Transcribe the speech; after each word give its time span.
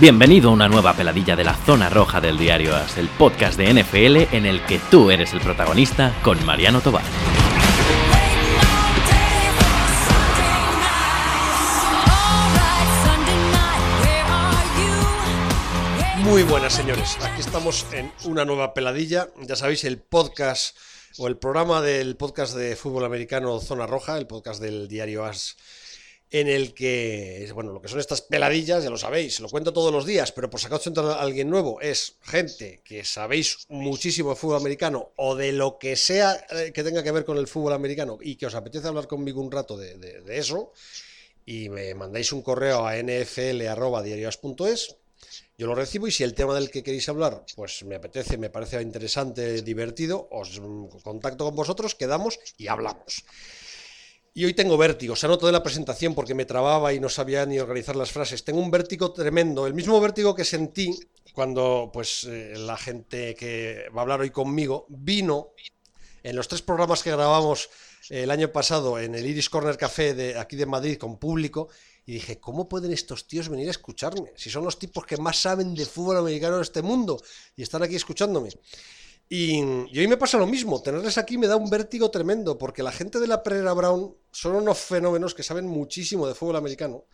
Bienvenido 0.00 0.48
a 0.48 0.52
una 0.54 0.66
nueva 0.66 0.94
peladilla 0.94 1.36
de 1.36 1.44
la 1.44 1.52
zona 1.54 1.90
roja 1.90 2.22
del 2.22 2.38
diario 2.38 2.74
As, 2.74 2.96
el 2.96 3.06
podcast 3.06 3.58
de 3.58 3.74
NFL 3.74 4.34
en 4.34 4.46
el 4.46 4.64
que 4.64 4.78
tú 4.90 5.10
eres 5.10 5.34
el 5.34 5.42
protagonista 5.42 6.18
con 6.22 6.42
Mariano 6.46 6.80
Tobar. 6.80 7.04
Muy 16.20 16.44
buenas 16.44 16.72
señores, 16.72 17.18
aquí 17.20 17.42
estamos 17.42 17.84
en 17.92 18.10
una 18.24 18.46
nueva 18.46 18.72
peladilla, 18.72 19.28
ya 19.42 19.54
sabéis 19.54 19.84
el 19.84 19.98
podcast 19.98 20.78
o 21.18 21.28
el 21.28 21.36
programa 21.36 21.82
del 21.82 22.16
podcast 22.16 22.54
de 22.54 22.74
fútbol 22.74 23.04
americano 23.04 23.60
Zona 23.60 23.86
Roja, 23.86 24.16
el 24.16 24.26
podcast 24.26 24.62
del 24.62 24.88
diario 24.88 25.26
As 25.26 25.58
en 26.30 26.46
el 26.48 26.74
que, 26.74 27.50
bueno, 27.54 27.72
lo 27.72 27.82
que 27.82 27.88
son 27.88 27.98
estas 27.98 28.22
peladillas, 28.22 28.84
ya 28.84 28.90
lo 28.90 28.96
sabéis, 28.96 29.40
lo 29.40 29.48
cuento 29.48 29.72
todos 29.72 29.92
los 29.92 30.06
días, 30.06 30.30
pero 30.30 30.48
por 30.48 30.60
si 30.60 30.66
acaso 30.66 30.88
entra 30.88 31.14
alguien 31.14 31.50
nuevo, 31.50 31.80
es 31.80 32.18
gente 32.22 32.82
que 32.84 33.04
sabéis 33.04 33.66
muchísimo 33.68 34.30
de 34.30 34.36
fútbol 34.36 34.58
americano 34.58 35.10
o 35.16 35.34
de 35.34 35.50
lo 35.52 35.78
que 35.78 35.96
sea 35.96 36.46
eh, 36.50 36.70
que 36.72 36.84
tenga 36.84 37.02
que 37.02 37.10
ver 37.10 37.24
con 37.24 37.36
el 37.36 37.48
fútbol 37.48 37.72
americano 37.72 38.18
y 38.20 38.36
que 38.36 38.46
os 38.46 38.54
apetece 38.54 38.86
hablar 38.86 39.08
conmigo 39.08 39.40
un 39.40 39.50
rato 39.50 39.76
de, 39.76 40.22
eso, 40.28 40.72
y 41.44 41.68
me 41.68 41.94
mandáis 41.94 42.32
un 42.32 42.42
correo 42.42 42.86
a 42.86 42.94
nfl.diarias.es, 43.02 44.96
yo 45.58 45.66
lo 45.66 45.74
recibo 45.74 46.06
y 46.06 46.12
si 46.12 46.22
el 46.22 46.34
tema 46.34 46.54
del 46.54 46.70
que 46.70 46.84
queréis 46.84 47.08
hablar, 47.08 47.44
pues 47.56 47.82
me 47.82 47.96
apetece, 47.96 48.38
me 48.38 48.50
parece 48.50 48.80
interesante, 48.80 49.62
divertido, 49.62 50.28
os 50.30 50.60
contacto 51.02 51.44
con 51.44 51.56
vosotros, 51.56 51.96
quedamos 51.96 52.38
y 52.56 52.68
hablamos. 52.68 53.24
Y 54.32 54.44
hoy 54.44 54.54
tengo 54.54 54.76
vértigo, 54.76 55.16
se 55.16 55.26
notó 55.26 55.46
de 55.46 55.52
la 55.52 55.62
presentación 55.62 56.14
porque 56.14 56.34
me 56.34 56.44
trababa 56.44 56.92
y 56.92 57.00
no 57.00 57.08
sabía 57.08 57.44
ni 57.46 57.58
organizar 57.58 57.96
las 57.96 58.12
frases. 58.12 58.44
Tengo 58.44 58.60
un 58.60 58.70
vértigo 58.70 59.12
tremendo, 59.12 59.66
el 59.66 59.74
mismo 59.74 60.00
vértigo 60.00 60.36
que 60.36 60.44
sentí 60.44 60.96
cuando 61.34 61.90
pues 61.92 62.24
eh, 62.24 62.54
la 62.56 62.76
gente 62.76 63.34
que 63.34 63.86
va 63.94 64.00
a 64.00 64.02
hablar 64.02 64.20
hoy 64.20 64.30
conmigo 64.30 64.86
vino 64.88 65.48
en 66.22 66.36
los 66.36 66.46
tres 66.46 66.62
programas 66.62 67.02
que 67.02 67.10
grabamos 67.10 67.70
el 68.08 68.30
año 68.30 68.52
pasado 68.52 69.00
en 69.00 69.16
el 69.16 69.26
Iris 69.26 69.50
Corner 69.50 69.76
Café 69.76 70.14
de 70.14 70.38
aquí 70.38 70.54
de 70.54 70.66
Madrid 70.66 70.96
con 70.96 71.18
público 71.18 71.68
y 72.06 72.14
dije, 72.14 72.38
¿cómo 72.38 72.68
pueden 72.68 72.92
estos 72.92 73.26
tíos 73.26 73.48
venir 73.48 73.68
a 73.68 73.72
escucharme? 73.72 74.32
Si 74.36 74.48
son 74.48 74.64
los 74.64 74.78
tipos 74.78 75.06
que 75.06 75.16
más 75.16 75.38
saben 75.38 75.74
de 75.74 75.86
fútbol 75.86 76.18
americano 76.18 76.56
en 76.56 76.62
este 76.62 76.82
mundo 76.82 77.20
y 77.56 77.62
están 77.62 77.82
aquí 77.82 77.96
escuchándome. 77.96 78.50
Y, 79.32 79.62
hoy 79.62 80.08
me 80.08 80.16
pasa 80.16 80.38
lo 80.38 80.46
mismo, 80.48 80.82
tenerles 80.82 81.16
aquí 81.16 81.38
me 81.38 81.46
da 81.46 81.54
un 81.54 81.70
vértigo 81.70 82.10
tremendo, 82.10 82.58
porque 82.58 82.82
la 82.82 82.90
gente 82.90 83.20
de 83.20 83.28
la 83.28 83.44
Pereira 83.44 83.72
Brown 83.74 84.12
son 84.32 84.56
unos 84.56 84.76
fenómenos 84.76 85.34
que 85.34 85.44
saben 85.44 85.68
muchísimo 85.68 86.26
de 86.26 86.34
fútbol 86.34 86.56
americano 86.56 87.04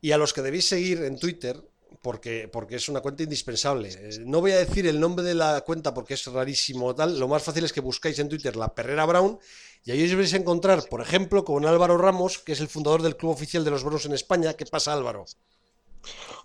y 0.00 0.10
a 0.10 0.18
los 0.18 0.32
que 0.32 0.42
debéis 0.42 0.66
seguir 0.66 1.04
en 1.04 1.20
Twitter, 1.20 1.62
porque, 2.02 2.48
porque 2.52 2.74
es 2.74 2.88
una 2.88 3.00
cuenta 3.00 3.22
indispensable. 3.22 3.90
No 4.26 4.40
voy 4.40 4.50
a 4.50 4.58
decir 4.58 4.88
el 4.88 4.98
nombre 4.98 5.24
de 5.24 5.36
la 5.36 5.60
cuenta 5.60 5.94
porque 5.94 6.14
es 6.14 6.26
rarísimo 6.26 6.96
tal, 6.96 7.16
lo 7.16 7.28
más 7.28 7.44
fácil 7.44 7.62
es 7.62 7.72
que 7.72 7.80
buscáis 7.80 8.18
en 8.18 8.28
Twitter 8.28 8.56
la 8.56 8.74
Perrera 8.74 9.06
Brown 9.06 9.38
y 9.84 9.92
ahí 9.92 10.02
os 10.04 10.16
vais 10.16 10.34
a 10.34 10.38
encontrar, 10.38 10.82
por 10.88 11.00
ejemplo, 11.00 11.44
con 11.44 11.64
Álvaro 11.64 11.96
Ramos, 11.96 12.40
que 12.40 12.54
es 12.54 12.60
el 12.60 12.66
fundador 12.66 13.02
del 13.02 13.16
Club 13.16 13.30
Oficial 13.30 13.62
de 13.62 13.70
los 13.70 13.84
Browns 13.84 14.06
en 14.06 14.14
España. 14.14 14.54
¿Qué 14.54 14.66
pasa, 14.66 14.92
Álvaro? 14.92 15.26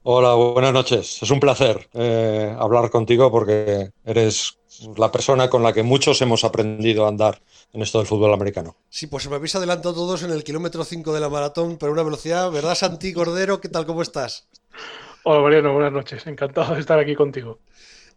Hola, 0.03 0.35
buenas 0.35 0.73
noches. 0.73 1.23
Es 1.23 1.31
un 1.31 1.39
placer 1.39 1.89
eh, 1.93 2.55
hablar 2.59 2.91
contigo 2.91 3.31
porque 3.31 3.91
eres 4.05 4.59
la 4.97 5.11
persona 5.11 5.50
con 5.50 5.64
la 5.64 5.73
que 5.73 5.83
muchos 5.83 6.22
hemos 6.22 6.44
aprendido 6.44 7.06
a 7.06 7.09
andar 7.09 7.42
en 7.73 7.81
esto 7.81 7.97
del 7.97 8.08
fútbol 8.08 8.33
americano. 8.33 8.75
Sí, 8.89 9.08
pues 9.08 9.28
me 9.30 9.36
habéis 9.36 9.56
adelantado 9.56 9.95
todos 9.95 10.23
en 10.23 10.31
el 10.31 10.44
kilómetro 10.44 10.84
5 10.84 11.14
de 11.14 11.19
la 11.19 11.30
maratón, 11.30 11.78
pero 11.78 11.92
una 11.92 12.03
velocidad, 12.03 12.52
¿verdad, 12.52 12.75
Santi 12.75 13.14
Cordero? 13.14 13.59
¿Qué 13.61 13.69
tal, 13.69 13.86
cómo 13.86 14.02
estás? 14.02 14.47
Hola, 15.23 15.42
Mariano, 15.42 15.74
buenas 15.74 15.91
noches. 15.91 16.25
Encantado 16.28 16.75
de 16.75 16.79
estar 16.79 17.00
aquí 17.00 17.16
contigo. 17.16 17.59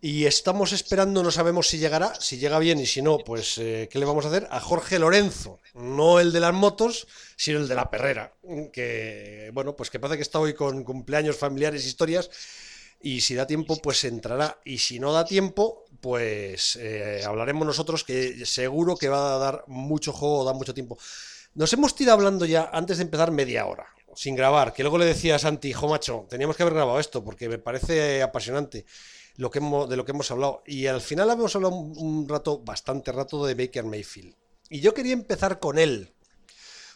Y 0.03 0.25
estamos 0.25 0.73
esperando, 0.73 1.23
no 1.23 1.31
sabemos 1.31 1.69
si 1.69 1.77
llegará, 1.77 2.15
si 2.15 2.39
llega 2.39 2.59
bien 2.59 2.81
y 2.81 2.87
si 2.87 3.03
no, 3.03 3.19
pues 3.19 3.59
eh, 3.59 3.87
¿qué 3.93 3.99
le 3.99 4.07
vamos 4.07 4.25
a 4.25 4.29
hacer? 4.29 4.49
A 4.51 4.59
Jorge 4.59 4.99
Lorenzo, 4.99 5.59
no 5.75 6.21
el 6.21 6.33
de 6.33 6.41
las 6.41 6.55
motos, 6.55 7.07
sino 7.37 7.59
el 7.59 7.69
de 7.69 7.75
la 7.75 7.91
perrera, 7.91 8.33
que 8.73 9.51
bueno, 9.53 9.77
pues 9.77 9.91
que 9.91 10.01
parece 10.01 10.17
que 10.17 10.23
está 10.23 10.39
hoy 10.39 10.55
con 10.55 10.84
cumpleaños 10.84 11.37
familiares, 11.37 11.84
historias, 11.84 12.31
y 13.03 13.21
si 13.21 13.34
da 13.34 13.47
tiempo, 13.47 13.77
pues 13.77 14.03
entrará, 14.05 14.59
y 14.65 14.79
si 14.79 15.01
no 15.01 15.13
da 15.13 15.27
tiempo, 15.27 15.84
pues 16.00 16.77
eh, 16.77 17.22
hablaremos 17.27 17.66
nosotros, 17.66 18.05
que 18.05 18.44
seguro 18.47 18.97
que 18.97 19.09
va 19.09 19.34
a 19.34 19.38
dar 19.38 19.65
mucho 19.66 20.12
juego, 20.12 20.44
da 20.44 20.53
mucho 20.53 20.75
tiempo. 20.75 20.99
Nos 21.55 21.72
hemos 21.72 21.94
tirado 21.94 22.19
hablando 22.19 22.44
ya, 22.44 22.71
antes 22.72 22.99
de 22.99 23.05
empezar, 23.05 23.31
media 23.31 23.66
hora, 23.66 23.87
sin 24.15 24.37
grabar, 24.37 24.72
que 24.72 24.83
luego 24.83 24.99
le 24.99 25.05
decía 25.05 25.37
a 25.37 25.39
Santi, 25.39 25.69
hijo 25.69 25.89
macho, 25.89 26.27
teníamos 26.28 26.56
que 26.56 26.62
haber 26.62 26.75
grabado 26.75 27.00
esto, 27.00 27.25
porque 27.25 27.49
me 27.49 27.59
parece 27.59 28.22
apasionante 28.22 28.87
lo 29.37 29.50
que 29.50 29.59
hemos, 29.59 29.89
de 29.89 29.97
lo 29.97 30.05
que 30.05 30.12
hemos 30.12 30.31
hablado. 30.31 30.62
Y 30.66 30.87
al 30.87 31.00
final 31.00 31.31
hemos 31.31 31.55
hablado 31.56 31.75
un, 31.75 32.28
rato, 32.28 32.59
bastante 32.59 33.10
rato, 33.10 33.44
de 33.44 33.55
Baker 33.55 33.84
Mayfield. 33.84 34.34
Y 34.69 34.81
yo 34.81 34.94
quería 34.94 35.12
empezar 35.12 35.59
con 35.59 35.78
él. 35.78 36.12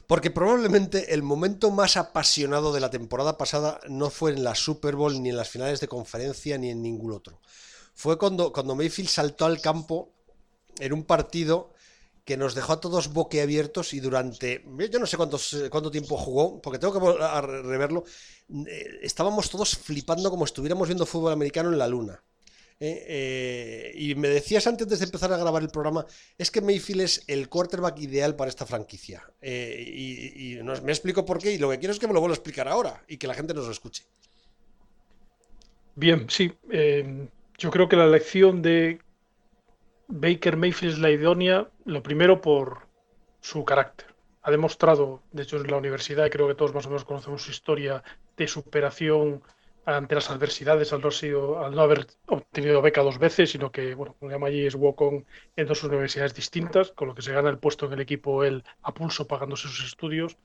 Porque 0.06 0.30
probablemente 0.30 1.14
el 1.14 1.22
momento 1.22 1.70
más 1.70 1.96
apasionado 1.96 2.74
de 2.74 2.80
la 2.80 2.90
temporada 2.90 3.38
pasada 3.38 3.80
no 3.88 4.10
fue 4.10 4.32
en 4.32 4.44
la 4.44 4.54
Super 4.54 4.96
Bowl, 4.96 5.22
ni 5.22 5.30
en 5.30 5.36
las 5.38 5.48
finales 5.48 5.80
de 5.80 5.88
conferencia, 5.88 6.58
ni 6.58 6.70
en 6.70 6.82
ningún 6.82 7.12
otro. 7.12 7.40
Fue 7.94 8.18
cuando, 8.18 8.52
cuando 8.52 8.74
Mayfield 8.74 9.08
saltó 9.08 9.46
al 9.46 9.60
campo 9.60 10.12
en 10.78 10.92
un 10.92 11.04
partido 11.04 11.74
que 12.24 12.36
nos 12.36 12.54
dejó 12.54 12.74
a 12.74 12.80
todos 12.80 13.12
boquiabiertos 13.12 13.92
y 13.92 14.00
durante, 14.00 14.64
yo 14.90 14.98
no 14.98 15.06
sé 15.06 15.16
cuánto 15.16 15.90
tiempo 15.90 16.16
jugó, 16.16 16.60
porque 16.60 16.78
tengo 16.78 16.98
que 16.98 17.42
reverlo, 17.62 18.04
eh, 18.66 18.98
estábamos 19.02 19.50
todos 19.50 19.76
flipando 19.76 20.30
como 20.30 20.44
estuviéramos 20.44 20.88
viendo 20.88 21.04
fútbol 21.04 21.32
americano 21.32 21.70
en 21.70 21.78
la 21.78 21.86
luna. 21.86 22.22
¿eh? 22.80 23.04
Eh, 23.06 23.92
y 23.94 24.14
me 24.14 24.28
decías 24.28 24.66
antes 24.66 24.88
de 24.88 25.04
empezar 25.04 25.32
a 25.34 25.36
grabar 25.36 25.62
el 25.62 25.68
programa, 25.68 26.06
es 26.38 26.50
que 26.50 26.62
Mayfield 26.62 27.02
es 27.02 27.24
el 27.26 27.50
quarterback 27.50 28.00
ideal 28.00 28.34
para 28.36 28.48
esta 28.48 28.64
franquicia. 28.64 29.22
y, 29.42 30.58
me 30.82 30.92
explico 30.92 31.26
por 31.26 31.38
qué 31.38 31.52
y 31.52 31.58
lo 31.58 31.70
que 31.70 31.78
quiero 31.78 31.92
es 31.92 31.98
que 31.98 32.06
me 32.06 32.14
lo 32.14 32.20
vuelva 32.20 32.34
a 32.34 32.38
explicar 32.38 32.68
ahora 32.68 33.04
y 33.06 33.18
que 33.18 33.26
la 33.26 33.34
gente 33.34 33.52
nos 33.52 33.66
lo 33.66 33.72
escuche. 33.72 34.04
Bien, 35.94 36.26
sí. 36.30 36.52
Yo 37.64 37.70
creo 37.70 37.88
que 37.88 37.96
la 37.96 38.06
lección 38.06 38.60
de 38.60 39.00
Baker 40.08 40.58
Mayfield 40.58 40.92
es 40.92 40.98
la 40.98 41.10
idónea, 41.10 41.66
lo 41.86 42.02
primero 42.02 42.42
por 42.42 42.88
su 43.40 43.64
carácter. 43.64 44.08
Ha 44.42 44.50
demostrado, 44.50 45.22
de 45.32 45.44
hecho 45.44 45.56
en 45.56 45.70
la 45.70 45.78
universidad, 45.78 46.26
y 46.26 46.30
creo 46.30 46.46
que 46.46 46.54
todos 46.54 46.74
más 46.74 46.84
o 46.84 46.90
menos 46.90 47.06
conocemos 47.06 47.42
su 47.42 47.52
historia 47.52 48.04
de 48.36 48.46
superación 48.48 49.42
ante 49.86 50.14
las 50.14 50.28
adversidades 50.30 50.92
al 50.92 51.00
no, 51.00 51.08
al 51.58 51.74
no 51.74 51.80
haber 51.80 52.06
obtenido 52.26 52.82
beca 52.82 53.00
dos 53.00 53.18
veces, 53.18 53.50
sino 53.50 53.72
que, 53.72 53.94
bueno, 53.94 54.14
como 54.18 54.30
llama 54.30 54.48
allí, 54.48 54.66
es 54.66 54.74
walk-on 54.74 55.24
en 55.56 55.66
dos 55.66 55.82
universidades 55.84 56.34
distintas, 56.34 56.92
con 56.92 57.08
lo 57.08 57.14
que 57.14 57.22
se 57.22 57.32
gana 57.32 57.48
el 57.48 57.56
puesto 57.56 57.86
en 57.86 57.94
el 57.94 58.00
equipo 58.00 58.44
él 58.44 58.62
a 58.82 58.92
pulso 58.92 59.26
pagándose 59.26 59.68
sus 59.68 59.86
estudios, 59.86 60.36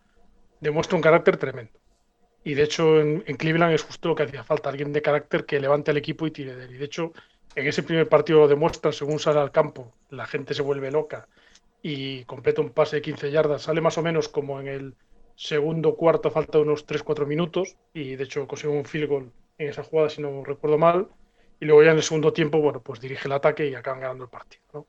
demuestra 0.62 0.96
un 0.96 1.02
carácter 1.02 1.36
tremendo. 1.36 1.74
Y 2.44 2.54
de 2.54 2.64
hecho 2.64 3.00
en, 3.00 3.24
en 3.28 3.36
Cleveland 3.38 3.74
es 3.74 3.84
justo 3.84 4.10
lo 4.10 4.16
que 4.16 4.24
hacía 4.24 4.44
falta, 4.44 4.70
alguien 4.70 4.94
de 4.94 5.02
carácter 5.02 5.46
que 5.46 5.60
levante 5.60 5.92
al 5.92 5.98
equipo 5.98 6.26
y 6.26 6.32
tire 6.32 6.56
de 6.56 6.66
él. 6.66 6.76
Y 6.76 6.78
de 6.78 6.86
hecho 6.86 7.14
en 7.56 7.68
ese 7.68 7.84
primer 7.84 8.08
partido 8.08 8.40
lo 8.40 8.48
demuestra, 8.48 8.92
según 8.92 9.20
sale 9.20 9.40
al 9.40 9.52
campo, 9.52 9.94
la 10.10 10.26
gente 10.26 10.54
se 10.54 10.62
vuelve 10.62 10.92
loca 10.92 11.28
y 11.82 12.24
completa 12.26 12.62
un 12.62 12.70
pase 12.72 12.98
de 12.98 13.02
15 13.02 13.32
yardas. 13.32 13.64
Sale 13.64 13.82
más 13.82 13.98
o 13.98 14.04
menos 14.04 14.30
como 14.30 14.60
en 14.60 14.68
el 14.68 14.96
segundo 15.36 15.96
cuarto, 15.96 16.32
falta 16.32 16.60
unos 16.60 16.86
3-4 16.86 17.26
minutos 17.26 17.76
y 17.94 18.16
de 18.16 18.24
hecho 18.24 18.48
consigue 18.48 18.74
un 18.74 18.86
field 18.86 19.10
goal 19.10 19.32
en 19.58 19.70
esa 19.70 19.84
jugada, 19.84 20.10
si 20.10 20.22
no 20.22 20.44
recuerdo 20.44 20.78
mal. 20.78 21.10
Y 21.60 21.66
luego 21.66 21.84
ya 21.84 21.92
en 21.92 21.98
el 21.98 22.04
segundo 22.04 22.32
tiempo, 22.32 22.60
bueno, 22.60 22.82
pues 22.82 23.02
dirige 23.02 23.28
el 23.28 23.34
ataque 23.34 23.68
y 23.68 23.76
acaban 23.76 24.02
ganando 24.02 24.26
el 24.26 24.30
partido. 24.30 24.88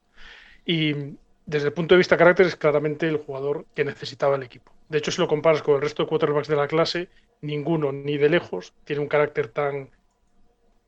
Y 0.65 0.94
desde 1.50 1.66
el 1.66 1.72
punto 1.72 1.94
de 1.94 1.99
vista 1.99 2.15
de 2.15 2.21
carácter 2.21 2.47
es 2.47 2.55
claramente 2.55 3.09
el 3.09 3.16
jugador 3.16 3.66
que 3.74 3.84
necesitaba 3.84 4.36
el 4.36 4.45
equipo. 4.45 4.72
De 4.89 4.98
hecho, 4.98 5.10
si 5.10 5.21
lo 5.21 5.27
comparas 5.27 5.63
con 5.63 5.74
el 5.74 5.83
resto 5.83 6.04
de 6.04 6.09
quarterbacks 6.09 6.47
de 6.47 6.54
la 6.54 6.69
clase, 6.69 7.09
ninguno, 7.41 7.91
ni 7.91 8.19
de 8.19 8.28
lejos, 8.28 8.72
tiene 8.84 9.03
un 9.03 9.09
carácter 9.09 9.48
tan 9.48 9.91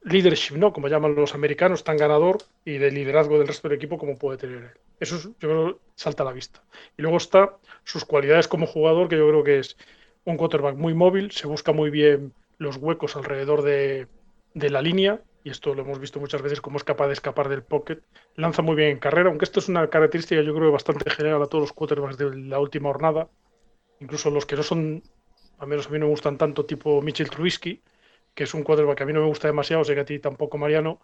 leadership, 0.05 0.55
¿no? 0.55 0.73
Como 0.73 0.87
llaman 0.87 1.17
los 1.17 1.35
americanos, 1.35 1.83
tan 1.83 1.97
ganador 1.97 2.39
y 2.65 2.79
de 2.79 2.93
liderazgo 2.93 3.39
del 3.39 3.49
resto 3.49 3.69
del 3.69 3.77
equipo 3.77 3.99
como 3.99 4.17
puede 4.17 4.39
tener 4.39 4.63
él. 4.63 4.71
Eso 5.01 5.35
yo 5.41 5.49
creo 5.49 5.81
salta 5.97 6.23
a 6.23 6.27
la 6.27 6.33
vista. 6.33 6.63
Y 6.97 7.03
luego 7.03 7.17
está 7.17 7.57
sus 7.83 8.05
cualidades 8.05 8.47
como 8.47 8.67
jugador, 8.67 9.09
que 9.09 9.17
yo 9.17 9.29
creo 9.29 9.43
que 9.43 9.59
es 9.59 9.77
un 10.25 10.37
quarterback 10.37 10.77
muy 10.77 10.95
móvil, 10.95 11.33
se 11.33 11.49
busca 11.49 11.73
muy 11.73 11.91
bien 11.91 12.33
los 12.59 12.77
huecos 12.77 13.17
alrededor 13.17 13.63
de, 13.63 14.07
la 14.55 14.81
línea, 14.81 15.21
y 15.45 15.51
esto 15.51 15.75
lo 15.75 15.83
hemos 15.83 15.99
visto 15.99 16.21
muchas 16.21 16.43
veces, 16.43 16.61
cómo 16.61 16.77
es 16.77 16.85
capaz 16.85 17.09
de 17.09 17.15
escapar 17.15 17.49
del 17.49 17.63
pocket. 17.63 18.01
Lanza 18.37 18.63
muy 18.63 18.77
bien 18.77 18.91
en 18.91 18.99
carrera, 18.99 19.29
aunque 19.29 19.45
esto 19.45 19.61
es 19.61 19.69
una 19.69 19.89
característica 19.89 20.41
yo 20.43 20.55
creo 20.55 20.71
bastante 20.71 21.11
general 21.11 21.43
a 21.43 21.47
todos 21.47 21.63
los 21.63 21.73
quarterbacks 21.73 22.17
de 22.17 22.37
la 22.37 22.59
última 22.59 22.91
jornada, 22.91 23.29
incluso 24.01 24.31
los 24.31 24.47
que 24.47 24.57
no 24.57 24.63
son, 24.63 25.03
al 25.59 25.69
menos 25.69 25.87
a 25.87 25.91
mí 25.91 25.99
no 25.99 26.07
me 26.07 26.11
gustan 26.11 26.39
tanto, 26.39 26.65
tipo 26.65 27.03
Mitchell 27.03 27.31
Trubisky, 27.31 27.83
que 28.35 28.45
es 28.45 28.55
un 28.55 28.63
quarterback 28.63 28.99
que 28.99 29.03
a 29.03 29.07
mí 29.07 29.13
no 29.13 29.21
me 29.21 29.27
gusta 29.27 29.49
demasiado, 29.49 29.85
sé 29.85 29.95
que 29.95 30.01
a 30.01 30.05
ti 30.05 30.19
tampoco, 30.19 30.59
Mariano, 30.59 31.01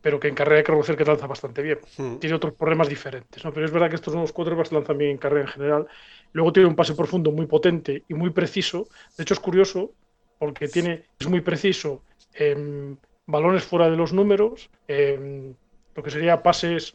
pero 0.00 0.20
que 0.20 0.28
en 0.28 0.34
carrera 0.34 0.58
hay 0.58 0.62
que 0.64 0.72
reconocer 0.72 0.96
que 0.96 1.04
lanza 1.04 1.26
bastante 1.26 1.62
bien. 1.62 1.78
Hmm. 1.96 2.16
Tiene 2.16 2.36
otros 2.36 2.54
problemas 2.54 2.88
diferentes, 2.88 3.42
¿no? 3.44 3.52
Pero 3.52 3.66
es 3.66 3.72
verdad 3.72 3.88
que 3.88 3.96
estos 3.96 4.12
nuevos 4.12 4.32
quarterbacks 4.32 4.70
lanzan 4.70 4.98
bien 4.98 5.12
en 5.12 5.18
carrera 5.18 5.42
en 5.42 5.48
general. 5.48 5.86
Luego 6.32 6.52
tiene 6.52 6.68
un 6.68 6.76
pase 6.76 6.94
profundo 6.94 7.30
muy 7.32 7.46
potente 7.46 8.04
y 8.06 8.14
muy 8.14 8.30
preciso. 8.30 8.86
De 9.16 9.22
hecho, 9.22 9.34
es 9.34 9.40
curioso 9.40 9.92
porque 10.38 10.68
tiene, 10.68 11.04
es 11.18 11.26
muy 11.26 11.40
preciso 11.40 12.02
en 12.34 12.98
balones 13.26 13.64
fuera 13.64 13.90
de 13.90 13.96
los 13.96 14.12
números, 14.12 14.70
en 14.88 15.56
lo 15.94 16.02
que 16.02 16.10
sería 16.10 16.42
pases, 16.42 16.94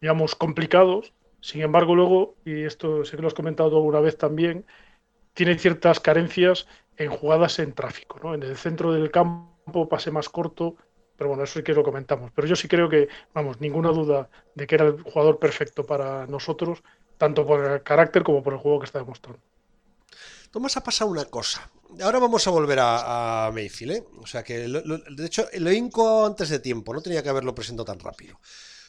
digamos, 0.00 0.34
complicados. 0.34 1.12
Sin 1.40 1.62
embargo, 1.62 1.94
luego, 1.94 2.36
y 2.44 2.64
esto 2.64 3.04
sé 3.04 3.16
que 3.16 3.22
lo 3.22 3.28
has 3.28 3.34
comentado 3.34 3.76
alguna 3.76 4.00
vez 4.00 4.16
también, 4.16 4.64
tiene 5.34 5.58
ciertas 5.58 6.00
carencias 6.00 6.66
en 6.96 7.10
jugadas 7.10 7.58
en 7.58 7.72
tráfico, 7.72 8.18
¿no? 8.22 8.34
En 8.34 8.42
el 8.42 8.56
centro 8.56 8.92
del 8.92 9.10
campo, 9.10 9.88
pase 9.88 10.10
más 10.10 10.28
corto, 10.28 10.76
pero 11.16 11.28
bueno, 11.28 11.44
eso 11.44 11.58
sí 11.58 11.64
que 11.64 11.74
lo 11.74 11.82
comentamos. 11.82 12.30
Pero 12.34 12.48
yo 12.48 12.56
sí 12.56 12.68
creo 12.68 12.88
que, 12.88 13.08
vamos, 13.34 13.60
ninguna 13.60 13.90
duda 13.90 14.30
de 14.54 14.66
que 14.66 14.74
era 14.76 14.86
el 14.86 15.02
jugador 15.02 15.38
perfecto 15.38 15.84
para 15.84 16.26
nosotros, 16.26 16.82
tanto 17.18 17.46
por 17.46 17.64
el 17.64 17.82
carácter 17.82 18.22
como 18.22 18.42
por 18.42 18.54
el 18.54 18.58
juego 18.58 18.80
que 18.80 18.86
está 18.86 18.98
demostrando. 19.00 19.40
Tomás, 20.54 20.76
ha 20.76 20.84
pasado 20.84 21.10
una 21.10 21.24
cosa. 21.24 21.68
Ahora 22.00 22.20
vamos 22.20 22.46
a 22.46 22.50
volver 22.50 22.78
a, 22.80 23.50
Mayfield, 23.52 23.90
¿eh? 23.90 24.04
O 24.20 24.26
sea 24.28 24.44
que, 24.44 24.68
de 24.68 25.26
hecho, 25.26 25.48
lo 25.54 25.72
inco 25.72 26.24
antes 26.24 26.48
de 26.48 26.60
tiempo, 26.60 26.94
no 26.94 27.02
tenía 27.02 27.24
que 27.24 27.28
haberlo 27.28 27.56
presentado 27.56 27.86
tan 27.86 27.98
rápido. 27.98 28.38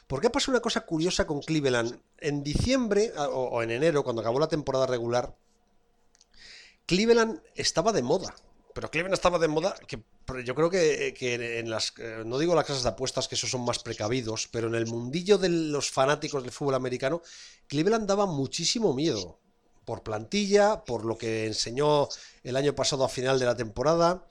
Porque 0.05 0.27
ha 0.27 0.31
pasado 0.31 0.51
una 0.51 0.61
cosa 0.61 0.81
curiosa 0.81 1.25
con 1.25 1.41
Cleveland. 1.41 1.99
En 2.19 2.43
diciembre 2.43 3.11
o 3.17 3.63
en 3.63 3.71
enero, 3.71 4.03
cuando 4.03 4.21
acabó 4.21 4.39
la 4.39 4.47
temporada 4.47 4.85
regular, 4.85 5.35
Cleveland 6.85 7.41
estaba 7.55 7.91
de 7.91 8.03
moda. 8.03 8.35
Pero 8.75 8.91
Cleveland 8.91 9.15
estaba 9.15 9.39
de 9.39 9.47
moda, 9.47 9.73
que 9.87 10.03
yo 10.43 10.53
creo 10.53 10.69
que, 10.69 11.15
en 11.57 11.69
las, 11.71 11.93
eh, 11.97 12.21
no 12.27 12.37
digo 12.37 12.53
las 12.53 12.65
casas 12.65 12.83
de 12.83 12.89
apuestas, 12.89 13.27
que 13.27 13.33
esos 13.33 13.49
son 13.49 13.65
más 13.65 13.79
precavidos, 13.79 14.47
pero 14.51 14.67
en 14.67 14.75
el 14.75 14.85
mundillo 14.85 15.39
de 15.39 15.49
los 15.49 15.89
fanáticos 15.89 16.43
del 16.43 16.51
fútbol 16.51 16.75
americano, 16.75 17.23
Cleveland 17.65 18.07
daba 18.07 18.27
muchísimo 18.27 18.93
miedo. 18.93 19.39
Por 19.85 20.03
plantilla, 20.03 20.83
por 20.83 21.05
lo 21.05 21.17
que 21.17 21.45
enseñó 21.45 22.09
el 22.43 22.55
año 22.55 22.73
pasado 22.73 23.03
a 23.03 23.09
final 23.09 23.39
de 23.39 23.45
la 23.45 23.55
temporada. 23.55 24.25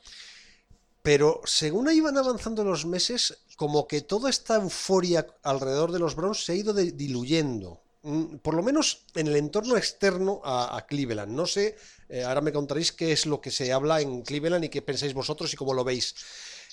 Pero 1.01 1.41
según 1.45 1.89
iban 1.91 2.17
avanzando 2.17 2.63
los 2.63 2.85
meses, 2.85 3.37
como 3.55 3.87
que 3.87 4.01
toda 4.01 4.29
esta 4.29 4.55
euforia 4.55 5.25
alrededor 5.43 5.91
de 5.91 5.99
los 5.99 6.15
Browns 6.15 6.43
se 6.43 6.51
ha 6.51 6.55
ido 6.55 6.73
diluyendo. 6.73 7.81
Mm, 8.05 8.37
por 8.37 8.53
lo 8.53 8.61
menos 8.61 9.05
en 9.15 9.27
el 9.27 9.35
entorno 9.35 9.77
externo 9.77 10.39
a, 10.43 10.85
Cleveland. 10.87 11.31
No 11.31 11.47
sé, 11.47 11.75
eh, 12.07 12.23
ahora 12.23 12.41
me 12.41 12.51
contaréis 12.51 12.91
qué 12.91 13.11
es 13.11 13.25
lo 13.25 13.41
que 13.41 13.49
se 13.49 13.73
habla 13.73 13.99
en 14.01 14.21
Cleveland 14.21 14.65
y 14.65 14.69
qué 14.69 14.83
pensáis 14.83 15.15
vosotros 15.15 15.51
y 15.53 15.55
cómo 15.57 15.73
lo 15.73 15.83
veis. 15.83 16.15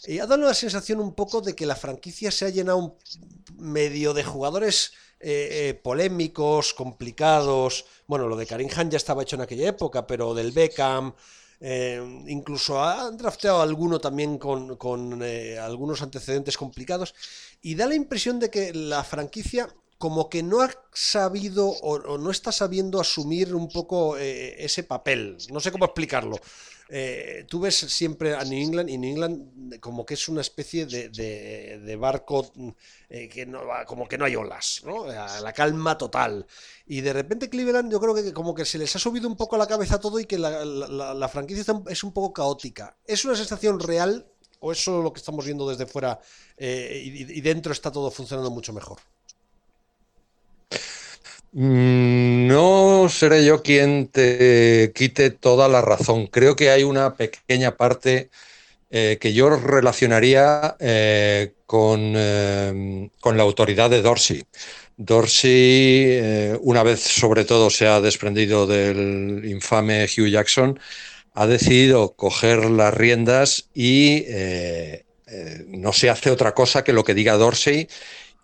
Y 0.07 0.19
ha 0.19 0.27
dado 0.27 0.43
la 0.43 0.55
sensación 0.55 1.01
un 1.01 1.15
poco 1.15 1.41
de 1.41 1.55
que 1.55 1.67
la 1.67 1.77
franquicia 1.77 2.31
se 2.31 2.45
ha 2.45 2.49
llenado 2.49 2.99
medio 3.57 4.15
de 4.15 4.25
jugadores 4.25 4.93
eh, 5.21 5.69
eh, 5.69 5.75
polémicos, 5.75 6.75
complicados. 6.75 7.85
Bueno, 8.07 8.27
lo 8.27 8.37
de 8.37 8.47
Karim 8.47 8.69
Han 8.77 8.91
ya 8.91 8.97
estaba 8.97 9.23
hecho 9.23 9.37
en 9.37 9.43
aquella 9.43 9.69
época, 9.69 10.07
pero 10.07 10.35
del 10.35 10.53
Beckham. 10.53 11.15
incluso 12.27 12.83
han 12.83 13.17
drafteado 13.17 13.63
alguno 13.63 14.01
también 14.01 14.39
con, 14.39 14.77
con 14.77 15.23
algunos 15.23 16.03
antecedentes 16.03 16.57
complicados. 16.57 17.15
Y 17.61 17.77
da 17.77 17.87
la 17.87 17.95
impresión 17.95 18.41
de 18.41 18.51
que 18.51 18.75
la 18.75 19.05
franquicia 19.05 19.69
como 20.03 20.29
que 20.29 20.43
no 20.43 20.63
ha 20.63 20.71
sabido 20.93 21.69
o, 21.69 22.19
no 22.19 22.33
está 22.33 22.51
sabiendo 22.51 23.01
asumir 23.01 23.55
un 23.55 23.69
poco 23.69 24.19
eh, 24.19 24.57
ese 24.59 24.83
papel. 24.83 25.39
No 25.53 25.61
sé 25.61 25.71
cómo 25.71 25.85
explicarlo. 25.85 26.41
Eh, 26.89 27.47
tú 27.49 27.61
ves 27.61 27.77
siempre 27.77 28.35
a 28.35 28.43
New 28.43 28.61
England 28.61 28.91
y 28.91 28.99
New 28.99 29.11
England 29.13 29.79
como 29.79 30.05
que 30.05 30.15
es 30.15 30.27
una 30.27 30.41
especie 30.41 30.87
de, 30.87 31.97
barco 32.01 32.51
eh, 33.11 33.29
que 33.29 33.47
no 33.47 33.61
como 33.87 34.09
que 34.09 34.19
no 34.19 34.25
hay 34.25 34.35
olas, 34.35 34.83
¿no? 34.85 35.07
la 35.07 35.53
calma 35.53 35.97
total. 35.97 36.47
Y 36.85 37.01
de 37.01 37.13
repente 37.13 37.49
Cleveland 37.49 37.93
yo 37.93 38.01
creo 38.01 38.13
que 38.13 38.33
como 38.33 38.57
que 38.57 38.65
se 38.65 38.79
les 38.79 38.97
ha 38.97 38.99
subido 38.99 39.29
un 39.29 39.37
poco 39.37 39.55
a 39.55 39.59
la 39.61 39.69
cabeza 39.69 40.01
todo 40.01 40.19
y 40.19 40.25
que 40.25 40.37
la, 40.37 41.29
franquicia 41.29 41.65
es 41.89 42.03
un 42.03 42.13
poco 42.13 42.33
caótica. 42.33 42.97
¿Es 43.07 43.25
una 43.25 43.37
sensación 43.37 43.79
real 43.79 44.27
o 44.59 44.73
es 44.73 44.83
solo 44.83 45.01
lo 45.01 45.13
que 45.13 45.21
estamos 45.21 45.45
viendo 45.45 45.69
desde 45.69 45.87
fuera 45.87 46.19
y 46.59 47.41
dentro 47.41 47.73
está 47.73 47.93
todo 47.93 48.11
funcionando 48.11 48.51
mucho 48.51 48.73
mejor? 48.73 48.99
Mm, 51.55 52.47
no 52.49 53.09
seré 53.11 53.45
yo 53.45 53.63
quien 53.63 54.09
te 54.09 54.91
quite 54.95 55.31
toda 55.31 55.69
la 55.69 55.83
razón. 55.83 56.27
Creo 56.27 56.57
que 56.57 56.71
hay 56.71 56.83
una 56.83 57.15
pequeña 57.17 57.77
parte 57.77 58.31
eh, 58.91 59.19
que 59.21 59.35
yo 59.35 59.51
relacionaría 59.51 60.77
eh, 60.81 61.55
con, 61.67 62.15
eh, 62.17 63.11
con, 63.21 63.37
la 63.37 63.43
autoridad 63.43 63.91
de 63.91 64.03
Dorsey. 64.03 64.45
Dorsey, 64.97 66.57
una 66.63 66.83
vez 66.83 67.01
sobre 67.01 67.45
todo 67.45 67.71
se 67.71 67.87
ha 67.87 68.01
desprendido 68.01 68.67
del 68.67 69.43
infame 69.45 70.05
Hugh 70.05 70.29
Jackson, 70.29 70.79
ha 71.35 71.47
decidido 71.47 72.15
coger 72.15 72.67
las 72.71 72.95
riendas 72.95 73.69
y 73.75 74.27
no 75.69 75.93
se 75.93 76.11
hace 76.11 76.31
otra 76.31 76.55
cosa 76.55 76.85
que 76.85 76.93
lo 76.93 77.05
que 77.05 77.15
diga 77.15 77.37
Dorsey 77.37 77.89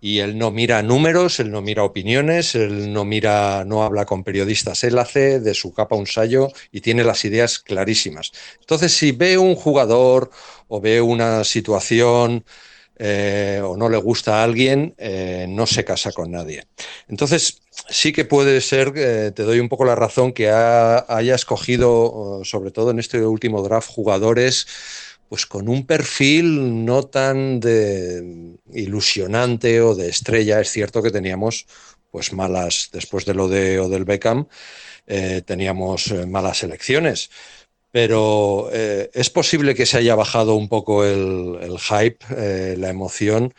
y 0.01 0.21
él 0.21 0.39
no 0.39 0.51
mira 0.51 0.83
números, 0.83 1.41
él 1.41 1.51
no 1.51 1.61
mira 1.61 1.83
opiniones, 1.83 2.55
él 2.55 2.93
no 2.93 3.05
mira, 3.05 3.65
no 3.65 3.83
habla 3.83 4.05
con 4.05 4.25
periodistas, 4.25 4.85
él 4.85 4.99
hace 4.99 5.41
de 5.41 5.55
su 5.55 5.73
capa 5.73 5.97
un 5.97 6.07
sallo 6.07 6.49
y 6.71 6.81
tiene 6.81 7.05
las 7.05 7.25
ideas 7.25 7.59
clarísimas. 7.59 8.33
Entonces, 8.61 8.93
si 8.93 9.13
ve 9.13 9.39
un 9.39 9.55
jugador 9.57 10.31
o 10.69 10.81
ve 10.81 11.01
una 11.01 11.43
situación 11.43 12.45
eh, 13.01 13.61
o 13.65 13.77
no 13.77 13.89
le 13.89 13.97
gusta 13.99 14.41
a 14.41 14.45
alguien, 14.45 14.95
eh, 14.99 15.47
no 15.49 15.67
se 15.67 15.85
casa 15.85 16.13
con 16.13 16.31
nadie. 16.31 16.67
Entonces, 17.09 17.63
sí 17.89 18.13
que 18.13 18.25
puede 18.25 18.61
ser, 18.61 18.93
te 18.93 19.43
doy 19.43 19.61
un 19.61 19.69
poco 19.69 19.85
la 19.85 19.95
razón, 19.95 20.33
que 20.33 20.51
haya 20.51 21.35
escogido, 21.35 22.41
sobre 22.45 22.71
todo 22.71 22.91
en 22.91 22.99
este 22.99 23.25
último 23.25 23.63
draft, 23.63 23.89
jugadores 23.89 24.67
pues 25.29 25.47
con 25.47 25.69
un 25.69 25.87
perfil 25.87 26.85
no 26.85 27.05
tan 27.05 27.61
de 27.61 28.57
ilusionante 28.73 29.81
o 29.81 29.95
de 29.95 30.09
estrella. 30.09 30.61
Es 30.61 30.71
cierto 30.71 31.03
que 31.03 31.11
teníamos 31.11 31.67
pues 32.11 32.33
malas, 32.33 32.89
después 32.93 33.25
de 33.27 33.35
lo 33.35 33.49
de 33.49 33.79
Odell 33.81 34.05
Beckham, 34.05 34.49
eh, 35.07 35.43
teníamos 35.45 36.09
eh, 36.09 36.27
malas 36.27 36.63
elecciones. 36.63 37.31
Pero 37.91 38.69
eh, 38.73 39.11
es 39.15 39.31
posible 39.31 39.75
que 39.75 39.87
se 39.87 39.99
haya 39.99 40.15
bajado 40.15 40.55
un 40.55 40.69
poco 40.69 41.05
el, 41.05 41.79
hype, 41.79 42.77
la 42.77 42.91
emoción. 42.91 43.55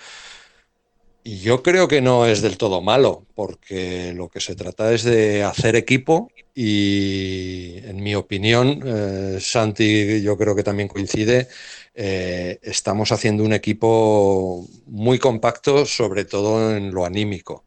Y 1.24 1.40
yo 1.40 1.62
creo 1.62 1.88
que 1.88 2.02
no 2.02 2.26
es 2.26 2.42
del 2.42 2.58
todo 2.58 2.82
malo, 2.82 3.26
porque 3.36 4.14
lo 4.14 4.30
que 4.30 4.40
se 4.40 4.56
trata 4.56 4.94
es 4.94 5.04
de 5.04 5.44
hacer 5.44 5.76
equipo 5.76 6.32
y 6.56 7.78
en 7.86 8.02
mi 8.02 8.16
opinión, 8.16 8.82
eh, 8.86 9.38
Santi 9.40 10.22
yo 10.22 10.38
creo 10.38 10.56
que 10.56 10.64
también 10.64 10.90
coincide, 10.90 11.48
eh, 11.94 12.60
estamos 12.62 13.12
haciendo 13.12 13.44
un 13.44 13.54
equipo 13.54 14.66
muy 14.88 15.20
compacto, 15.20 15.86
sobre 15.86 16.26
todo 16.26 16.76
en 16.76 16.92
lo 16.92 17.06
anímico. 17.06 17.64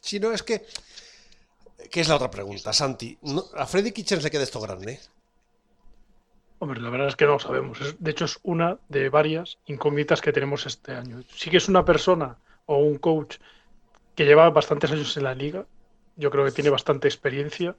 Si 0.00 0.18
no, 0.18 0.32
es 0.32 0.42
que... 0.42 0.64
¿Qué 1.90 2.00
es 2.00 2.08
la 2.08 2.16
otra 2.16 2.30
pregunta, 2.30 2.72
Santi? 2.72 3.18
¿A 3.56 3.66
Freddy 3.66 3.90
Kitchens 3.90 4.22
le 4.22 4.30
queda 4.30 4.44
esto 4.44 4.60
grande? 4.60 5.00
Hombre, 6.60 6.78
la 6.82 6.90
verdad 6.90 7.08
es 7.08 7.16
que 7.16 7.24
no 7.24 7.38
sabemos. 7.38 7.78
de 7.98 8.10
hecho, 8.10 8.26
es 8.26 8.38
una 8.42 8.76
de 8.90 9.08
varias 9.08 9.58
incógnitas 9.64 10.20
que 10.20 10.30
tenemos 10.30 10.66
este 10.66 10.92
año. 10.92 11.22
Sí 11.34 11.48
que 11.48 11.56
es 11.56 11.68
una 11.68 11.86
persona 11.86 12.36
o 12.66 12.76
un 12.76 12.98
coach 12.98 13.38
que 14.14 14.26
lleva 14.26 14.50
bastantes 14.50 14.92
años 14.92 15.16
en 15.16 15.24
la 15.24 15.34
liga, 15.34 15.64
yo 16.16 16.30
creo 16.30 16.44
que 16.44 16.52
tiene 16.52 16.68
bastante 16.68 17.08
experiencia. 17.08 17.76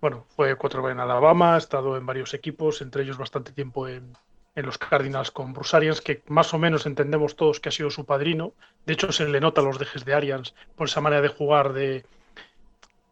Bueno, 0.00 0.24
fue 0.34 0.56
cuatro 0.56 0.88
en 0.88 0.98
Alabama, 0.98 1.56
ha 1.56 1.58
estado 1.58 1.98
en 1.98 2.06
varios 2.06 2.32
equipos, 2.32 2.80
entre 2.80 3.02
ellos 3.02 3.18
bastante 3.18 3.52
tiempo 3.52 3.86
en, 3.86 4.16
los 4.56 4.78
Cardinals 4.78 5.30
con 5.30 5.52
Bruce 5.52 5.76
Arians, 5.76 6.00
que 6.00 6.22
más 6.28 6.54
o 6.54 6.58
menos 6.58 6.86
entendemos 6.86 7.36
todos 7.36 7.60
que 7.60 7.68
ha 7.68 7.72
sido 7.72 7.90
su 7.90 8.06
padrino. 8.06 8.54
De 8.86 8.94
hecho, 8.94 9.12
se 9.12 9.28
le 9.28 9.40
nota 9.40 9.60
los 9.60 9.78
dejes 9.78 10.06
de 10.06 10.14
Arians 10.14 10.54
por 10.74 10.88
esa 10.88 11.02
manera 11.02 11.20
de 11.20 11.28
jugar 11.28 11.74
de... 11.74 12.06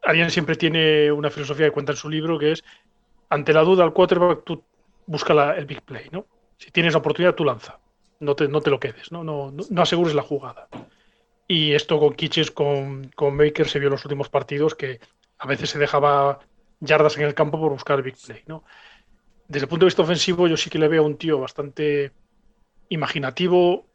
Arians 0.03 0.33
siempre 0.33 0.57
tiene 0.57 1.13
una 1.13 1.31
filosofía 1.31 1.67
que 1.67 1.73
cuenta 1.73 1.93
en 1.93 1.99
su 1.99 2.09
libro 2.09 2.39
que 2.39 2.53
es, 2.53 2.65
ante 3.33 3.55
la 3.55 3.63
duda 3.63 3.83
al 3.83 3.95
quarterback, 3.95 4.45
tú 4.45 4.63
busca 5.07 5.57
el 5.57 5.65
big 5.65 5.81
play, 5.81 6.09
¿no? 6.13 6.27
Si 6.59 6.71
tienes 6.71 6.93
la 6.93 6.99
oportunidad, 6.99 7.35
tú 7.35 7.47
lanza. 7.47 7.81
No 8.21 8.37
te, 8.37 8.47
no 8.47 8.61
te 8.61 8.69
lo 8.69 8.79
quedes, 8.79 9.11
¿no? 9.11 9.25
No, 9.25 9.51
no, 9.51 9.65
no 9.71 9.83
asegures 9.83 10.15
la 10.15 10.21
jugada. 10.21 10.69
Y 11.49 11.73
esto 11.73 11.99
con 11.99 12.13
Kitches, 12.13 12.51
con, 12.51 13.11
con 13.17 13.39
Baker, 13.39 13.67
se 13.67 13.79
vio 13.79 13.89
en 13.89 13.93
los 13.93 14.05
últimos 14.05 14.29
partidos 14.29 14.75
que 14.75 15.01
a 15.39 15.47
veces 15.47 15.71
se 15.71 15.79
dejaba 15.79 16.41
yardas 16.81 17.17
en 17.17 17.25
el 17.25 17.35
campo 17.35 17.59
por 17.59 17.73
buscar 17.73 17.97
el 17.97 18.05
big 18.05 18.17
play. 18.23 18.43
¿no? 18.47 18.65
Desde 19.49 19.65
el 19.65 19.69
punto 19.69 19.87
de 19.87 19.89
vista 19.89 20.03
ofensivo, 20.03 20.47
yo 20.47 20.59
sí 20.59 20.69
que 20.69 20.79
le 20.79 20.89
veo 20.89 21.03
a 21.03 21.07
un 21.07 21.17
tío 21.17 21.41
bastante 21.41 22.13
imaginativo, 22.91 23.87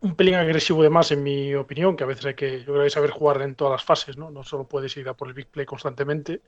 un 0.00 0.16
pelín 0.16 0.36
agresivo 0.36 0.82
de 0.82 0.88
más, 0.88 1.12
en 1.12 1.22
mi 1.22 1.54
opinión, 1.54 1.94
que 1.94 2.04
a 2.04 2.06
veces 2.06 2.24
hay 2.24 2.34
que, 2.34 2.64
que 2.64 2.90
saber 2.90 3.10
jugar 3.10 3.42
en 3.42 3.54
todas 3.54 3.72
las 3.72 3.84
fases, 3.84 4.16
¿no? 4.16 4.30
No 4.30 4.42
solo 4.44 4.66
puedes 4.66 4.96
ir 4.96 5.10
a 5.10 5.14
por 5.14 5.28
el 5.28 5.34
big 5.34 5.48
play 5.48 5.66
constantemente. 5.66 6.40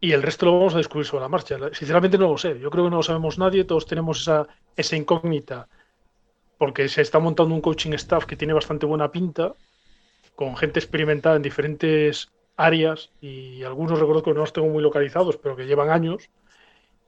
Y 0.00 0.12
el 0.12 0.22
resto 0.22 0.46
lo 0.46 0.58
vamos 0.58 0.74
a 0.74 0.78
descubrir 0.78 1.06
sobre 1.06 1.22
la 1.22 1.28
marcha. 1.28 1.56
Sinceramente 1.72 2.16
no 2.18 2.28
lo 2.28 2.38
sé. 2.38 2.58
Yo 2.58 2.70
creo 2.70 2.84
que 2.84 2.90
no 2.90 2.96
lo 2.96 3.02
sabemos 3.02 3.38
nadie. 3.38 3.64
Todos 3.64 3.86
tenemos 3.86 4.22
esa, 4.22 4.46
esa 4.76 4.96
incógnita 4.96 5.68
porque 6.60 6.90
se 6.90 7.00
está 7.00 7.18
montando 7.18 7.54
un 7.54 7.62
coaching 7.62 7.92
staff 7.94 8.26
que 8.26 8.36
tiene 8.36 8.52
bastante 8.52 8.84
buena 8.84 9.10
pinta, 9.10 9.54
con 10.34 10.58
gente 10.58 10.78
experimentada 10.78 11.36
en 11.36 11.42
diferentes 11.42 12.30
áreas 12.54 13.12
y 13.22 13.62
algunos 13.62 13.98
recuerdo 13.98 14.22
que 14.22 14.34
no 14.34 14.40
los 14.40 14.52
tengo 14.52 14.68
muy 14.68 14.82
localizados, 14.82 15.38
pero 15.38 15.56
que 15.56 15.64
llevan 15.64 15.88
años. 15.88 16.28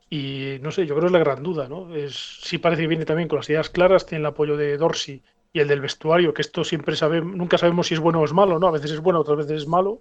Y 0.09 0.57
no 0.63 0.71
sé, 0.71 0.87
yo 0.87 0.95
creo 0.95 1.03
que 1.03 1.07
es 1.09 1.13
la 1.13 1.19
gran 1.19 1.43
duda, 1.43 1.69
¿no? 1.69 1.95
Es, 1.95 2.15
sí 2.43 2.57
parece 2.57 2.83
que 2.83 2.89
viene 2.89 3.05
también 3.05 3.29
con 3.29 3.39
las 3.41 3.51
ideas 3.51 3.69
claras, 3.69 4.07
tiene 4.07 4.21
el 4.21 4.27
apoyo 4.27 4.57
de 4.57 4.79
Dorsey 4.79 5.23
y 5.53 5.61
el 5.61 5.69
del 5.69 5.83
vestuario, 5.83 6.33
que 6.33 6.41
esto 6.41 6.65
siempre 6.65 6.97
sabemos, 6.97 7.37
nunca 7.37 7.59
sabemos 7.59 7.89
si 7.89 7.95
es 7.95 8.01
bueno 8.01 8.21
o 8.21 8.25
es 8.25 8.33
malo, 8.33 8.59
¿no? 8.59 8.69
A 8.69 8.73
veces 8.73 8.91
es 8.93 9.01
bueno, 9.01 9.21
otras 9.21 9.37
veces 9.37 9.63
es 9.63 9.69
malo. 9.69 10.01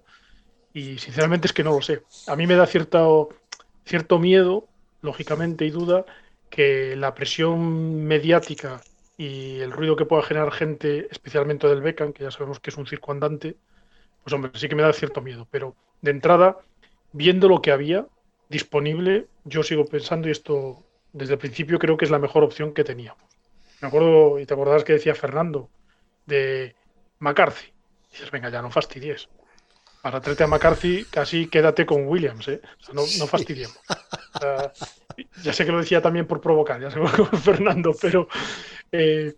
Y 0.72 0.98
sinceramente 0.98 1.46
es 1.46 1.52
que 1.52 1.64
no 1.64 1.72
lo 1.72 1.82
sé. 1.82 2.02
A 2.26 2.36
mí 2.36 2.46
me 2.46 2.56
da 2.56 2.66
cierto, 2.66 3.28
cierto 3.84 4.18
miedo, 4.18 4.66
lógicamente, 5.02 5.64
y 5.64 5.70
duda, 5.70 6.04
que 6.48 6.96
la 6.96 7.14
presión 7.14 8.04
mediática 8.04 8.80
y 9.16 9.60
el 9.60 9.72
ruido 9.72 9.96
que 9.96 10.06
pueda 10.06 10.22
generar 10.22 10.52
gente, 10.52 11.08
especialmente 11.10 11.68
del 11.68 11.82
Beckham, 11.82 12.12
que 12.12 12.24
ya 12.24 12.30
sabemos 12.30 12.60
que 12.60 12.70
es 12.70 12.76
un 12.76 12.86
circo 12.86 13.12
andante, 13.12 13.56
pues 14.22 14.32
hombre, 14.32 14.52
sí 14.54 14.68
que 14.68 14.74
me 14.74 14.82
da 14.82 14.92
cierto 14.92 15.20
miedo. 15.20 15.46
Pero 15.50 15.76
de 16.00 16.10
entrada, 16.10 16.58
viendo 17.12 17.48
lo 17.48 17.60
que 17.60 17.72
había, 17.72 18.06
disponible, 18.48 19.26
yo 19.44 19.62
sigo 19.62 19.84
pensando, 19.84 20.28
y 20.28 20.30
esto 20.30 20.84
desde 21.12 21.34
el 21.34 21.38
principio 21.38 21.78
creo 21.78 21.96
que 21.96 22.04
es 22.04 22.10
la 22.10 22.18
mejor 22.18 22.44
opción 22.44 22.72
que 22.72 22.84
teníamos. 22.84 23.22
Me 23.80 23.88
acuerdo, 23.88 24.38
y 24.38 24.46
te 24.46 24.54
acordás 24.54 24.84
que 24.84 24.94
decía 24.94 25.14
Fernando, 25.14 25.68
de 26.26 26.74
McCarthy. 27.18 27.66
Y 28.08 28.12
dices, 28.12 28.30
venga, 28.30 28.48
ya 28.48 28.62
no 28.62 28.70
fastidies. 28.70 29.28
Para 30.02 30.20
traerte 30.20 30.42
a 30.42 30.48
McCarthy, 30.48 31.04
casi 31.04 31.46
quédate 31.46 31.86
con 31.86 32.06
Williams, 32.08 32.48
¿eh? 32.48 32.60
O 32.80 32.84
sea, 32.84 32.94
no, 32.94 33.02
no 33.18 33.26
fastidiemos. 33.28 33.78
ya 35.44 35.52
sé 35.52 35.64
que 35.64 35.70
lo 35.70 35.78
decía 35.78 36.02
también 36.02 36.26
por 36.26 36.40
provocar, 36.40 36.80
ya 36.80 36.90
sé 36.90 36.98
con 36.98 37.40
Fernando, 37.40 37.94
pero 38.00 38.26
eh, 38.90 39.34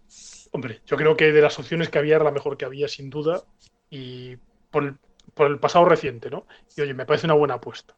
hombre, 0.52 0.80
yo 0.86 0.96
creo 0.96 1.16
que 1.16 1.32
de 1.32 1.42
las 1.42 1.58
opciones 1.58 1.90
que 1.90 1.98
había 1.98 2.16
era 2.16 2.24
la 2.24 2.30
mejor 2.30 2.56
que 2.56 2.64
había, 2.64 2.88
sin 2.88 3.10
duda, 3.10 3.44
y 3.90 4.36
por 4.70 4.84
el, 4.84 4.96
por 5.34 5.48
el 5.48 5.58
pasado 5.58 5.84
reciente, 5.84 6.30
¿no? 6.30 6.46
Y 6.76 6.80
oye, 6.80 6.94
me 6.94 7.04
parece 7.04 7.26
una 7.26 7.34
buena 7.34 7.54
apuesta. 7.54 7.94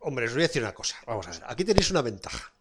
Hombre, 0.00 0.24
os 0.26 0.32
voy 0.32 0.42
a 0.44 0.46
decir 0.46 0.62
una 0.62 0.72
cosa. 0.72 0.96
Vamos 1.06 1.26
a 1.28 1.32
ver. 1.32 1.42
Aquí 1.46 1.64
tenéis 1.64 1.90
una 1.90 2.00
ventaja. 2.00 2.52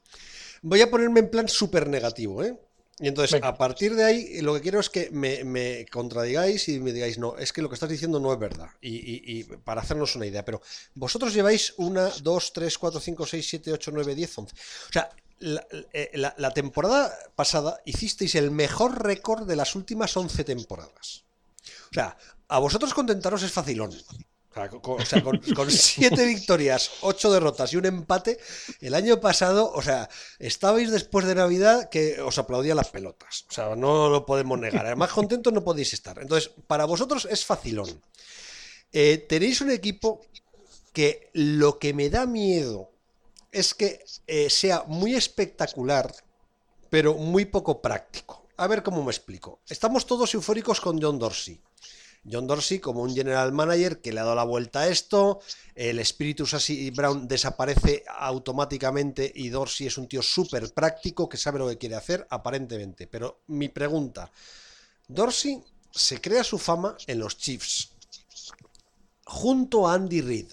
Voy 0.63 0.81
a 0.81 0.89
ponerme 0.89 1.21
en 1.21 1.29
plan 1.29 1.47
súper 1.47 1.87
negativo, 1.87 2.43
¿eh? 2.43 2.59
Y 2.97 3.09
entonces, 3.09 3.41
a 3.43 3.57
partir 3.57 3.93
de 3.93 4.05
ahí, 4.05 4.41
lo 4.41 4.53
que 4.53 4.61
quiero 4.61 4.79
es 4.79 4.89
que 4.89 5.09
me, 5.11 5.85
contradigáis 5.91 6.69
y 6.69 6.79
me 6.79 6.93
digáis, 6.93 7.17
no, 7.17 7.37
es 7.37 7.51
que 7.51 7.61
lo 7.61 7.67
que 7.67 7.73
estás 7.73 7.89
diciendo 7.89 8.21
no 8.21 8.31
es 8.31 8.39
verdad. 8.39 8.69
Y, 8.81 9.43
para 9.43 9.81
hacernos 9.81 10.15
una 10.15 10.25
idea, 10.25 10.45
pero 10.45 10.61
vosotros 10.93 11.33
lleváis 11.33 11.73
una, 11.77 12.09
dos, 12.21 12.53
tres, 12.53 12.77
cuatro, 12.77 13.01
cinco, 13.01 13.25
seis, 13.25 13.47
siete, 13.49 13.73
ocho, 13.73 13.91
nueve, 13.93 14.15
diez, 14.15 14.37
once. 14.37 14.55
O 14.89 14.93
sea, 14.93 15.09
la, 15.39 15.67
eh, 15.91 16.11
la 16.15 16.51
temporada 16.51 17.13
pasada 17.35 17.81
hicisteis 17.83 18.35
el 18.35 18.51
mejor 18.51 19.03
récord 19.03 19.45
de 19.45 19.57
las 19.57 19.75
últimas 19.75 20.15
once 20.15 20.45
temporadas. 20.45 21.25
O 21.91 21.93
sea, 21.93 22.17
a 22.47 22.59
vosotros 22.59 22.93
contentaros 22.93 23.43
es 23.43 23.51
facilón. 23.51 23.91
O 24.55 25.05
sea, 25.05 25.21
con, 25.21 25.41
siete 25.69 26.25
victorias, 26.33 26.91
ocho 27.01 27.29
derrotas 27.31 27.73
y 27.73 27.77
un 27.77 27.85
empate, 27.85 28.39
el 28.79 28.93
año 28.93 29.19
pasado, 29.19 29.71
o 29.73 29.81
sea, 29.81 30.09
estabais 30.39 30.91
después 30.91 31.25
de 31.25 31.35
Navidad 31.35 31.89
que 31.89 32.21
os 32.21 32.37
aplaudían 32.37 32.77
las 32.77 32.89
pelotas. 32.89 33.45
O 33.49 33.51
sea, 33.51 33.75
no 33.75 34.09
lo 34.09 34.25
podemos 34.25 34.57
negar. 34.57 34.95
Más 34.95 35.11
contentos 35.11 35.51
no 35.51 35.63
podéis 35.63 35.91
estar. 35.91 36.19
Entonces, 36.19 36.51
para 36.67 36.85
vosotros 36.85 37.27
es 37.29 37.45
facilón. 37.45 38.01
Eh, 38.93 39.25
tenéis 39.27 39.59
un 39.59 39.71
equipo 39.71 40.21
que 40.93 41.29
lo 41.33 41.77
que 41.77 41.93
me 41.93 42.09
da 42.09 42.25
miedo 42.25 42.91
es 43.51 43.73
que 43.73 44.05
eh, 44.27 44.49
sea 44.49 44.85
muy 44.87 45.15
espectacular, 45.15 46.15
pero 46.89 47.15
muy 47.15 47.43
poco 47.43 47.81
práctico. 47.81 48.47
A 48.55 48.67
ver 48.67 48.83
cómo 48.83 49.03
me 49.03 49.11
explico. 49.11 49.59
Estamos 49.67 50.05
todos 50.05 50.33
eufóricos 50.33 50.79
con 50.79 51.01
John 51.01 51.19
Dorsey. 51.19 51.59
John 52.29 52.47
Dorsey 52.47 52.79
como 52.79 53.01
un 53.01 53.13
general 53.13 53.51
manager 53.51 54.01
que 54.01 54.11
le 54.11 54.19
ha 54.19 54.23
dado 54.23 54.35
la 54.35 54.43
vuelta 54.43 54.81
a 54.81 54.87
esto, 54.87 55.39
el 55.75 55.99
espíritu 55.99 56.45
Sassy 56.45 56.89
Brown 56.91 57.27
desaparece 57.27 58.03
automáticamente 58.17 59.31
y 59.33 59.49
Dorsey 59.49 59.87
es 59.87 59.97
un 59.97 60.07
tío 60.07 60.21
súper 60.21 60.73
práctico 60.73 61.29
que 61.29 61.37
sabe 61.37 61.59
lo 61.59 61.67
que 61.69 61.77
quiere 61.77 61.95
hacer, 61.95 62.25
aparentemente. 62.29 63.07
Pero 63.07 63.41
mi 63.47 63.69
pregunta, 63.69 64.31
Dorsey 65.07 65.63
se 65.91 66.19
crea 66.19 66.43
su 66.43 66.57
fama 66.57 66.97
en 67.07 67.19
los 67.19 67.37
Chiefs, 67.37 67.91
junto 69.25 69.87
a 69.87 69.93
Andy 69.93 70.21
Reid. 70.21 70.47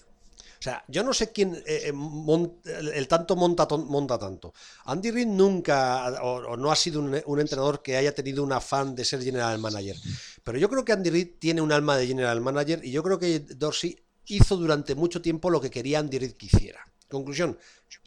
O 0.62 0.64
sea, 0.64 0.84
yo 0.86 1.02
no 1.02 1.12
sé 1.12 1.32
quién 1.32 1.56
eh, 1.66 1.92
eh, 1.92 2.90
el 2.94 3.08
tanto 3.08 3.34
monta, 3.34 3.66
monta 3.66 4.16
tanto. 4.16 4.54
Andy 4.84 5.10
Reid 5.10 5.26
nunca, 5.26 6.22
o, 6.22 6.56
no 6.56 6.70
ha 6.70 6.76
sido 6.76 7.00
un, 7.00 7.40
entrenador 7.40 7.82
que 7.82 7.96
haya 7.96 8.14
tenido 8.14 8.44
un 8.44 8.52
afán 8.52 8.94
de 8.94 9.04
ser 9.04 9.24
general 9.24 9.58
manager. 9.58 9.96
Pero 10.44 10.58
yo 10.58 10.70
creo 10.70 10.84
que 10.84 10.92
Andy 10.92 11.10
Reid 11.10 11.28
tiene 11.40 11.62
un 11.62 11.72
alma 11.72 11.96
de 11.96 12.06
general 12.06 12.40
manager 12.40 12.78
y 12.84 12.92
yo 12.92 13.02
creo 13.02 13.18
que 13.18 13.40
Dorsey 13.40 13.98
hizo 14.26 14.56
durante 14.56 14.94
mucho 14.94 15.20
tiempo 15.20 15.50
lo 15.50 15.60
que 15.60 15.68
quería 15.68 15.98
Andy 15.98 16.20
Reid 16.20 16.34
que 16.34 16.46
hiciera. 16.46 16.86
Conclusión, 17.08 17.58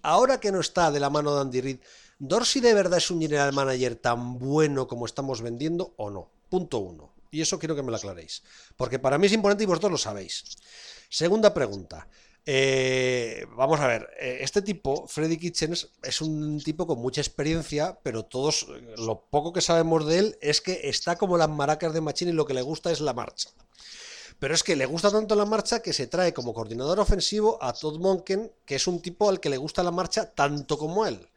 ahora 0.02 0.40
que 0.40 0.54
no 0.54 0.62
está 0.62 0.92
de 0.92 1.02
la 1.02 1.10
mano 1.10 1.36
de 1.36 1.42
Andy 1.42 1.60
Reid, 1.60 1.80
¿Dorsey 2.20 2.62
de 2.62 2.74
verdad 2.74 3.00
es 3.00 3.12
un 3.12 3.20
general 3.20 3.52
manager 3.52 3.98
tan 3.98 4.40
bueno 4.40 4.88
como 4.88 5.06
estamos 5.06 5.42
vendiendo 5.42 5.94
o 5.98 6.10
no? 6.10 6.32
Punto 6.48 6.78
uno. 6.78 7.16
Y 7.32 7.42
eso 7.42 7.60
quiero 7.60 7.76
que 7.76 7.84
me 7.84 7.92
lo 7.92 7.98
aclaréis. 7.98 8.44
Porque 8.78 8.98
para 8.98 9.18
mí 9.18 9.28
es 9.28 9.34
importante 9.34 9.66
y 9.66 9.68
vosotros 9.68 9.92
lo 9.92 9.98
sabéis. 9.98 10.46
Segunda 11.10 11.54
pregunta. 11.54 12.08
Eh, 12.48 13.48
vamos 13.56 13.80
a 13.80 13.88
ver, 13.88 14.08
eh, 14.20 14.38
este 14.42 14.62
tipo, 14.62 15.08
Freddy 15.08 15.38
Kitchens, 15.38 15.90
es 16.04 16.22
un 16.22 16.62
tipo 16.62 16.86
con 16.86 17.00
mucha 17.00 17.22
experiencia, 17.22 17.98
pero 18.04 18.24
todos, 18.24 18.68
lo 18.98 19.26
poco 19.32 19.52
que 19.52 19.62
sabemos 19.62 20.06
de 20.06 20.20
él 20.20 20.38
es 20.42 20.62
que 20.62 20.82
está 20.84 21.16
como 21.16 21.38
las 21.38 21.50
maracas 21.50 21.94
de 21.94 22.02
Machine 22.02 22.32
y 22.32 22.36
lo 22.36 22.46
que 22.46 22.54
le 22.54 22.62
gusta 22.62 22.92
es 22.92 23.02
la 23.02 23.14
marcha. 23.14 23.50
Pero 24.38 24.54
es 24.54 24.64
que 24.64 24.76
le 24.76 24.86
gusta 24.86 25.12
tanto 25.12 25.36
la 25.36 25.46
marcha 25.46 25.82
que 25.82 25.94
se 25.94 26.08
trae 26.08 26.34
como 26.34 26.54
coordinador 26.54 27.00
ofensivo 27.00 27.58
a 27.64 27.74
Todd 27.74 28.00
Monken, 28.00 28.52
que 28.66 28.76
es 28.76 28.86
un 28.86 29.02
tipo 29.02 29.30
al 29.30 29.40
que 29.40 29.50
le 29.50 29.58
gusta 29.58 29.82
la 29.82 29.92
marcha 29.92 30.30
tanto 30.34 30.78
como 30.78 31.06
él. 31.06 31.28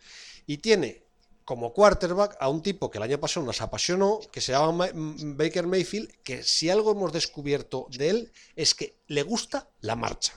Y 0.46 0.58
tiene 0.58 1.04
como 1.44 1.72
quarterback 1.72 2.36
a 2.40 2.50
un 2.50 2.60
tipo 2.60 2.90
que 2.90 2.98
el 2.98 3.04
año 3.04 3.18
pasado 3.18 3.46
nos 3.46 3.62
apasionó, 3.62 4.20
que 4.30 4.42
se 4.42 4.52
llama 4.52 4.88
Baker 4.92 5.66
Mayfield, 5.66 6.10
que 6.22 6.42
si 6.42 6.68
algo 6.68 6.90
hemos 6.92 7.12
descubierto 7.12 7.86
de 7.90 8.10
él 8.10 8.32
es 8.56 8.74
que 8.74 8.96
le 9.06 9.22
gusta 9.22 9.70
la 9.80 9.96
marcha. 9.96 10.34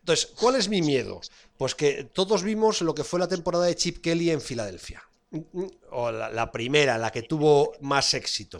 Entonces, 0.00 0.26
¿cuál 0.38 0.56
es 0.56 0.68
mi 0.68 0.82
miedo? 0.82 1.20
Pues 1.56 1.74
que 1.74 2.04
todos 2.04 2.42
vimos 2.42 2.80
lo 2.82 2.94
que 2.94 3.04
fue 3.04 3.20
la 3.20 3.28
temporada 3.28 3.64
de 3.64 3.76
Chip 3.76 4.02
Kelly 4.02 4.30
en 4.30 4.40
Filadelfia. 4.40 5.02
O 5.90 6.12
la, 6.12 6.52
primera, 6.52 6.98
la 6.98 7.10
que 7.10 7.22
tuvo 7.22 7.72
más 7.80 8.14
éxito. 8.14 8.58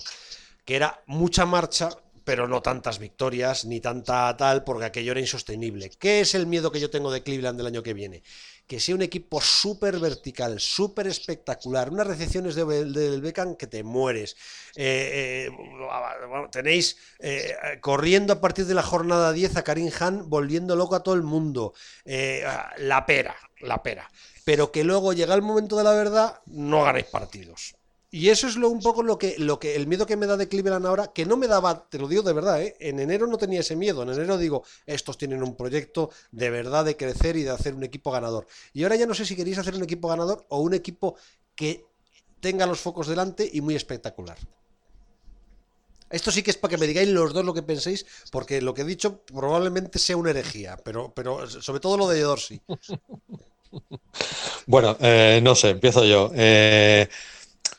Que 0.64 0.76
era 0.76 1.02
mucha 1.06 1.46
marcha, 1.46 1.90
pero 2.24 2.48
no 2.48 2.62
tantas 2.62 2.98
victorias, 2.98 3.64
ni 3.64 3.80
tanta 3.80 4.36
tal, 4.36 4.64
porque 4.64 4.86
aquello 4.86 5.12
era 5.12 5.20
insostenible. 5.20 5.90
¿Qué 5.90 6.20
es 6.20 6.34
el 6.34 6.46
miedo 6.46 6.72
que 6.72 6.80
yo 6.80 6.90
tengo 6.90 7.12
de 7.12 7.22
Cleveland 7.22 7.58
del 7.58 7.66
año 7.66 7.82
que 7.82 7.94
viene? 7.94 8.22
Que 8.66 8.80
sea 8.80 8.94
un 8.94 9.02
equipo 9.02 9.40
súper 9.40 9.98
vertical, 9.98 10.58
súper 10.58 11.06
espectacular, 11.06 11.90
unas 11.90 12.06
recepciones 12.06 12.54
del 12.54 13.20
Beckham 13.20 13.56
que 13.56 13.66
te 13.66 13.82
mueres. 13.82 14.36
Eh, 14.74 15.48
eh, 15.48 16.48
tenéis 16.50 16.96
eh, 17.18 17.54
corriendo 17.80 18.32
a 18.32 18.40
partir 18.40 18.66
de 18.66 18.74
la 18.74 18.82
jornada 18.82 19.32
10 19.32 19.56
a 19.56 19.64
Karim 19.64 19.90
Han, 20.00 20.30
volviendo 20.30 20.76
loco 20.76 20.94
a 20.94 21.02
todo 21.02 21.14
el 21.14 21.22
mundo. 21.22 21.74
la 22.04 23.04
pera, 23.06 23.36
la 23.60 23.82
pera. 23.82 24.10
Pero 24.44 24.72
que 24.72 24.84
luego 24.84 25.12
llega 25.12 25.34
el 25.34 25.42
momento 25.42 25.76
de 25.76 25.84
la 25.84 25.92
verdad, 25.92 26.40
no 26.46 26.84
ganéis 26.84 27.06
partidos. 27.06 27.74
Y 28.16 28.30
eso 28.30 28.46
es 28.46 28.54
lo, 28.54 28.68
un 28.68 28.78
poco 28.78 29.02
lo 29.02 29.18
que, 29.18 29.34
lo 29.38 29.58
que 29.58 29.74
el 29.74 29.88
miedo 29.88 30.06
que 30.06 30.16
me 30.16 30.26
da 30.26 30.36
de 30.36 30.46
Cleveland 30.46 30.86
ahora, 30.86 31.08
que 31.08 31.26
no 31.26 31.36
me 31.36 31.48
daba, 31.48 31.88
te 31.88 31.98
lo 31.98 32.06
digo 32.06 32.22
de 32.22 32.32
verdad, 32.32 32.62
¿eh? 32.62 32.76
en 32.78 33.00
enero 33.00 33.26
no 33.26 33.38
tenía 33.38 33.58
ese 33.58 33.74
miedo. 33.74 34.04
En 34.04 34.08
enero 34.08 34.38
digo, 34.38 34.62
estos 34.86 35.18
tienen 35.18 35.42
un 35.42 35.56
proyecto 35.56 36.10
de 36.30 36.48
verdad 36.48 36.84
de 36.84 36.96
crecer 36.96 37.34
y 37.34 37.42
de 37.42 37.50
hacer 37.50 37.74
un 37.74 37.82
equipo 37.82 38.12
ganador. 38.12 38.46
Y 38.72 38.84
ahora 38.84 38.94
ya 38.94 39.06
no 39.06 39.14
sé 39.14 39.26
si 39.26 39.34
queréis 39.34 39.58
hacer 39.58 39.74
un 39.74 39.82
equipo 39.82 40.06
ganador 40.06 40.46
o 40.50 40.60
un 40.60 40.74
equipo 40.74 41.16
que 41.56 41.86
tenga 42.38 42.66
los 42.66 42.78
focos 42.78 43.08
delante 43.08 43.50
y 43.52 43.60
muy 43.60 43.74
espectacular. 43.74 44.38
Esto 46.08 46.30
sí 46.30 46.44
que 46.44 46.52
es 46.52 46.56
para 46.56 46.70
que 46.70 46.78
me 46.78 46.86
digáis 46.86 47.08
los 47.08 47.32
dos 47.32 47.44
lo 47.44 47.52
que 47.52 47.62
penséis, 47.62 48.06
porque 48.30 48.62
lo 48.62 48.74
que 48.74 48.82
he 48.82 48.84
dicho 48.84 49.22
probablemente 49.22 49.98
sea 49.98 50.16
una 50.16 50.30
herejía, 50.30 50.76
pero, 50.84 51.12
pero 51.12 51.50
sobre 51.50 51.80
todo 51.80 51.96
lo 51.96 52.06
de 52.06 52.20
Dorsey. 52.20 52.62
Bueno, 54.66 54.96
eh, 55.00 55.40
no 55.42 55.56
sé, 55.56 55.70
empiezo 55.70 56.04
yo. 56.04 56.30
Eh, 56.32 57.08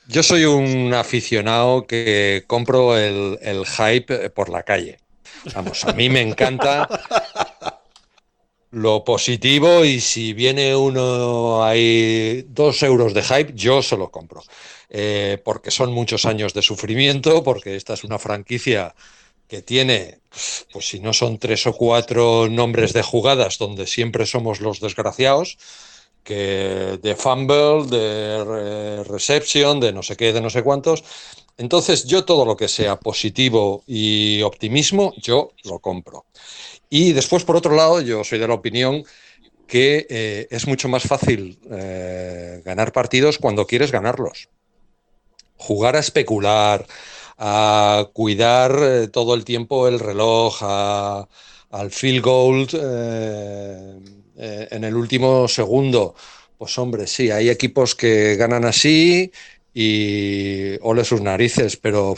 yo 0.07 0.23
soy 0.23 0.45
un 0.45 0.93
aficionado 0.93 1.87
que 1.87 2.43
compro 2.47 2.97
el, 2.97 3.65
hype 3.65 4.29
por 4.29 4.49
la 4.49 4.63
calle. 4.63 4.99
Vamos, 5.53 5.83
a 5.85 5.93
mí 5.93 6.09
me 6.09 6.21
encanta 6.21 6.87
lo 8.71 9.03
positivo 9.03 9.85
y 9.85 10.01
si 10.01 10.33
viene 10.33 10.75
uno 10.75 11.63
ahí 11.63 12.45
dos 12.49 12.83
euros 12.83 13.13
de 13.13 13.23
hype, 13.23 13.53
yo 13.53 13.81
se 13.81 13.97
lo 13.97 14.11
compro. 14.11 14.43
Eh, 14.89 15.41
porque 15.43 15.71
son 15.71 15.91
muchos 15.91 16.25
años 16.25 16.53
de 16.53 16.61
sufrimiento, 16.61 17.43
porque 17.43 17.75
esta 17.75 17.93
es 17.93 18.03
una 18.03 18.19
franquicia 18.19 18.95
que 19.47 19.61
tiene, 19.61 20.19
pues 20.71 20.87
si 20.87 20.99
no 20.99 21.13
son 21.13 21.37
tres 21.37 21.67
o 21.67 21.73
cuatro 21.73 22.47
nombres 22.49 22.93
de 22.93 23.03
jugadas 23.03 23.57
donde 23.57 23.87
siempre 23.87 24.25
somos 24.25 24.59
los 24.59 24.79
desgraciados, 24.79 25.57
que 26.25 26.99
de 27.01 27.15
fumble, 27.15 27.85
de 27.85 29.03
reception, 29.03 29.79
de 29.79 29.93
no 29.93 30.01
sé 30.01 30.17
qué, 30.17 30.33
de 30.33 30.41
no 30.41 30.49
sé 30.49 30.63
cuántos. 30.63 31.03
Entonces 31.57 32.05
yo 32.05 32.25
todo 32.25 32.43
lo 32.45 32.57
que 32.57 32.67
sea 32.67 32.99
positivo 32.99 33.83
y 33.87 34.41
optimismo, 34.41 35.13
yo 35.21 35.51
lo 35.63 35.79
compro. 35.79 36.25
Y 36.89 37.13
después, 37.13 37.45
por 37.45 37.55
otro 37.55 37.75
lado, 37.75 38.01
yo 38.01 38.23
soy 38.23 38.39
de 38.39 38.47
la 38.47 38.55
opinión 38.55 39.03
que 39.67 40.05
eh, 40.09 40.47
es 40.49 40.67
mucho 40.67 40.89
más 40.89 41.03
fácil 41.03 41.59
eh, 41.71 42.61
ganar 42.65 42.91
partidos 42.91 43.37
cuando 43.37 43.67
quieres 43.67 43.91
ganarlos. 43.91 44.49
Jugar 45.57 45.95
a 45.95 45.99
especular, 45.99 46.85
a 47.37 48.09
cuidar 48.13 48.77
eh, 48.81 49.07
todo 49.07 49.35
el 49.35 49.45
tiempo 49.45 49.87
el 49.87 49.99
reloj, 49.99 50.61
al 50.61 51.91
field 51.91 52.23
goal 52.23 52.67
en 54.37 54.83
el 54.83 54.95
último 54.95 55.47
segundo. 55.47 56.15
Pues 56.57 56.77
hombre, 56.77 57.07
sí, 57.07 57.31
hay 57.31 57.49
equipos 57.49 57.95
que 57.95 58.35
ganan 58.35 58.65
así 58.65 59.31
y 59.73 60.77
ole 60.81 61.03
sus 61.03 61.21
narices, 61.21 61.75
pero 61.77 62.15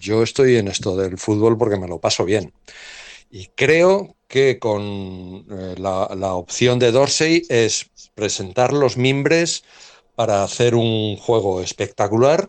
yo 0.00 0.22
estoy 0.22 0.56
en 0.56 0.68
esto 0.68 0.96
del 0.96 1.18
fútbol 1.18 1.58
porque 1.58 1.76
me 1.76 1.88
lo 1.88 2.00
paso 2.00 2.24
bien. 2.24 2.52
Y 3.30 3.48
creo 3.48 4.16
que 4.28 4.58
con 4.58 5.46
eh, 5.50 5.74
la, 5.78 6.34
opción 6.34 6.78
de 6.78 6.92
Dorsey 6.92 7.42
es 7.48 7.90
presentar 8.14 8.72
los 8.72 8.96
mimbres 8.96 9.64
para 10.14 10.42
hacer 10.42 10.74
un 10.74 11.16
juego 11.16 11.60
espectacular 11.60 12.48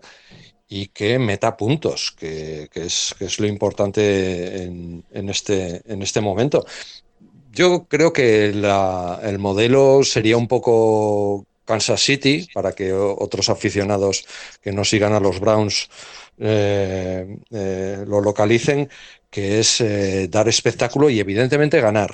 y 0.69 0.87
que 0.87 1.19
meta 1.19 1.57
puntos, 1.57 2.13
que, 2.17 2.69
es, 2.73 3.39
lo 3.39 3.47
importante 3.47 4.63
en, 4.63 5.29
este, 5.29 5.81
en 5.85 6.01
este 6.01 6.21
momento. 6.21 6.65
Yo 7.57 7.87
creo 7.87 8.13
que 8.13 8.45
el 8.45 9.39
modelo 9.39 10.03
sería 10.03 10.37
un 10.37 10.47
poco 10.47 11.47
Kansas 11.65 11.99
City, 12.03 12.47
para 12.53 12.73
que 12.73 12.93
otros 12.93 13.49
aficionados 13.49 14.27
que 14.61 14.71
no 14.71 14.85
sigan 14.85 15.13
a 15.13 15.19
los 15.19 15.39
Browns 15.39 15.89
eh, 16.37 17.39
eh, 17.49 18.05
lo 18.07 18.21
localicen, 18.21 18.87
que 19.31 19.57
es 19.57 19.81
eh, 19.81 20.27
dar 20.27 20.47
espectáculo 20.47 21.09
y 21.09 21.19
evidentemente 21.19 21.81
ganar. 21.81 22.13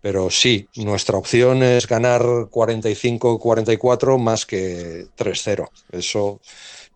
Pero 0.00 0.30
sí, 0.30 0.68
nuestra 0.76 1.18
opción 1.18 1.64
es 1.64 1.88
ganar 1.88 2.22
45-44 2.22 4.16
más 4.16 4.46
que 4.46 5.08
3-0. 5.16 5.68
Eso, 5.90 6.40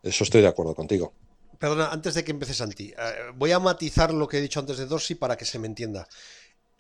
eso 0.05 0.23
estoy 0.23 0.41
de 0.41 0.47
acuerdo 0.47 0.77
contigo. 0.77 1.13
Perdona, 1.59 1.89
antes 1.89 2.15
de 2.15 2.23
que 2.23 2.31
empieces, 2.31 2.59
Santi, 2.59 2.95
voy 3.35 3.51
a 3.51 3.59
matizar 3.59 4.15
lo 4.15 4.29
que 4.29 4.39
he 4.39 4.41
dicho 4.41 4.61
antes 4.61 4.79
de 4.79 4.87
Dorsey 4.87 5.17
para 5.17 5.37
que 5.37 5.45
se 5.45 5.59
me 5.59 5.67
entienda 5.67 6.07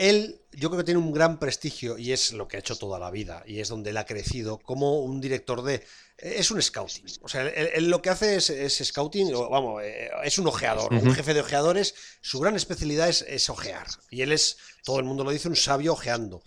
él 0.08 0.42
yo 0.52 0.68
creo 0.68 0.78
que 0.78 0.84
tiene 0.84 1.00
un 1.00 1.12
gran 1.12 1.38
prestigio 1.38 1.96
y 1.96 2.12
es 2.12 2.32
lo 2.32 2.46
que 2.46 2.56
ha 2.56 2.60
hecho 2.60 2.76
toda 2.76 2.98
la 2.98 3.10
vida 3.10 3.42
y 3.46 3.60
es 3.60 3.68
donde 3.68 3.90
él 3.90 3.96
ha 3.96 4.04
crecido 4.04 4.58
como 4.58 5.00
un 5.00 5.20
director 5.20 5.62
de... 5.62 5.82
Es 6.18 6.50
un 6.50 6.60
scouting. 6.60 7.06
O 7.22 7.28
sea, 7.28 7.48
él, 7.48 7.88
lo 7.88 8.02
que 8.02 8.10
hace 8.10 8.36
es, 8.36 8.78
scouting, 8.84 9.32
vamos, 9.32 9.82
eh, 9.82 10.10
es 10.22 10.38
un 10.38 10.46
ojeador, 10.46 10.92
un 10.92 11.14
jefe 11.14 11.34
de 11.34 11.40
ojeadores. 11.40 11.94
Su 12.20 12.38
gran 12.38 12.54
especialidad 12.54 13.08
es, 13.08 13.50
ojear. 13.50 13.86
Y 14.10 14.22
él 14.22 14.30
es, 14.30 14.58
todo 14.84 14.98
el 14.98 15.04
mundo 15.04 15.24
lo 15.24 15.30
dice, 15.30 15.48
un 15.48 15.56
sabio 15.56 15.94
ojeando. 15.94 16.42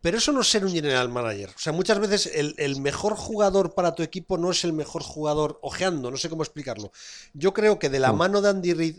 Pero 0.00 0.18
eso 0.18 0.32
no 0.32 0.40
es 0.40 0.48
ser 0.48 0.64
un 0.64 0.72
general 0.72 1.08
manager. 1.08 1.50
O 1.50 1.58
sea, 1.58 1.72
muchas 1.72 1.98
veces 1.98 2.30
el, 2.32 2.80
mejor 2.80 3.16
jugador 3.16 3.74
para 3.74 3.94
tu 3.94 4.02
equipo 4.02 4.38
no 4.38 4.50
es 4.52 4.64
el 4.64 4.72
mejor 4.72 5.02
jugador 5.02 5.58
ojeando, 5.62 6.10
no 6.10 6.16
sé 6.16 6.30
cómo 6.30 6.42
explicarlo. 6.42 6.92
Yo 7.34 7.52
creo 7.52 7.78
que 7.78 7.90
de 7.90 7.98
la 7.98 8.12
mm. 8.12 8.16
mano 8.16 8.40
de 8.40 8.48
Andy 8.48 8.72
Reid 8.72 8.96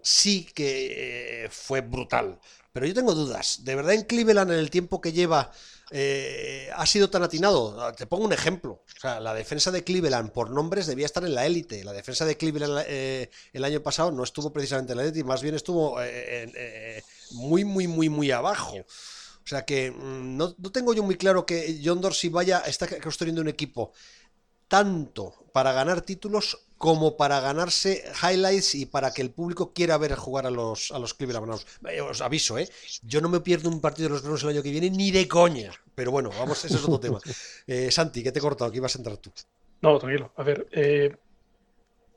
sí 0.00 0.48
que 0.54 1.44
eh, 1.44 1.48
fue 1.50 1.82
brutal. 1.82 2.40
Pero 2.72 2.86
yo 2.86 2.94
tengo 2.94 3.14
dudas. 3.14 3.64
¿De 3.64 3.74
verdad 3.74 3.94
en 3.94 4.04
Cleveland, 4.04 4.50
en 4.50 4.58
el 4.58 4.70
tiempo 4.70 5.00
que 5.00 5.12
lleva, 5.12 5.52
eh, 5.90 6.70
ha 6.74 6.86
sido 6.86 7.10
tan 7.10 7.22
atinado? 7.22 7.92
Te 7.94 8.06
pongo 8.06 8.24
un 8.24 8.32
ejemplo. 8.32 8.82
O 8.96 9.00
sea, 9.00 9.20
la 9.20 9.34
defensa 9.34 9.70
de 9.70 9.84
Cleveland 9.84 10.32
por 10.32 10.50
nombres 10.50 10.86
debía 10.86 11.04
estar 11.04 11.24
en 11.24 11.34
la 11.34 11.44
élite. 11.44 11.84
La 11.84 11.92
defensa 11.92 12.24
de 12.24 12.36
Cleveland 12.36 12.84
eh, 12.86 13.30
el 13.52 13.64
año 13.64 13.82
pasado 13.82 14.10
no 14.10 14.24
estuvo 14.24 14.52
precisamente 14.52 14.92
en 14.92 14.98
la 14.98 15.04
élite, 15.04 15.22
más 15.22 15.42
bien 15.42 15.54
estuvo 15.54 16.00
eh, 16.00 17.02
muy, 17.32 17.64
muy, 17.64 17.86
muy, 17.88 18.08
muy 18.08 18.30
abajo. 18.30 18.76
O 19.44 19.48
sea 19.48 19.64
que 19.64 19.90
mm, 19.90 20.36
no, 20.36 20.54
tengo 20.72 20.94
yo 20.94 21.02
muy 21.02 21.16
claro 21.16 21.44
que 21.44 21.80
John 21.84 22.00
Dorsey 22.00 22.30
vaya, 22.30 22.60
está 22.60 22.88
construyendo 23.00 23.42
un 23.42 23.48
equipo 23.48 23.92
tanto 24.68 25.44
para 25.52 25.72
ganar 25.72 26.00
títulos 26.00 26.58
como 26.82 27.16
para 27.16 27.38
ganarse 27.38 28.02
highlights 28.24 28.74
y 28.74 28.86
para 28.86 29.12
que 29.12 29.22
el 29.22 29.30
público 29.30 29.72
quiera 29.72 29.96
ver 29.98 30.16
jugar 30.16 30.46
a 30.46 30.50
los, 30.50 30.90
a 30.90 30.98
los 30.98 31.14
Cleveland 31.14 31.46
Browns. 31.46 31.64
Eh, 31.88 32.00
os 32.00 32.20
aviso, 32.20 32.58
¿eh? 32.58 32.68
Yo 33.02 33.20
no 33.20 33.28
me 33.28 33.38
pierdo 33.38 33.68
un 33.68 33.80
partido 33.80 34.08
de 34.08 34.14
los 34.14 34.24
Browns 34.24 34.42
el 34.42 34.48
año 34.48 34.64
que 34.64 34.72
viene 34.72 34.90
ni 34.90 35.12
de 35.12 35.28
coña. 35.28 35.70
Pero 35.94 36.10
bueno, 36.10 36.30
vamos, 36.36 36.64
ese 36.64 36.74
es 36.74 36.82
otro 36.82 36.98
tema. 36.98 37.20
Eh, 37.68 37.88
Santi, 37.92 38.24
¿qué 38.24 38.32
te 38.32 38.40
he 38.40 38.42
cortado? 38.42 38.68
Aquí 38.68 38.78
ibas 38.78 38.96
a 38.96 38.98
entrar 38.98 39.16
tú. 39.18 39.30
No, 39.80 39.96
tranquilo. 40.00 40.32
A 40.34 40.42
ver, 40.42 40.66
eh, 40.72 41.14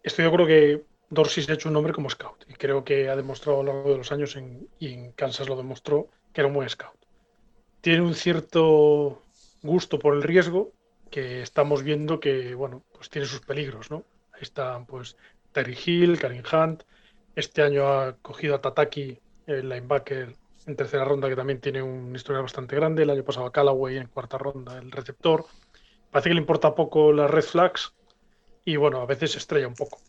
estoy 0.01 0.23
de 0.23 0.29
acuerdo 0.29 0.47
que 0.47 0.83
Dorsey 1.11 1.43
se 1.43 1.51
ha 1.51 1.55
hecho 1.55 1.69
un 1.69 1.73
nombre 1.73 1.93
como 1.93 2.09
scout. 2.09 2.43
Y 2.47 2.53
creo 2.55 2.83
que 2.83 3.07
ha 3.07 3.15
demostrado 3.15 3.59
a 3.59 3.63
lo 3.63 3.71
largo 3.71 3.91
de 3.91 3.97
los 3.99 4.11
años, 4.11 4.35
y 4.79 4.87
en 4.87 5.11
Kansas 5.11 5.47
lo 5.47 5.57
demostró, 5.57 6.09
que 6.33 6.41
era 6.41 6.47
un 6.47 6.55
buen 6.55 6.69
scout. 6.69 6.97
Tiene 7.81 8.01
un 8.01 8.15
cierto 8.15 9.21
gusto 9.61 9.99
por 9.99 10.15
el 10.15 10.23
riesgo 10.23 10.71
que 11.11 11.43
estamos 11.43 11.83
viendo 11.83 12.19
que, 12.19 12.55
bueno, 12.55 12.83
pues 12.95 13.11
tiene 13.11 13.27
sus 13.27 13.41
peligros, 13.41 13.91
¿no? 13.91 14.03
Ahí 14.35 14.41
están, 14.41 14.85
pues, 14.85 15.15
Terry 15.53 15.77
Hill, 15.85 16.19
Karim 16.19 16.43
Hunt. 16.51 16.83
Este 17.35 17.61
año 17.61 17.87
ha 17.87 18.17
cogido 18.17 18.55
a 18.55 18.61
Tataki, 18.61 19.17
el 19.47 19.69
linebacker, 19.69 20.35
en 20.67 20.75
tercera 20.75 21.05
ronda, 21.05 21.29
que 21.29 21.35
también 21.35 21.61
tiene 21.61 21.81
una 21.81 22.17
historia 22.17 22.41
bastante 22.41 22.75
grande. 22.75 23.03
El 23.03 23.09
año 23.09 23.23
pasado 23.23 23.45
a 23.45 23.51
Callaway 23.51 23.97
en 23.97 24.07
cuarta 24.07 24.37
ronda, 24.37 24.77
el 24.77 24.91
receptor. 24.91 25.45
Parece 26.11 26.29
que 26.29 26.35
le 26.35 26.41
importa 26.41 26.75
poco 26.75 27.13
las 27.13 27.31
red 27.31 27.43
flags 27.43 27.93
y, 28.65 28.75
bueno, 28.75 28.99
a 28.99 29.05
veces 29.05 29.35
estrella 29.37 29.67
un 29.67 29.75
poco. 29.75 29.99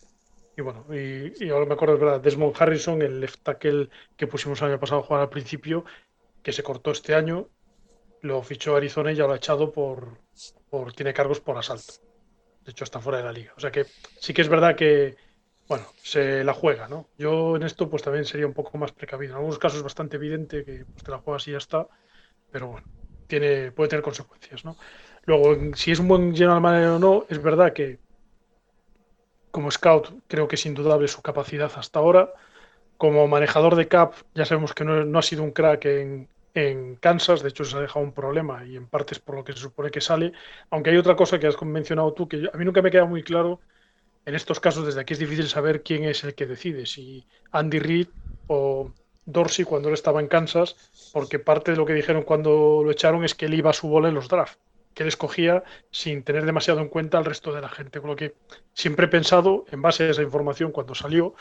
Y 0.57 0.63
bueno, 0.63 0.87
y, 0.93 1.49
ahora 1.51 1.67
me 1.67 1.75
acuerdo, 1.75 1.95
es 1.95 2.01
verdad, 2.01 2.21
Desmond 2.21 2.55
Harrison, 2.59 3.03
el 3.03 3.21
left 3.21 3.43
tackle 3.43 3.91
que 4.17 4.27
pusimos 4.27 4.61
el 4.63 4.69
año 4.69 4.81
pasado 4.81 5.03
a 5.03 5.05
jugar 5.05 5.23
al 5.23 5.29
principio, 5.29 5.85
que 6.43 6.53
se 6.53 6.63
cortó 6.63 6.91
este 6.91 7.15
año 7.15 7.49
lo 8.23 8.43
fichó 8.43 8.77
Arizona 8.77 9.13
y 9.13 9.17
ya 9.17 9.27
lo 9.27 9.33
ha 9.33 9.37
echado 9.37 9.73
por 9.73 10.19
tiene 10.95 11.15
cargos 11.15 11.41
por 11.41 11.57
asalto. 11.57 12.06
De 12.67 12.73
hecho, 12.73 12.85
está 12.85 13.01
fuera 13.01 13.19
de 13.19 13.25
la 13.25 13.33
liga. 13.33 13.53
O 13.57 13.61
sea 13.61 13.71
que 13.71 13.87
sí 14.21 14.35
que 14.35 14.43
es 14.43 14.49
verdad 14.49 14.75
que, 14.75 15.17
bueno, 15.69 15.87
se 16.03 16.43
la 16.43 16.53
juega, 16.53 16.89
¿no? 16.89 17.09
Yo 17.17 17.55
en 17.55 17.63
esto 17.63 17.89
pues 17.89 18.03
también 18.03 18.25
sería 18.25 18.47
un 18.47 18.55
poco 18.55 18.77
más 18.77 18.91
precavido. 18.91 19.33
En 19.33 19.37
algunos 19.37 19.59
casos 19.59 19.79
es 19.79 19.85
bastante 19.85 20.17
evidente 20.17 20.65
que 20.65 20.85
pues, 20.85 21.05
te 21.05 21.13
la 21.13 21.19
juegas 21.19 21.47
y 21.47 21.53
ya 21.53 21.59
está, 21.59 21.87
pero 22.51 22.67
bueno, 22.67 22.87
tiene, 23.29 23.71
puede 23.71 23.89
tener 23.89 24.03
consecuencias, 24.03 24.65
¿no? 24.65 24.77
Luego, 25.25 25.77
si 25.77 25.93
es 25.93 26.01
un 26.01 26.09
buen 26.09 26.35
general 26.35 26.61
manager 26.61 26.89
o 26.91 26.99
no, 26.99 27.25
es 27.29 27.41
verdad 27.41 27.73
que 27.73 28.01
como 29.53 29.71
scout 29.71 30.13
creo 30.27 30.49
que 30.49 30.57
es 30.57 30.67
indudable 30.67 31.09
su 31.09 31.23
capacidad 31.23 31.71
hasta 31.77 32.01
ahora. 32.01 32.33
Como 32.99 33.29
manejador 33.29 33.77
de 33.77 33.89
cap, 33.89 34.15
ya 34.35 34.45
sabemos 34.45 34.75
que 34.75 34.85
no, 34.85 35.05
no 35.05 35.19
ha 35.19 35.23
sido 35.23 35.45
un 35.45 35.53
crack 35.53 35.85
en, 35.85 36.29
en 36.57 36.97
Kansas, 36.97 37.43
de 37.43 37.49
hecho 37.51 37.65
se 37.65 37.77
ha 37.77 37.81
dejado 37.81 38.05
un 38.05 38.13
problema 38.13 38.65
y 38.65 38.77
en 38.77 38.87
parte 38.87 39.15
es 39.15 39.21
por 39.21 39.37
lo 39.37 39.45
que 39.45 39.53
se 39.53 39.59
supone 39.59 39.91
que 39.91 40.01
sale, 40.01 40.33
aunque 40.71 40.91
hay 40.91 40.97
otra 40.97 41.17
cosa 41.17 41.39
que 41.39 41.47
has 41.47 41.61
mencionado 41.63 42.13
tú 42.13 42.29
que 42.29 42.49
a 42.53 42.57
mí 42.57 42.65
nunca 42.65 42.83
me 42.83 42.91
queda 42.91 43.05
muy 43.05 43.23
claro 43.23 43.61
en 44.27 44.35
estos 44.35 44.59
casos 44.61 44.85
desde 44.85 45.01
aquí 45.01 45.15
es 45.15 45.21
difícil 45.21 45.49
saber 45.49 45.83
quién 45.83 46.05
es 46.05 46.25
el 46.25 46.35
que 46.35 46.47
decide, 46.47 46.85
si 46.85 47.27
Andy 47.53 47.79
Reid 47.79 48.09
o 48.49 48.93
Dorsey 49.25 49.65
cuando 49.65 49.89
él 49.89 49.95
estaba 49.95 50.21
en 50.21 50.27
Kansas, 50.27 50.77
porque 51.13 51.39
parte 51.39 51.71
de 51.71 51.77
lo 51.77 51.87
que 51.87 51.95
dijeron 51.95 52.23
cuando 52.23 52.83
lo 52.85 52.91
echaron 52.91 53.25
es 53.25 53.35
que 53.35 53.47
él 53.47 53.55
iba 53.55 53.71
a 53.71 53.73
su 53.73 53.89
bola 53.89 54.09
en 54.09 54.15
los 54.15 54.29
drafts, 54.29 54.59
que 54.95 55.05
él 55.05 55.09
escogía 55.09 55.63
sin 55.91 56.25
tener 56.25 56.45
demasiado 56.45 56.81
en 56.81 56.89
cuenta 56.89 57.19
al 57.19 57.25
resto 57.25 57.53
de 57.53 57.61
la 57.61 57.69
gente, 57.69 58.01
con 58.01 58.11
lo 58.11 58.17
que 58.17 58.35
siempre 58.73 59.07
he 59.07 59.09
pensado, 59.09 59.65
en 59.71 59.81
base 59.81 60.05
a 60.05 60.11
esa 60.11 60.23
información 60.23 60.73
cuando 60.73 60.95
salió, 60.95 61.35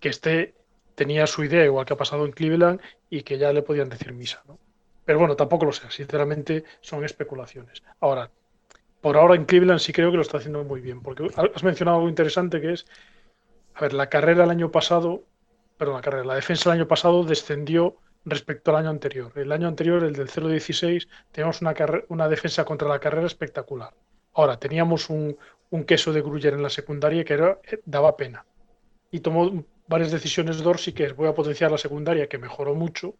que 0.00 0.08
este 0.08 0.54
tenía 1.02 1.26
su 1.26 1.42
idea, 1.42 1.64
igual 1.64 1.84
que 1.84 1.94
ha 1.94 1.96
pasado 1.96 2.24
en 2.24 2.30
Cleveland, 2.30 2.80
y 3.10 3.24
que 3.24 3.36
ya 3.36 3.52
le 3.52 3.62
podían 3.62 3.88
decir 3.88 4.12
misa. 4.12 4.40
¿no? 4.46 4.56
Pero 5.04 5.18
bueno, 5.18 5.34
tampoco 5.34 5.64
lo 5.64 5.72
sé, 5.72 5.90
sinceramente 5.90 6.62
son 6.80 7.04
especulaciones. 7.04 7.82
Ahora, 7.98 8.30
por 9.00 9.16
ahora 9.16 9.34
en 9.34 9.44
Cleveland 9.44 9.80
sí 9.80 9.92
creo 9.92 10.12
que 10.12 10.16
lo 10.16 10.22
está 10.22 10.38
haciendo 10.38 10.62
muy 10.62 10.80
bien, 10.80 11.02
porque 11.02 11.28
has 11.34 11.64
mencionado 11.64 11.96
algo 11.96 12.08
interesante 12.08 12.60
que 12.60 12.74
es, 12.74 12.86
a 13.74 13.80
ver, 13.80 13.94
la 13.94 14.08
carrera 14.08 14.44
el 14.44 14.50
año 14.50 14.70
pasado, 14.70 15.24
perdón, 15.76 15.96
la 15.96 16.02
carrera, 16.02 16.24
la 16.24 16.36
defensa 16.36 16.70
el 16.70 16.78
año 16.78 16.86
pasado 16.86 17.24
descendió 17.24 17.96
respecto 18.24 18.70
al 18.70 18.76
año 18.76 18.90
anterior. 18.90 19.32
El 19.34 19.50
año 19.50 19.66
anterior, 19.66 20.04
el 20.04 20.12
del 20.12 20.28
0-16, 20.28 21.08
teníamos 21.32 21.62
una, 21.62 21.74
una 22.10 22.28
defensa 22.28 22.64
contra 22.64 22.88
la 22.88 23.00
carrera 23.00 23.26
espectacular. 23.26 23.92
Ahora, 24.34 24.56
teníamos 24.56 25.10
un, 25.10 25.36
un 25.70 25.82
queso 25.82 26.12
de 26.12 26.22
Gruyer 26.22 26.54
en 26.54 26.62
la 26.62 26.70
secundaria 26.70 27.24
que 27.24 27.34
era, 27.34 27.58
eh, 27.64 27.80
daba 27.86 28.16
pena. 28.16 28.46
Y 29.10 29.18
tomó 29.18 29.64
varias 29.86 30.10
decisiones 30.10 30.62
Dorsey, 30.62 30.92
que 30.92 31.12
voy 31.12 31.28
a 31.28 31.34
potenciar 31.34 31.70
la 31.70 31.78
secundaria, 31.78 32.28
que 32.28 32.38
mejoró 32.38 32.74
mucho, 32.74 33.14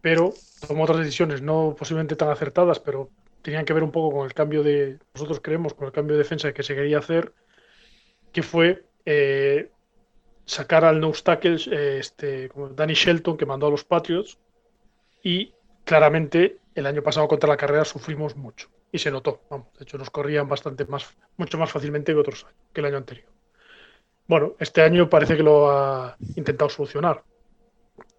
pero 0.00 0.32
tomó 0.66 0.84
otras 0.84 0.98
decisiones, 0.98 1.42
no 1.42 1.74
posiblemente 1.78 2.16
tan 2.16 2.30
acertadas, 2.30 2.78
pero 2.80 3.10
tenían 3.42 3.64
que 3.64 3.72
ver 3.72 3.82
un 3.82 3.90
poco 3.90 4.16
con 4.16 4.26
el 4.26 4.34
cambio 4.34 4.62
de, 4.62 4.98
nosotros 5.14 5.40
creemos, 5.40 5.74
con 5.74 5.86
el 5.86 5.92
cambio 5.92 6.16
de 6.16 6.22
defensa 6.22 6.52
que 6.52 6.62
se 6.62 6.74
quería 6.74 6.98
hacer, 6.98 7.32
que 8.32 8.42
fue 8.42 8.84
eh, 9.04 9.70
sacar 10.44 10.84
al 10.84 11.00
no 11.00 11.12
tackle, 11.12 11.56
eh, 11.70 11.98
este, 11.98 12.48
como 12.48 12.68
Danny 12.70 12.94
Shelton, 12.94 13.36
que 13.36 13.46
mandó 13.46 13.66
a 13.66 13.70
los 13.70 13.84
Patriots, 13.84 14.38
y 15.22 15.52
claramente 15.84 16.58
el 16.74 16.86
año 16.86 17.02
pasado 17.02 17.28
contra 17.28 17.48
la 17.48 17.56
carrera 17.56 17.84
sufrimos 17.84 18.36
mucho, 18.36 18.68
y 18.92 18.98
se 18.98 19.10
notó, 19.10 19.42
vamos, 19.50 19.68
de 19.78 19.84
hecho 19.84 19.98
nos 19.98 20.10
corrían 20.10 20.48
bastante 20.48 20.84
más, 20.86 21.16
mucho 21.36 21.58
más 21.58 21.70
fácilmente 21.70 22.12
que 22.12 22.18
otros 22.18 22.44
años, 22.44 22.56
que 22.72 22.80
el 22.80 22.86
año 22.86 22.96
anterior. 22.98 23.39
Bueno, 24.30 24.54
este 24.60 24.82
año 24.82 25.10
parece 25.10 25.36
que 25.36 25.42
lo 25.42 25.72
ha 25.72 26.16
intentado 26.36 26.70
solucionar. 26.70 27.24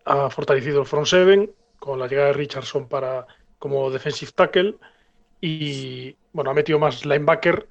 Ha 0.04 0.30
fortalecido 0.30 0.82
el 0.82 0.86
front 0.86 1.08
seven 1.08 1.50
con 1.80 1.98
la 2.00 2.08
llegada 2.08 2.28
de 2.28 2.34
Richardson 2.34 2.90
para 2.90 3.26
como 3.58 3.90
defensive 3.90 4.34
tackle 4.36 4.76
y 5.40 6.14
bueno, 6.34 6.52
ha 6.52 6.54
metido 6.54 6.80
más 6.80 7.06
linebacker, 7.06 7.66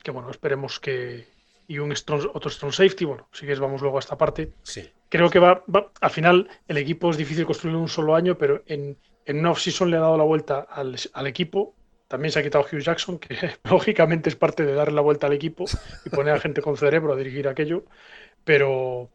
que 0.00 0.12
bueno, 0.12 0.30
esperemos 0.30 0.78
que... 0.78 1.26
Y 1.66 1.80
un 1.80 1.92
otro 2.32 2.50
strong 2.50 2.72
safety, 2.72 3.04
bueno, 3.04 3.26
si 3.32 3.40
quieres 3.40 3.58
vamos 3.58 3.82
luego 3.82 3.96
a 3.96 3.98
esta 3.98 4.16
parte. 4.16 4.52
Sí. 4.62 4.88
Creo 5.08 5.28
que 5.28 5.40
va, 5.40 5.64
al 6.00 6.10
final 6.10 6.48
el 6.68 6.76
equipo 6.76 7.10
es 7.10 7.16
difícil 7.16 7.46
construir 7.46 7.74
en 7.74 7.82
un 7.82 7.88
solo 7.88 8.14
año, 8.14 8.38
pero 8.38 8.62
en, 8.66 8.96
en 9.24 9.40
una 9.40 9.50
off-season 9.50 9.90
le 9.90 9.96
ha 9.96 10.02
dado 10.02 10.16
la 10.16 10.22
vuelta 10.22 10.60
al, 10.70 10.94
al 11.14 11.26
equipo 11.26 11.74
también 12.08 12.32
se 12.32 12.38
ha 12.38 12.42
quitado 12.42 12.64
Hugh 12.64 12.80
Jackson, 12.80 13.18
que 13.18 13.36
lógicamente 13.64 14.28
es 14.28 14.36
parte 14.36 14.64
de 14.64 14.74
darle 14.74 14.94
la 14.94 15.00
vuelta 15.00 15.26
al 15.26 15.32
equipo 15.32 15.64
y 16.04 16.10
poner 16.10 16.34
a 16.34 16.40
gente 16.40 16.62
con 16.62 16.76
cerebro 16.76 17.12
a 17.12 17.16
dirigir 17.16 17.48
aquello. 17.48 17.84
Pero 18.44 19.10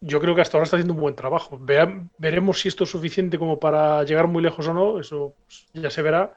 yo 0.00 0.20
creo 0.20 0.34
que 0.34 0.42
hasta 0.42 0.56
ahora 0.56 0.64
está 0.64 0.76
haciendo 0.76 0.94
un 0.94 1.00
buen 1.00 1.14
trabajo. 1.14 1.58
veremos 2.18 2.60
si 2.60 2.68
esto 2.68 2.84
es 2.84 2.90
suficiente 2.90 3.38
como 3.38 3.58
para 3.58 4.02
llegar 4.04 4.28
muy 4.28 4.42
lejos 4.42 4.68
o 4.68 4.74
no, 4.74 5.00
eso 5.00 5.34
ya 5.72 5.90
se 5.90 6.02
verá. 6.02 6.34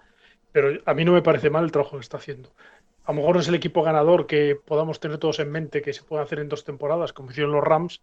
Pero 0.53 0.79
a 0.85 0.93
mí 0.93 1.03
no 1.03 1.11
me 1.11 1.21
parece 1.21 1.49
mal 1.49 1.65
el 1.65 1.71
trabajo 1.71 1.97
que 1.97 2.01
está 2.01 2.17
haciendo. 2.17 2.51
A 3.03 3.11
lo 3.11 3.19
mejor 3.19 3.35
no 3.35 3.41
es 3.41 3.47
el 3.47 3.55
equipo 3.55 3.83
ganador 3.83 4.25
que 4.25 4.55
podamos 4.55 4.99
tener 4.99 5.17
todos 5.17 5.39
en 5.39 5.51
mente 5.51 5.81
que 5.81 5.93
se 5.93 6.03
puede 6.03 6.23
hacer 6.23 6.39
en 6.39 6.49
dos 6.49 6.63
temporadas, 6.63 7.13
como 7.13 7.31
hicieron 7.31 7.51
los 7.51 7.63
Rams, 7.63 8.01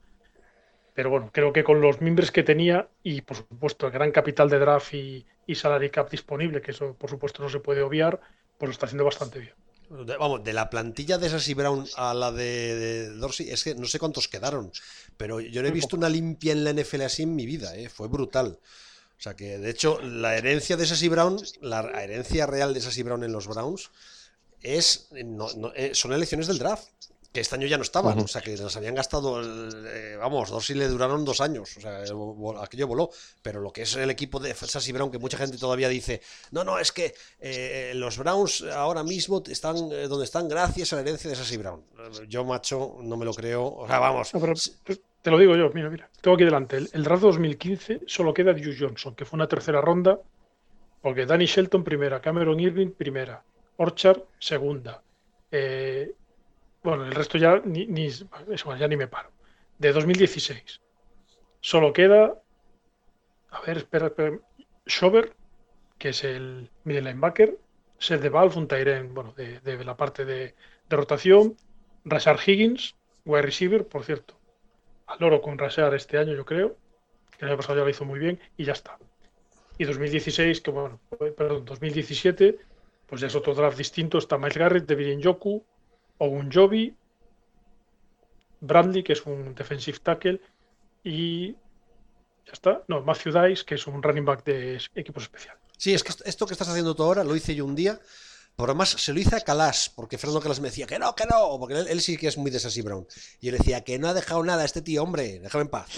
pero 0.95 1.11
bueno, 1.11 1.31
creo 1.33 1.53
que 1.53 1.65
con 1.65 1.81
los 1.81 2.01
miembros 2.01 2.31
que 2.31 2.45
tenía 2.45 2.89
y 3.03 3.21
por 3.21 3.37
supuesto 3.37 3.87
el 3.87 3.93
gran 3.93 4.13
capital 4.13 4.49
de 4.49 4.59
draft 4.61 4.95
y, 4.95 5.27
salary 5.55 5.91
cap 5.91 6.11
disponible, 6.11 6.63
que 6.63 6.71
eso 6.71 6.95
por 6.95 7.11
supuesto 7.11 7.43
no 7.43 7.49
se 7.49 7.59
puede 7.59 7.83
obviar, 7.83 8.21
pues 8.57 8.69
lo 8.69 8.73
está 8.73 8.87
haciendo 8.87 9.05
bastante 9.05 9.41
bien. 9.41 9.55
vamos, 10.19 10.45
de 10.45 10.53
la 10.53 10.71
plantilla 10.71 11.19
de 11.19 11.29
Sassy 11.29 11.55
Brown 11.55 11.85
a 11.97 12.15
la 12.15 12.31
de, 12.31 13.11
Dorsey, 13.11 13.51
es 13.51 13.65
que 13.65 13.75
no 13.75 13.87
sé 13.87 13.99
cuántos 13.99 14.29
quedaron, 14.29 14.71
pero 15.17 15.41
yo 15.41 15.63
no 15.63 15.69
he 15.69 15.73
visto 15.73 15.97
una 15.97 16.09
limpia 16.09 16.53
en 16.53 16.65
la 16.65 16.73
NFL 16.73 17.03
así 17.03 17.25
en 17.25 17.35
mi 17.35 17.45
vida, 17.45 17.77
¿eh? 17.77 17.89
fue 17.89 18.09
brutal. 18.09 18.59
O 19.17 19.23
sea 19.25 19.35
que, 19.35 19.59
de 19.59 19.71
hecho, 19.71 20.01
la 20.01 20.37
herencia 20.37 20.77
de 20.77 20.87
Sassy 20.87 21.09
Brown, 21.09 21.41
la 21.61 21.81
herencia 22.03 22.47
real 22.47 22.75
de 22.75 22.81
Sassy 22.81 23.03
Brown 23.03 23.23
en 23.25 23.33
los 23.33 23.47
Browns, 23.47 23.91
es 24.61 25.09
eh, 25.15 25.91
son 25.95 26.13
elecciones 26.13 26.47
del 26.47 26.59
draft 26.59 26.89
que 27.35 27.41
este 27.41 27.57
año 27.57 27.67
ya 27.67 27.77
no 27.77 27.83
estaban, 27.83 28.17
o 28.17 28.29
sea 28.29 28.41
que 28.41 28.57
nos 28.57 28.77
habían 28.77 28.95
gastado, 28.95 29.43
eh, 29.43 30.17
vamos, 30.17 30.51
dos 30.51 30.71
y 30.71 30.75
le 30.75 30.87
duraron 30.87 31.25
dos 31.25 31.41
años, 31.41 31.77
o 31.77 31.81
sea, 31.81 32.05
aquello 32.63 32.87
voló, 32.87 33.11
pero 33.43 33.61
lo 33.61 33.73
que 33.73 33.83
es 33.83 33.97
el 33.97 34.09
equipo 34.09 34.39
de 34.39 34.55
Sassy 34.55 34.93
Brown, 34.93 35.11
que 35.11 35.19
mucha 35.19 35.37
gente 35.37 35.59
todavía 35.59 35.89
dice, 35.89 36.23
no, 36.53 36.63
no, 36.63 36.79
es 36.79 36.93
que 36.93 37.13
eh, 37.41 37.91
los 37.97 38.19
Browns 38.19 38.63
ahora 38.63 39.03
mismo 39.03 39.43
están 39.49 39.75
eh, 39.91 40.07
donde 40.07 40.27
están 40.27 40.47
gracias 40.47 40.93
a 40.93 40.97
la 40.97 41.03
herencia 41.03 41.29
de 41.29 41.35
Sassy 41.35 41.57
Brown. 41.57 41.83
Yo, 42.29 42.45
macho, 42.45 42.99
no 43.03 43.17
me 43.17 43.25
lo 43.25 43.35
creo, 43.35 43.67
o 43.67 43.89
sea, 43.89 43.99
vamos. 43.99 44.31
te 45.21 45.31
lo 45.33 45.37
digo 45.37 45.57
yo, 45.57 45.71
mira, 45.75 45.91
mira, 45.91 46.09
tengo 46.21 46.37
aquí 46.37 46.45
delante, 46.45 46.77
el, 46.77 47.03
draft 47.03 47.23
2015 47.25 48.03
solo 48.07 48.33
queda 48.33 48.53
Hugh 48.53 48.77
Johnson, 48.79 49.17
que 49.17 49.25
fue 49.25 49.39
una 49.39 49.49
tercera 49.49 49.81
ronda, 49.81 50.21
porque 51.03 51.27
Danny 51.27 51.47
Shelton 51.47 51.83
primera, 51.83 52.21
Cameron 52.21 52.61
Irving 52.61 52.93
primera, 52.93 53.43
Orchard 53.79 54.23
segunda. 54.39 55.03
Eh, 55.51 56.13
bueno, 56.85 57.07
el 57.07 57.13
resto 57.13 57.39
ya 57.39 57.63
ni, 57.65 57.87
ni, 57.87 58.07
eso, 58.07 58.77
ya 58.77 58.87
ni 58.87 58.97
me 58.97 59.09
paro. 59.09 59.31
De 59.79 59.91
2016. 59.93 60.83
Solo 61.61 61.95
queda. 61.95 62.35
A 63.51 63.61
ver, 63.63 63.79
espera, 63.79 64.07
espera. 64.09 64.39
Shover, 64.85 65.35
que 65.99 66.11
es 66.11 66.23
el 66.25 66.71
middle 66.85 67.11
linebacker. 67.11 67.59
Seth 67.99 68.21
de 68.21 68.29
Valve, 68.29 68.57
un 68.59 69.15
bueno, 69.15 69.33
de, 69.33 69.85
la 69.85 69.97
parte 69.97 70.27
de, 70.27 70.55
rotación. 70.91 71.57
Rashard 72.05 72.41
Higgins, 72.47 72.97
wide 73.25 73.43
receiver, 73.43 73.87
por 73.87 74.05
cierto. 74.05 74.39
Al 75.07 75.25
oro 75.25 75.41
con 75.41 75.57
Rashard 75.57 75.95
este 75.95 76.19
año, 76.19 76.35
yo 76.35 76.45
creo. 76.45 76.77
El 77.39 77.49
año 77.49 77.57
pasado 77.57 77.79
ya 77.79 77.85
lo 77.85 77.91
hizo 77.91 78.05
muy 78.05 78.19
bien 78.19 78.39
y 78.59 78.65
ya 78.65 78.75
está. 78.75 78.99
Y 79.79 79.85
2016, 79.85 80.61
que 80.61 80.71
bueno, 80.71 81.01
perdón, 81.35 81.65
2017, 81.65 82.59
pues 83.07 83.23
ya 83.23 83.29
es 83.29 83.35
otro 83.35 83.55
draft 83.55 83.79
distinto. 83.79 84.19
Está 84.19 84.37
Miles 84.37 84.59
Garrett, 84.59 84.87
Devin 84.87 85.21
Yoku, 85.21 85.65
un 86.19 86.51
Jovi, 86.51 86.95
Bradley, 88.61 89.03
que 89.03 89.13
es 89.13 89.27
un 89.27 89.55
defensive 89.55 89.99
tackle, 90.03 90.41
y 91.03 91.53
ya 91.53 92.53
está. 92.53 92.83
No, 92.89 93.03
Matthew 93.03 93.33
Dice, 93.33 93.65
que 93.65 93.75
es 93.75 93.87
un 93.87 94.03
running 94.03 94.25
back 94.25 94.45
de 94.45 94.81
equipos 94.95 95.25
especiales. 95.25 95.63
Sí, 95.77 95.93
es 95.93 96.03
que 96.03 96.13
esto 96.25 96.47
que 96.47 96.53
estás 96.53 96.69
haciendo 96.69 96.95
tú 96.95 97.03
ahora 97.03 97.25
lo 97.25 97.37
hice 97.37 97.55
yo 97.55 97.65
un 97.65 97.75
día 97.75 97.99
por 98.57 98.71
además, 98.71 98.91
se 98.91 99.13
lo 99.13 99.19
hice 99.19 99.35
a 99.35 99.41
Calas, 99.41 99.91
porque 99.95 100.17
Fernando 100.17 100.41
Calas 100.41 100.61
me 100.61 100.69
decía 100.69 100.87
que 100.87 100.99
no, 100.99 101.15
que 101.17 101.27
no, 101.27 101.59
porque 101.59 101.75
él, 101.75 102.01
sí 102.01 102.17
que 102.17 102.29
es 102.29 102.39
muy 102.39 102.53
de 102.53 102.61
Sassy 102.61 102.83
Brown. 102.83 103.05
Y 103.41 103.47
yo 103.47 103.53
le 103.53 103.59
decía 103.59 103.83
que 103.83 103.99
no 103.99 104.09
ha 104.09 104.15
dejado 104.15 104.45
nada 104.45 104.65
este 104.65 104.81
tío, 104.81 105.03
hombre, 105.03 105.41
déjame 105.41 105.63
en 105.63 105.69
paz. 105.71 105.89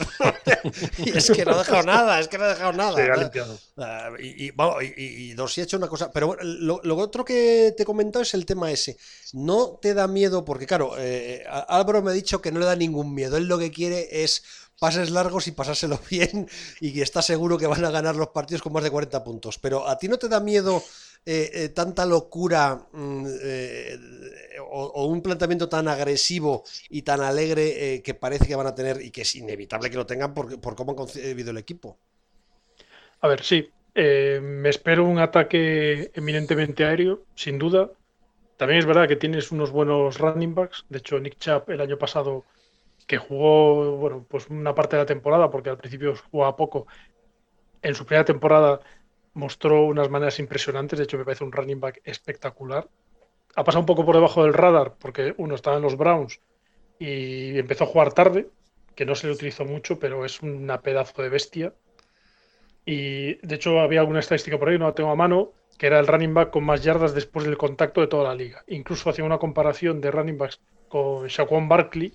y 0.99 1.16
es 1.16 1.31
que 1.31 1.45
no 1.45 1.53
ha 1.53 1.59
dejado 1.59 1.83
nada, 1.83 2.19
es 2.19 2.29
que 2.29 2.38
no 2.38 2.45
ha 2.45 2.49
dejado 2.49 2.73
nada. 2.73 3.31
Ah, 3.77 4.11
y, 4.19 4.47
y, 4.47 4.51
bueno, 4.53 4.77
y, 4.81 5.35
dos, 5.35 5.57
y 5.59 5.61
ha 5.61 5.64
hecho 5.64 5.77
una 5.77 5.88
cosa. 5.88 6.11
Pero 6.11 6.35
lo, 6.40 6.81
lo, 6.83 6.97
otro 6.97 7.27
que 7.27 7.75
te 7.77 7.83
he 7.83 7.87
comentado 7.87 8.23
es 8.23 8.33
el 8.33 8.47
tema 8.47 8.71
ese. 8.71 8.97
No 9.35 9.79
te 9.83 9.92
da 9.92 10.07
miedo, 10.07 10.45
porque 10.45 10.66
claro, 10.66 10.95
eh, 10.99 11.45
Álvaro 11.69 12.01
me 12.01 12.11
ha 12.11 12.14
dicho 12.14 12.40
que 12.40 12.53
no 12.53 12.61
le 12.61 12.66
da 12.66 12.75
ningún 12.75 13.14
miedo. 13.14 13.37
Él 13.37 13.49
lo 13.49 13.59
que 13.59 13.71
quiere 13.71 14.23
es 14.23 14.42
pases 14.79 15.11
largos 15.11 15.47
y 15.47 15.53
pasárselo 15.53 15.99
bien 16.11 16.49
y 16.81 16.93
que 16.93 17.03
está 17.03 17.23
seguro 17.23 17.59
que 17.59 17.67
van 17.67 17.85
a 17.85 17.91
ganar 17.91 18.17
los 18.17 18.29
partidos 18.29 18.62
con 18.62 18.73
más 18.73 18.83
de 18.83 18.91
40 18.91 19.25
puntos. 19.25 19.59
Pero 19.59 19.89
a 19.89 19.99
ti 19.99 20.09
no 20.09 20.19
te 20.19 20.29
da 20.29 20.41
miedo 20.41 20.83
eh, 21.29 21.51
eh, 21.55 21.69
tanta 21.71 22.07
locura 22.07 22.87
mm, 22.93 23.27
eh, 23.43 23.99
o, 24.71 25.07
un 25.07 25.21
planteamiento 25.23 25.69
tan 25.69 25.89
agresivo 25.89 26.62
y 26.89 27.03
tan 27.03 27.21
alegre 27.21 28.01
que 28.05 28.15
parece 28.15 28.47
que 28.47 28.55
van 28.55 28.69
a 28.69 28.75
tener 28.77 29.03
y 29.03 29.11
que 29.11 29.23
es 29.23 29.35
inevitable 29.35 29.91
que 29.91 29.97
lo 29.97 30.07
tengan 30.07 30.33
por, 30.33 30.61
por 30.61 30.77
cómo 30.77 30.93
han 30.93 30.97
concebido 30.97 31.51
el 31.51 31.59
equipo. 31.59 31.99
A 33.23 33.29
ver, 33.29 33.43
sí, 33.43 33.69
me 33.95 34.69
espero 34.69 35.05
un 35.05 35.19
ataque 35.19 36.12
eminentemente 36.15 36.85
aéreo, 36.85 37.25
sin 37.35 37.59
duda. 37.59 37.91
También 38.57 38.79
es 38.79 38.87
verdad 38.87 39.09
que 39.09 39.17
tienes 39.17 39.51
unos 39.51 39.73
buenos 39.73 40.19
running 40.19 40.55
backs. 40.55 40.85
De 40.89 40.99
hecho, 40.99 41.19
Nick 41.19 41.39
Chubb 41.39 41.71
el 41.71 41.81
año 41.81 41.99
pasado, 41.99 42.45
que 43.07 43.19
jugó 43.19 43.97
bueno, 43.97 44.27
pues 44.29 44.49
una 44.49 44.75
parte 44.75 44.97
de 44.97 45.03
la 45.03 45.07
temporada, 45.07 45.51
porque 45.51 45.71
al 45.71 45.79
principio 45.79 46.14
jugaba 46.31 46.57
poco, 46.57 46.87
en 47.83 47.95
su 47.95 48.05
primera 48.05 48.25
temporada 48.25 48.81
mostró 49.35 49.85
unas 49.85 50.11
maneras 50.11 50.38
impresionantes, 50.38 50.99
de 50.99 51.05
hecho 51.05 51.19
me 51.19 51.25
parece 51.25 51.45
un 51.45 51.53
running 51.53 51.81
back 51.81 52.01
espectacular. 52.05 52.88
Ha 53.55 53.64
pasado 53.64 53.81
un 53.81 53.87
poco 53.87 54.05
por 54.05 54.14
debajo 54.14 54.42
del 54.42 54.55
radar 54.55 54.95
porque 54.99 55.35
uno 55.38 55.55
estaba 55.55 55.77
en 55.77 55.83
los 55.83 55.97
Browns 55.97 56.40
y 56.99 57.59
empezó 57.59 57.85
a 57.85 57.87
jugar 57.87 58.12
tarde, 58.12 58.49
que 58.95 59.05
no 59.05 59.14
se 59.14 59.27
le 59.27 59.35
utilizó 59.35 59.64
mucho, 59.64 59.99
pero 59.99 60.25
es 60.25 60.40
una 60.42 60.81
pedazo 60.81 61.23
de 61.23 61.29
bestia. 61.29 61.75
Y 62.85 63.35
de 63.47 63.55
hecho 63.57 63.81
había 63.81 64.01
alguna 64.01 64.21
estadística 64.21 64.59
por 64.59 64.69
ahí, 64.69 64.79
no 64.79 64.87
la 64.87 64.95
tengo 64.95 65.11
a 65.11 65.16
mano, 65.16 65.53
que 65.79 65.87
era 65.87 65.99
el 65.99 66.07
running 66.07 66.33
back 66.33 66.51
con 66.51 66.64
más 66.64 66.83
yardas 66.83 67.14
después 67.14 67.45
del 67.45 67.59
contacto 67.59 68.01
de 68.01 68.07
toda 68.07 68.25
la 68.25 68.35
liga. 68.35 68.64
Incluso 68.69 69.11
hacía 69.11 69.25
una 69.25 69.38
comparación 69.38 70.01
de 70.01 70.11
running 70.11 70.38
backs 70.38 70.61
con 70.88 71.27
Shaquan 71.27 71.69
Barkley, 71.69 72.14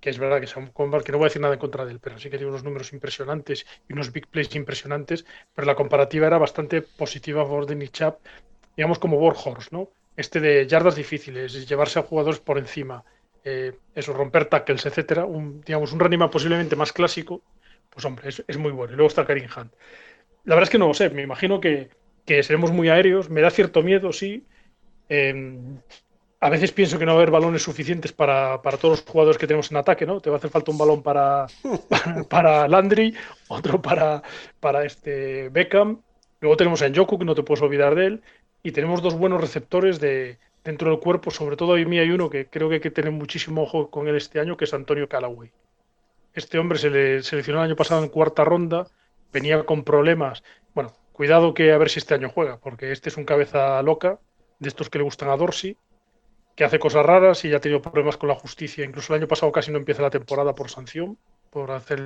que 0.00 0.10
es 0.10 0.18
verdad 0.18 0.38
que 0.38 0.46
es 0.46 0.56
un 0.56 0.68
que 0.68 1.12
no 1.12 1.18
voy 1.18 1.26
a 1.26 1.28
decir 1.28 1.42
nada 1.42 1.54
en 1.54 1.60
contra 1.60 1.84
de 1.84 1.92
él, 1.92 2.00
pero 2.00 2.18
sí 2.18 2.30
que 2.30 2.38
tiene 2.38 2.50
unos 2.50 2.64
números 2.64 2.92
impresionantes 2.92 3.66
y 3.88 3.92
unos 3.92 4.12
big 4.12 4.26
plays 4.28 4.54
impresionantes, 4.54 5.26
pero 5.54 5.66
la 5.66 5.74
comparativa 5.74 6.26
era 6.26 6.38
bastante 6.38 6.82
positiva 6.82 7.42
a 7.42 7.44
favor 7.44 7.66
de 7.66 7.90
digamos 8.76 8.98
como 8.98 9.18
Warhorse, 9.18 9.68
¿no? 9.72 9.90
Este 10.16 10.40
de 10.40 10.66
yardas 10.66 10.96
difíciles, 10.96 11.68
llevarse 11.68 11.98
a 11.98 12.02
jugadores 12.02 12.40
por 12.40 12.58
encima, 12.58 13.04
eh, 13.44 13.72
eso, 13.94 14.12
romper 14.12 14.46
tackles, 14.46 14.86
etcétera, 14.86 15.26
digamos, 15.66 15.92
un 15.92 16.00
running 16.00 16.28
posiblemente 16.30 16.76
más 16.76 16.92
clásico, 16.92 17.42
pues 17.90 18.04
hombre, 18.04 18.28
es, 18.28 18.58
muy 18.58 18.72
bueno. 18.72 18.92
Y 18.92 18.96
luego 18.96 19.08
está 19.08 19.26
Karim 19.26 19.48
Hunt. 19.54 19.72
La 20.44 20.54
verdad 20.54 20.64
es 20.64 20.70
que 20.70 20.78
no 20.78 20.88
lo 20.88 20.94
sé, 20.94 21.10
me 21.10 21.22
imagino 21.22 21.60
que, 21.60 21.90
que 22.24 22.42
seremos 22.42 22.70
muy 22.72 22.88
aéreos, 22.88 23.30
me 23.30 23.40
da 23.40 23.50
cierto 23.50 23.82
miedo, 23.82 24.12
sí. 24.12 24.46
Em, 25.08 25.78
a 26.42 26.48
veces 26.48 26.72
pienso 26.72 26.98
que 26.98 27.04
no 27.04 27.12
va 27.12 27.18
a 27.18 27.22
haber 27.22 27.30
balones 27.30 27.62
suficientes 27.62 28.12
para, 28.12 28.60
todos 28.62 29.00
los 29.00 29.02
jugadores 29.02 29.36
que 29.36 29.46
tenemos 29.46 29.70
en 29.70 29.76
ataque, 29.76 30.06
¿no? 30.06 30.20
Te 30.20 30.30
va 30.30 30.36
a 30.36 30.38
hacer 30.38 30.50
falta 30.50 30.70
un 30.70 30.78
balón 30.78 31.02
para, 31.02 31.46
para, 32.30 32.66
Landry, 32.66 33.14
otro 33.48 33.82
para, 33.82 34.22
para 34.58 34.84
este 34.84 35.50
Beckham. 35.50 36.00
Luego 36.40 36.56
tenemos 36.56 36.80
a 36.80 36.88
Njoku, 36.88 37.18
que 37.18 37.26
no 37.26 37.34
te 37.34 37.42
puedes 37.42 37.62
olvidar 37.62 37.94
de 37.94 38.06
él. 38.06 38.22
Y 38.62 38.72
tenemos 38.72 39.02
dos 39.02 39.18
buenos 39.18 39.40
receptores 39.40 40.00
de, 40.00 40.38
dentro 40.64 40.90
del 40.90 41.00
cuerpo. 41.00 41.30
Sobre 41.30 41.56
todo 41.56 41.74
a 41.74 41.76
mí 41.76 41.98
hay 41.98 42.10
uno 42.10 42.30
que 42.30 42.46
creo 42.46 42.70
que 42.70 42.76
hay 42.76 42.80
que 42.80 42.90
tener 42.90 43.12
muchísimo 43.12 43.62
ojo 43.62 43.90
con 43.90 44.08
él 44.08 44.16
este 44.16 44.40
año, 44.40 44.56
que 44.56 44.64
es 44.64 44.72
Antonio 44.72 45.10
Callaway. 45.10 45.50
Este 46.32 46.58
hombre 46.58 46.78
se 46.78 46.88
le 46.88 47.22
seleccionó 47.22 47.58
el 47.58 47.66
año 47.66 47.76
pasado 47.76 48.02
en 48.02 48.08
cuarta 48.08 48.44
ronda, 48.44 48.86
venía 49.30 49.62
con 49.64 49.84
problemas. 49.84 50.42
Bueno, 50.74 50.94
cuidado 51.12 51.52
que 51.52 51.72
a 51.72 51.78
ver 51.78 51.90
si 51.90 51.98
este 51.98 52.14
año 52.14 52.30
juega, 52.30 52.58
porque 52.58 52.92
este 52.92 53.10
es 53.10 53.18
un 53.18 53.24
cabeza 53.24 53.82
loca, 53.82 54.18
de 54.58 54.68
estos 54.68 54.88
que 54.88 54.98
le 54.98 55.04
gustan 55.04 55.28
a 55.28 55.36
Dorsey 55.36 55.76
que 56.60 56.64
hace 56.66 56.78
cosas 56.78 57.06
raras 57.06 57.42
y 57.46 57.48
ya 57.48 57.56
ha 57.56 57.60
tenido 57.60 57.80
problemas 57.80 58.18
con 58.18 58.28
la 58.28 58.34
justicia. 58.34 58.84
Incluso 58.84 59.14
el 59.14 59.20
año 59.20 59.26
pasado 59.26 59.50
casi 59.50 59.70
no 59.70 59.78
empieza 59.78 60.02
la 60.02 60.10
temporada 60.10 60.54
por 60.54 60.68
sanción, 60.68 61.16
por 61.48 61.70
hacer 61.70 62.02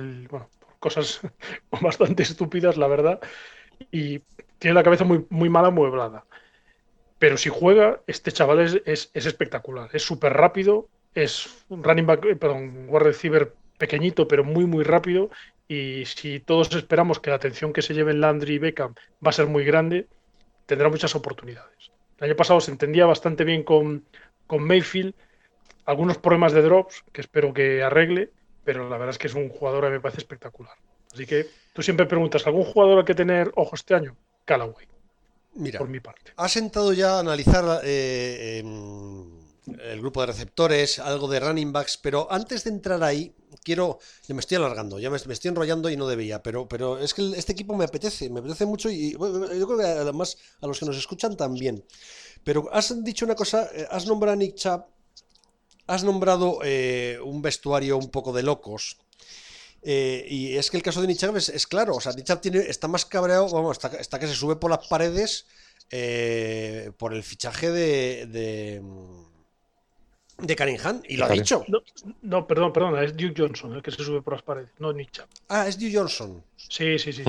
cosas 0.79 1.19
bastante 1.81 2.23
estúpidas, 2.23 2.77
la 2.77 2.87
verdad. 2.87 3.19
Y 3.91 4.21
tiene 4.57 4.75
la 4.75 4.83
cabeza 4.83 5.03
muy, 5.03 5.25
muy 5.29 5.49
mala 5.49 5.71
mueblada. 5.71 6.23
Pero 7.19 7.35
si 7.35 7.49
juega, 7.49 7.99
este 8.07 8.31
chaval 8.31 8.61
es, 8.61 8.81
es, 8.85 9.25
espectacular. 9.25 9.89
Es 9.91 10.03
súper 10.03 10.31
rápido, 10.31 10.87
es 11.13 11.65
un 11.67 11.83
running 11.83 12.05
back, 12.05 12.23
eh, 12.23 12.37
perdón, 12.37 12.87
un 12.87 12.99
receiver 13.01 13.53
pequeñito, 13.77 14.25
pero 14.25 14.45
muy, 14.45 14.65
muy 14.65 14.85
rápido. 14.85 15.31
y 15.67 16.05
si 16.05 16.39
todos 16.39 16.73
esperamos 16.73 17.19
que 17.19 17.29
la 17.29 17.35
atención 17.35 17.73
que 17.73 17.81
se 17.81 17.93
lleve 17.93 18.11
en 18.11 18.21
Landry 18.21 18.53
y 18.53 18.59
Beckham 18.59 18.93
va 19.21 19.31
a 19.31 19.33
ser 19.33 19.47
muy 19.47 19.65
grande, 19.65 20.07
tendrá 20.65 20.87
muchas 20.87 21.13
oportunidades. 21.13 21.91
El 22.19 22.27
año 22.27 22.35
pasado 22.37 22.61
se 22.61 22.71
entendía 22.71 23.05
bastante 23.05 23.43
bien 23.43 23.63
con, 23.63 24.05
con 24.47 24.63
Mayfield, 24.63 25.13
algunos 25.85 26.17
problemas 26.17 26.53
de 26.53 26.61
drops 26.61 27.03
que 27.11 27.21
espero 27.21 27.53
que 27.53 27.83
arregle, 27.83 28.31
pero 28.63 28.89
la 28.89 28.97
verdad 28.97 29.11
es 29.11 29.17
que 29.17 29.27
es 29.27 29.33
un 29.33 29.49
jugador 29.49 29.85
que 29.85 29.91
me 29.91 29.99
parece 29.99 30.19
espectacular. 30.19 30.73
Así 31.13 31.25
que 31.25 31.47
tú 31.73 31.81
siempre 31.81 32.05
preguntas, 32.05 32.45
¿algún 32.47 32.63
jugador 32.63 32.99
hay 32.99 33.05
que 33.05 33.15
tener 33.15 33.51
ojo 33.55 33.75
este 33.75 33.95
año? 33.95 34.15
Callaway. 34.43 34.87
Mira, 35.53 35.79
por 35.79 35.87
mi 35.87 36.01
parte. 36.01 36.33
has 36.35 36.51
sentado 36.51 36.91
ya 36.91 37.15
a 37.15 37.19
analizar 37.19 37.79
eh, 37.85 38.61
el 39.67 39.99
grupo 39.99 40.21
de 40.21 40.27
receptores, 40.27 40.99
algo 40.99 41.27
de 41.27 41.39
running 41.39 41.71
backs, 41.71 41.97
pero 41.97 42.31
antes 42.31 42.63
de 42.63 42.69
entrar 42.69 43.03
ahí, 43.03 43.33
quiero. 43.63 43.99
Me 44.27 44.39
estoy 44.39 44.57
alargando, 44.57 44.99
ya 44.99 45.09
me, 45.09 45.17
estoy 45.17 45.49
enrollando 45.49 45.89
y 45.89 45.97
no 45.97 46.07
debía, 46.07 46.41
pero, 46.43 46.67
pero 46.67 46.99
es 46.99 47.13
que 47.13 47.33
este 47.35 47.53
equipo 47.53 47.75
me 47.75 47.85
apetece, 47.85 48.29
me 48.29 48.39
apetece 48.39 48.65
mucho 48.65 48.89
y 48.89 49.11
yo 49.13 49.67
creo 49.67 49.77
que 49.77 49.85
además 49.85 50.37
a 50.61 50.67
los 50.67 50.79
que 50.79 50.85
nos 50.85 50.97
escuchan 50.97 51.35
también. 51.35 51.83
Pero 52.43 52.69
has 52.71 53.03
dicho 53.03 53.25
una 53.25 53.35
cosa, 53.35 53.69
eh, 53.73 53.87
has 53.89 54.05
nombrado 54.05 54.33
a 54.33 54.37
Nick 54.37 54.55
Chubb, 54.55 54.85
has 55.87 56.03
nombrado 56.03 56.59
eh, 56.63 57.19
un 57.23 57.41
vestuario 57.41 57.97
un 57.97 58.09
poco 58.09 58.31
de 58.33 58.43
locos. 58.43 58.97
Eh, 59.81 60.25
y 60.29 60.55
es 60.55 60.71
que 60.71 60.77
el 60.77 60.83
caso 60.83 60.99
de 60.99 61.07
Nichab 61.07 61.37
es, 61.37 61.67
claro, 61.67 61.95
o 61.95 62.01
sea, 62.01 62.11
Nichab 62.13 62.41
tiene, 62.41 62.57
está 62.59 62.87
más 62.87 63.05
cabreado, 63.05 63.47
vamos, 63.49 63.77
hasta, 63.83 64.19
que 64.19 64.27
se 64.27 64.33
sube 64.33 64.55
por 64.55 64.71
las 64.71 64.87
paredes 64.87 65.45
por 66.97 67.13
el 67.13 67.21
fichaje 67.21 67.69
de, 67.69 68.81
de 70.37 70.55
Cunningham, 70.55 71.01
y 71.07 71.17
lo 71.17 71.25
ha 71.25 71.29
dicho. 71.29 71.63
No, 72.21 72.47
perdón, 72.47 72.73
perdón, 72.73 73.03
es 73.03 73.15
Duke 73.15 73.33
Johnson 73.37 73.73
el 73.73 73.81
que 73.81 73.91
se 73.91 74.03
sube 74.03 74.21
por 74.21 74.33
las 74.33 74.43
paredes, 74.43 74.69
no 74.79 74.91
Nichab. 74.93 75.27
Ah, 75.49 75.67
es 75.67 75.79
Duke 75.79 75.95
Johnson. 75.95 76.43
Sí, 76.55 76.99
sí, 76.99 77.13
sí. 77.13 77.23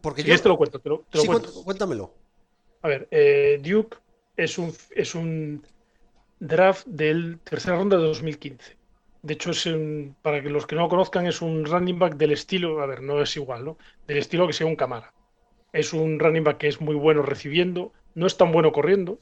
Porque 0.00 0.22
yo... 0.22 0.34
este 0.34 0.48
lo 0.48 0.56
cuento, 0.56 0.78
te 0.78 0.88
lo, 0.88 1.04
sí, 1.12 1.26
cuento. 1.26 1.64
Cuéntamelo. 1.64 2.14
A 2.82 2.88
ver, 2.88 3.08
eh, 3.10 3.60
Duke 3.62 3.98
es 4.36 4.58
un, 4.58 4.74
es 4.90 5.14
un 5.14 5.64
draft 6.40 6.86
del 6.86 7.38
tercera 7.44 7.76
ronda 7.76 7.96
de 7.96 8.04
2015 8.04 8.82
de 9.22 9.34
hecho, 9.34 9.52
es 9.52 9.68
para 10.20 10.42
que 10.42 10.50
los 10.50 10.66
que 10.66 10.74
no 10.74 10.82
lo 10.82 10.88
conozcan, 10.88 11.26
es 11.26 11.42
un 11.42 11.64
running 11.64 11.98
back 11.98 12.16
del 12.16 12.32
estilo, 12.32 12.80
a 12.82 12.86
ver, 12.86 13.02
no 13.02 13.22
es 13.22 13.36
igual, 13.36 13.64
¿no? 13.64 13.78
Del 14.06 14.18
estilo 14.18 14.48
que 14.48 14.52
sea 14.52 14.66
un 14.66 14.74
Camara. 14.76 15.14
Es 15.72 15.92
un 15.92 16.18
running 16.18 16.42
back 16.42 16.58
que 16.58 16.68
es 16.68 16.80
muy 16.80 16.96
bueno 16.96 17.22
recibiendo, 17.22 17.92
no 18.14 18.26
es 18.26 18.36
tan 18.36 18.50
bueno 18.50 18.72
corriendo, 18.72 19.20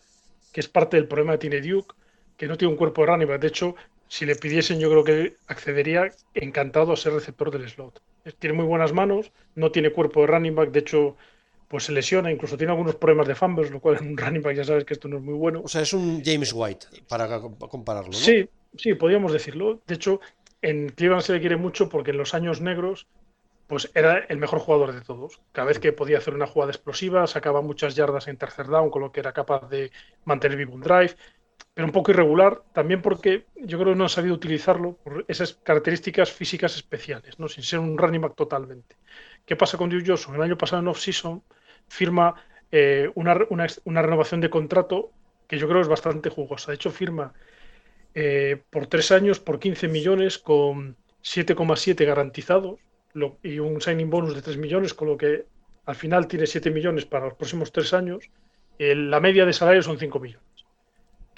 que 0.52 0.60
es 0.60 0.68
parte 0.68 0.96
del 0.96 1.06
problema 1.06 1.32
que 1.32 1.48
tiene 1.48 1.60
Duke, 1.60 1.94
que 2.40 2.48
no 2.48 2.56
tiene 2.56 2.72
un 2.72 2.78
cuerpo 2.78 3.02
de 3.02 3.08
running 3.08 3.28
back. 3.28 3.42
De 3.42 3.48
hecho, 3.48 3.76
si 4.08 4.24
le 4.24 4.34
pidiesen, 4.34 4.80
yo 4.80 4.88
creo 4.88 5.04
que 5.04 5.36
accedería 5.46 6.10
encantado 6.32 6.90
a 6.90 6.96
ser 6.96 7.12
receptor 7.12 7.50
del 7.50 7.68
slot. 7.68 8.00
Tiene 8.38 8.56
muy 8.56 8.64
buenas 8.64 8.94
manos, 8.94 9.30
no 9.54 9.70
tiene 9.70 9.90
cuerpo 9.90 10.22
de 10.22 10.28
running 10.28 10.54
back, 10.54 10.70
de 10.70 10.80
hecho, 10.80 11.16
pues 11.68 11.84
se 11.84 11.92
lesiona, 11.92 12.32
incluso 12.32 12.56
tiene 12.56 12.72
algunos 12.72 12.96
problemas 12.96 13.28
de 13.28 13.34
fumbles, 13.34 13.70
lo 13.70 13.80
cual 13.80 13.98
en 14.00 14.08
un 14.08 14.16
running 14.16 14.40
back 14.40 14.56
ya 14.56 14.64
sabes 14.64 14.86
que 14.86 14.94
esto 14.94 15.06
no 15.06 15.18
es 15.18 15.22
muy 15.22 15.34
bueno. 15.34 15.60
O 15.62 15.68
sea, 15.68 15.82
es 15.82 15.92
un 15.92 16.24
James 16.24 16.52
White, 16.54 16.86
para 17.08 17.28
compararlo, 17.38 18.10
¿no? 18.10 18.16
Sí, 18.16 18.48
Sí, 18.76 18.94
podríamos 18.94 19.32
decirlo. 19.32 19.80
De 19.86 19.94
hecho, 19.94 20.20
en 20.62 20.88
Cleveland 20.90 21.22
se 21.22 21.32
le 21.32 21.40
quiere 21.40 21.56
mucho 21.56 21.88
porque 21.88 22.12
en 22.12 22.18
los 22.18 22.34
años 22.34 22.60
negros 22.60 23.06
pues 23.66 23.88
era 23.94 24.18
el 24.18 24.38
mejor 24.38 24.58
jugador 24.58 24.92
de 24.92 25.00
todos. 25.00 25.40
Cada 25.52 25.68
vez 25.68 25.78
que 25.78 25.92
podía 25.92 26.18
hacer 26.18 26.34
una 26.34 26.48
jugada 26.48 26.72
explosiva, 26.72 27.26
sacaba 27.28 27.62
muchas 27.62 27.94
yardas 27.94 28.26
en 28.26 28.36
tercer 28.36 28.66
down, 28.66 28.90
con 28.90 29.02
lo 29.02 29.12
que 29.12 29.20
era 29.20 29.32
capaz 29.32 29.68
de 29.68 29.92
mantener 30.24 30.58
vivo 30.58 30.74
un 30.74 30.80
drive, 30.80 31.14
pero 31.80 31.88
un 31.88 31.92
poco 31.92 32.10
irregular, 32.10 32.60
también 32.74 33.00
porque 33.00 33.46
yo 33.56 33.78
creo 33.78 33.94
que 33.94 33.98
no 33.98 34.04
ha 34.04 34.10
sabido 34.10 34.34
utilizarlo 34.34 34.98
por 35.02 35.24
esas 35.28 35.54
características 35.54 36.30
físicas 36.30 36.76
especiales, 36.76 37.38
¿no? 37.38 37.48
sin 37.48 37.64
ser 37.64 37.78
un 37.78 37.96
running 37.96 38.20
totalmente. 38.36 38.96
¿Qué 39.46 39.56
pasa 39.56 39.78
con 39.78 39.88
Duke 39.88 40.04
Johnson? 40.06 40.34
El 40.34 40.42
año 40.42 40.58
pasado 40.58 40.82
en 40.82 40.88
off-season 40.88 41.42
firma 41.88 42.34
eh, 42.70 43.10
una, 43.14 43.34
una 43.84 44.02
renovación 44.02 44.42
de 44.42 44.50
contrato 44.50 45.10
que 45.48 45.56
yo 45.56 45.66
creo 45.68 45.80
es 45.80 45.88
bastante 45.88 46.28
jugosa. 46.28 46.70
De 46.70 46.74
hecho, 46.74 46.90
firma 46.90 47.32
eh, 48.14 48.60
por 48.68 48.86
tres 48.86 49.10
años 49.10 49.40
por 49.40 49.58
15 49.58 49.88
millones 49.88 50.36
con 50.36 50.98
7,7 51.22 52.04
garantizados 52.04 52.78
y 53.42 53.58
un 53.58 53.80
signing 53.80 54.10
bonus 54.10 54.34
de 54.34 54.42
3 54.42 54.58
millones, 54.58 54.92
con 54.92 55.08
lo 55.08 55.16
que 55.16 55.46
al 55.86 55.94
final 55.94 56.28
tiene 56.28 56.46
7 56.46 56.70
millones 56.70 57.06
para 57.06 57.24
los 57.24 57.34
próximos 57.36 57.72
tres 57.72 57.94
años. 57.94 58.28
la 58.76 59.20
media 59.20 59.46
de 59.46 59.54
salario 59.54 59.82
son 59.82 59.98
5 59.98 60.20
millones. 60.20 60.49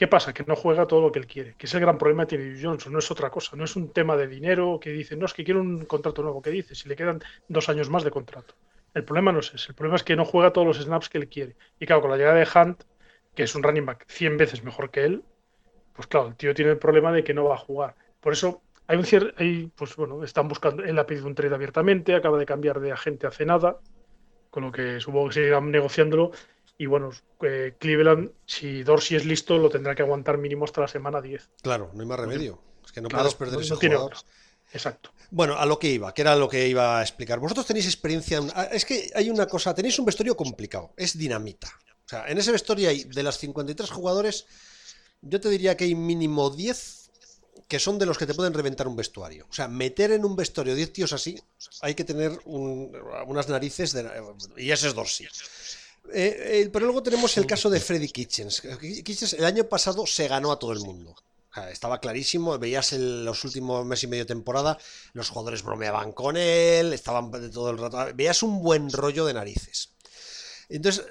¿Qué 0.02 0.08
pasa? 0.08 0.34
Que 0.34 0.42
no 0.42 0.56
juega 0.56 0.88
todo 0.88 1.00
lo 1.00 1.12
que 1.12 1.20
él 1.20 1.28
quiere, 1.28 1.54
que 1.54 1.66
es 1.66 1.74
el 1.74 1.80
gran 1.80 1.96
problema 1.96 2.24
de 2.24 2.30
Terry 2.36 2.60
Johnson, 2.60 2.92
no 2.92 2.98
es 2.98 3.08
otra 3.12 3.30
cosa, 3.30 3.54
no 3.54 3.62
es 3.62 3.76
un 3.76 3.92
tema 3.92 4.16
de 4.16 4.26
dinero 4.26 4.80
que 4.80 4.90
dice, 4.90 5.14
no, 5.14 5.26
es 5.26 5.32
que 5.32 5.44
quiero 5.44 5.60
un 5.60 5.84
contrato 5.84 6.24
nuevo, 6.24 6.42
que 6.42 6.50
dice, 6.50 6.74
si 6.74 6.88
le 6.88 6.96
quedan 6.96 7.22
dos 7.46 7.68
años 7.68 7.88
más 7.88 8.02
de 8.02 8.10
contrato. 8.10 8.56
El 8.94 9.04
problema 9.04 9.30
no 9.30 9.38
es 9.38 9.54
ese, 9.54 9.68
el 9.68 9.76
problema 9.76 9.94
es 9.94 10.02
que 10.02 10.16
no 10.16 10.24
juega 10.24 10.52
todos 10.52 10.66
los 10.66 10.80
snaps 10.80 11.08
que 11.08 11.18
él 11.18 11.28
quiere. 11.28 11.54
Y 11.78 11.86
claro, 11.86 12.02
con 12.02 12.10
la 12.10 12.16
llegada 12.16 12.34
de 12.34 12.48
Hunt, 12.52 12.82
que 13.36 13.44
es 13.44 13.54
un 13.54 13.62
running 13.62 13.86
back 13.86 14.04
100 14.08 14.38
veces 14.38 14.64
mejor 14.64 14.90
que 14.90 15.04
él, 15.04 15.22
pues 15.92 16.08
claro, 16.08 16.26
el 16.26 16.34
tío 16.34 16.52
tiene 16.52 16.72
el 16.72 16.78
problema 16.78 17.12
de 17.12 17.22
que 17.22 17.32
no 17.32 17.44
va 17.44 17.54
a 17.54 17.58
jugar. 17.58 17.94
Por 18.18 18.32
eso 18.32 18.60
hay 18.88 18.96
un 18.96 19.04
cierto, 19.04 19.32
pues 19.76 19.94
bueno, 19.94 20.24
están 20.24 20.48
buscando, 20.48 20.82
él 20.82 20.98
ha 20.98 21.06
pedido 21.06 21.28
un 21.28 21.36
trade 21.36 21.54
abiertamente, 21.54 22.16
acaba 22.16 22.38
de 22.38 22.46
cambiar 22.46 22.80
de 22.80 22.90
agente 22.90 23.28
hace 23.28 23.46
nada, 23.46 23.78
con 24.50 24.64
lo 24.64 24.72
que 24.72 24.98
supongo 24.98 25.28
que 25.28 25.34
seguirán 25.34 25.70
negociándolo. 25.70 26.32
Y 26.78 26.86
bueno, 26.86 27.10
eh, 27.42 27.74
Cleveland, 27.78 28.30
si 28.46 28.82
Dorsey 28.82 29.16
es 29.16 29.24
listo, 29.24 29.58
lo 29.58 29.68
tendrá 29.68 29.94
que 29.94 30.02
aguantar 30.02 30.38
mínimo 30.38 30.64
hasta 30.64 30.80
la 30.80 30.88
semana 30.88 31.20
10. 31.20 31.50
Claro, 31.62 31.90
no 31.94 32.00
hay 32.00 32.06
más 32.06 32.18
remedio. 32.18 32.60
Es 32.84 32.92
que 32.92 33.00
no 33.00 33.08
puedes 33.08 33.34
perder 33.34 33.60
ese 33.60 33.74
jugador. 33.74 34.14
Exacto. 34.72 35.12
Bueno, 35.30 35.56
a 35.56 35.66
lo 35.66 35.78
que 35.78 35.90
iba, 35.90 36.14
que 36.14 36.22
era 36.22 36.34
lo 36.34 36.48
que 36.48 36.66
iba 36.66 36.98
a 36.98 37.02
explicar. 37.02 37.38
Vosotros 37.38 37.66
tenéis 37.66 37.86
experiencia. 37.86 38.40
Ah, 38.54 38.68
es 38.72 38.84
que 38.84 39.10
hay 39.14 39.30
una 39.30 39.46
cosa, 39.46 39.74
tenéis 39.74 39.98
un 39.98 40.06
vestuario 40.06 40.36
complicado, 40.36 40.92
es 40.96 41.16
dinamita. 41.16 41.68
O 42.04 42.08
sea, 42.08 42.26
en 42.26 42.38
ese 42.38 42.52
vestuario 42.52 42.88
hay 42.88 43.04
de 43.04 43.22
las 43.22 43.38
53 43.38 43.90
jugadores, 43.90 44.46
yo 45.20 45.40
te 45.40 45.48
diría 45.50 45.76
que 45.76 45.84
hay 45.84 45.94
mínimo 45.94 46.50
10 46.50 47.02
que 47.68 47.78
son 47.78 47.98
de 47.98 48.04
los 48.04 48.18
que 48.18 48.26
te 48.26 48.34
pueden 48.34 48.52
reventar 48.52 48.86
un 48.86 48.96
vestuario. 48.96 49.46
O 49.48 49.52
sea, 49.52 49.66
meter 49.66 50.12
en 50.12 50.26
un 50.26 50.36
vestuario 50.36 50.74
10 50.74 50.92
tíos 50.92 51.12
así, 51.14 51.40
hay 51.80 51.94
que 51.94 52.04
tener 52.04 52.38
unas 52.44 53.48
narices 53.48 53.92
de, 53.92 54.10
y 54.58 54.70
ese 54.70 54.88
es 54.88 54.94
Dorsey. 54.94 55.26
Eh, 56.12 56.62
eh, 56.64 56.70
pero 56.72 56.86
luego 56.86 57.02
tenemos 57.02 57.36
el 57.36 57.46
caso 57.46 57.70
de 57.70 57.80
Freddy 57.80 58.08
Kitchens. 58.08 58.62
Kitchens 58.80 59.34
el 59.34 59.44
año 59.44 59.64
pasado 59.68 60.06
se 60.06 60.28
ganó 60.28 60.52
a 60.52 60.58
todo 60.58 60.72
el 60.72 60.80
mundo. 60.80 61.14
estaba 61.70 62.00
clarísimo, 62.00 62.58
veías 62.58 62.92
en 62.92 63.24
los 63.24 63.44
últimos 63.44 63.84
meses 63.84 64.04
y 64.04 64.06
medio 64.08 64.24
de 64.24 64.28
temporada, 64.28 64.78
los 65.12 65.28
jugadores 65.28 65.62
bromeaban 65.62 66.12
con 66.12 66.36
él, 66.36 66.92
estaban 66.92 67.30
de 67.30 67.50
todo 67.50 67.70
el 67.70 67.78
rato. 67.78 67.98
Veías 68.14 68.42
un 68.42 68.62
buen 68.62 68.90
rollo 68.90 69.26
de 69.26 69.34
narices. 69.34 69.90
Entonces, 70.68 71.04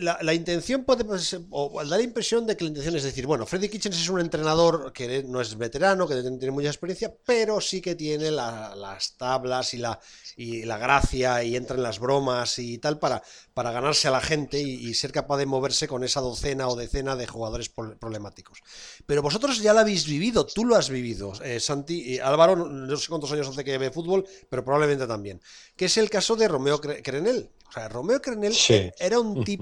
la, 0.00 0.34
intención 0.34 0.84
puede 0.84 1.04
o 1.50 1.84
da 1.84 1.96
la 1.96 2.02
impresión 2.02 2.46
de 2.46 2.56
que 2.56 2.64
la 2.64 2.68
intención 2.68 2.96
es 2.96 3.02
decir, 3.02 3.26
bueno, 3.26 3.46
Freddy 3.46 3.68
Kitchens 3.68 3.96
es 3.96 4.08
un 4.08 4.20
entrenador 4.20 4.92
que 4.92 5.22
no 5.24 5.40
es 5.40 5.56
veterano, 5.56 6.06
que 6.06 6.14
tiene 6.14 6.50
mucha 6.50 6.68
experiencia, 6.68 7.14
pero 7.24 7.60
sí 7.60 7.80
que 7.80 7.94
tiene 7.94 8.30
las 8.30 9.16
tablas 9.16 9.74
y 9.74 9.78
la, 9.78 9.98
y 10.36 10.64
la 10.64 10.78
gracia 10.78 11.42
y 11.42 11.56
entra 11.56 11.76
en 11.76 11.82
las 11.82 11.98
bromas 11.98 12.58
y 12.58 12.78
tal 12.78 12.98
para, 12.98 13.22
para 13.54 13.72
ganarse 13.72 14.08
a 14.08 14.12
la 14.12 14.20
gente 14.20 14.60
y, 14.60 14.94
ser 14.94 15.12
capaz 15.12 15.36
de 15.36 15.46
moverse 15.46 15.86
con 15.86 16.02
esa 16.02 16.20
docena 16.20 16.68
o 16.68 16.76
decena 16.76 17.14
de 17.14 17.26
jugadores 17.26 17.68
problemáticos. 17.68 18.62
Pero 19.06 19.22
vosotros 19.22 19.58
ya 19.58 19.72
lo 19.72 19.80
habéis 19.80 20.06
vivido, 20.06 20.46
tú 20.46 20.64
lo 20.64 20.76
has 20.76 20.90
vivido, 20.90 21.32
eh, 21.42 21.60
Santi, 21.60 22.14
y 22.14 22.18
Álvaro, 22.18 22.56
no 22.56 22.96
sé 22.96 23.08
cuántos 23.08 23.30
años 23.32 23.48
hace 23.48 23.64
que 23.64 23.78
ve 23.78 23.90
fútbol, 23.90 24.24
pero 24.48 24.64
probablemente 24.64 25.06
también, 25.06 25.40
que 25.76 25.86
es 25.86 25.96
el 25.98 26.10
caso 26.10 26.36
de 26.36 26.48
Romeo 26.48 26.80
Crenel. 26.80 27.50
O 27.68 27.72
sea, 27.72 27.88
Romeo 27.88 28.20
Crenel 28.22 28.56
era 28.98 29.20
un 29.20 29.44
tipo 29.44 29.57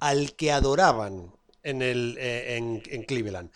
al 0.00 0.34
que 0.36 0.52
adoraban 0.52 1.32
en, 1.62 1.82
el, 1.82 2.16
eh, 2.18 2.56
en, 2.56 3.02
Cleveland. 3.04 3.50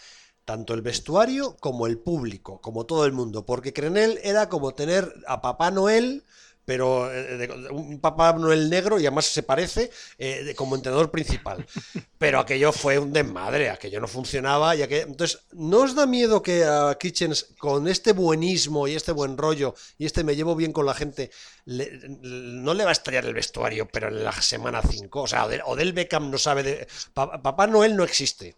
Tanto 0.44 0.72
el 0.72 0.81
vestuario 0.83 1.57
como 1.57 1.87
el 1.87 1.98
público, 1.98 2.61
como 2.61 2.87
todo 2.87 3.05
el 3.05 3.12
mundo, 3.12 3.44
porque 3.44 3.74
Crenel 3.74 4.18
era 4.22 4.48
como 4.48 4.74
tener 4.74 5.12
a 5.27 5.42
Papá 5.42 5.70
Noel 5.70 6.24
pero 6.69 7.11
eh, 7.11 7.49
un 7.71 7.99
Papá 7.99 8.35
Noel 8.35 8.69
negro 8.69 9.01
y 9.01 9.07
además 9.07 9.25
se 9.25 9.43
parece 9.43 9.91
eh, 10.19 10.53
como 10.55 10.77
entrenador 10.77 11.11
principal. 11.11 11.65
Pero 12.19 12.41
aquello 12.41 12.73
fue 12.73 12.99
un 12.99 13.11
desmadre, 13.11 13.71
aquello 13.71 14.03
no 14.03 14.07
funcionaba. 14.07 14.77
Y 14.77 14.87
que 14.87 15.01
Entonces, 15.01 15.41
¿no 15.53 15.79
os 15.79 15.95
da 15.95 16.05
miedo 16.05 16.43
que 16.43 16.65
a 16.65 16.95
Kitchens, 17.01 17.55
con 17.59 17.89
este 17.89 18.13
buenismo 18.13 18.87
y 18.87 18.97
este 18.97 19.13
buen 19.13 19.39
rollo 19.39 19.75
y 19.97 20.05
este 20.05 20.25
me 20.25 20.37
llevo 20.37 20.55
bien 20.57 20.75
con 20.75 20.85
la 20.85 20.93
gente, 20.93 21.31
no 21.65 22.75
le 22.75 22.85
va 22.85 22.91
a 22.91 22.93
estallar 22.93 23.25
el 23.25 23.33
vestuario, 23.33 23.89
pero 23.91 24.09
en 24.09 24.23
la 24.23 24.33
semana 24.33 24.83
5? 24.83 25.23
O 25.23 25.27
sea, 25.27 25.49
o 25.65 25.75
del 25.75 25.95
Beckham 25.95 26.31
no 26.31 26.37
sabe 26.37 26.63
de. 26.65 26.89
Papá 27.15 27.67
Noel 27.67 27.97
no 27.97 28.05
existe 28.05 28.57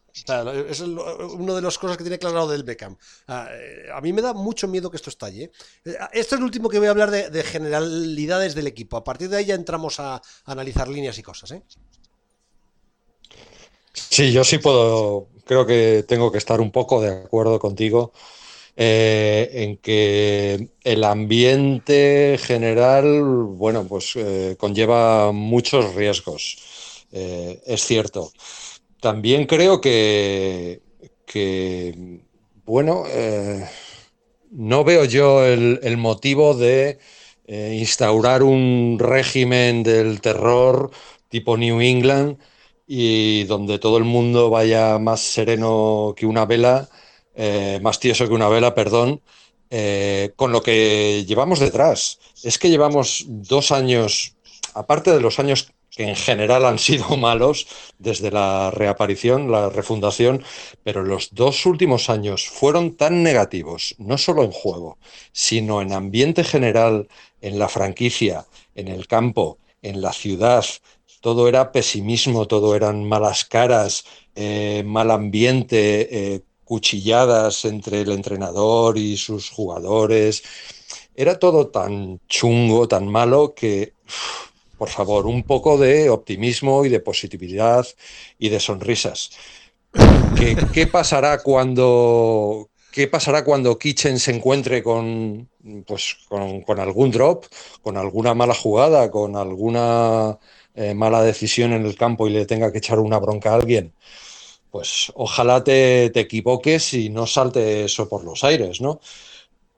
es 0.68 0.80
una 0.80 1.54
de 1.54 1.62
las 1.62 1.78
cosas 1.78 1.96
que 1.96 2.04
tiene 2.04 2.18
claro 2.18 2.46
del 2.46 2.64
Beckham. 2.64 2.96
Ah, 3.28 3.48
eh, 3.50 3.88
a 3.92 4.00
mí 4.00 4.12
me 4.12 4.22
da 4.22 4.32
mucho 4.32 4.68
miedo 4.68 4.90
que 4.90 4.96
esto 4.96 5.10
estalle. 5.10 5.50
Eh, 5.84 5.96
esto 6.12 6.34
es 6.34 6.40
lo 6.40 6.46
último 6.46 6.68
que 6.68 6.78
voy 6.78 6.88
a 6.88 6.90
hablar 6.90 7.10
de, 7.10 7.42
generalidades 7.42 8.54
del 8.54 8.66
equipo. 8.66 8.96
A 8.96 9.04
partir 9.04 9.28
de 9.28 9.38
ahí 9.38 9.46
ya 9.46 9.54
entramos 9.54 10.00
a, 10.00 10.20
analizar 10.44 10.88
líneas 10.88 11.18
y 11.18 11.22
cosas. 11.22 11.52
¿eh? 11.52 11.62
Sí, 13.92 14.32
yo 14.32 14.44
sí 14.44 14.58
puedo, 14.58 15.28
creo 15.44 15.66
que 15.66 16.04
tengo 16.06 16.30
que 16.32 16.38
estar 16.38 16.60
un 16.60 16.70
poco 16.70 17.00
de 17.00 17.10
acuerdo 17.24 17.58
contigo 17.58 18.12
en 18.76 19.76
que 19.76 20.70
el 20.84 21.04
ambiente 21.04 22.38
general, 22.42 23.22
bueno, 23.22 23.86
pues 23.86 24.14
conlleva 24.56 25.32
muchos 25.32 25.94
riesgos. 25.94 27.04
Es 27.10 27.84
cierto. 27.84 28.32
También 29.00 29.46
creo 29.46 29.80
que, 29.80 30.80
bueno, 32.64 33.04
no 34.50 34.84
veo 34.84 35.04
yo 35.04 35.44
el, 35.44 35.96
motivo 35.96 36.54
de 36.54 36.98
instaurar 37.48 38.42
un 38.42 38.98
régimen 38.98 39.82
del 39.82 40.20
terror 40.20 40.90
tipo 41.28 41.56
New 41.56 41.80
England 41.80 42.38
y 42.86 43.44
donde 43.44 43.78
todo 43.78 43.98
el 43.98 44.04
mundo 44.04 44.50
vaya 44.50 44.98
más 44.98 45.20
sereno 45.20 46.14
que 46.16 46.26
una 46.26 46.44
vela 46.44 46.88
eh, 47.42 47.78
más 47.82 47.98
tieso 48.00 48.28
que 48.28 48.34
una 48.34 48.48
vela, 48.48 48.74
perdón, 48.74 49.22
eh, 49.70 50.32
con 50.36 50.52
lo 50.52 50.62
que 50.62 51.24
llevamos 51.26 51.58
detrás. 51.58 52.18
Es 52.42 52.58
que 52.58 52.68
llevamos 52.70 53.24
dos 53.28 53.72
años, 53.72 54.34
aparte 54.74 55.10
de 55.12 55.20
los 55.20 55.38
años 55.38 55.72
que 55.90 56.04
en 56.04 56.16
general 56.16 56.64
han 56.64 56.78
sido 56.78 57.16
malos 57.16 57.66
desde 57.98 58.30
la 58.30 58.70
reaparición, 58.70 59.50
la 59.50 59.68
refundación, 59.68 60.42
pero 60.82 61.02
los 61.02 61.34
dos 61.34 61.66
últimos 61.66 62.08
años 62.08 62.48
fueron 62.48 62.96
tan 62.96 63.22
negativos, 63.22 63.94
no 63.98 64.16
solo 64.18 64.44
en 64.44 64.52
juego, 64.52 64.98
sino 65.32 65.82
en 65.82 65.92
ambiente 65.92 66.44
general, 66.44 67.08
en 67.40 67.58
la 67.58 67.68
franquicia, 67.68 68.46
en 68.74 68.88
el 68.88 69.06
campo, 69.06 69.58
en 69.82 70.00
la 70.00 70.12
ciudad. 70.12 70.64
Todo 71.20 71.48
era 71.48 71.72
pesimismo, 71.72 72.46
todo 72.46 72.74
eran 72.74 73.04
malas 73.04 73.44
caras, 73.44 74.04
eh, 74.34 74.82
mal 74.86 75.10
ambiente, 75.10 76.42
cuchilladas 76.70 77.64
entre 77.64 78.02
el 78.02 78.12
entrenador 78.12 78.96
y 78.96 79.16
sus 79.16 79.50
jugadores. 79.50 80.44
Era 81.16 81.36
todo 81.36 81.66
tan 81.66 82.20
chungo, 82.28 82.86
tan 82.86 83.08
malo 83.08 83.54
que, 83.56 83.94
por 84.80 84.88
favor, 84.88 85.26
un 85.26 85.42
poco 85.42 85.76
de 85.76 86.08
optimismo 86.08 86.86
y 86.86 86.88
de 86.88 87.00
positividad 87.00 87.86
y 88.38 88.48
de 88.48 88.58
sonrisas. 88.58 89.30
¿Qué, 90.72 90.86
pasará 90.86 91.42
cuando 91.42 92.70
¿Qué 92.90 93.06
pasará 93.06 93.44
cuando 93.44 93.78
Kitchen 93.78 94.18
se 94.18 94.34
encuentre 94.34 94.82
con, 94.82 95.50
pues, 95.86 96.16
con, 96.30 96.80
algún 96.80 97.10
drop, 97.10 97.44
con 97.82 97.98
alguna 97.98 98.32
mala 98.32 98.54
jugada, 98.54 99.10
con 99.10 99.36
alguna 99.36 100.38
eh, 100.74 100.94
mala 100.94 101.22
decisión 101.22 101.74
en 101.74 101.84
el 101.84 101.94
campo 101.94 102.26
y 102.26 102.30
le 102.30 102.46
tenga 102.46 102.72
que 102.72 102.78
echar 102.78 103.00
una 103.00 103.18
bronca 103.18 103.50
a 103.50 103.56
alguien? 103.56 103.92
pues 104.70 105.10
ojalá 105.14 105.64
te, 105.64 106.06
equivoques 106.18 106.94
y 106.94 107.10
no 107.10 107.26
salte 107.26 107.84
eso 107.84 108.08
por 108.08 108.22
los 108.24 108.44
aires, 108.44 108.80
¿no? 108.80 109.00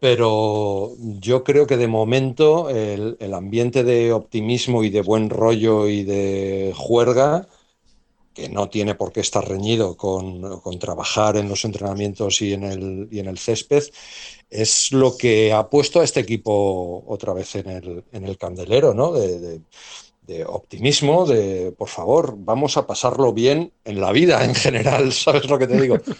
Pero 0.02 0.96
yo 0.98 1.44
creo 1.44 1.68
que 1.68 1.76
de 1.76 1.86
momento 1.86 2.68
el, 2.70 3.16
ambiente 3.32 3.84
de 3.84 4.12
optimismo 4.12 4.82
y 4.82 4.90
de 4.90 5.00
buen 5.00 5.30
rollo 5.30 5.86
y 5.86 6.02
de 6.02 6.72
juerga, 6.74 7.46
que 8.34 8.48
no 8.48 8.68
tiene 8.68 8.96
por 8.96 9.12
qué 9.12 9.20
estar 9.20 9.48
reñido 9.48 9.96
con, 9.96 10.60
trabajar 10.80 11.36
en 11.36 11.48
los 11.48 11.64
entrenamientos 11.64 12.42
y 12.42 12.52
en, 12.52 12.64
el, 12.64 13.38
césped, 13.38 13.84
es 14.50 14.90
lo 14.90 15.16
que 15.16 15.52
ha 15.52 15.70
puesto 15.70 16.00
a 16.00 16.04
este 16.04 16.18
equipo 16.18 17.04
otra 17.06 17.32
vez 17.32 17.54
en 17.54 17.70
el, 17.70 18.04
en 18.10 18.24
el 18.24 18.36
candelero, 18.36 18.94
¿no? 18.94 19.12
de, 19.12 19.60
de 20.22 20.44
optimismo, 20.44 21.26
de 21.26 21.70
por 21.78 21.88
favor, 21.88 22.34
vamos 22.38 22.76
a 22.76 22.88
pasarlo 22.88 23.32
bien 23.32 23.72
en 23.84 24.00
la 24.00 24.10
vida 24.10 24.44
en 24.44 24.56
general, 24.56 25.12
¿sabes 25.12 25.48
lo 25.48 25.60
que 25.60 25.68
te 25.68 25.80
digo? 25.80 25.96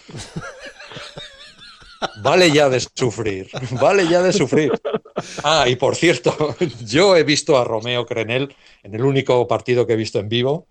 Vale 2.21 2.51
ya 2.51 2.69
de 2.69 2.79
sufrir, 2.79 3.49
vale 3.79 4.07
ya 4.07 4.21
de 4.21 4.33
sufrir. 4.33 4.71
Ah, 5.43 5.65
y 5.67 5.75
por 5.75 5.95
cierto, 5.95 6.55
yo 6.85 7.15
he 7.15 7.23
visto 7.23 7.57
a 7.57 7.63
Romeo 7.63 8.05
Crenel 8.05 8.53
en 8.83 8.95
el 8.95 9.03
único 9.03 9.47
partido 9.47 9.85
que 9.85 9.93
he 9.93 9.97
visto 9.97 10.19
en 10.19 10.29
vivo 10.29 10.67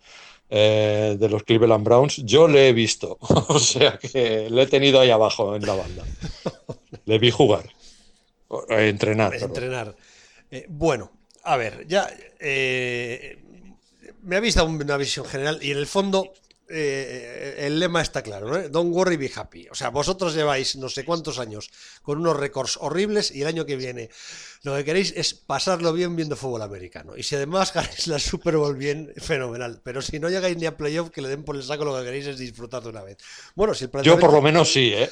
eh, 0.55 1.17
de 1.19 1.29
los 1.31 1.45
Cleveland 1.45 1.83
Browns, 1.83 2.17
yo 2.25 2.47
le 2.47 2.69
he 2.69 2.73
visto, 2.75 3.17
o 3.21 3.59
sea 3.59 3.99
que 3.99 4.51
le 4.51 4.63
he 4.63 4.67
tenido 4.67 5.01
ahí 5.01 5.11
abajo 5.11 5.57
en 5.57 5.65
la 5.65 5.75
banda. 5.75 6.05
Le 7.07 7.19
vi 7.19 7.31
jugar, 7.31 7.65
entrenar. 8.69 9.35
Entrenar. 9.35 9.97
Eh, 10.51 10.67
bueno, 10.69 11.11
a 11.45 11.57
ver, 11.57 11.87
ya 11.89 12.07
eh, 12.39 13.39
me 14.23 14.37
ha 14.37 14.41
visto 14.41 14.63
una 14.65 14.97
visión 14.99 15.25
general 15.25 15.59
y 15.63 15.71
en 15.71 15.79
el 15.79 15.87
fondo 15.87 16.35
eh, 16.73 17.67
el 17.67 17.79
lema 17.79 18.01
está 18.01 18.23
claro, 18.23 18.49
¿no? 18.49 18.69
Don't 18.69 18.95
worry, 18.95 19.17
be 19.17 19.31
happy. 19.35 19.69
O 19.71 19.75
sea, 19.75 19.91
vosotros 19.91 20.35
lleváis 20.35 20.77
no 20.77 20.89
sé 20.89 21.05
cuántos 21.05 21.39
años 21.39 21.71
con 22.03 22.19
unos 22.19 22.37
récords 22.37 22.79
horribles 22.81 23.31
y 23.31 23.43
el 23.43 23.49
año 23.49 23.67
que 23.67 23.77
viene 23.77 24.11
lo 24.63 24.77
que 24.77 24.85
queréis 24.85 25.13
es 25.17 25.35
pasarlo 25.35 25.93
bien 25.93 26.15
viendo 26.17 26.37
fútbol 26.37 26.63
americano. 26.63 27.17
Y 27.17 27.23
si 27.25 27.37
además 27.37 27.73
ganáis 27.75 28.07
la 28.07 28.19
Super 28.19 28.57
Bowl 28.57 28.77
bien, 28.77 29.13
fenomenal. 29.19 29.81
Pero 29.83 30.03
si 30.03 30.19
no 30.19 30.31
llegáis 30.31 30.57
ni 30.57 30.67
a 30.67 30.77
playoff, 30.77 31.11
que 31.11 31.23
le 31.23 31.29
den 31.29 31.45
por 31.45 31.57
el 31.57 31.63
saco 31.63 31.85
lo 31.85 31.97
que 31.99 32.05
queréis 32.05 32.27
es 32.27 32.39
disfrutar 32.39 32.83
de 32.83 32.89
una 32.89 33.03
vez. 33.03 33.19
Bueno, 33.55 33.75
si 33.75 33.89
Yo 34.03 34.19
por 34.19 34.33
lo 34.33 34.41
menos 34.41 34.73
sí, 34.73 34.93
¿eh? 34.95 35.09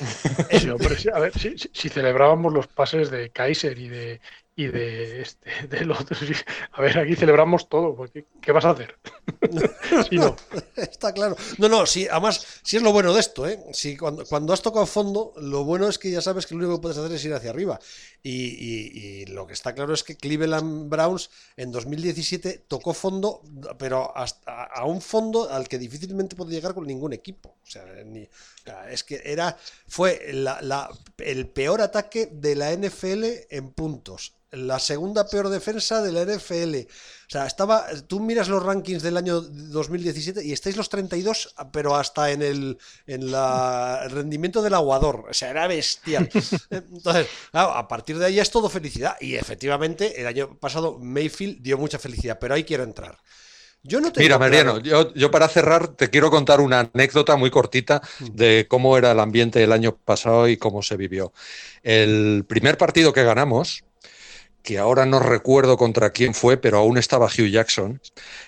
a 1.13 1.21
ver, 1.21 1.33
si 1.39 1.89
celebrábamos 1.89 2.53
los 2.53 2.67
pases 2.67 3.11
de 3.11 3.31
Kaiser 3.31 3.79
y 3.79 3.89
de, 3.89 4.21
y 4.57 4.67
de 4.67 5.23
este 5.23 5.51
del 5.69 5.91
otro. 5.91 6.17
A 6.73 6.81
ver, 6.83 6.99
aquí 6.99 7.17
celebramos 7.17 7.69
todo, 7.69 7.95
porque 7.95 8.27
¿qué 8.41 8.53
vas 8.53 8.65
a 8.65 8.71
hacer? 8.71 8.97
no. 10.13 10.37
Está 10.77 11.13
claro. 11.13 11.37
No, 11.59 11.69
no, 11.69 11.87
sí, 11.87 12.07
además, 12.11 12.47
sí 12.63 12.77
es 12.77 12.83
lo 12.83 12.93
bueno 12.93 13.13
de 13.15 13.21
esto, 13.21 13.47
¿eh? 13.47 13.59
Si 13.73 13.97
cuando, 13.97 14.25
cuando 14.27 14.53
has 14.53 14.63
tocado 14.63 14.87
fondo, 14.87 15.33
lo 15.37 15.65
bueno 15.65 15.89
es 15.89 15.99
que 15.99 16.11
ya 16.11 16.21
sabes 16.21 16.47
que 16.47 16.55
lo 16.55 16.61
único 16.61 16.77
que 16.77 16.83
puedes 16.83 16.99
hacer 16.99 17.13
es 17.13 17.25
ir 17.25 17.35
hacia 17.35 17.51
arriba. 17.51 17.79
Y, 18.23 19.25
lo 19.27 19.47
que 19.47 19.55
está 19.55 19.75
claro 19.75 19.95
es 19.95 20.03
que 20.03 20.17
Cleveland 20.17 20.91
Browns 20.91 21.31
en 21.57 21.71
2017 21.73 22.65
tocó 22.69 22.93
fondo, 22.93 23.43
pero 23.79 24.17
hasta 24.17 24.65
a 24.65 24.85
un 24.85 25.01
fondo 25.01 25.51
al 25.51 25.69
que 25.69 25.79
difícilmente 25.79 26.37
puede 26.37 26.53
llegar 26.53 26.75
con 26.75 26.87
ningún 26.87 27.13
equipo. 27.13 27.57
O 27.63 27.71
sea, 27.71 27.85
es 28.91 29.05
que 29.05 29.23
era 29.25 29.57
fue 29.89 30.31
el 31.19 31.49
peor 31.49 31.81
ataque 31.81 32.29
de 32.33 32.55
la 32.57 32.73
NFL 32.75 33.25
en 33.51 33.71
puntos 33.73 34.35
la 34.53 34.79
segunda 34.79 35.29
peor 35.29 35.49
defensa 35.49 36.03
de 36.03 36.13
la 36.13 36.25
NFL. 36.25 36.87
O 36.87 37.31
sea, 37.31 37.47
estaba, 37.47 37.87
tú 38.09 38.21
miras 38.21 38.49
los 38.49 38.63
rankings 38.63 39.03
del 39.03 39.17
año 39.17 39.41
2017 39.41 40.45
y 40.45 40.53
estáis 40.53 40.77
los 40.77 40.89
32, 40.89 41.55
pero 41.73 41.95
hasta 41.95 42.33
en 42.33 42.43
el, 42.43 42.79
en 43.07 43.31
la, 43.31 44.09
rendimiento 44.09 44.63
del 44.63 44.75
aguador. 44.75 45.27
O 45.31 45.35
sea, 45.35 45.51
era 45.51 45.69
bestial. 45.69 46.29
Entonces, 46.71 47.29
a 47.53 47.87
partir 47.87 48.19
de 48.19 48.27
ahí 48.27 48.41
es 48.41 48.51
todo 48.51 48.69
felicidad. 48.69 49.17
Y 49.21 49.37
efectivamente, 49.37 50.21
el 50.21 50.27
año 50.27 50.59
pasado 50.59 50.99
Mayfield 50.99 51.63
dio 51.63 51.79
mucha 51.79 51.99
felicidad, 51.99 52.39
pero 52.41 52.55
ahí 52.55 52.65
quiero 52.65 52.83
entrar. 52.83 53.19
Yo 53.83 54.01
no 54.01 54.13
Mira, 54.17 54.39
Mariano, 54.39 54.79
yo, 54.81 55.13
yo, 55.15 55.31
para 55.31 55.49
cerrar 55.49 55.89
te 55.89 56.11
quiero 56.11 56.31
contar 56.31 56.61
una 56.61 56.91
anécdota 56.93 57.37
muy 57.37 57.51
cortita 57.51 58.03
mm. 58.21 58.25
de 58.35 58.67
cómo 58.69 58.99
era 58.99 59.13
el 59.13 59.21
ambiente 59.21 59.63
el 59.63 59.73
año 59.73 59.97
pasado 59.97 60.49
y 60.49 60.59
cómo 60.59 60.83
se 60.83 60.97
vivió. 60.99 61.33
El 61.83 62.45
primer 62.47 62.77
partido 62.77 63.15
que 63.15 63.25
ganamos, 63.25 63.85
que 64.63 64.79
ahora 64.79 65.07
no 65.07 65.19
recuerdo 65.19 65.79
contra 65.79 66.11
quién 66.11 66.35
fue, 66.35 66.59
pero 66.59 66.79
aún 66.79 66.99
estaba 66.99 67.27
Hugh 67.27 67.49
Jackson. 67.49 68.01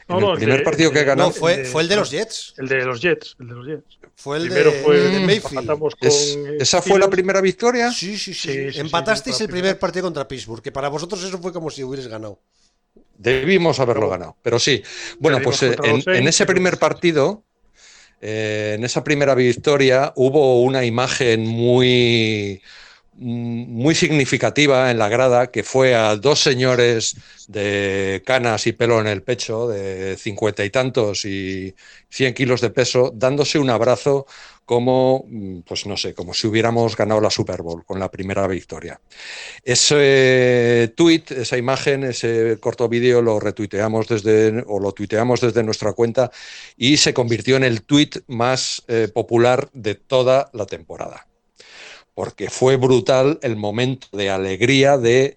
el 0.08 0.34
primer 0.34 0.62
partido 0.62 0.90
que 0.90 1.04
ganó. 1.04 1.30
fue, 1.30 1.64
fue 1.64 1.82
el 1.82 1.88
de 1.88 1.96
los 1.96 2.10
Jets. 2.10 2.54
El 2.58 2.68
de 2.68 2.84
los 2.84 3.00
Jets. 3.00 3.36
El 3.40 3.48
de 3.48 3.54
los 3.54 3.66
Jets. 3.66 3.98
Fue 4.14 4.36
el 4.36 4.48
de, 4.50 5.20
Mayfield. 5.26 6.60
¿Esa 6.60 6.82
fue 6.82 6.98
la 6.98 7.08
primera 7.08 7.40
victoria? 7.40 7.90
Sí, 7.90 8.18
sí, 8.18 8.34
sí. 8.34 8.68
Empatasteis 8.74 9.40
el 9.40 9.48
primer 9.48 9.78
partido 9.78 10.04
contra 10.04 10.28
Pittsburgh, 10.28 10.62
que 10.62 10.70
para 10.70 10.88
vosotros 10.88 11.24
eso 11.24 11.38
fue 11.38 11.52
como 11.52 11.70
si 11.70 11.82
hubierais 11.82 12.08
ganado. 12.08 12.38
Debimos 13.22 13.78
haberlo 13.78 14.08
ganado, 14.08 14.36
pero 14.42 14.58
sí. 14.58 14.82
Bueno, 15.20 15.38
pues 15.42 15.62
eh, 15.62 15.76
en, 15.84 16.26
ese 16.26 16.44
primer 16.44 16.78
partido, 16.78 17.44
eh, 18.20 18.74
en 18.76 18.84
esa 18.84 19.04
primera 19.04 19.36
victoria, 19.36 20.12
hubo 20.16 20.60
una 20.62 20.84
imagen 20.84 21.46
muy 21.46 22.60
muy 23.14 23.94
significativa 23.94 24.90
en 24.90 24.98
la 24.98 25.08
grada 25.08 25.50
que 25.50 25.62
fue 25.62 25.94
a 25.94 26.16
dos 26.16 26.40
señores 26.40 27.14
de 27.46 28.22
canas 28.24 28.66
y 28.66 28.72
pelo 28.72 29.00
en 29.00 29.06
el 29.06 29.22
pecho, 29.22 29.68
de 29.68 30.16
cincuenta 30.16 30.64
y 30.64 30.70
tantos 30.70 31.24
y 31.26 31.74
cien 32.08 32.32
kilos 32.34 32.62
de 32.62 32.70
peso, 32.70 33.12
dándose 33.14 33.58
un 33.58 33.70
abrazo 33.70 34.26
como, 34.64 35.26
pues 35.66 35.86
no 35.86 35.96
sé, 35.96 36.14
como 36.14 36.34
si 36.34 36.46
hubiéramos 36.46 36.96
ganado 36.96 37.20
la 37.20 37.30
Super 37.30 37.62
Bowl 37.62 37.84
con 37.84 37.98
la 37.98 38.10
primera 38.10 38.46
victoria. 38.46 39.00
Ese 39.64 40.92
tweet, 40.96 41.24
esa 41.30 41.56
imagen, 41.56 42.04
ese 42.04 42.58
corto 42.60 42.88
vídeo 42.88 43.22
lo 43.22 43.40
retuiteamos 43.40 44.08
desde, 44.08 44.64
o 44.66 44.78
lo 44.78 44.92
tuiteamos 44.92 45.40
desde 45.40 45.62
nuestra 45.62 45.92
cuenta 45.92 46.30
y 46.76 46.96
se 46.96 47.14
convirtió 47.14 47.56
en 47.56 47.64
el 47.64 47.82
tweet 47.82 48.10
más 48.28 48.82
eh, 48.88 49.08
popular 49.12 49.68
de 49.72 49.94
toda 49.94 50.50
la 50.52 50.66
temporada 50.66 51.26
porque 52.14 52.50
fue 52.50 52.76
brutal 52.76 53.38
el 53.42 53.56
momento 53.56 54.08
de 54.12 54.28
alegría 54.28 54.98
de 54.98 55.36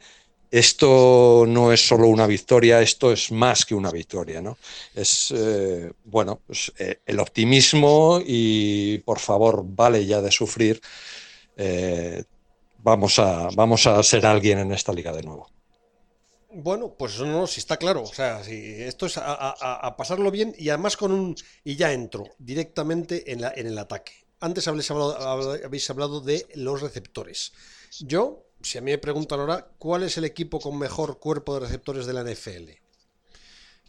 esto 0.51 1.45
no 1.47 1.71
es 1.71 1.87
solo 1.87 2.07
una 2.07 2.27
victoria, 2.27 2.81
esto 2.81 3.11
es 3.11 3.31
más 3.31 3.65
que 3.65 3.75
una 3.75 3.91
victoria, 3.91 4.41
¿no? 4.41 4.57
Es, 4.93 5.31
eh, 5.35 5.91
bueno, 6.03 6.41
pues, 6.45 6.71
eh, 6.77 6.99
el 7.05 7.19
optimismo 7.19 8.21
y, 8.25 8.99
por 8.99 9.19
favor, 9.19 9.63
vale 9.65 10.05
ya 10.05 10.21
de 10.21 10.31
sufrir. 10.31 10.81
Eh, 11.57 12.23
vamos 12.79 13.19
a, 13.19 13.49
vamos 13.55 13.87
a 13.87 14.01
ser 14.03 14.25
alguien 14.25 14.59
en 14.59 14.71
esta 14.71 14.93
liga 14.93 15.11
de 15.11 15.23
nuevo. 15.23 15.49
Bueno, 16.51 16.95
pues 16.97 17.19
no, 17.19 17.47
si 17.47 17.59
está 17.59 17.77
claro. 17.77 18.03
O 18.03 18.13
sea, 18.13 18.43
si 18.43 18.81
esto 18.81 19.07
es 19.07 19.17
a, 19.17 19.95
pasarlo 19.97 20.31
bien 20.31 20.55
y 20.57 20.69
además 20.69 20.95
con 20.95 21.11
un. 21.11 21.35
Y 21.65 21.75
ya 21.75 21.91
entro 21.91 22.29
directamente 22.37 23.29
en, 23.31 23.43
en 23.43 23.67
el 23.67 23.77
ataque. 23.77 24.13
Antes 24.39 24.67
habéis 24.67 24.89
hablado, 24.91 25.17
habéis 25.65 25.89
hablado 25.89 26.21
de 26.21 26.47
los 26.55 26.81
receptores. 26.81 27.51
Yo, 27.99 28.44
si 28.65 28.79
a 28.79 28.81
mí 28.81 28.89
me 28.89 28.97
preguntan 28.97 29.39
ahora, 29.39 29.69
¿cuál 29.77 30.01
es 30.03 30.17
el 30.17 30.25
equipo 30.25 30.59
con 30.59 30.77
mejor 30.79 31.19
cuerpo 31.19 31.53
de 31.53 31.59
receptores 31.59 32.07
de 32.07 32.13
la 32.13 32.23
NFL? 32.23 32.71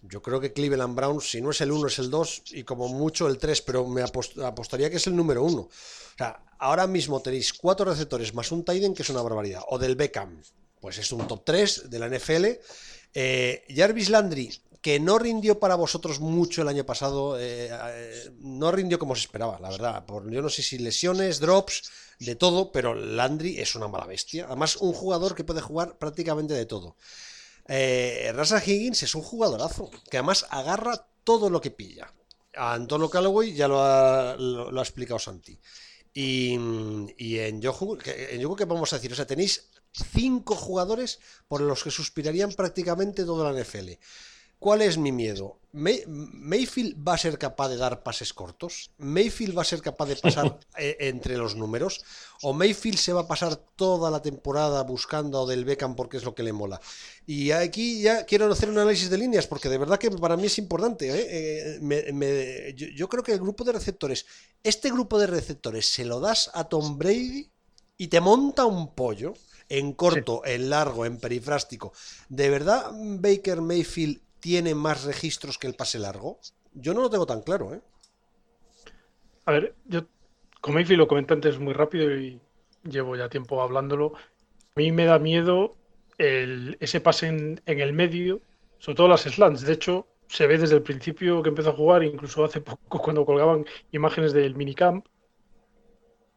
Yo 0.03 0.21
creo 0.21 0.39
que 0.39 0.53
Cleveland 0.53 0.95
Browns, 0.95 1.31
si 1.31 1.41
no 1.41 1.51
es 1.51 1.63
el 1.63 1.73
1, 1.73 1.87
es 1.87 1.99
el 1.99 2.11
2 2.11 2.43
y 2.53 2.63
como 2.65 2.89
mucho 2.89 3.27
el 3.27 3.39
3, 3.39 3.63
pero 3.63 3.89
me 3.89 4.03
apostaría 4.03 4.91
que 4.91 4.97
es 4.97 5.07
el 5.07 5.17
número 5.17 5.43
1. 5.45 5.61
O 5.61 5.71
sea, 6.19 6.45
ahora 6.59 6.87
mismo 6.87 7.23
tenéis 7.23 7.55
cuatro 7.55 7.87
receptores 7.87 8.35
más 8.35 8.53
un 8.53 8.67
Tiden, 8.67 8.93
que 8.93 9.03
es 9.03 9.09
una 9.09 9.23
barbaridad. 9.23 9.63
O 9.69 9.79
del 9.79 9.97
Beckham, 9.97 10.43
pues 10.79 10.99
es 10.99 11.11
un 11.11 11.27
top 11.27 11.43
3 11.45 11.89
de 11.89 11.99
la 11.99 12.09
NFL. 12.11 12.45
Eh, 13.15 13.65
Jarvis 13.75 14.11
Landry, 14.11 14.53
que 14.87 15.01
no 15.01 15.19
rindió 15.19 15.59
para 15.59 15.75
vosotros 15.75 16.21
mucho 16.21 16.63
el 16.63 16.69
año 16.69 16.87
pasado, 16.87 17.41
eh, 17.41 17.71
eh, 17.73 18.31
no 18.39 18.71
rindió 18.71 19.01
como 19.01 19.17
se 19.17 19.23
esperaba, 19.23 19.59
la 19.59 19.71
verdad. 19.71 20.07
Por, 20.07 20.31
yo 20.31 20.41
no 20.41 20.49
sé 20.49 20.63
si 20.63 20.79
lesiones, 20.79 21.41
drops, 21.41 21.91
de 22.21 22.37
todo, 22.37 22.71
pero 22.71 22.95
Landry 22.95 23.59
es 23.59 23.75
una 23.75 23.89
mala 23.89 24.07
bestia. 24.07 24.45
Además, 24.47 24.77
un 24.77 24.93
jugador 24.93 25.35
que 25.35 25.43
puede 25.43 25.61
jugar 25.61 25.99
prácticamente 25.99 26.55
de 26.55 26.67
todo. 26.67 26.95
Eh, 27.67 28.31
Rasa 28.33 28.63
Higgins 28.65 29.03
es 29.03 29.17
un 29.17 29.23
jugadorazo, 29.23 29.91
que 30.09 30.19
además 30.19 30.47
agarra 30.51 31.09
todo 31.25 31.51
lo 31.51 31.61
que 31.61 31.73
pilla. 31.73 32.15
A 32.55 32.75
Antonio 32.75 33.11
Callaway 33.11 33.55
ya 33.55 33.67
lo 33.67 33.83
ha, 33.83 34.37
explicado 34.79 35.19
Santi. 35.19 35.59
Y, 36.15 36.55
en 36.55 37.61
Yohu, 37.61 37.99
en 38.05 38.41
Yohu, 38.41 38.55
¿qué 38.55 38.67
vamos 38.67 38.93
a 38.93 38.99
decir? 38.99 39.13
O 39.13 39.17
sea, 39.17 39.27
tenéis 39.27 39.69
cinco 40.13 40.55
jugadores 40.55 41.19
por 41.49 41.61
los 41.61 41.83
que 41.83 41.91
suspirarían 41.91 42.53
prácticamente 42.53 43.25
toda 43.25 43.51
la 43.51 43.61
NFL. 43.61 43.91
¿Cuál 44.59 44.83
es 44.83 44.97
mi 44.97 45.13
miedo? 45.13 45.61
¿Mayfield 45.73 47.07
va 47.07 47.15
a 47.15 47.19
ser 47.19 47.37
capaz 47.37 47.69
de 47.69 47.77
dar 47.77 48.03
pases 48.03 48.33
cortos? 48.33 48.91
¿Mayfield 48.97 49.57
va 49.57 49.61
a 49.61 49.67
ser 49.67 49.83
capaz 49.83 50.07
de 50.07 50.17
pasar 50.17 50.59
eh, 50.79 50.97
entre 51.01 51.37
los 51.37 51.55
números? 51.55 52.03
¿O 52.41 52.55
Mayfield 52.55 52.97
se 52.97 53.13
va 53.13 53.23
a 53.23 53.29
pasar 53.29 53.57
toda 53.57 54.11
la 54.11 54.23
temporada 54.23 54.83
buscando 54.85 55.47
del 55.47 55.67
Beckham 55.67 55.95
porque 55.95 56.17
es 56.17 56.25
lo 56.25 56.35
que 56.35 56.43
le 56.43 56.55
mola? 56.55 56.81
Y 57.27 57.51
aquí 57.51 58.01
ya 58.01 58.25
quiero 58.25 58.51
hacer 58.51 58.71
un 58.71 58.79
análisis 58.79 59.11
de 59.11 59.19
líneas 59.19 59.47
porque 59.47 59.69
de 59.69 59.77
verdad 59.77 59.99
que 59.99 60.11
para 60.11 60.39
mí 60.39 60.47
es 60.47 60.57
importante. 60.57 61.11
¿eh? 61.11 61.79
Eh, 61.83 62.75
yo, 62.75 63.09
creo 63.11 63.23
que 63.23 63.33
el 63.33 63.41
grupo 63.41 63.63
de 63.63 63.73
receptores, 63.73 64.25
este 64.63 64.91
grupo 64.91 65.19
de 65.19 65.27
receptores, 65.27 65.85
se 65.85 66.07
lo 66.07 66.21
das 66.21 66.51
a 66.55 66.65
Tom 66.65 66.97
Brady 66.97 67.51
y 67.99 68.09
te 68.09 68.21
monta 68.21 68.65
un 68.65 68.95
pollo 68.95 69.35
en 69.69 69.93
corto, 69.93 70.43
en 70.47 70.71
largo, 70.71 71.05
en 71.05 71.19
perifrástico. 71.19 71.93
¿De 72.31 72.49
verdad 72.49 72.93
Baker 72.95 73.61
Mayfield 73.61 74.26
tiene 74.47 74.77
más 74.77 75.03
registros 75.03 75.59
que 75.59 75.67
el 75.67 75.75
pase 75.75 75.99
largo? 75.99 76.39
Yo 76.73 76.95
no 76.95 77.01
lo 77.01 77.11
tengo 77.11 77.27
tan 77.27 77.43
claro, 77.43 77.75
¿eh? 77.75 77.81
A 79.45 79.51
ver, 79.51 79.75
yo, 79.87 80.03
como 80.61 80.77
Mayfield 80.77 81.01
lo 81.01 81.09
comenté 81.09 81.35
antes 81.35 81.59
muy 81.59 81.75
rápido 81.75 82.17
y 82.17 82.41
llevo 82.85 83.17
ya 83.17 83.29
tiempo 83.29 83.61
hablándolo, 83.61 84.13
a 84.15 84.79
mí 84.81 84.93
me 84.93 85.05
da 85.05 85.19
miedo 85.19 85.75
ese 86.17 87.01
pase 87.01 87.27
en, 87.27 87.61
el 87.67 87.93
medio, 87.93 88.41
sobre 88.79 88.95
todo 88.95 89.09
las 89.09 89.23
slants. 89.23 89.63
De 89.63 89.73
hecho, 89.73 90.07
se 90.29 90.47
ve 90.47 90.59
desde 90.59 90.77
el 90.77 90.83
principio 90.83 91.43
que 91.43 91.49
empezó 91.49 91.71
a 91.71 91.77
jugar, 91.77 92.05
incluso 92.05 92.45
hace 92.45 92.61
poco 92.61 93.03
cuando 93.03 93.27
colgaban 93.27 93.67
imágenes 93.91 94.33
del 94.33 94.55
minicamp, 94.55 95.07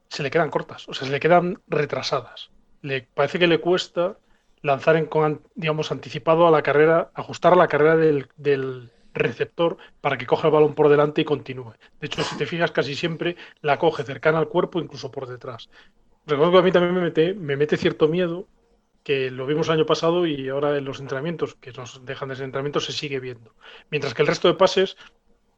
se 0.07 0.23
le 0.23 0.31
quedan 0.31 0.49
cortas, 0.49 0.89
o 0.89 0.95
sea, 0.95 1.05
se 1.05 1.13
le 1.13 1.19
quedan 1.19 1.61
retrasadas. 1.67 2.49
Le 2.81 3.03
parece 3.03 3.37
que 3.37 3.45
le 3.45 3.61
cuesta 3.61 4.17
lanzar 4.61 4.95
en, 4.95 5.09
digamos, 5.55 5.91
anticipado 5.91 6.47
a 6.47 6.51
la 6.51 6.61
carrera, 6.61 7.11
ajustar 7.13 7.53
a 7.53 7.57
la 7.57 7.67
carrera 7.67 7.95
del, 7.95 8.91
receptor 9.11 9.77
para 10.01 10.17
que 10.17 10.27
coja 10.27 10.47
el 10.47 10.53
balón 10.53 10.75
por 10.75 10.87
delante 10.87 11.21
y 11.21 11.25
continúe. 11.25 11.73
De 11.99 12.07
hecho, 12.07 12.23
si 12.23 12.37
te 12.37 12.45
fijas, 12.45 12.71
casi 12.71 12.95
siempre 12.95 13.35
la 13.61 13.79
coge 13.79 14.03
cercana 14.03 14.37
al 14.37 14.47
cuerpo, 14.47 14.79
incluso 14.79 15.11
por 15.11 15.27
detrás. 15.27 15.69
Recuerdo 16.27 16.53
que 16.53 16.57
a 16.59 16.61
mí 16.61 16.71
también 16.71 16.93
me 16.93 17.01
mete, 17.01 17.33
me 17.33 17.57
mete 17.57 17.75
cierto 17.75 18.07
miedo, 18.07 18.47
que 19.03 19.31
lo 19.31 19.47
vimos 19.47 19.67
el 19.67 19.73
año 19.73 19.85
pasado 19.85 20.27
y 20.27 20.47
ahora 20.47 20.77
en 20.77 20.85
los 20.85 20.99
entrenamientos, 20.99 21.55
que 21.55 21.71
nos 21.71 22.05
dejan 22.05 22.29
de 22.29 22.35
ser 22.35 22.45
entrenamientos, 22.45 22.85
se 22.85 22.93
sigue 22.93 23.19
viendo. 23.19 23.55
Mientras 23.89 24.13
que 24.13 24.21
el 24.21 24.27
resto 24.27 24.47
de 24.47 24.53
pases 24.53 24.95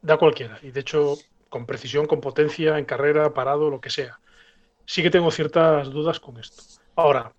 da 0.02 0.18
cualquiera. 0.18 0.58
Y 0.62 0.72
de 0.72 0.80
hecho, 0.80 1.18
con 1.50 1.66
precisión, 1.66 2.06
con 2.06 2.22
potencia, 2.22 2.80
en 2.80 2.86
carrera, 2.86 3.34
parado, 3.34 3.70
lo 3.70 3.82
que 3.82 3.90
sea. 3.90 4.20
Sí 4.86 5.04
que 5.04 5.12
tengo 5.12 5.30
ciertas 5.32 5.90
dudas 5.90 6.20
con 6.20 6.38
esto. 6.38 6.64
Ahora, 6.96 7.34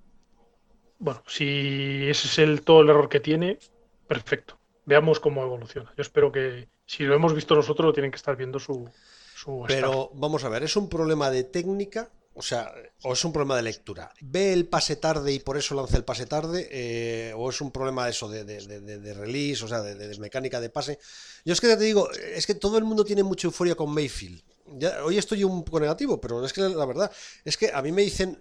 bueno, 1.02 1.20
si 1.26 2.08
ese 2.08 2.28
es 2.28 2.38
el, 2.38 2.62
todo 2.62 2.80
el 2.80 2.88
error 2.88 3.08
que 3.08 3.18
tiene, 3.18 3.58
perfecto. 4.06 4.56
Veamos 4.86 5.18
cómo 5.18 5.42
evoluciona. 5.42 5.92
Yo 5.96 6.00
espero 6.00 6.30
que 6.30 6.68
si 6.86 7.02
lo 7.02 7.16
hemos 7.16 7.34
visto 7.34 7.56
nosotros, 7.56 7.86
lo 7.86 7.92
tienen 7.92 8.12
que 8.12 8.16
estar 8.16 8.36
viendo 8.36 8.60
su. 8.60 8.88
su 9.34 9.64
Pero 9.66 10.12
vamos 10.14 10.44
a 10.44 10.48
ver, 10.48 10.62
¿es 10.62 10.76
un 10.76 10.88
problema 10.88 11.28
de 11.28 11.42
técnica? 11.42 12.08
O 12.34 12.42
sea, 12.42 12.72
o 13.02 13.14
es 13.14 13.24
un 13.24 13.32
problema 13.32 13.56
de 13.56 13.62
lectura. 13.62 14.12
¿Ve 14.20 14.52
el 14.52 14.66
pase 14.66 14.94
tarde 14.94 15.32
y 15.32 15.40
por 15.40 15.56
eso 15.56 15.74
lanza 15.74 15.96
el 15.96 16.04
pase 16.04 16.24
tarde? 16.26 16.68
Eh, 16.70 17.34
¿O 17.36 17.50
es 17.50 17.60
un 17.60 17.72
problema 17.72 18.04
de 18.04 18.10
eso, 18.12 18.28
de, 18.28 18.44
de, 18.44 19.14
release, 19.14 19.64
o 19.64 19.68
sea, 19.68 19.82
de, 19.82 20.18
mecánica 20.18 20.60
de 20.60 20.70
pase? 20.70 21.00
Yo 21.44 21.52
es 21.52 21.60
que 21.60 21.66
te 21.66 21.82
digo, 21.82 22.10
es 22.12 22.46
que 22.46 22.54
todo 22.54 22.78
el 22.78 22.84
mundo 22.84 23.04
tiene 23.04 23.24
mucha 23.24 23.48
euforia 23.48 23.74
con 23.74 23.92
Mayfield. 23.92 24.40
Ya, 24.78 25.04
hoy 25.04 25.18
estoy 25.18 25.42
un 25.42 25.64
poco 25.64 25.80
negativo, 25.80 26.20
pero 26.20 26.44
es 26.46 26.52
que 26.52 26.62
la 26.62 26.86
verdad 26.86 27.10
es 27.44 27.56
que 27.56 27.72
a 27.74 27.82
mí 27.82 27.90
me 27.90 28.02
dicen, 28.02 28.38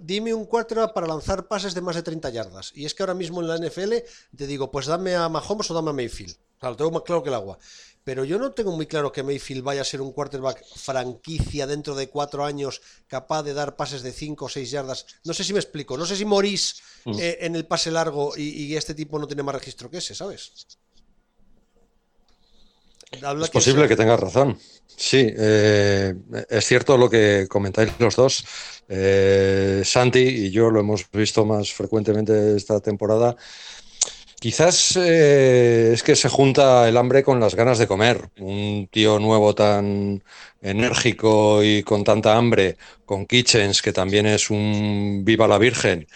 dime 0.00 0.34
un 0.34 0.46
quarterback 0.46 0.92
para 0.92 1.06
lanzar 1.06 1.48
pases 1.48 1.74
de 1.74 1.80
más 1.80 1.96
de 1.96 2.02
30 2.02 2.30
yardas. 2.30 2.72
Y 2.74 2.84
es 2.84 2.94
que 2.94 3.02
ahora 3.02 3.14
mismo 3.14 3.40
en 3.40 3.48
la 3.48 3.58
NFL 3.58 3.92
te 4.36 4.46
digo, 4.46 4.70
pues 4.70 4.86
dame 4.86 5.14
a 5.14 5.28
Mahomes 5.28 5.70
o 5.70 5.74
dame 5.74 5.90
a 5.90 5.92
Mayfield. 5.92 6.32
O 6.32 6.60
sea, 6.60 6.70
lo 6.70 6.76
tengo 6.76 6.90
más 6.90 7.02
claro 7.02 7.22
que 7.22 7.28
el 7.28 7.34
agua. 7.34 7.58
Pero 8.04 8.24
yo 8.24 8.38
no 8.38 8.52
tengo 8.52 8.72
muy 8.72 8.86
claro 8.86 9.12
que 9.12 9.22
Mayfield 9.22 9.62
vaya 9.62 9.82
a 9.82 9.84
ser 9.84 10.00
un 10.00 10.12
quarterback 10.12 10.64
franquicia 10.74 11.66
dentro 11.66 11.94
de 11.94 12.08
cuatro 12.08 12.44
años 12.44 12.80
capaz 13.06 13.44
de 13.44 13.54
dar 13.54 13.76
pases 13.76 14.02
de 14.02 14.12
5 14.12 14.44
o 14.44 14.48
6 14.48 14.70
yardas. 14.70 15.06
No 15.24 15.34
sé 15.34 15.44
si 15.44 15.52
me 15.52 15.60
explico. 15.60 15.96
No 15.96 16.04
sé 16.04 16.16
si 16.16 16.24
morís 16.24 16.82
mm. 17.04 17.18
eh, 17.18 17.38
en 17.42 17.54
el 17.54 17.66
pase 17.66 17.92
largo 17.92 18.36
y, 18.36 18.74
este 18.74 18.94
tipo 18.94 19.18
no 19.18 19.26
tiene 19.26 19.44
más 19.44 19.54
registro 19.54 19.88
que 19.88 19.98
ese, 19.98 20.14
¿sabes? 20.14 20.66
Es 23.12 23.50
posible 23.50 23.88
que 23.88 23.96
tengas 23.96 24.18
razón. 24.18 24.58
Sí, 24.86 25.26
eh, 25.36 26.14
es 26.48 26.64
cierto 26.66 26.96
lo 26.96 27.08
que 27.10 27.46
comentáis 27.48 27.92
los 27.98 28.16
dos. 28.16 28.44
Eh, 28.88 29.82
Santi 29.84 30.20
y 30.20 30.50
yo 30.50 30.70
lo 30.70 30.80
hemos 30.80 31.10
visto 31.10 31.44
más 31.44 31.72
frecuentemente 31.72 32.56
esta 32.56 32.80
temporada. 32.80 33.36
Quizás 34.38 34.96
eh, 34.96 35.92
es 35.94 36.02
que 36.02 36.16
se 36.16 36.28
junta 36.28 36.88
el 36.88 36.96
hambre 36.96 37.22
con 37.22 37.38
las 37.38 37.54
ganas 37.54 37.78
de 37.78 37.86
comer. 37.86 38.28
Un 38.40 38.88
tío 38.90 39.20
nuevo 39.20 39.54
tan 39.54 40.22
enérgico 40.60 41.62
y 41.62 41.82
con 41.84 42.02
tanta 42.02 42.36
hambre, 42.36 42.76
con 43.04 43.26
Kitchens, 43.26 43.82
que 43.82 43.92
también 43.92 44.26
es 44.26 44.50
un 44.50 45.22
viva 45.24 45.46
la 45.46 45.58
Virgen, 45.58 46.08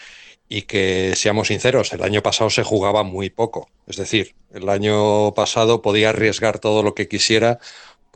y 0.49 0.63
que, 0.63 1.15
seamos 1.17 1.49
sinceros, 1.49 1.93
el 1.93 2.03
año 2.03 2.23
pasado 2.23 2.51
se 2.51 2.63
jugaba 2.63 3.03
muy 3.03 3.31
poco. 3.31 3.69
Es 3.87 3.97
decir, 3.97 4.35
el 4.53 4.69
año 4.69 5.35
pasado 5.35 5.83
podía 5.83 6.11
arriesgar 6.11 6.59
todo 6.59 6.83
lo 6.83 6.95
que 6.95 7.09
quisiera 7.09 7.59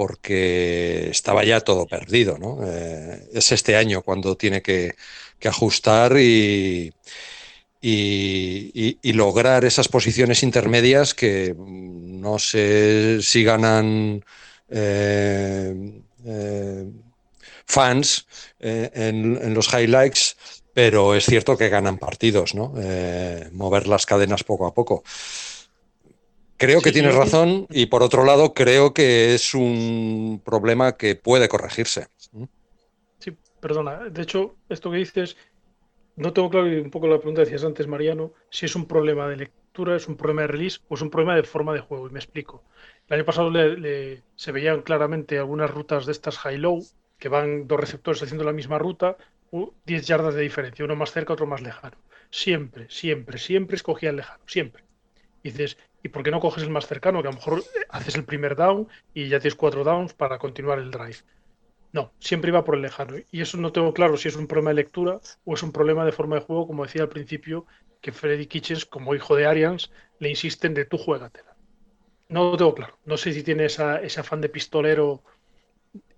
porque 0.00 1.10
estaba 1.10 1.44
ya 1.44 1.60
todo 1.60 1.86
perdido. 1.86 2.38
Eh, 2.64 3.28
es 3.34 3.52
este 3.52 3.76
año 3.76 4.00
cuando 4.00 4.34
tiene 4.34 4.62
que, 4.62 4.94
ajustar 5.44 6.16
y, 6.18 6.94
lograr 9.02 9.66
esas 9.66 9.88
posiciones 9.88 10.42
intermedias 10.42 11.12
que 11.12 11.54
no 11.54 12.38
sé 12.38 13.20
si 13.20 13.44
ganan 13.44 14.24
eh, 14.70 16.02
eh, 16.24 16.86
fans 17.66 18.26
en, 18.58 19.54
los 19.54 19.68
highlights, 19.74 20.36
pero 20.74 21.14
es 21.14 21.24
cierto 21.24 21.56
que 21.56 21.68
ganan 21.68 21.98
partidos, 21.98 22.54
¿no? 22.54 22.72
mover 23.52 23.86
las 23.86 24.06
cadenas 24.06 24.44
poco 24.44 24.66
a 24.66 24.74
poco. 24.74 25.02
Creo 26.56 26.82
que 26.82 26.92
tienes 26.92 27.14
razón 27.14 27.66
y 27.70 27.86
por 27.86 28.02
otro 28.02 28.22
lado 28.24 28.52
creo 28.52 28.92
que 28.92 29.34
es 29.34 29.54
un 29.54 30.42
problema 30.44 30.96
que 30.98 31.16
puede 31.16 31.48
corregirse. 31.48 32.08
Sí, 33.18 33.34
perdona. 33.60 34.10
De 34.10 34.20
hecho, 34.20 34.56
esto 34.68 34.90
que 34.90 34.98
dices, 34.98 35.38
no 36.16 36.34
tengo 36.34 36.50
claro, 36.50 36.70
y 36.70 36.76
un 36.76 36.90
poco 36.90 37.06
la 37.06 37.16
pregunta 37.16 37.40
decías 37.40 37.64
antes, 37.64 37.86
Mariano, 37.86 38.32
si 38.50 38.66
es 38.66 38.76
un 38.76 38.84
problema 38.84 39.26
de 39.26 39.36
lectura, 39.36 39.96
es 39.96 40.06
un 40.06 40.16
problema 40.16 40.42
de 40.42 40.48
release 40.48 40.80
o 40.88 40.96
es 40.96 41.00
un 41.00 41.08
problema 41.08 41.34
de 41.34 41.44
forma 41.44 41.72
de 41.72 41.80
juego. 41.80 42.08
Y 42.08 42.12
me 42.12 42.18
explico. 42.18 42.62
El 43.08 43.14
año 43.14 43.24
pasado 43.24 43.50
se 44.36 44.52
veían 44.52 44.82
claramente 44.82 45.38
algunas 45.38 45.70
rutas 45.70 46.04
de 46.04 46.12
estas 46.12 46.36
high-low, 46.36 46.84
que 47.18 47.30
van 47.30 47.68
dos 47.68 47.80
receptores 47.80 48.22
haciendo 48.22 48.44
la 48.44 48.52
misma 48.52 48.78
ruta, 48.78 49.16
10 49.84 50.07
yardas 50.07 50.34
de 50.34 50.42
diferencia, 50.42 50.84
uno 50.84 50.96
más 50.96 51.12
cerca, 51.12 51.32
otro 51.32 51.46
más 51.46 51.61
lejano. 51.61 51.96
Siempre, 52.30 52.88
siempre, 52.88 53.38
siempre 53.38 53.76
escogía 53.76 54.11
el 54.11 54.16
lejano, 54.16 54.42
siempre. 54.46 54.84
Y 55.42 55.51
dices, 55.51 55.78
¿y 56.03 56.09
por 56.09 56.22
qué 56.22 56.30
no 56.30 56.40
coges 56.40 56.62
el 56.62 56.70
más 56.70 56.86
cercano? 56.86 57.22
Que 57.22 57.28
a 57.28 57.32
lo 57.32 57.36
mejor 57.36 57.64
haces 57.88 58.14
el 58.14 58.24
primer 58.24 58.57
down 58.57 58.88
y 59.14 59.28
ya 59.28 59.40
tienes 59.40 59.57
cuatro 59.57 59.84
downs 59.84 60.14
para 60.14 60.38
continuar 60.38 60.78
el 60.78 60.90
drive. 60.90 61.18
No, 61.92 62.12
siempre 62.20 62.51
iba 62.51 62.64
por 62.64 62.76
el 62.76 62.82
lejano. 62.82 63.16
Y 63.32 63.40
eso 63.40 63.57
no 63.59 63.72
tengo 63.72 63.92
claro 63.92 64.16
si 64.16 64.28
es 64.28 64.36
un 64.36 64.46
problema 64.46 64.70
de 64.70 64.76
lectura 64.76 65.20
o 65.44 65.55
es 65.55 65.62
un 65.62 65.72
problema 65.72 66.05
de 66.05 66.12
forma 66.12 66.36
de 66.36 66.42
juego, 66.42 66.66
como 66.66 66.84
decía 66.84 67.03
al 67.03 67.09
principio, 67.09 67.66
que 68.01 68.12
Freddy 68.12 68.46
Kitchens, 68.46 68.86
como 68.86 69.14
hijo 69.14 69.34
de 69.34 69.46
Arians, 69.46 69.90
le 70.20 70.30
insisten 70.30 70.74
de 70.74 70.84
tú 70.84 70.98
juégatela. 70.98 71.57
No 72.28 72.53
lo 72.53 72.57
tengo 72.57 72.74
claro. 72.74 72.98
No 73.05 73.16
sé 73.16 73.32
si 73.32 73.42
tiene 73.42 73.64
esa, 73.64 74.01
ese 74.01 74.20
afán 74.20 74.40
de 74.40 74.48
pistolero 74.48 75.24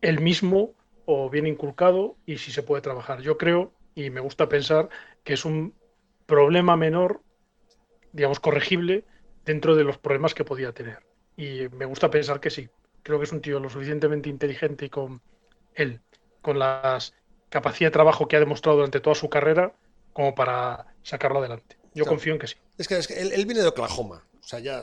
él 0.02 0.20
mismo 0.20 0.74
o 1.14 1.30
bien 1.30 1.46
inculcado 1.46 2.16
y 2.26 2.38
si 2.38 2.52
se 2.52 2.62
puede 2.62 2.82
trabajar. 2.82 3.20
Yo 3.20 3.38
creo, 3.38 3.72
y 3.94 4.10
me 4.10 4.20
gusta 4.20 4.48
pensar, 4.48 4.88
que 5.24 5.34
es 5.34 5.44
un 5.44 5.74
problema 6.26 6.76
menor, 6.76 7.20
digamos, 8.12 8.40
corregible 8.40 9.04
dentro 9.44 9.76
de 9.76 9.84
los 9.84 9.98
problemas 9.98 10.34
que 10.34 10.44
podía 10.44 10.72
tener. 10.72 11.04
Y 11.36 11.68
me 11.72 11.84
gusta 11.84 12.10
pensar 12.10 12.40
que 12.40 12.50
sí. 12.50 12.68
Creo 13.02 13.18
que 13.18 13.24
es 13.24 13.32
un 13.32 13.40
tío 13.40 13.58
lo 13.58 13.68
suficientemente 13.68 14.28
inteligente 14.28 14.86
y 14.86 14.90
con 14.90 15.20
él, 15.74 16.00
con 16.40 16.58
la 16.58 16.98
capacidad 17.48 17.88
de 17.88 17.92
trabajo 17.92 18.28
que 18.28 18.36
ha 18.36 18.40
demostrado 18.40 18.76
durante 18.76 19.00
toda 19.00 19.14
su 19.14 19.28
carrera, 19.28 19.74
como 20.12 20.34
para 20.34 20.94
sacarlo 21.02 21.38
adelante. 21.40 21.76
Yo 21.94 22.06
confío 22.06 22.32
en 22.32 22.38
que 22.38 22.46
sí. 22.46 22.56
Es 22.78 22.88
que, 22.88 22.96
es 22.96 23.06
que 23.06 23.20
él, 23.20 23.44
viene 23.46 23.60
de 23.60 23.68
Oklahoma. 23.68 24.24
O 24.44 24.48
sea, 24.48 24.58
ya 24.58 24.82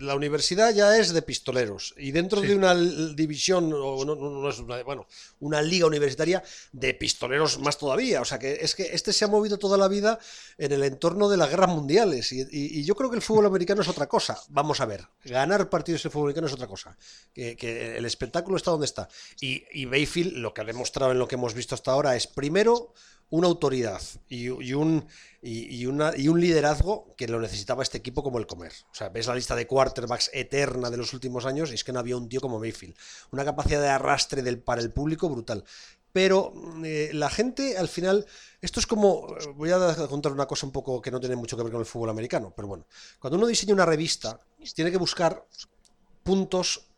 la 0.00 0.14
universidad 0.14 0.74
ya 0.74 0.98
es 0.98 1.14
de 1.14 1.22
pistoleros 1.22 1.94
y 1.96 2.12
dentro 2.12 2.42
de 2.42 2.54
una 2.54 2.74
división 2.74 3.72
o 3.74 4.04
no, 4.04 4.48
es 4.48 4.58
una, 4.58 4.82
bueno, 4.82 5.06
una 5.40 5.62
liga 5.62 5.86
universitaria 5.86 6.42
de 6.72 6.92
pistoleros 6.92 7.58
más 7.60 7.78
todavía. 7.78 8.20
O 8.20 8.26
sea, 8.26 8.38
que 8.38 8.58
es 8.60 8.74
que 8.74 8.90
este 8.92 9.14
se 9.14 9.24
ha 9.24 9.28
movido 9.28 9.58
toda 9.58 9.78
la 9.78 9.88
vida 9.88 10.18
en 10.58 10.72
el 10.72 10.82
entorno 10.82 11.30
de 11.30 11.38
las 11.38 11.48
guerras 11.48 11.70
mundiales 11.70 12.30
y, 12.32 12.84
yo 12.84 12.94
creo 12.94 13.08
que 13.08 13.16
el 13.16 13.22
fútbol 13.22 13.46
americano 13.46 13.80
es 13.80 13.88
otra 13.88 14.06
cosa. 14.06 14.38
Vamos 14.48 14.80
a 14.80 14.86
ver, 14.86 15.06
ganar 15.24 15.70
partidos 15.70 16.02
de 16.02 16.10
fútbol 16.10 16.26
americano 16.26 16.48
es 16.48 16.52
otra 16.52 16.66
cosa. 16.66 16.96
Que, 17.32 17.96
el 17.96 18.04
espectáculo 18.04 18.58
está 18.58 18.70
donde 18.70 18.86
está. 18.86 19.08
Y, 19.40 19.64
y 19.72 19.86
Bayfield 19.86 20.36
lo 20.36 20.52
que 20.52 20.60
ha 20.60 20.64
demostrado 20.64 21.12
en 21.12 21.18
lo 21.18 21.26
que 21.26 21.36
hemos 21.36 21.54
visto 21.54 21.74
hasta 21.74 21.92
ahora 21.92 22.16
es 22.16 22.26
primero 22.26 22.92
una 23.30 23.46
autoridad 23.46 24.02
y, 24.28 24.48
un, 24.48 25.06
y, 25.40 25.86
un 25.86 26.40
liderazgo 26.40 27.14
que 27.16 27.28
lo 27.28 27.40
necesitaba 27.40 27.82
este 27.82 27.98
equipo 27.98 28.22
como 28.22 28.38
el 28.38 28.46
comer. 28.46 28.72
O 28.90 28.94
sea, 28.94 29.08
ves 29.08 29.28
la 29.28 29.36
lista 29.36 29.54
de 29.54 29.66
quarterbacks 29.66 30.30
eterna 30.32 30.90
de 30.90 30.96
los 30.96 31.14
últimos 31.14 31.46
años 31.46 31.70
y 31.70 31.74
es 31.74 31.84
que 31.84 31.92
no 31.92 32.00
había 32.00 32.16
un 32.16 32.28
tío 32.28 32.40
como 32.40 32.58
Mayfield. 32.58 32.94
Una 33.30 33.44
capacidad 33.44 33.80
de 33.80 33.88
arrastre 33.88 34.56
para 34.56 34.80
el 34.80 34.90
público 34.90 35.28
brutal. 35.28 35.64
Pero 36.12 36.52
eh, 36.84 37.10
la 37.12 37.30
gente 37.30 37.78
al 37.78 37.86
final, 37.86 38.26
esto 38.60 38.80
es 38.80 38.86
como, 38.86 39.28
voy 39.54 39.70
a 39.70 39.94
contar 40.08 40.32
una 40.32 40.46
cosa 40.46 40.66
un 40.66 40.72
poco 40.72 41.00
que 41.00 41.12
no 41.12 41.20
tiene 41.20 41.36
mucho 41.36 41.56
que 41.56 41.62
ver 41.62 41.70
con 41.70 41.80
el 41.80 41.86
fútbol 41.86 42.10
americano, 42.10 42.52
pero 42.54 42.66
bueno, 42.66 42.86
cuando 43.20 43.38
uno 43.38 43.46
diseña 43.46 43.74
una 43.74 43.86
revista, 43.86 44.40
tiene 44.74 44.90
que 44.90 44.96
buscar 44.96 45.46
puntos 46.24 46.89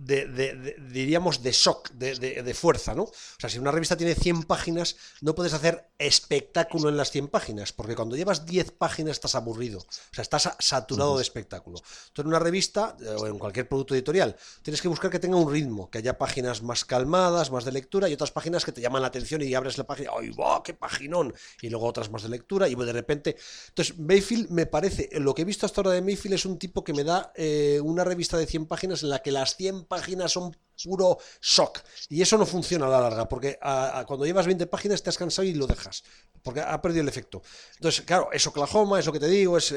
de, 0.00 0.76
diríamos, 0.90 1.42
de 1.42 1.52
shock, 1.52 1.90
de, 1.90 2.54
fuerza, 2.54 2.94
¿no? 2.94 3.04
O 3.04 3.12
sea, 3.38 3.50
si 3.50 3.58
una 3.58 3.70
revista 3.70 3.96
tiene 3.96 4.14
100 4.14 4.44
páginas, 4.44 4.96
no 5.20 5.34
puedes 5.34 5.52
hacer 5.52 5.90
espectáculo 5.98 6.88
en 6.88 6.96
las 6.96 7.10
100 7.10 7.28
páginas, 7.28 7.72
porque 7.72 7.94
cuando 7.94 8.16
llevas 8.16 8.46
10 8.46 8.72
páginas 8.72 9.12
estás 9.12 9.34
aburrido, 9.34 9.80
o 9.80 10.14
sea, 10.14 10.22
estás 10.22 10.50
saturado 10.58 11.16
de 11.16 11.22
espectáculo. 11.22 11.78
Entonces, 11.78 12.20
en 12.20 12.26
una 12.26 12.38
revista 12.38 12.96
eh, 13.00 13.08
o 13.08 13.26
en 13.26 13.38
cualquier 13.38 13.68
producto 13.68 13.94
editorial, 13.94 14.36
tienes 14.62 14.80
que 14.80 14.88
buscar 14.88 15.10
que 15.10 15.18
tenga 15.18 15.36
un 15.36 15.52
ritmo, 15.52 15.90
que 15.90 15.98
haya 15.98 16.16
páginas 16.16 16.62
más 16.62 16.84
calmadas, 16.84 17.50
más 17.50 17.64
de 17.64 17.72
lectura, 17.72 18.08
y 18.08 18.14
otras 18.14 18.30
páginas 18.30 18.64
que 18.64 18.72
te 18.72 18.80
llaman 18.80 19.02
la 19.02 19.08
atención 19.08 19.42
y 19.42 19.54
abres 19.54 19.76
la 19.76 19.84
página, 19.84 20.12
¡ay, 20.18 20.30
va, 20.30 20.62
qué 20.62 20.72
paginón! 20.72 21.34
Y 21.60 21.68
luego 21.68 21.86
otras 21.86 22.10
más 22.10 22.22
de 22.22 22.30
lectura, 22.30 22.68
y 22.68 22.74
de 22.74 22.92
repente... 22.92 23.36
Entonces, 23.68 23.98
Mayfield 23.98 24.50
me 24.50 24.64
parece, 24.66 25.10
lo 25.20 25.34
que 25.34 25.42
he 25.42 25.44
visto 25.44 25.66
hasta 25.66 25.80
ahora 25.80 25.92
de 25.92 26.02
Mayfield 26.02 26.34
es 26.34 26.46
un 26.46 26.58
tipo 26.58 26.82
que 26.84 26.94
me 26.94 27.04
da 27.04 27.32
eh, 27.34 27.80
una 27.82 28.04
revista 28.04 28.38
de 28.38 28.46
100 28.46 28.66
páginas 28.66 29.02
en 29.02 29.10
la 29.10 29.20
que 29.20 29.30
las 29.30 29.56
100 29.56 29.89
páginas 29.90 30.30
son 30.30 30.56
puro 30.82 31.18
shock. 31.42 31.80
Y 32.08 32.22
eso 32.22 32.38
no 32.38 32.46
funciona 32.46 32.86
a 32.86 32.88
la 32.88 33.00
larga, 33.00 33.28
porque 33.28 33.58
cuando 34.06 34.24
llevas 34.24 34.46
20 34.46 34.66
páginas 34.68 35.02
te 35.02 35.10
has 35.10 35.18
cansado 35.18 35.46
y 35.46 35.54
lo 35.54 35.66
dejas, 35.66 36.04
porque 36.42 36.60
ha 36.60 36.80
perdido 36.80 37.02
el 37.02 37.08
efecto. 37.08 37.42
Entonces, 37.74 38.04
claro, 38.04 38.30
es 38.32 38.46
Oklahoma, 38.46 39.00
es 39.00 39.06
lo 39.06 39.12
que 39.12 39.20
te 39.20 39.28
digo, 39.28 39.58
es, 39.58 39.74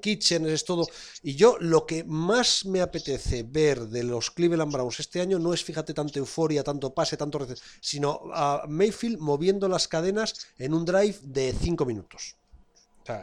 Kitchen, 0.00 0.46
es 0.46 0.64
todo. 0.64 0.86
Y 1.22 1.34
yo 1.34 1.56
lo 1.58 1.86
que 1.86 2.04
más 2.04 2.66
me 2.66 2.82
apetece 2.82 3.42
ver 3.42 3.86
de 3.88 4.04
los 4.04 4.30
Cleveland 4.30 4.72
Browns 4.72 5.00
este 5.00 5.20
año 5.20 5.38
no 5.38 5.54
es, 5.54 5.64
fíjate, 5.64 5.94
tanto 5.94 6.18
euforia, 6.18 6.62
tanto 6.62 6.94
pase, 6.94 7.16
tanto 7.16 7.46
sino 7.80 8.20
a 8.32 8.64
Mayfield 8.68 9.18
moviendo 9.18 9.68
las 9.68 9.88
cadenas 9.88 10.34
en 10.58 10.74
un 10.74 10.84
drive 10.84 11.16
de 11.22 11.54
5 11.58 11.84
minutos. 11.86 12.36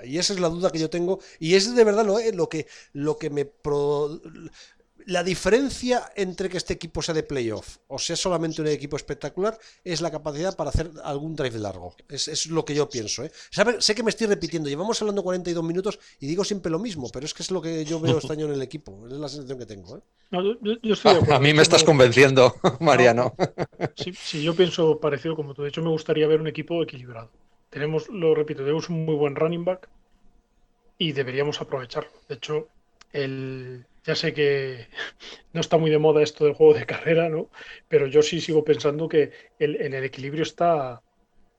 y 0.06 0.18
esa 0.18 0.34
es 0.34 0.40
la 0.40 0.50
duda 0.50 0.72
que 0.72 0.80
yo 0.80 0.90
tengo. 0.90 1.20
Y 1.40 1.56
es 1.56 1.74
de 1.74 1.84
verdad 1.84 2.06
lo, 2.06 2.20
eh, 2.20 2.34
lo, 2.34 2.50
que, 2.50 2.68
lo 2.94 3.18
que 3.18 3.30
me 3.30 3.46
la 5.08 5.24
diferencia 5.24 6.12
entre 6.16 6.50
que 6.50 6.58
este 6.58 6.74
equipo 6.74 7.02
sea 7.02 7.14
de 7.14 7.24
playoff 7.24 7.78
o 7.88 8.00
sea 8.00 8.16
solamente 8.16 8.62
un 8.62 8.68
equipo 8.68 8.96
espectacular 8.96 9.58
es 9.84 10.02
la 10.02 10.12
capacidad 10.12 10.56
para 10.56 10.70
hacer 10.70 10.92
algún 11.04 11.36
drive 11.36 11.58
largo. 11.60 11.96
Es, 12.10 12.48
lo 12.48 12.66
que 12.66 12.76
yo 12.76 12.90
pienso. 12.90 13.24
¿eh? 13.24 13.32
sé 13.80 13.96
que 13.96 14.04
me 14.04 14.10
estoy 14.10 14.28
repitiendo, 14.28 14.70
llevamos 14.70 15.02
hablando 15.02 15.24
42 15.24 15.64
minutos 15.64 16.00
y 16.20 16.28
digo 16.28 16.44
siempre 16.44 16.72
lo 16.72 16.80
mismo, 16.80 17.10
pero 17.12 17.26
es 17.26 17.34
que 17.34 17.44
es 17.44 17.52
lo 17.52 17.62
que 17.62 17.86
yo 17.86 18.00
veo 18.00 18.18
este 18.18 18.34
año 18.34 18.46
en 18.46 18.54
el 18.54 18.62
equipo. 18.62 19.08
Es 19.08 19.14
la 19.14 19.30
sensación 19.30 19.60
que 19.60 19.66
tengo. 19.66 19.98
¿eh? 19.98 20.02
a, 21.32 21.40
mí 21.40 21.54
me 21.54 21.62
estás 21.62 21.84
convenciendo, 21.84 22.56
Mariano. 22.80 23.34
sí, 23.96 24.44
yo 24.44 24.56
pienso 24.56 25.00
parecido 25.00 25.36
como 25.36 25.54
tú. 25.54 25.64
De 25.64 25.70
hecho, 25.70 25.82
me 25.82 25.90
gustaría 25.90 26.28
ver 26.28 26.42
un 26.42 26.48
equipo 26.48 26.82
equilibrado. 26.82 27.30
Tenemos, 27.70 28.10
lo 28.10 28.36
repito, 28.36 28.62
tenemos 28.62 28.90
un 28.90 29.06
muy 29.06 29.16
buen 29.16 29.36
running 29.36 29.66
back 29.66 29.90
y 30.98 31.12
deberíamos 31.12 31.60
aprovecharlo. 31.60 32.12
De 32.28 32.36
hecho, 32.36 32.68
el, 33.12 33.86
ya 34.04 34.16
sé 34.16 34.34
que 34.34 34.88
no 35.54 35.62
está 35.62 35.78
muy 35.78 35.90
de 35.90 35.98
moda 35.98 36.22
esto 36.22 36.46
del 36.46 36.54
juego 36.54 36.74
de 36.74 36.86
carrera, 36.86 37.30
¿no? 37.30 37.50
Pero 37.88 38.08
yo 38.08 38.22
sí 38.22 38.42
sigo 38.42 38.64
pensando 38.64 39.08
que 39.08 39.32
en 39.60 39.94
el 39.94 40.04
equilibrio 40.04 40.44
está 40.44 41.02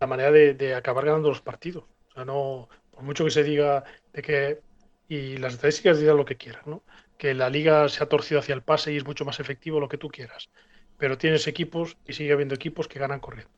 la 0.00 0.06
manera 0.06 0.30
de, 0.30 0.74
acabar 0.74 1.06
ganando 1.06 1.28
los 1.28 1.40
partidos. 1.40 1.84
O 2.10 2.12
sea, 2.12 2.24
no, 2.24 2.68
por 2.90 3.02
mucho 3.02 3.24
que 3.24 3.30
se 3.30 3.44
diga 3.44 3.84
de 4.12 4.22
que, 4.22 4.60
y 5.08 5.38
las 5.38 5.54
estadísticas 5.54 5.98
digan 5.98 6.16
lo 6.16 6.24
que 6.24 6.36
quieran, 6.36 6.62
¿no? 6.66 6.82
Que 7.16 7.34
la 7.34 7.48
liga 7.48 7.88
se 7.88 8.02
ha 8.02 8.08
torcido 8.08 8.40
hacia 8.40 8.54
el 8.54 8.62
pase 8.62 8.92
y 8.92 8.96
es 8.96 9.06
mucho 9.06 9.24
más 9.24 9.40
efectivo 9.40 9.80
lo 9.80 9.88
que 9.88 9.98
tú 9.98 10.08
quieras. 10.08 10.50
Pero 10.98 11.18
tienes 11.18 11.46
equipos 11.46 11.96
y 12.06 12.12
sigue 12.12 12.32
habiendo 12.32 12.54
equipos 12.54 12.88
que 12.88 12.98
ganan 12.98 13.20
corriendo. 13.20 13.52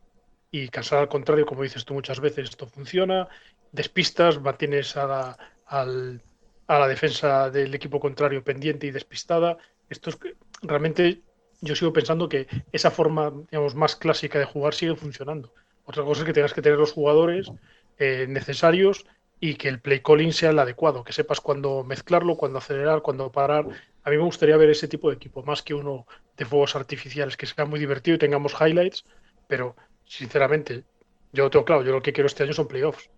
Y 0.51 0.69
cansar 0.69 1.01
al 1.01 1.09
contrario, 1.09 1.45
como 1.45 1.63
dices 1.63 1.85
tú 1.85 1.95
muchas 1.95 2.21
veces, 2.21 2.51
esto 2.51 2.67
funciona, 2.67 3.29
despistas, 3.73 4.41
mantienes 4.41 4.97
a 4.97 5.37
al 5.67 6.23
a 6.67 6.79
la 6.79 6.89
defensa 6.89 7.51
del 7.51 7.75
equipo 7.75 8.01
contrario 8.01 8.43
pendiente 8.43 8.87
y 8.87 8.91
despistada. 8.91 9.57
Esto 9.89 10.11
es 10.11 10.19
realmente 10.63 11.23
yo 11.61 11.75
sigo 11.75 11.93
pensando 11.93 12.29
que 12.29 12.47
esa 12.73 12.91
forma 12.91 13.33
digamos, 13.51 13.75
más 13.75 13.97
clásica 13.97 14.39
de 14.39 14.45
jugar 14.45 14.75
sigue 14.75 14.97
funcionando. 14.97 15.53
Otra 15.85 16.03
cosa 16.05 16.23
es 16.23 16.27
que 16.27 16.33
tengas 16.33 16.53
que 16.53 16.63
tener 16.63 16.79
los 16.79 16.93
jugadores 16.93 17.51
eh, 17.99 18.27
necesarios 18.29 19.07
y 19.39 19.55
que 19.55 19.69
el 19.69 19.81
play 19.81 20.01
calling 20.01 20.33
sea 20.33 20.51
el 20.51 20.59
adecuado, 20.59 21.05
que 21.05 21.13
sepas 21.13 21.41
cuándo 21.41 21.85
mezclarlo, 21.85 22.37
cuándo 22.37 22.59
acelerar, 22.59 23.03
cuándo 23.03 23.31
parar. 23.31 23.67
A 24.03 24.11
mí 24.11 24.17
me 24.17 24.23
gustaría 24.23 24.57
ver 24.57 24.71
ese 24.71 24.89
tipo 24.89 25.11
de 25.11 25.17
equipo, 25.17 25.43
más 25.43 25.63
que 25.63 25.75
uno 25.75 26.07
de 26.37 26.45
fuegos 26.45 26.75
artificiales, 26.75 27.37
que 27.37 27.47
sea 27.47 27.65
muy 27.65 27.79
divertido 27.79 28.17
y 28.17 28.19
tengamos 28.19 28.55
highlights, 28.61 29.05
pero 29.47 29.77
sinceramente, 30.05 30.85
yo 31.33 31.51
tengo 31.51 31.65
claro, 31.65 31.83
yo 31.83 31.93
lo 31.93 32.03
que 32.03 32.13
quiero 32.13 32.27
este 32.27 32.45
año 32.45 32.53
son 32.53 32.69
playoffs. 32.69 33.11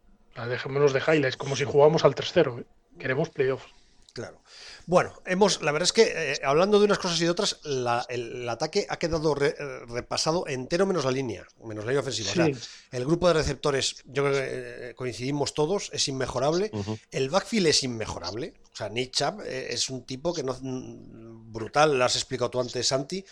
dejémonos 0.48 0.92
de 0.92 1.00
highlights, 1.00 1.36
como 1.36 1.56
si 1.56 1.64
jugamos 1.64 2.04
al 2.04 2.14
tercero. 2.14 2.58
¿eh? 2.58 2.64
Queremos 2.98 3.30
playoffs. 3.30 3.66
Claro. 4.12 4.42
Bueno, 4.86 5.12
hemos, 5.26 5.62
la 5.62 5.70
verdad 5.70 5.86
es 5.86 5.92
que 5.92 6.32
eh, 6.32 6.40
hablando 6.42 6.78
de 6.78 6.86
unas 6.86 6.98
cosas 6.98 7.20
y 7.20 7.24
de 7.24 7.30
otras, 7.30 7.60
el, 8.08 8.48
ataque 8.48 8.86
ha 8.88 8.98
quedado 8.98 9.36
eh, 9.40 9.54
repasado 9.86 10.48
entero 10.48 10.86
menos 10.86 11.04
la 11.04 11.12
línea, 11.12 11.46
menos 11.64 11.84
la 11.84 11.92
línea 11.92 12.00
ofensiva. 12.00 12.30
O 12.30 12.34
sea, 12.34 12.50
el 12.90 13.04
grupo 13.04 13.28
de 13.28 13.34
receptores, 13.34 14.02
yo 14.06 14.24
creo 14.24 14.32
que 14.32 14.88
eh, 14.90 14.94
coincidimos 14.96 15.54
todos, 15.54 15.90
es 15.92 16.08
inmejorable. 16.08 16.72
El 17.12 17.30
backfield 17.30 17.68
es 17.68 17.84
inmejorable. 17.84 18.54
O 18.72 18.76
sea, 18.76 18.88
Nick 18.88 19.12
Chubb 19.12 19.42
es 19.46 19.88
un 19.88 20.04
tipo 20.04 20.32
que 20.32 20.42
no 20.42 20.56
mm, 20.60 21.52
brutal, 21.52 21.96
lo 21.96 22.04
has 22.04 22.16
explicado 22.16 22.50
tú 22.50 22.60
antes, 22.60 22.88
Santi. 22.88 23.24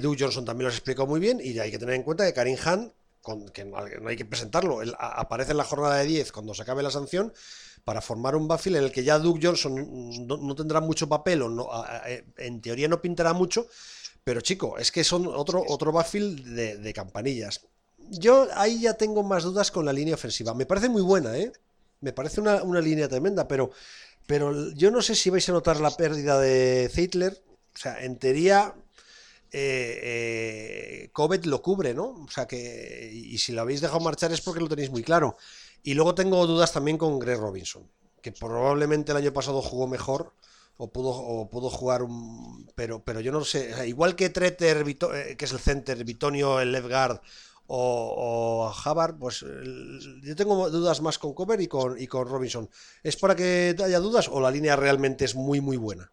Doug 0.00 0.16
Johnson 0.18 0.44
también 0.44 0.64
lo 0.64 0.68
has 0.68 0.76
explicado 0.76 1.06
muy 1.06 1.20
bien. 1.20 1.40
Y 1.42 1.58
hay 1.58 1.70
que 1.70 1.78
tener 1.78 1.94
en 1.94 2.04
cuenta 2.04 2.24
que 2.24 2.32
Karim 2.32 2.56
Han, 2.64 2.92
que 3.52 3.64
no 3.64 4.08
hay 4.08 4.16
que 4.16 4.24
presentarlo, 4.24 4.82
él 4.82 4.94
aparece 4.98 5.50
en 5.50 5.58
la 5.58 5.64
jornada 5.64 5.96
de 5.96 6.06
10 6.06 6.32
cuando 6.32 6.54
se 6.54 6.62
acabe 6.62 6.82
la 6.82 6.90
sanción 6.90 7.32
para 7.86 8.00
formar 8.00 8.34
un 8.34 8.48
backfield 8.48 8.78
en 8.78 8.84
el 8.84 8.92
que 8.92 9.04
ya 9.04 9.18
Doug 9.18 9.38
Johnson 9.40 10.26
no, 10.26 10.54
tendrá 10.54 10.80
mucho 10.80 11.08
papel 11.08 11.42
o 11.42 11.48
no, 11.48 11.68
en 12.36 12.60
teoría 12.60 12.88
no 12.88 13.00
pintará 13.00 13.32
mucho, 13.32 13.68
pero 14.24 14.40
chico, 14.40 14.76
es 14.76 14.90
que 14.90 15.04
son 15.04 15.28
otro, 15.28 15.62
otro 15.68 15.92
backfield 15.92 16.44
de, 16.82 16.92
campanillas. 16.92 17.64
Yo 18.10 18.48
ahí 18.54 18.80
ya 18.80 18.94
tengo 18.94 19.22
más 19.22 19.44
dudas 19.44 19.70
con 19.70 19.84
la 19.84 19.92
línea 19.92 20.14
ofensiva. 20.16 20.52
Me 20.52 20.66
parece 20.66 20.88
muy 20.88 21.02
buena, 21.02 21.38
¿eh? 21.38 21.52
Me 22.00 22.12
parece 22.12 22.40
una, 22.40 22.80
línea 22.80 23.08
tremenda, 23.08 23.46
pero, 23.46 23.70
pero 24.26 24.72
yo 24.72 24.90
no 24.90 25.00
sé 25.00 25.14
si 25.14 25.30
vais 25.30 25.48
a 25.48 25.52
notar 25.52 25.78
la 25.78 25.92
pérdida 25.92 26.40
de 26.40 26.90
Zeitler. 26.92 27.40
O 27.72 27.78
sea, 27.78 28.02
en 28.02 28.16
teoría, 28.16 28.74
eh, 29.52 31.10
eh 31.12 31.40
lo 31.44 31.62
cubre, 31.62 31.94
¿no? 31.94 32.24
O 32.24 32.28
sea 32.30 32.46
que, 32.46 33.10
y 33.12 33.38
si 33.38 33.52
lo 33.52 33.62
habéis 33.62 33.80
dejado 33.80 34.00
marchar 34.00 34.32
es 34.32 34.40
porque 34.40 34.60
lo 34.60 34.68
tenéis 34.68 34.90
muy 34.90 35.02
claro. 35.02 35.36
Y 35.82 35.94
luego 35.94 36.14
tengo 36.14 36.46
dudas 36.46 36.72
también 36.72 36.98
con 36.98 37.18
Greg 37.18 37.38
Robinson, 37.38 37.88
que 38.22 38.32
probablemente 38.32 39.12
el 39.12 39.18
año 39.18 39.32
pasado 39.32 39.62
jugó 39.62 39.86
mejor 39.86 40.32
o 40.78 40.92
pudo, 40.92 41.10
o 41.10 41.48
pudo 41.48 41.70
jugar 41.70 42.02
un. 42.02 42.66
Pero, 42.74 43.02
pero 43.04 43.20
yo 43.20 43.32
no 43.32 43.44
sé. 43.44 43.86
igual 43.88 44.16
que 44.16 44.30
Treter, 44.30 44.84
eh, 44.86 45.36
que 45.36 45.44
es 45.44 45.52
el 45.52 45.60
center, 45.60 46.04
Bitonio, 46.04 46.60
el 46.60 46.72
left 46.72 46.88
guard 46.88 47.20
o, 47.68 48.72
o 48.72 49.18
pues 49.18 49.44
yo 50.22 50.36
tengo 50.36 50.70
dudas 50.70 51.00
más 51.02 51.18
con 51.18 51.34
Cover 51.34 51.60
y 51.60 51.66
con, 51.66 52.00
y 52.00 52.06
con 52.06 52.28
Robinson. 52.28 52.68
¿Es 53.02 53.16
para 53.16 53.34
que 53.34 53.74
haya 53.82 54.00
dudas 54.00 54.28
o 54.28 54.40
la 54.40 54.50
línea 54.50 54.76
realmente 54.76 55.24
es 55.24 55.34
muy, 55.34 55.60
muy 55.60 55.76
buena? 55.76 56.12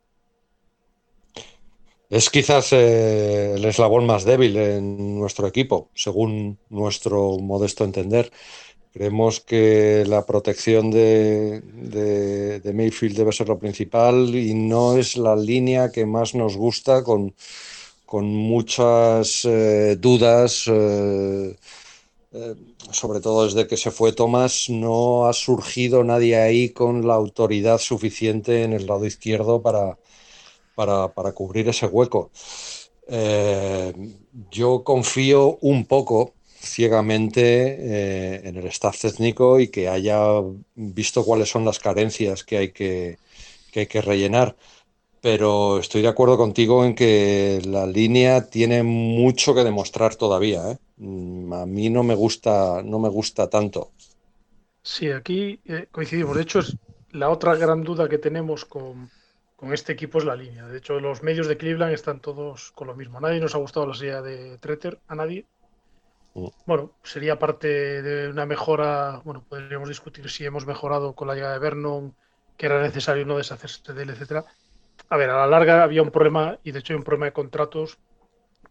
Es 2.13 2.29
quizás 2.29 2.71
eh, 2.73 3.55
el 3.55 3.65
eslabón 3.65 4.05
más 4.05 4.23
débil 4.23 4.55
en 4.57 5.17
nuestro 5.17 5.47
equipo, 5.47 5.89
según 5.95 6.59
nuestro 6.69 7.39
modesto 7.39 7.83
entender. 7.85 8.31
Creemos 8.93 9.39
que 9.39 10.03
la 10.05 10.23
protección 10.23 10.91
de, 10.91 11.61
de, 11.61 12.71
Mayfield 12.71 13.17
debe 13.17 13.31
ser 13.31 13.49
lo 13.49 13.57
principal 13.57 14.35
y 14.35 14.53
no 14.53 14.95
es 14.95 15.17
la 15.17 15.35
línea 15.35 15.91
que 15.91 16.05
más 16.05 16.35
nos 16.35 16.55
gusta 16.55 17.03
con, 17.03 17.33
con 18.05 18.25
muchas 18.25 19.43
eh, 19.45 19.97
dudas. 19.99 20.65
Eh, 20.67 21.55
sobre 22.91 23.21
todo 23.21 23.45
desde 23.45 23.65
que 23.65 23.77
se 23.77 23.89
fue 23.89 24.13
Tomás, 24.13 24.69
no 24.69 25.25
ha 25.25 25.33
surgido 25.33 26.03
nadie 26.03 26.35
ahí 26.37 26.69
con 26.69 27.07
la 27.07 27.15
autoridad 27.15 27.79
suficiente 27.79 28.61
en 28.63 28.73
el 28.73 28.85
lado 28.85 29.05
izquierdo 29.07 29.63
para, 29.63 29.97
para, 30.75 31.31
cubrir 31.33 31.67
ese 31.69 31.85
hueco. 31.87 32.31
Eh, 33.07 33.93
yo 34.49 34.83
confío 34.83 35.57
un 35.61 35.85
poco 35.85 36.33
ciegamente 36.45 37.41
eh, 37.79 38.41
en 38.45 38.55
el 38.55 38.67
staff 38.67 38.99
técnico 39.01 39.59
y 39.59 39.67
que 39.67 39.89
haya 39.89 40.19
visto 40.75 41.25
cuáles 41.25 41.49
son 41.49 41.65
las 41.65 41.79
carencias 41.79 42.43
que 42.43 42.57
hay 42.57 42.71
que, 42.71 43.17
hay 43.75 43.87
que 43.87 44.01
rellenar. 44.01 44.55
Pero 45.21 45.79
estoy 45.79 46.01
de 46.01 46.09
acuerdo 46.09 46.37
contigo 46.37 46.83
en 46.83 46.95
que 46.95 47.61
la 47.65 47.85
línea 47.87 48.49
tiene 48.49 48.83
mucho 48.83 49.55
que 49.55 49.63
demostrar 49.63 50.15
todavía. 50.15 50.71
¿eh? 50.71 50.77
Mm, 50.97 51.53
a 51.53 51.65
mí 51.65 51.89
no 51.89 52.03
me 52.03 52.15
gusta, 52.15 52.81
no 52.83 52.99
me 52.99 53.09
gusta 53.09 53.49
tanto. 53.49 53.91
Sí, 54.81 55.09
aquí 55.09 55.61
coincidimos. 55.91 56.35
De 56.35 56.41
hecho, 56.41 56.59
es 56.59 56.75
la 57.11 57.29
otra 57.29 57.55
gran 57.55 57.83
duda 57.83 58.09
que 58.09 58.17
tenemos 58.17 58.65
con, 58.65 59.09
con 59.63 59.73
este 59.73 59.93
equipo 59.93 60.17
es 60.17 60.25
la 60.25 60.35
línea. 60.35 60.67
De 60.67 60.79
hecho, 60.79 60.99
los 60.99 61.23
medios 61.23 61.47
de 61.47 61.55
Cleveland 61.55 61.93
están 61.93 62.19
todos 62.19 62.73
con 62.73 62.87
lo 62.87 62.95
mismo. 62.95 63.19
A 63.19 63.21
nadie 63.21 63.39
nos 63.39 63.55
ha 63.55 63.59
gustado 63.59 63.87
la 63.87 63.93
silla 63.93 64.21
de 64.21 64.57
Treter, 64.57 64.99
a 65.07 65.15
nadie. 65.15 65.45
Mm. 66.33 66.47
Bueno, 66.65 66.91
sería 67.01 67.39
parte 67.39 68.01
de 68.01 68.27
una 68.27 68.45
mejora. 68.45 69.21
Bueno, 69.23 69.45
podríamos 69.47 69.87
discutir 69.87 70.29
si 70.29 70.43
hemos 70.43 70.65
mejorado 70.65 71.15
con 71.15 71.29
la 71.29 71.35
llegada 71.35 71.53
de 71.53 71.59
Vernon, 71.59 72.13
que 72.57 72.65
era 72.65 72.81
necesario 72.81 73.25
no 73.25 73.37
deshacerse 73.37 73.93
de 73.93 74.03
él, 74.03 74.09
etcétera. 74.09 74.43
A 75.07 75.15
ver, 75.15 75.29
a 75.29 75.37
la 75.37 75.47
larga 75.47 75.81
había 75.81 76.01
un 76.01 76.11
problema, 76.11 76.59
y 76.65 76.73
de 76.73 76.79
hecho 76.79 76.91
hay 76.91 76.97
un 76.97 77.05
problema 77.05 77.27
de 77.27 77.33
contratos 77.33 77.99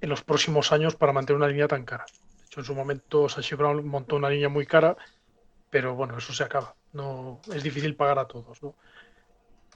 en 0.03 0.11
los 0.11 0.23
próximos 0.23 0.73
años 0.73 0.95
para 0.95 1.15
mantener 1.15 1.39
una 1.39 1.49
línea 1.49 1.69
tan 1.69 1.87
cara. 1.87 2.05
De 2.39 2.45
hecho, 2.45 2.61
en 2.61 2.67
su 2.67 2.75
momento 2.75 3.31
Sashi 3.31 3.55
Brown 3.55 3.83
montó 3.87 4.17
una 4.17 4.29
línea 4.29 4.51
muy 4.51 4.67
cara, 4.67 4.99
pero 5.71 5.95
bueno, 5.95 6.19
eso 6.19 6.35
se 6.35 6.45
acaba. 6.45 6.75
No, 6.93 7.41
es 7.51 7.63
difícil 7.63 7.97
pagar 7.97 8.19
a 8.19 8.27
todos, 8.27 8.63
¿no? 8.63 8.75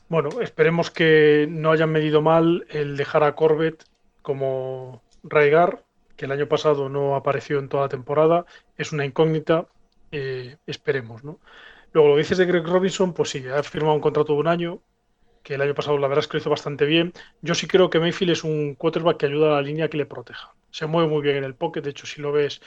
Bueno, 0.08 0.28
esperemos 0.40 0.90
que 0.92 1.48
no 1.50 1.72
hayan 1.72 1.90
medido 1.90 2.22
mal 2.22 2.64
el 2.70 2.96
dejar 2.96 3.24
a 3.24 3.34
Corbett 3.34 3.84
como 4.22 5.02
Raigar, 5.24 5.84
que 6.16 6.26
el 6.26 6.32
año 6.32 6.46
pasado 6.48 6.88
no 6.88 7.16
apareció 7.16 7.58
en 7.58 7.68
toda 7.68 7.84
la 7.84 7.88
temporada. 7.88 8.46
Es 8.76 8.92
una 8.92 9.04
incógnita, 9.04 9.66
eh, 10.12 10.58
esperemos, 10.66 11.24
¿no? 11.24 11.40
Luego, 11.92 12.10
lo 12.10 12.14
que 12.14 12.20
dices 12.20 12.38
de 12.38 12.46
Greg 12.46 12.64
Robinson, 12.66 13.14
pues 13.14 13.30
sí, 13.30 13.44
ha 13.48 13.62
firmado 13.64 13.94
un 13.94 14.00
contrato 14.00 14.34
de 14.34 14.38
un 14.38 14.46
año, 14.46 14.80
que 15.42 15.54
el 15.54 15.62
año 15.62 15.74
pasado 15.74 15.98
la 15.98 16.08
verdad 16.08 16.24
es 16.24 16.28
que 16.28 16.36
lo 16.36 16.40
hizo 16.40 16.50
bastante 16.50 16.84
bien. 16.86 17.12
Yo 17.42 17.54
sí 17.54 17.66
creo 17.66 17.90
que 17.90 17.98
Mayfield 17.98 18.32
es 18.32 18.44
un 18.44 18.74
quarterback 18.76 19.18
que 19.18 19.26
ayuda 19.26 19.48
a 19.48 19.54
la 19.56 19.62
línea 19.62 19.88
que 19.88 19.96
le 19.96 20.06
proteja. 20.06 20.54
Se 20.70 20.86
mueve 20.86 21.08
muy 21.08 21.22
bien 21.22 21.36
en 21.36 21.44
el 21.44 21.54
pocket, 21.56 21.82
de 21.82 21.90
hecho, 21.90 22.06
si 22.06 22.20
lo 22.20 22.30
ves, 22.32 22.60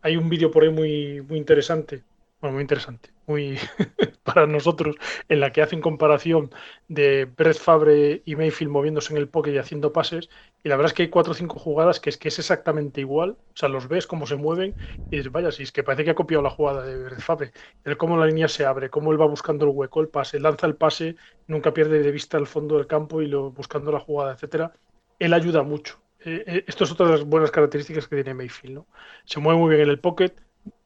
hay 0.00 0.16
un 0.16 0.28
vídeo 0.30 0.50
por 0.50 0.62
ahí 0.62 0.70
muy, 0.70 1.20
muy 1.22 1.38
interesante 1.38 2.04
bueno, 2.40 2.54
muy 2.54 2.62
interesante, 2.62 3.10
muy 3.26 3.58
para 4.22 4.46
nosotros, 4.46 4.94
en 5.28 5.40
la 5.40 5.50
que 5.52 5.60
hacen 5.62 5.80
comparación 5.80 6.50
de 6.86 7.24
Brett 7.24 7.56
Fabre 7.58 8.22
y 8.24 8.36
Mayfield 8.36 8.70
moviéndose 8.70 9.12
en 9.12 9.18
el 9.18 9.28
pocket 9.28 9.52
y 9.54 9.58
haciendo 9.58 9.92
pases, 9.92 10.28
y 10.62 10.68
la 10.68 10.76
verdad 10.76 10.90
es 10.92 10.94
que 10.96 11.02
hay 11.02 11.10
cuatro 11.10 11.32
o 11.32 11.34
cinco 11.34 11.58
jugadas 11.58 11.98
que 11.98 12.10
es 12.10 12.18
que 12.18 12.28
es 12.28 12.38
exactamente 12.38 13.00
igual, 13.00 13.30
o 13.32 13.38
sea, 13.54 13.68
los 13.68 13.88
ves 13.88 14.06
cómo 14.06 14.24
se 14.26 14.36
mueven 14.36 14.76
y 15.10 15.16
dices, 15.16 15.32
vaya, 15.32 15.50
si 15.50 15.64
es 15.64 15.72
que 15.72 15.82
parece 15.82 16.04
que 16.04 16.10
ha 16.10 16.14
copiado 16.14 16.42
la 16.42 16.50
jugada 16.50 16.84
de 16.84 17.02
Brett 17.04 17.20
Fabre, 17.20 17.52
el 17.84 17.96
cómo 17.96 18.16
la 18.16 18.26
línea 18.26 18.46
se 18.48 18.64
abre, 18.64 18.88
cómo 18.90 19.10
él 19.12 19.20
va 19.20 19.26
buscando 19.26 19.64
el 19.64 19.72
hueco, 19.74 20.00
el 20.00 20.08
pase, 20.08 20.38
lanza 20.38 20.66
el 20.68 20.76
pase, 20.76 21.16
nunca 21.48 21.72
pierde 21.74 22.00
de 22.02 22.12
vista 22.12 22.38
el 22.38 22.46
fondo 22.46 22.76
del 22.76 22.86
campo 22.86 23.20
y 23.22 23.26
lo 23.26 23.50
buscando 23.50 23.90
la 23.90 23.98
jugada, 24.00 24.32
etcétera, 24.34 24.72
él 25.18 25.32
ayuda 25.34 25.62
mucho. 25.64 26.02
Eh, 26.20 26.44
eh, 26.46 26.64
esto 26.66 26.84
es 26.84 26.90
otra 26.92 27.06
de 27.06 27.12
las 27.12 27.24
buenas 27.24 27.50
características 27.50 28.08
que 28.08 28.16
tiene 28.16 28.34
Mayfield, 28.34 28.74
¿no? 28.74 28.88
Se 29.24 29.40
mueve 29.40 29.60
muy 29.60 29.70
bien 29.70 29.82
en 29.82 29.90
el 29.90 30.00
pocket, 30.00 30.34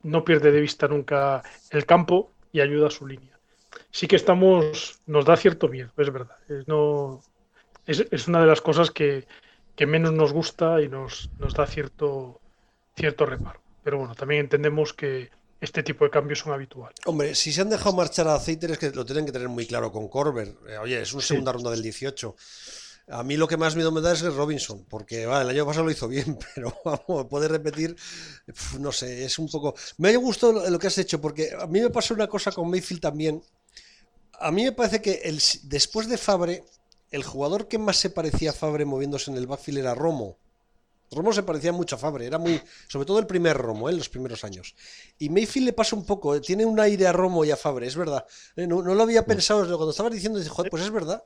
no 0.03 0.25
pierde 0.25 0.53
de 0.53 0.61
vista 0.61 0.89
nunca 0.89 1.43
el 1.71 1.87
campo 1.87 2.31
y 2.53 2.61
ayuda 2.61 2.89
a 2.89 2.91
su 2.91 3.07
línea. 3.07 3.39
Sí 3.91 4.07
que 4.07 4.17
estamos, 4.17 5.01
nos 5.07 5.25
da 5.25 5.37
cierto 5.37 5.69
miedo, 5.69 5.91
es 5.97 6.13
verdad. 6.13 6.37
Es, 6.49 6.67
no, 6.69 7.23
es, 7.87 8.29
una 8.29 8.41
de 8.41 8.47
las 8.47 8.61
cosas 8.61 8.91
que, 8.91 9.27
menos 9.87 10.13
nos 10.13 10.33
gusta 10.33 10.81
y 10.81 10.89
nos, 10.89 11.31
nos 11.39 11.55
da 11.55 11.67
cierto, 11.67 12.41
cierto 12.97 13.27
reparo. 13.27 13.61
Pero 13.83 13.99
bueno, 13.99 14.15
también 14.15 14.43
entendemos 14.43 14.93
que 14.93 15.31
este 15.61 15.83
tipo 15.83 16.05
de 16.05 16.11
cambios 16.11 16.41
son 16.41 16.53
habituales. 16.53 16.97
Hombre, 17.05 17.35
si 17.35 17.53
se 17.53 17.61
han 17.61 17.71
dejado 17.71 17.95
marchar 17.95 18.29
a 18.29 18.35
Aceiter 18.35 18.73
es 18.73 18.79
que 18.79 18.91
lo 18.91 19.05
tienen 19.05 19.27
que 19.27 19.33
tener 19.33 19.49
muy 19.49 19.67
claro 19.67 19.91
con 19.91 20.09
Corber. 20.09 20.55
Eh, 20.69 20.79
oye, 20.79 21.01
es 21.01 21.13
una 21.13 21.23
segunda 21.23 21.53
ronda 21.53 21.71
del 21.71 21.83
18. 21.83 22.35
A 23.09 23.23
mí 23.23 23.37
lo 23.37 23.49
que 23.49 23.57
más 23.57 23.75
miedo 23.75 23.91
me 23.91 24.01
da 24.01 24.13
es 24.13 24.23
Robinson, 24.23 24.85
porque 24.89 25.25
el 25.25 25.31
año 25.31 25.67
pasado 25.67 25.85
lo 25.85 25.91
hizo 25.91 26.09
bien, 26.09 26.39
pero 26.55 27.29
puede 27.29 27.49
repetir, 27.49 27.97
no 28.79 28.93
sé, 28.93 29.25
es 29.25 29.39
un 29.39 29.49
poco... 29.49 29.75
Me 29.99 30.11
ha 30.11 30.17
gustado 30.17 30.69
lo 30.71 30.79
que 30.79 30.87
has 30.87 30.99
hecho, 30.99 31.21
porque 31.21 31.51
a 31.59 31.67
mí 31.67 31.81
me 31.81 31.91
pasó 31.91 32.15
una 32.15 32.29
cosa 32.29 32.53
con 32.53 32.71
Mayfield 32.71 33.01
también. 33.01 33.43
A 34.39 34.51
mí 34.51 34.65
me 34.65 34.73
parece 34.73 35.03
que 35.03 35.21
después 35.65 36.09
de 36.09 36.19
Fabre, 36.19 36.65
el 37.11 37.25
jugador 37.25 37.69
que 37.69 37.79
más 37.79 37.97
se 37.97 38.11
parecía 38.11 38.51
a 38.51 38.55
Fabre 38.55 38.85
moviéndose 38.85 39.31
en 39.31 39.37
el 39.37 39.47
backfield 39.47 39.79
era 39.79 39.95
Romo. 39.95 40.39
Romo 41.15 41.33
se 41.33 41.43
parecía 41.43 41.73
mucho 41.73 41.97
a 41.97 41.99
Fabre, 41.99 42.27
era 42.27 42.39
muy, 42.39 42.61
sobre 42.89 43.07
todo 43.07 43.19
el 43.19 43.27
primer 43.27 43.57
Romo, 43.57 43.89
en 43.89 43.95
¿eh? 43.95 43.99
los 43.99 44.09
primeros 44.09 44.45
años. 44.45 44.75
Y 45.19 45.29
Mayfield 45.29 45.67
le 45.67 45.73
pasa 45.73 45.97
un 45.97 46.07
poco, 46.07 46.35
¿eh? 46.35 46.41
tiene 46.41 46.65
un 46.65 46.79
aire 46.81 47.07
a 47.07 47.13
Romo 47.13 47.45
y 47.45 47.51
a 47.51 47.57
Fabre, 47.57 47.87
es 47.87 47.97
verdad. 47.97 48.25
Eh, 48.57 48.67
no, 48.67 48.83
lo 48.83 49.03
había 49.03 49.25
pensado, 49.25 49.65
cuando 49.77 49.91
estabas 49.91 50.13
diciendo, 50.13 50.41
pues 50.71 50.83
es 50.83 50.91
verdad. 50.91 51.23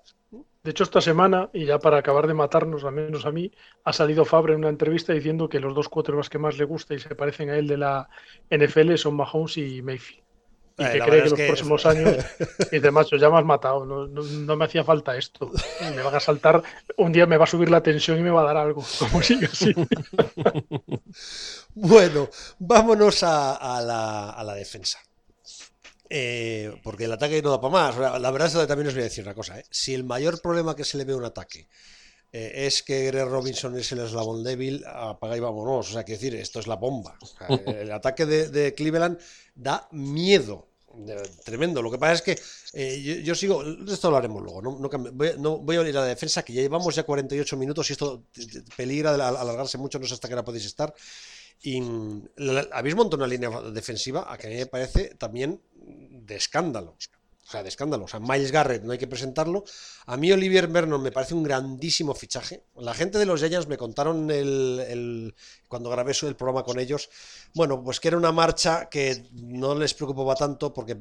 De 0.62 0.70
hecho, 0.72 0.82
esta 0.82 1.00
semana, 1.00 1.48
y 1.52 1.64
ya 1.64 1.78
para 1.78 1.98
acabar 1.98 2.26
de 2.26 2.34
matarnos, 2.34 2.82
al 2.84 2.92
menos 2.92 3.24
a 3.24 3.30
mí, 3.30 3.52
ha 3.84 3.92
salido 3.92 4.24
Fabre 4.24 4.54
en 4.54 4.60
una 4.60 4.68
entrevista 4.68 5.12
diciendo 5.12 5.48
que 5.48 5.60
los 5.60 5.74
dos 5.74 5.88
quarterbacks 5.88 6.28
que 6.28 6.38
más 6.38 6.58
le 6.58 6.64
gusta 6.64 6.94
y 6.94 6.98
se 6.98 7.14
parecen 7.14 7.50
a 7.50 7.56
él 7.56 7.68
de 7.68 7.76
la 7.76 8.08
NFL 8.50 8.96
son 8.96 9.14
Mahomes 9.14 9.56
y 9.58 9.80
Mayfield 9.82 10.25
y 10.78 10.84
que 10.84 10.98
cree 11.00 11.22
que 11.22 11.30
los 11.30 11.40
próximos 11.40 11.86
años, 11.86 12.16
y 12.72 12.78
de 12.78 12.90
macho, 12.90 13.16
ya 13.16 13.30
me 13.30 13.38
has 13.38 13.44
matado, 13.44 13.86
no, 13.86 14.56
me 14.56 14.64
hacía 14.64 14.84
falta 14.84 15.16
esto. 15.16 15.50
Me 15.94 16.02
van 16.02 16.14
a 16.14 16.20
saltar, 16.20 16.62
un 16.98 17.12
día 17.12 17.26
me 17.26 17.38
va 17.38 17.44
a 17.44 17.48
subir 17.48 17.70
la 17.70 17.82
tensión 17.82 18.18
y 18.18 18.22
me 18.22 18.30
va 18.30 18.42
a 18.42 18.44
dar 18.44 18.56
algo, 18.58 18.84
como 18.98 19.22
sigue 19.22 19.46
así. 19.46 19.72
bueno, 21.74 22.28
vámonos 22.58 23.22
a, 23.22 23.80
la, 23.82 24.54
defensa. 24.54 24.98
Eh, 26.08 26.78
porque 26.84 27.04
el 27.04 27.12
ataque 27.12 27.42
no 27.42 27.50
da 27.50 27.60
para 27.60 27.72
más. 27.72 28.20
La 28.20 28.30
verdad 28.30 28.48
es 28.48 28.54
que 28.54 28.66
también 28.66 28.88
os 28.88 28.94
voy 28.94 29.00
a 29.00 29.04
decir 29.04 29.24
una 29.24 29.34
cosa. 29.34 29.58
¿eh? 29.58 29.64
Si 29.70 29.92
el 29.92 30.04
mayor 30.04 30.40
problema 30.40 30.76
que 30.76 30.84
se 30.84 30.98
le 30.98 31.04
ve 31.04 31.14
a 31.14 31.16
un 31.16 31.24
ataque 31.24 31.68
eh, 32.38 32.66
es 32.66 32.82
que 32.82 33.06
Greg 33.06 33.28
Robinson 33.28 33.78
es 33.78 33.90
el 33.92 34.00
eslabón 34.00 34.44
débil, 34.44 34.84
apaga 34.84 35.38
y 35.38 35.40
vámonos. 35.40 35.88
O 35.88 35.92
sea, 35.94 36.04
que 36.04 36.12
decir, 36.12 36.34
esto 36.34 36.60
es 36.60 36.66
la 36.66 36.76
bomba. 36.76 37.16
el 37.66 37.90
ataque 37.90 38.26
de, 38.26 38.74
Cleveland 38.74 39.18
da 39.54 39.88
miedo. 39.92 40.68
tremendo. 41.46 41.80
Lo 41.80 41.90
que 41.90 41.96
pasa 41.96 42.12
es 42.12 42.22
que 42.22 42.38
eh, 42.74 43.22
yo, 43.24 43.34
sigo. 43.34 43.62
Esto 43.88 44.10
lo 44.10 44.18
haremos 44.18 44.42
luego. 44.42 44.60
No, 44.60 45.58
voy, 45.60 45.76
a 45.76 45.88
ir 45.88 45.96
a 45.96 46.00
la 46.00 46.06
defensa, 46.06 46.42
que 46.42 46.52
ya 46.52 46.60
llevamos 46.60 46.94
ya 46.94 47.04
48 47.04 47.56
minutos 47.56 47.88
y 47.88 47.94
esto 47.94 48.24
peligra 48.76 49.16
de 49.16 49.22
alargarse 49.22 49.78
mucho. 49.78 49.98
No 49.98 50.06
sé 50.06 50.12
hasta 50.12 50.28
qué 50.28 50.34
hora 50.34 50.44
podéis 50.44 50.66
estar. 50.66 50.92
Y 51.62 51.82
habéis 52.72 52.96
montado 52.96 53.16
una 53.16 53.26
línea 53.26 53.48
defensiva 53.72 54.30
a 54.30 54.36
que 54.36 54.48
a 54.48 54.50
mí 54.50 54.56
me 54.56 54.66
parece 54.66 55.14
también 55.14 55.62
de 55.74 56.36
escándalo. 56.36 56.98
O 57.46 57.50
sea, 57.50 57.62
de 57.62 57.68
escándalo. 57.68 58.04
O 58.04 58.08
sea, 58.08 58.18
Miles 58.18 58.50
Garrett 58.50 58.82
no 58.82 58.90
hay 58.90 58.98
que 58.98 59.06
presentarlo. 59.06 59.62
A 60.06 60.16
mí 60.16 60.32
Olivier 60.32 60.66
Vernon 60.66 61.00
me 61.00 61.12
parece 61.12 61.34
un 61.34 61.44
grandísimo 61.44 62.12
fichaje. 62.12 62.64
La 62.74 62.92
gente 62.92 63.18
de 63.18 63.26
los 63.26 63.40
Giants 63.40 63.68
me 63.68 63.76
contaron 63.76 64.28
el, 64.32 65.32
cuando 65.68 65.88
grabé 65.88 66.12
el 66.22 66.34
programa 66.34 66.64
con 66.64 66.80
ellos, 66.80 67.08
bueno, 67.54 67.84
pues 67.84 68.00
que 68.00 68.08
era 68.08 68.16
una 68.16 68.32
marcha 68.32 68.88
que 68.88 69.28
no 69.30 69.76
les 69.76 69.94
preocupaba 69.94 70.34
tanto 70.34 70.74
porque 70.74 70.98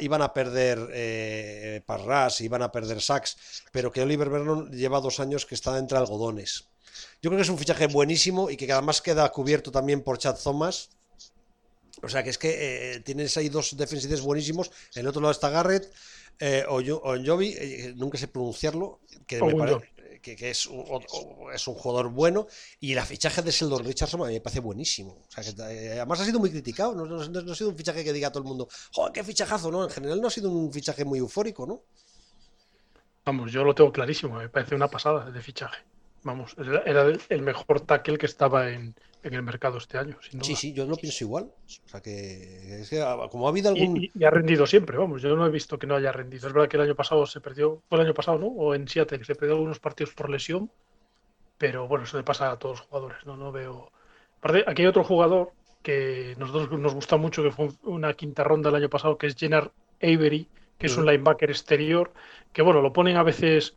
iban 0.00 0.22
a 0.22 0.32
perder 0.34 0.90
eh, 0.92 1.82
Parras, 1.86 2.42
iban 2.42 2.60
a 2.60 2.70
perder 2.70 3.00
Sachs, 3.00 3.64
pero 3.72 3.90
que 3.90 4.02
Olivier 4.02 4.28
Vernon 4.28 4.70
lleva 4.70 5.00
dos 5.00 5.20
años 5.20 5.46
que 5.46 5.54
está 5.54 5.78
entre 5.78 5.96
algodones. 5.96 6.68
Yo 7.22 7.30
creo 7.30 7.38
que 7.38 7.44
es 7.44 7.48
un 7.48 7.58
fichaje 7.58 7.86
buenísimo 7.86 8.50
y 8.50 8.58
que 8.58 8.70
además 8.70 9.00
queda 9.00 9.26
cubierto 9.30 9.70
también 9.70 10.02
por 10.02 10.18
Chad 10.18 10.36
Thomas 10.36 10.90
O 12.02 12.08
sea 12.08 12.22
que 12.22 12.30
es 12.30 12.38
que 12.38 12.94
eh, 12.94 13.00
tienes 13.00 13.36
ahí 13.36 13.48
dos 13.48 13.76
defensores 13.76 14.20
buenísimos. 14.20 14.70
En 14.94 15.00
el 15.00 15.08
otro 15.08 15.20
lado 15.20 15.32
está 15.32 15.50
Garrett 15.50 15.90
eh, 16.38 16.64
o, 16.68 16.82
Jovi, 16.82 17.54
eh, 17.56 17.94
nunca 17.96 18.18
sé 18.18 18.28
pronunciarlo, 18.28 19.00
que 19.26 19.40
me 19.42 19.54
parece 19.54 19.96
que, 20.34 20.50
es, 20.50 20.66
un, 20.66 20.84
es 21.54 21.68
un 21.68 21.74
jugador 21.74 22.10
bueno. 22.10 22.46
Y 22.80 22.92
el 22.92 23.00
fichaje 23.02 23.42
de 23.42 23.50
Sheldon 23.50 23.84
Richardson 23.84 24.22
a 24.22 24.26
mí 24.26 24.34
me 24.34 24.40
parece 24.40 24.60
buenísimo. 24.60 25.24
O 25.28 25.30
sea, 25.30 25.44
que, 25.44 25.90
además 25.92 26.20
ha 26.20 26.24
sido 26.24 26.40
muy 26.40 26.50
criticado. 26.50 26.94
No, 26.94 27.20
ha 27.20 27.54
sido 27.54 27.70
un 27.70 27.76
fichaje 27.76 28.04
que 28.04 28.12
diga 28.12 28.28
a 28.28 28.32
todo 28.32 28.42
el 28.42 28.48
mundo, 28.48 28.68
¡joder, 28.92 29.12
qué 29.12 29.24
fichajazo! 29.24 29.70
¿no? 29.70 29.84
En 29.84 29.90
general 29.90 30.20
no 30.20 30.28
ha 30.28 30.30
sido 30.30 30.50
un 30.50 30.72
fichaje 30.72 31.04
muy 31.04 31.18
eufórico, 31.18 31.66
¿no? 31.66 31.82
Vamos, 33.24 33.50
yo 33.52 33.64
lo 33.64 33.74
tengo 33.74 33.92
clarísimo. 33.92 34.36
Me 34.36 34.48
parece 34.48 34.74
una 34.74 34.88
pasada 34.88 35.30
de 35.30 35.40
fichaje. 35.40 35.78
Vamos, 36.22 36.56
era 36.84 37.06
el 37.28 37.42
mejor 37.42 37.82
tackle 37.82 38.18
que 38.18 38.26
estaba 38.26 38.70
en, 38.70 38.96
en 39.28 39.34
el 39.34 39.42
mercado 39.42 39.78
este 39.78 39.98
año. 39.98 40.18
sí, 40.42 40.54
sí, 40.54 40.72
yo 40.72 40.86
lo 40.86 40.96
pienso 40.96 41.24
igual. 41.24 41.44
O 41.44 41.88
sea 41.88 42.00
que, 42.00 42.80
es 42.80 42.90
que 42.90 43.02
ah, 43.02 43.28
como 43.30 43.46
ha 43.46 43.50
habido 43.50 43.70
algún. 43.70 44.02
Y, 44.02 44.24
ha 44.24 44.30
rendido 44.30 44.66
siempre, 44.66 44.96
vamos. 44.96 45.22
Yo 45.22 45.34
no 45.36 45.46
he 45.46 45.50
visto 45.50 45.78
que 45.78 45.86
no 45.86 45.96
haya 45.96 46.12
rendido. 46.12 46.46
Es 46.46 46.52
verdad 46.52 46.68
que 46.68 46.76
el 46.76 46.84
año 46.84 46.94
pasado 46.94 47.26
se 47.26 47.40
perdió, 47.40 47.82
fue 47.88 47.98
el 47.98 48.06
año 48.06 48.14
pasado, 48.14 48.38
¿no? 48.38 48.46
O 48.46 48.74
en 48.74 48.88
Seattle 48.88 49.24
se 49.24 49.34
perdió 49.34 49.54
algunos 49.54 49.80
partidos 49.80 50.14
por 50.14 50.30
lesión. 50.30 50.70
Pero 51.58 51.88
bueno, 51.88 52.04
eso 52.04 52.16
le 52.16 52.22
pasa 52.22 52.50
a 52.50 52.58
todos 52.58 52.78
los 52.80 52.86
jugadores, 52.88 53.18
¿no? 53.26 53.36
No 53.36 53.50
veo. 53.50 53.90
Aparte, 54.38 54.64
aquí 54.66 54.82
hay 54.82 54.88
otro 54.88 55.04
jugador 55.04 55.52
que 55.82 56.34
nosotros 56.38 56.78
nos 56.78 56.94
gusta 56.94 57.16
mucho, 57.16 57.42
que 57.42 57.50
fue 57.50 57.68
una 57.84 58.12
quinta 58.14 58.44
ronda 58.44 58.70
el 58.70 58.76
año 58.76 58.90
pasado, 58.90 59.16
que 59.16 59.28
es 59.28 59.36
Jenner 59.36 59.70
Avery, 60.02 60.48
que 60.78 60.86
es 60.86 60.96
un 60.96 61.06
linebacker 61.06 61.50
exterior, 61.50 62.12
que 62.52 62.62
bueno, 62.62 62.82
lo 62.82 62.92
ponen 62.92 63.16
a 63.16 63.22
veces 63.22 63.76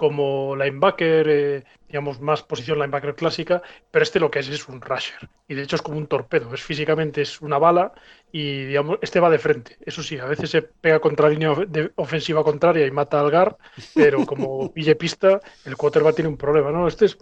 como 0.00 0.56
linebacker, 0.56 1.28
eh, 1.28 1.64
digamos, 1.86 2.22
más 2.22 2.42
posición 2.42 2.78
linebacker 2.78 3.14
clásica, 3.14 3.60
pero 3.90 4.02
este 4.02 4.18
lo 4.18 4.30
que 4.30 4.38
es 4.38 4.48
es 4.48 4.66
un 4.66 4.80
rusher. 4.80 5.28
Y 5.46 5.54
de 5.54 5.62
hecho 5.62 5.76
es 5.76 5.82
como 5.82 5.98
un 5.98 6.06
torpedo, 6.06 6.54
es 6.54 6.62
físicamente 6.62 7.20
es 7.20 7.42
una 7.42 7.58
bala 7.58 7.92
y 8.32 8.64
digamos, 8.64 8.98
este 9.02 9.20
va 9.20 9.28
de 9.28 9.38
frente. 9.38 9.76
Eso 9.84 10.02
sí, 10.02 10.18
a 10.18 10.24
veces 10.24 10.48
se 10.48 10.62
pega 10.62 11.00
contra 11.00 11.26
la 11.26 11.34
línea 11.34 11.54
de 11.68 11.92
ofensiva 11.96 12.42
contraria 12.42 12.86
y 12.86 12.90
mata 12.90 13.20
al 13.20 13.30
GAR, 13.30 13.58
pero 13.94 14.24
como 14.24 14.72
pille 14.72 14.96
pista, 14.96 15.38
el 15.66 15.76
quarterback 15.76 16.14
tiene 16.14 16.30
un 16.30 16.38
problema, 16.38 16.70
¿no? 16.70 16.88
Este 16.88 17.04
es, 17.04 17.18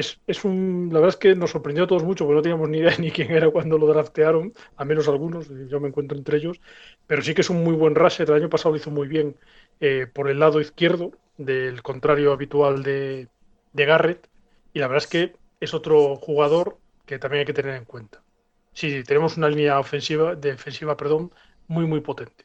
es, 0.00 0.20
es, 0.26 0.44
un. 0.44 0.88
La 0.92 1.00
verdad 1.00 1.14
es 1.14 1.16
que 1.16 1.34
nos 1.34 1.50
sorprendió 1.50 1.84
a 1.84 1.86
todos 1.86 2.02
mucho, 2.02 2.24
porque 2.24 2.36
no 2.36 2.42
teníamos 2.42 2.68
ni 2.68 2.78
idea 2.78 2.96
ni 2.98 3.10
quién 3.10 3.30
era 3.30 3.50
cuando 3.50 3.78
lo 3.78 3.86
draftearon, 3.86 4.52
a 4.76 4.84
menos 4.84 5.08
algunos, 5.08 5.48
yo 5.68 5.80
me 5.80 5.88
encuentro 5.88 6.18
entre 6.18 6.38
ellos. 6.38 6.60
Pero 7.06 7.22
sí 7.22 7.34
que 7.34 7.42
es 7.42 7.50
un 7.50 7.62
muy 7.62 7.74
buen 7.74 7.94
rusher. 7.94 8.28
El 8.28 8.36
año 8.36 8.50
pasado 8.50 8.70
lo 8.70 8.76
hizo 8.76 8.90
muy 8.90 9.08
bien 9.08 9.36
eh, 9.80 10.06
por 10.12 10.28
el 10.28 10.38
lado 10.38 10.60
izquierdo, 10.60 11.12
del 11.38 11.82
contrario 11.82 12.32
habitual 12.32 12.82
de, 12.82 13.28
Garrett. 13.72 14.28
Y 14.72 14.80
la 14.80 14.88
verdad 14.88 15.04
es 15.04 15.10
que 15.10 15.34
es 15.60 15.74
otro 15.74 16.16
jugador 16.16 16.78
que 17.06 17.18
también 17.18 17.40
hay 17.40 17.46
que 17.46 17.52
tener 17.52 17.74
en 17.74 17.84
cuenta. 17.84 18.22
Sí, 18.72 19.02
tenemos 19.04 19.36
una 19.36 19.48
línea 19.48 19.78
ofensiva, 19.80 20.34
defensiva, 20.36 20.96
perdón, 20.96 21.32
muy, 21.66 21.86
muy 21.86 22.00
potente. 22.00 22.44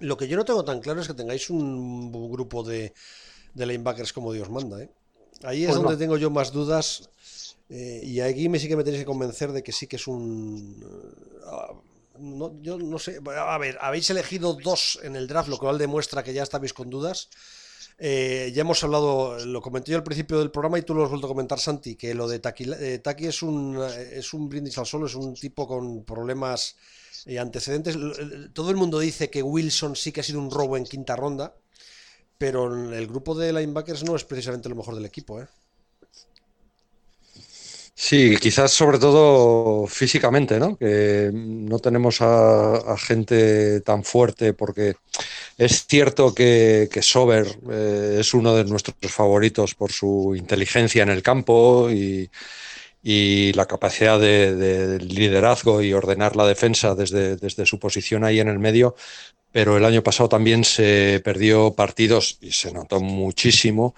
Lo 0.00 0.16
que 0.16 0.28
yo 0.28 0.36
no 0.36 0.44
tengo 0.44 0.64
tan 0.64 0.80
claro 0.80 1.00
es 1.00 1.08
que 1.08 1.14
tengáis 1.14 1.50
un 1.50 2.12
grupo 2.30 2.62
de, 2.62 2.92
de 3.54 3.66
linebackers 3.66 4.12
como 4.12 4.32
Dios 4.32 4.50
manda. 4.50 4.82
¿eh? 4.82 4.90
Ahí 5.42 5.64
es 5.64 5.74
donde 5.74 5.96
tengo 5.96 6.16
yo 6.16 6.30
más 6.30 6.52
dudas. 6.52 7.08
Eh, 7.68 8.00
y 8.04 8.20
aquí 8.20 8.48
me 8.48 8.58
sí 8.58 8.68
que 8.68 8.76
me 8.76 8.84
tenéis 8.84 9.02
que 9.02 9.06
convencer 9.06 9.52
de 9.52 9.62
que 9.62 9.72
sí 9.72 9.86
que 9.86 9.96
es 9.96 10.06
un. 10.06 10.84
Ah, 11.46 11.72
yo 12.60 12.78
no 12.78 12.98
sé. 12.98 13.20
A 13.26 13.58
ver, 13.58 13.78
habéis 13.80 14.10
elegido 14.10 14.54
dos 14.54 14.98
en 15.02 15.16
el 15.16 15.26
draft, 15.26 15.48
lo 15.48 15.58
cual 15.58 15.78
demuestra 15.78 16.22
que 16.22 16.34
ya 16.34 16.42
estáis 16.42 16.72
con 16.74 16.90
dudas. 16.90 17.28
Eh, 18.02 18.50
ya 18.54 18.62
hemos 18.62 18.82
hablado, 18.82 19.38
lo 19.44 19.60
comenté 19.60 19.92
yo 19.92 19.98
al 19.98 20.02
principio 20.02 20.38
del 20.38 20.50
programa 20.50 20.78
y 20.78 20.82
tú 20.82 20.94
lo 20.94 21.04
has 21.04 21.10
vuelto 21.10 21.26
a 21.26 21.28
comentar, 21.28 21.60
Santi, 21.60 21.96
que 21.96 22.14
lo 22.14 22.26
de 22.26 22.38
Taki, 22.38 22.64
eh, 22.80 22.98
Taki 22.98 23.26
es, 23.26 23.42
un, 23.42 23.78
es 23.78 24.32
un 24.32 24.48
brindis 24.48 24.78
al 24.78 24.86
sol, 24.86 25.04
es 25.04 25.14
un 25.14 25.34
tipo 25.34 25.68
con 25.68 26.02
problemas 26.04 26.76
y 27.26 27.36
antecedentes. 27.36 27.98
Todo 28.54 28.70
el 28.70 28.76
mundo 28.76 28.98
dice 28.98 29.28
que 29.28 29.42
Wilson 29.42 29.96
sí 29.96 30.12
que 30.12 30.20
ha 30.20 30.24
sido 30.24 30.40
un 30.40 30.50
robo 30.50 30.78
en 30.78 30.84
quinta 30.84 31.14
ronda, 31.14 31.54
pero 32.40 32.74
el 32.94 33.06
grupo 33.06 33.34
de 33.34 33.52
linebackers 33.52 34.02
no 34.02 34.16
es 34.16 34.24
precisamente 34.24 34.70
lo 34.70 34.74
mejor 34.74 34.94
del 34.94 35.04
equipo. 35.04 35.42
¿eh? 35.42 35.46
Sí, 37.94 38.34
quizás 38.40 38.72
sobre 38.72 38.98
todo 38.98 39.86
físicamente, 39.86 40.58
¿no? 40.58 40.74
Que 40.74 41.30
no 41.34 41.78
tenemos 41.80 42.22
a, 42.22 42.96
gente 42.96 43.82
tan 43.82 44.04
fuerte 44.04 44.54
porque 44.54 44.94
es 45.58 45.86
cierto 45.86 46.34
que, 46.34 46.88
Sober 47.02 47.46
eh, 47.70 48.16
es 48.20 48.32
uno 48.32 48.56
de 48.56 48.64
nuestros 48.64 48.96
favoritos 49.12 49.74
por 49.74 49.92
su 49.92 50.34
inteligencia 50.34 51.02
en 51.02 51.10
el 51.10 51.22
campo 51.22 51.90
y, 51.90 52.30
la 53.02 53.66
capacidad 53.66 54.20
de, 54.20 54.98
liderazgo 55.00 55.82
y 55.82 55.92
ordenar 55.92 56.36
la 56.36 56.46
defensa 56.46 56.94
desde, 56.94 57.36
desde 57.36 57.66
su 57.66 57.78
posición 57.78 58.24
ahí 58.24 58.40
en 58.40 58.48
el 58.48 58.58
medio, 58.58 58.94
pero 59.52 59.76
el 59.76 59.84
año 59.84 60.02
pasado 60.02 60.28
también 60.28 60.64
se 60.64 61.20
perdió 61.24 61.74
partidos 61.74 62.38
y 62.40 62.52
se 62.52 62.72
notó 62.72 63.00
muchísimo. 63.00 63.94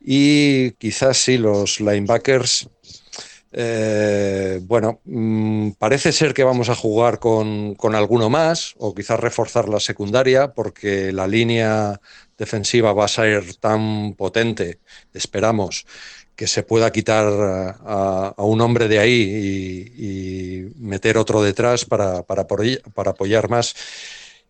Y 0.00 0.72
quizás 0.72 1.18
sí 1.18 1.38
los 1.38 1.80
linebackers 1.80 2.68
eh, 3.54 4.60
bueno, 4.62 5.00
mm, 5.04 5.72
parece 5.72 6.10
ser 6.12 6.32
que 6.32 6.42
vamos 6.42 6.70
a 6.70 6.74
jugar 6.74 7.18
con, 7.18 7.76
alguno 7.94 8.30
más 8.30 8.74
o 8.78 8.94
quizás 8.94 9.20
reforzar 9.20 9.68
la 9.68 9.78
secundaria 9.78 10.54
porque 10.54 11.12
la 11.12 11.26
línea 11.26 12.00
defensiva 12.38 12.94
va 12.94 13.04
a 13.04 13.08
ser 13.08 13.54
tan 13.56 14.14
potente, 14.14 14.80
esperamos, 15.12 15.86
que 16.36 16.46
se 16.46 16.62
pueda 16.62 16.90
quitar 16.90 17.26
a, 17.26 18.34
un 18.38 18.60
hombre 18.60 18.88
de 18.88 18.98
ahí 18.98 19.90
y, 19.96 20.72
meter 20.76 21.16
otro 21.16 21.42
detrás 21.42 21.84
para, 21.84 22.22
para, 22.22 22.42
apoyar 22.42 23.48
más. 23.48 23.74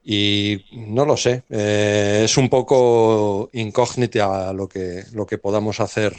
Y 0.05 0.65
no 0.73 1.05
lo 1.05 1.17
sé, 1.17 1.45
eh, 1.49 2.23
es 2.25 2.37
un 2.37 2.49
poco 2.49 3.51
incógnita 3.53 4.53
lo 4.53 4.69
que, 4.69 5.05
lo 5.13 5.27
que 5.27 5.39
podamos 5.39 5.79
hacer 5.79 6.17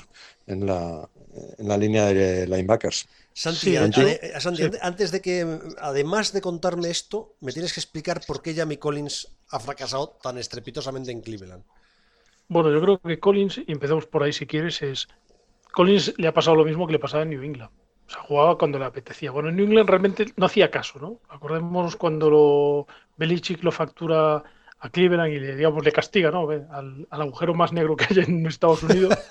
en 0.47 0.65
la, 0.65 1.09
en 1.57 1.67
la 1.67 1.77
línea 1.77 2.05
de 2.05 2.47
linebackers. 2.47 3.07
Santi, 3.33 3.75
antes 3.77 5.11
de 5.11 5.21
que, 5.21 5.59
además 5.79 6.33
de 6.33 6.41
contarme 6.41 6.89
esto, 6.89 7.35
me 7.41 7.51
tienes 7.51 7.73
que 7.73 7.79
explicar 7.79 8.21
por 8.25 8.41
qué 8.41 8.53
Jamie 8.53 8.77
Collins 8.77 9.27
ha 9.49 9.59
fracasado 9.59 10.09
tan 10.21 10.37
estrepitosamente 10.37 11.11
en 11.11 11.21
Cleveland. 11.21 11.63
Bueno, 12.47 12.71
yo 12.71 12.81
creo 12.81 12.99
que 12.99 13.19
Collins, 13.19 13.57
y 13.65 13.71
empezamos 13.71 14.05
por 14.05 14.21
ahí 14.23 14.33
si 14.33 14.45
quieres, 14.45 14.81
es. 14.81 15.07
Collins 15.73 16.13
le 16.17 16.27
ha 16.27 16.33
pasado 16.33 16.55
lo 16.55 16.65
mismo 16.65 16.85
que 16.87 16.93
le 16.93 16.99
pasaba 16.99 17.23
en 17.23 17.31
New 17.31 17.43
England. 17.43 17.71
O 18.07 18.09
sea, 18.09 18.21
jugaba 18.21 18.57
cuando 18.57 18.79
le 18.79 18.85
apetecía. 18.85 19.31
Bueno, 19.31 19.49
en 19.49 19.55
New 19.55 19.65
England 19.65 19.89
realmente 19.89 20.25
no 20.37 20.45
hacía 20.45 20.69
caso, 20.69 20.99
¿no? 20.99 21.19
Acordémonos 21.29 21.95
cuando 21.95 22.29
lo, 22.29 22.87
Belichick 23.17 23.63
lo 23.63 23.71
factura 23.71 24.43
a 24.79 24.89
Cleveland 24.89 25.33
y 25.33 25.39
le, 25.39 25.55
digamos, 25.55 25.83
le 25.83 25.91
castiga, 25.91 26.29
¿no? 26.29 26.47
Al, 26.49 27.07
al 27.09 27.21
agujero 27.21 27.55
más 27.55 27.73
negro 27.73 27.95
que 27.95 28.05
hay 28.09 28.19
en 28.19 28.45
Estados 28.45 28.83
Unidos. 28.83 29.17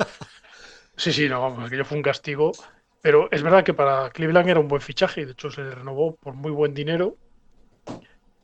Sí, 0.95 1.11
sí, 1.11 1.26
no, 1.26 1.40
vamos, 1.40 1.64
aquello 1.64 1.86
fue 1.86 1.97
un 1.97 2.03
castigo. 2.03 2.53
Pero 3.01 3.28
es 3.32 3.43
verdad 3.43 3.64
que 3.64 3.74
para 3.74 4.11
Cleveland 4.11 4.49
era 4.49 4.61
un 4.61 4.68
buen 4.68 4.82
fichaje 4.82 5.22
y 5.22 5.24
de 5.24 5.32
hecho 5.32 5.51
se 5.51 5.62
le 5.62 5.74
renovó 5.74 6.16
por 6.16 6.34
muy 6.34 6.53
buen 6.53 6.74
dinero. 6.74 7.16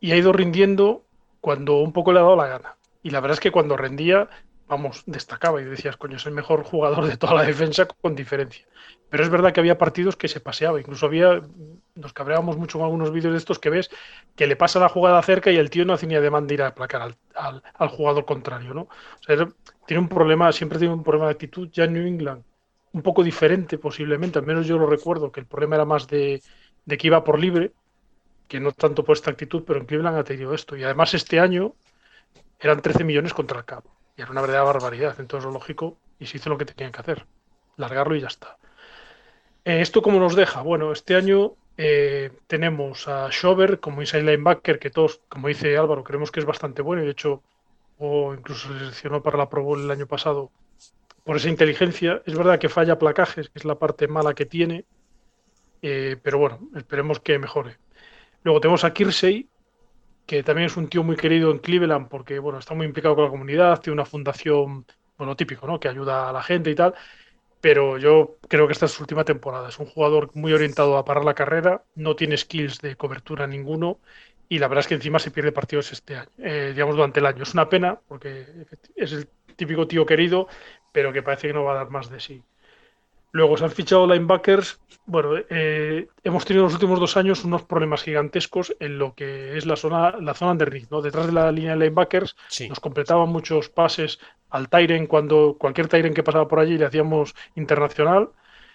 Y 0.01 0.13
ha 0.13 0.17
ido 0.17 0.33
rindiendo 0.33 1.05
cuando 1.41 1.79
un 1.79 1.93
poco 1.93 2.13
le 2.13 2.21
ha 2.21 2.23
dado 2.23 2.37
la 2.37 2.49
gana. 2.49 2.77
Y 3.03 3.11
la 3.11 3.21
verdad 3.21 3.35
es 3.35 3.41
que 3.41 3.53
cuando 3.53 3.77
rendía, 3.77 4.29
vamos, 4.69 5.03
destacaba 5.07 5.61
y 5.61 5.65
decías, 5.65 5.97
coño, 5.97 6.17
es 6.17 6.27
el 6.27 6.33
mejor 6.33 6.63
jugador 6.63 7.07
de 7.07 7.17
toda 7.17 7.35
la 7.35 7.43
defensa 7.43 7.87
con 7.87 8.15
diferencia. 8.15 8.67
Pero 9.09 9.25
es 9.25 9.31
verdad 9.31 9.53
que 9.53 9.61
había 9.61 9.79
partidos 9.79 10.17
que 10.17 10.29
se 10.29 10.41
paseaba, 10.41 10.79
incluso 10.79 11.07
había, 11.07 11.41
nos 11.95 12.13
cabreábamos 12.13 12.59
mucho 12.59 12.79
con 12.79 12.85
algunos 12.85 13.11
vídeos 13.11 13.33
de 13.33 13.39
estos 13.39 13.59
que 13.59 13.71
ves 13.71 13.91
que 14.37 14.47
le 14.47 14.57
pasa 14.57 14.79
la 14.79 14.91
jugada 14.91 15.23
cerca 15.23 15.51
y 15.51 15.57
el 15.57 15.71
tío 15.71 15.85
no 15.85 15.95
hace 15.95 16.07
ni 16.07 16.15
demanda 16.15 16.55
ir 16.55 16.63
a 16.63 16.69
aplacar 16.69 17.03
al, 17.35 17.63
al, 17.75 17.89
jugador 17.89 18.25
contrario, 18.27 18.75
¿no? 18.75 18.83
O 18.83 19.23
sea, 19.27 19.49
tiene 19.87 20.03
un 20.03 20.09
problema, 20.09 20.53
siempre 20.53 20.79
tiene 20.79 20.95
un 20.95 21.03
problema 21.03 21.27
de 21.27 21.33
actitud, 21.33 21.71
ya 21.73 21.85
en 21.85 21.95
New 21.95 22.07
England, 22.07 22.45
un 22.93 23.03
poco 23.03 23.23
diferente 23.23 23.79
posiblemente, 23.79 24.39
al 24.39 24.47
menos 24.47 24.67
yo 24.67 24.79
lo 24.79 24.87
recuerdo, 24.87 25.33
que 25.33 25.41
el 25.41 25.47
problema 25.47 25.77
era 25.77 25.85
más 25.87 26.07
de, 26.07 26.43
de 26.85 26.99
que 26.99 27.07
iba 27.07 27.25
por 27.25 27.39
libre, 27.39 27.73
que 28.47 28.61
no 28.61 28.73
tanto 28.73 29.05
por 29.05 29.17
esta 29.17 29.31
actitud, 29.31 29.65
pero 29.67 29.79
en 29.79 29.87
Cleveland 29.87 30.19
ha 30.19 30.25
tenido 30.25 30.55
esto. 30.55 30.77
Y 30.77 30.85
además 30.85 31.15
este 31.15 31.39
año 31.39 31.75
eran 32.59 32.81
13 32.83 33.05
millones 33.05 33.35
contra 33.35 33.59
el 33.59 33.65
cap. 33.65 33.85
Y 34.19 34.23
era 34.23 34.33
una 34.33 34.41
verdadera 34.41 34.65
barbaridad, 34.65 35.15
entonces 35.21 35.47
lo 35.47 35.53
lógico, 35.53 35.97
y 36.19 36.27
se 36.27 36.39
hizo 36.39 36.51
lo 36.51 36.59
que 36.59 36.65
tenían 36.65 36.91
que 36.91 37.01
hacer, 37.01 37.25
largarlo 37.77 38.17
y 38.17 38.21
ya 38.21 38.27
está. 38.27 38.59
Eh, 39.65 39.81
¿Esto 39.81 40.03
cómo 40.03 40.19
nos 40.19 40.35
deja? 40.35 40.61
Bueno, 40.61 40.91
este 40.91 41.15
año 41.15 41.53
eh, 41.77 42.33
tenemos 42.49 43.07
a 43.07 43.31
Schober 43.31 43.79
como 43.79 44.01
inside 44.01 44.25
linebacker, 44.25 44.81
que 44.81 44.91
todos, 44.91 45.21
como 45.29 45.47
dice 45.47 45.79
Álvaro, 45.79 46.03
creemos 46.03 46.33
que 46.33 46.41
es 46.41 46.47
bastante 46.47 46.83
bueno, 46.83 47.03
y 47.03 47.05
de 47.05 47.13
hecho, 47.13 47.45
o 47.99 48.35
incluso 48.35 48.73
se 48.73 48.81
seleccionó 48.81 49.23
para 49.23 49.39
la 49.39 49.49
Pro 49.49 49.63
Bowl 49.63 49.81
el 49.81 49.91
año 49.91 50.09
pasado 50.09 50.51
por 51.23 51.37
esa 51.37 51.49
inteligencia. 51.49 52.21
Es 52.27 52.37
verdad 52.37 52.59
que 52.59 52.69
falla 52.69 52.99
placajes, 52.99 53.51
que 53.51 53.59
es 53.61 53.65
la 53.65 53.77
parte 53.77 54.09
mala 54.09 54.35
que 54.35 54.47
tiene, 54.47 54.85
eh, 55.81 56.17
pero 56.21 56.39
bueno, 56.39 56.59
esperemos 56.75 57.21
que 57.21 57.39
mejore. 57.39 57.79
Luego 58.43 58.61
tenemos 58.61 58.83
a 58.83 58.93
Kirsey, 58.93 59.49
que 60.29 60.45
también 60.45 60.69
es 60.69 60.79
un 60.79 60.89
tío 60.91 61.05
muy 61.05 61.17
querido 61.17 61.51
en 61.53 61.59
Cleveland 61.61 62.09
porque 62.11 62.39
bueno, 62.41 62.61
está 62.61 62.75
muy 62.77 62.87
implicado 62.87 63.17
con 63.17 63.25
la 63.27 63.31
comunidad, 63.33 63.81
tiene 63.83 63.95
una 63.95 64.07
fundación, 64.07 64.87
bueno, 65.19 65.37
típico, 65.37 65.67
¿no? 65.69 65.81
Que 65.81 65.89
ayuda 65.91 66.31
a 66.31 66.35
la 66.35 66.45
gente 66.45 66.71
y 66.71 66.77
tal. 66.77 66.95
pero 67.61 67.99
yo 67.99 68.39
creo 68.49 68.67
que 68.67 68.73
esta 68.75 68.87
es 68.87 68.93
su 68.93 69.03
última 69.05 69.25
temporada. 69.25 69.69
Es 69.69 69.79
un 69.79 69.87
jugador 69.87 70.31
muy 70.35 70.53
orientado 70.53 70.99
a 70.99 71.05
parar 71.05 71.25
la 71.25 71.35
carrera, 71.35 71.85
no 71.95 72.17
tiene 72.17 72.37
skills 72.37 72.81
de 72.81 72.97
cobertura 72.97 73.47
ninguno 73.49 74.01
y 74.49 74.59
la 74.61 74.69
verdad 74.69 74.81
es 74.83 74.89
que 74.89 74.95
encima 74.95 75.19
se 75.21 75.31
pierde 75.33 75.53
partidos 75.53 75.93
este 75.93 76.17
año, 76.17 76.31
eh, 76.39 76.73
digamos 76.75 76.97
durante 76.97 77.21
el 77.21 77.27
año. 77.27 77.43
Es 77.45 77.55
una 77.55 77.69
pena 77.69 78.01
porque 78.09 78.47
es 78.97 79.13
el 79.13 79.29
típico 79.57 79.89
tío 79.89 80.07
querido, 80.07 80.49
pero 80.93 81.13
que 81.13 81.23
parece 81.23 81.49
que 81.49 81.55
no 81.55 81.65
va 81.65 81.73
a 81.75 81.77
dar 81.77 81.91
más 81.91 82.11
de 82.11 82.21
sí. 82.21 82.45
Luego 83.33 83.57
se 83.57 83.65
han 83.65 83.71
fichado 83.71 84.07
linebackers. 84.07 84.81
Bueno, 85.07 85.31
eh, 85.49 86.09
hemos 86.23 86.45
tenido 86.45 86.65
en 86.65 86.67
los 86.67 86.75
últimos 86.75 87.01
dos 87.01 87.17
años 87.17 87.45
unos 87.45 87.63
problemas 87.63 88.03
gigantescos 88.03 88.75
en 88.81 88.99
lo 88.99 89.15
que 89.15 89.57
es 89.57 89.65
la 89.67 89.77
zona, 89.77 90.13
la 90.21 90.35
zona 90.35 90.53
underneath, 90.53 90.91
¿no? 90.91 91.01
Detrás 91.03 91.27
de 91.27 91.33
la 91.33 91.51
línea 91.51 91.73
de 91.73 91.79
linebackers 91.79 92.37
nos 92.69 92.81
completaban 92.81 93.29
muchos 93.31 93.69
pases 93.71 94.19
al 94.51 94.69
Tyren 94.69 95.07
cuando 95.07 95.57
cualquier 95.59 95.89
Tyren 95.89 96.15
que 96.15 96.23
pasaba 96.23 96.49
por 96.49 96.59
allí 96.61 96.77
le 96.79 96.87
hacíamos 96.87 97.35
internacional. 97.55 98.31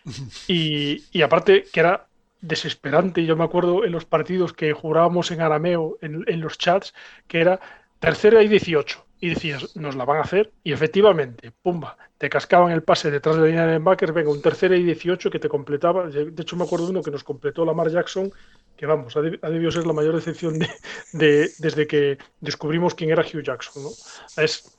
Y, 0.49 1.05
y 1.11 1.21
aparte 1.21 1.63
que 1.71 1.79
era 1.79 2.07
desesperante. 2.41 3.25
Yo 3.25 3.35
me 3.37 3.45
acuerdo 3.45 3.85
en 3.85 3.91
los 3.93 4.05
partidos 4.05 4.53
que 4.53 4.73
jugábamos 4.73 5.31
en 5.31 5.41
arameo, 5.41 5.97
en, 6.01 6.25
en 6.27 6.41
los 6.41 6.57
chats, 6.57 6.93
que 7.27 7.39
era 7.39 7.61
tercera 8.03 8.43
y 8.43 8.49
18 8.49 9.05
y 9.21 9.29
decías, 9.29 9.77
nos 9.77 9.95
la 9.95 10.03
van 10.03 10.17
a 10.17 10.23
hacer, 10.23 10.51
y 10.61 10.73
efectivamente, 10.73 11.53
pumba, 11.61 11.95
te 12.17 12.29
cascaban 12.29 12.73
el 12.73 12.83
pase 12.83 13.09
detrás 13.09 13.37
de 13.37 13.41
la 13.43 13.47
línea 13.47 13.65
de 13.65 13.77
backers, 13.77 14.13
venga, 14.13 14.29
un 14.29 14.41
tercero 14.41 14.75
y 14.75 14.83
18 14.83 15.31
que 15.31 15.39
te 15.39 15.47
completaba. 15.47 16.07
De 16.07 16.41
hecho, 16.41 16.57
me 16.57 16.65
acuerdo 16.65 16.87
de 16.87 16.91
uno 16.91 17.01
que 17.01 17.11
nos 17.11 17.23
completó 17.23 17.63
Lamar 17.63 17.89
Jackson, 17.89 18.29
que 18.75 18.85
vamos, 18.85 19.15
ha, 19.15 19.21
debido 19.21 19.71
ser 19.71 19.87
la 19.87 19.93
mayor 19.93 20.15
decepción 20.15 20.59
de, 21.13 21.49
desde 21.59 21.87
que 21.87 22.17
descubrimos 22.41 22.93
quién 22.93 23.11
era 23.11 23.23
Hugh 23.23 23.41
Jackson. 23.41 23.83
¿no? 23.83 23.89
Es, 24.35 24.77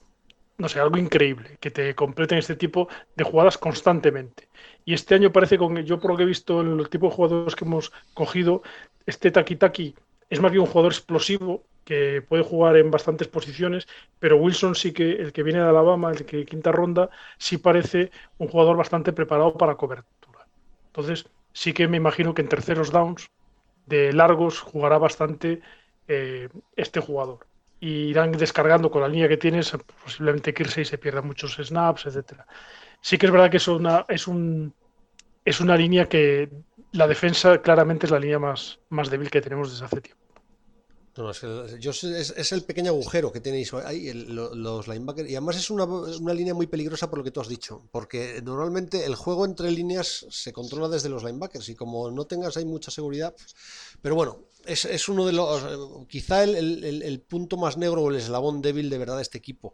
no 0.59 0.69
sé, 0.69 0.79
algo 0.81 0.99
increíble 0.99 1.57
que 1.61 1.71
te 1.71 1.95
completen 1.95 2.37
este 2.37 2.57
tipo 2.57 2.89
de 3.17 3.25
jugadas 3.25 3.57
constantemente. 3.57 4.49
Y 4.85 4.93
este 4.93 5.15
año 5.15 5.33
parece, 5.33 5.57
con 5.57 5.75
yo 5.79 5.99
por 5.99 6.11
lo 6.11 6.19
que 6.19 6.25
he 6.25 6.27
visto 6.27 6.61
el 6.61 6.91
tipo 6.91 7.09
de 7.09 7.15
jugadores 7.15 7.57
que 7.57 7.65
hemos 7.65 7.91
cogido, 8.13 8.63
este 9.07 9.31
Taki 9.31 9.57
Taki 9.57 9.95
es 10.29 10.43
más 10.43 10.53
bien 10.53 10.61
un 10.61 10.69
jugador 10.69 10.93
explosivo 10.93 11.65
que 11.85 12.23
puede 12.23 12.43
jugar 12.43 12.77
en 12.77 12.91
bastantes 12.91 13.29
posiciones, 13.29 13.87
pero 14.19 14.37
Wilson 14.39 14.75
sí 14.75 14.93
que, 14.93 15.13
el 15.13 15.33
que 15.33 15.43
viene 15.43 15.61
de 15.61 15.69
Alabama, 15.69 16.11
el 16.11 16.25
que 16.25 16.45
quinta 16.45 16.73
ronda, 16.73 17.11
sí 17.39 17.59
parece 17.59 18.11
un 18.39 18.49
jugador 18.49 18.77
bastante 18.77 19.13
preparado 19.13 19.55
para 19.57 19.77
cobertura. 19.77 20.47
Entonces, 20.87 21.27
sí 21.53 21.73
que 21.73 21.89
me 21.89 21.97
imagino 21.97 22.35
que 22.35 22.43
en 22.43 22.49
terceros 22.49 22.91
downs 22.91 23.31
de 23.87 24.13
largos 24.13 24.61
jugará 24.61 24.99
bastante 24.99 25.61
eh, 26.09 26.49
este 26.77 27.01
jugador. 27.01 27.47
Y 27.81 28.09
irán 28.09 28.33
descargando 28.33 28.91
con 28.91 29.03
la 29.03 29.09
línea 29.09 29.29
que 29.29 29.37
tienes, 29.37 29.77
posiblemente 30.03 30.55
Kirsey 30.55 30.85
se 30.85 30.99
pierda 30.99 31.21
muchos 31.23 31.57
snaps, 31.57 32.07
etcétera. 32.07 32.47
Sí 33.01 33.19
que 33.19 33.27
es 33.27 33.33
verdad 33.33 33.51
que 33.51 33.59
es 33.59 33.69
una, 33.69 34.07
es 34.09 34.27
un, 34.27 34.75
es 35.45 35.61
una 35.61 35.77
línea 35.77 36.07
que 36.09 36.51
la 36.93 37.07
defensa 37.07 37.61
claramente 37.61 38.07
es 38.07 38.13
la 38.13 38.19
línea 38.19 38.39
más, 38.39 38.81
más 38.89 39.11
débil 39.11 39.31
que 39.31 39.43
tenemos 39.43 39.71
desde 39.71 39.85
hace 39.85 40.01
tiempo. 40.01 40.24
No, 41.17 41.31
es, 41.31 41.41
yo, 41.79 41.93
es, 41.93 42.53
el 42.53 42.65
pequeño 42.65 42.91
agujero 42.91 43.31
que 43.31 43.41
tenéis 43.41 43.73
ahí, 43.73 44.13
los 44.13 44.89
linebackers. 44.89 45.31
Y 45.31 45.37
además 45.37 45.57
es 45.57 45.71
una, 45.71 45.85
una, 45.85 46.35
línea 46.35 46.55
muy 46.55 46.67
peligrosa 46.67 47.09
por 47.09 47.21
lo 47.21 47.25
que 47.25 47.31
tú 47.31 47.41
has 47.41 47.47
dicho. 47.47 47.83
Porque 47.93 48.41
normalmente 48.43 49.05
el 49.05 49.15
juego 49.15 49.45
entre 49.45 49.71
líneas 49.71 50.27
se 50.29 50.53
controla 50.53 50.89
desde 50.89 51.09
los 51.09 51.23
linebackers. 51.23 51.69
Y 51.69 51.77
como 51.77 52.11
no 52.11 52.25
tengas 52.25 52.57
ahí 52.57 52.65
mucha 52.65 52.91
seguridad. 52.91 53.33
Pero 54.03 54.17
bueno, 54.17 54.41
es, 54.65 54.87
es 54.87 55.09
uno 55.09 55.25
de 55.25 55.33
los. 55.33 56.09
Quizá 56.09 56.43
el, 56.43 56.83
el, 56.85 57.21
punto 57.21 57.57
más 57.57 57.77
negro 57.77 58.03
o 58.03 58.11
el 58.11 58.17
eslabón 58.17 58.61
débil 58.61 58.91
de 58.91 58.99
verdad 58.99 59.17
de 59.17 59.23
este 59.23 59.39
equipo. 59.39 59.73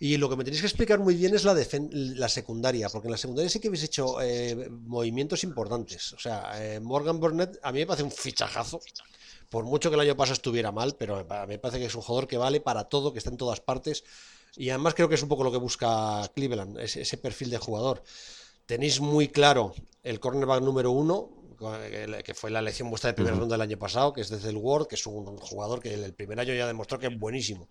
Y 0.00 0.16
lo 0.16 0.28
que 0.28 0.34
me 0.34 0.42
tenéis 0.42 0.62
que 0.62 0.66
explicar 0.66 0.98
muy 0.98 1.14
bien 1.14 1.32
es 1.32 1.44
la, 1.44 1.54
la 1.54 2.28
secundaria. 2.28 2.88
Porque 2.88 3.06
en 3.06 3.12
la 3.12 3.18
secundaria 3.18 3.48
sí 3.48 3.60
que 3.60 3.68
habéis 3.68 3.84
hecho 3.84 4.20
eh, 4.20 4.68
movimientos 4.68 5.44
importantes. 5.44 6.12
O 6.14 6.18
sea, 6.18 6.52
eh, 6.60 6.80
Morgan 6.80 7.20
Burnett 7.20 7.60
a 7.62 7.70
mí 7.70 7.78
me 7.78 7.86
parece 7.86 8.02
un 8.02 8.10
fichajazo 8.10 8.80
por 9.52 9.66
mucho 9.66 9.90
que 9.90 9.96
el 9.96 10.00
año 10.00 10.16
pasado 10.16 10.32
estuviera 10.32 10.72
mal, 10.72 10.96
pero 10.98 11.26
me 11.46 11.58
parece 11.58 11.78
que 11.78 11.84
es 11.84 11.94
un 11.94 12.00
jugador 12.00 12.26
que 12.26 12.38
vale 12.38 12.62
para 12.62 12.84
todo, 12.84 13.12
que 13.12 13.18
está 13.18 13.28
en 13.28 13.36
todas 13.36 13.60
partes. 13.60 14.02
Y 14.56 14.70
además 14.70 14.94
creo 14.94 15.10
que 15.10 15.14
es 15.14 15.22
un 15.22 15.28
poco 15.28 15.44
lo 15.44 15.52
que 15.52 15.58
busca 15.58 16.26
Cleveland, 16.34 16.78
ese, 16.78 17.18
perfil 17.18 17.50
de 17.50 17.58
jugador. 17.58 18.02
Tenéis 18.64 19.00
muy 19.00 19.28
claro 19.28 19.74
el 20.02 20.20
cornerback 20.20 20.62
número 20.62 20.90
uno, 20.90 21.28
que 22.24 22.32
fue 22.32 22.50
la 22.50 22.60
elección 22.60 22.88
vuestra 22.88 23.08
de 23.08 23.14
primera 23.14 23.36
ronda 23.36 23.52
del 23.52 23.60
año 23.60 23.78
pasado, 23.78 24.14
que 24.14 24.22
es 24.22 24.30
desde 24.30 24.48
el 24.48 24.56
Ward, 24.56 24.86
que 24.86 24.94
es 24.94 25.06
un 25.06 25.36
jugador 25.36 25.80
que 25.80 25.92
el 25.92 26.14
primer 26.14 26.40
año 26.40 26.54
ya 26.54 26.66
demostró 26.66 26.98
que 26.98 27.08
es 27.08 27.18
buenísimo. 27.18 27.68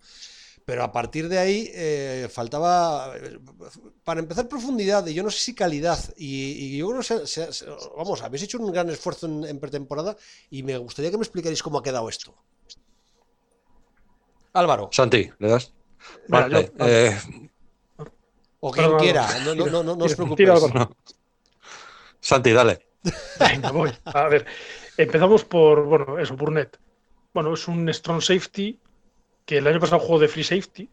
Pero 0.64 0.84
a 0.84 0.92
partir 0.92 1.28
de 1.28 1.38
ahí 1.38 1.70
eh, 1.74 2.28
faltaba, 2.30 3.12
para 4.04 4.20
empezar, 4.20 4.48
profundidad 4.48 5.04
y 5.06 5.14
yo 5.14 5.22
no 5.22 5.30
sé 5.30 5.38
si 5.38 5.54
calidad. 5.54 5.98
Y, 6.16 6.76
yo 6.76 6.88
creo 6.88 7.00
que, 7.00 7.24
vamos, 7.96 8.22
habéis 8.22 8.44
hecho 8.44 8.58
un 8.58 8.70
gran 8.70 8.88
esfuerzo 8.90 9.26
en, 9.26 9.58
pretemporada 9.58 10.16
y 10.50 10.62
me 10.62 10.76
gustaría 10.78 11.10
que 11.10 11.16
me 11.16 11.24
explicarais 11.24 11.62
cómo 11.62 11.78
ha 11.78 11.82
quedado 11.82 12.08
esto. 12.08 12.34
Álvaro. 14.52 14.90
Santi, 14.92 15.30
¿le 15.38 15.48
das? 15.48 15.72
Vale, 16.28 16.72
eh, 16.78 17.18
O 18.60 18.70
quien 18.70 18.96
quiera, 18.98 19.26
no, 19.44 19.54
no, 19.54 19.82
no, 19.82 20.04
os 20.04 20.14
preocupéis. 20.14 20.50
Santi, 22.20 22.52
dale. 22.52 22.86
Venga, 23.40 23.72
voy. 23.72 23.90
A 24.04 24.28
ver, 24.28 24.46
empezamos 24.96 25.44
por, 25.44 25.84
bueno, 25.84 26.18
eso, 26.20 26.36
Burnett. 26.36 26.78
Bueno, 27.34 27.54
es 27.54 27.66
un 27.66 27.92
strong 27.92 28.20
safety 28.20 28.78
que 29.44 29.58
el 29.58 29.66
año 29.66 29.80
pasado 29.80 30.00
jugó 30.00 30.18
de 30.18 30.28
free 30.28 30.44
safety, 30.44 30.88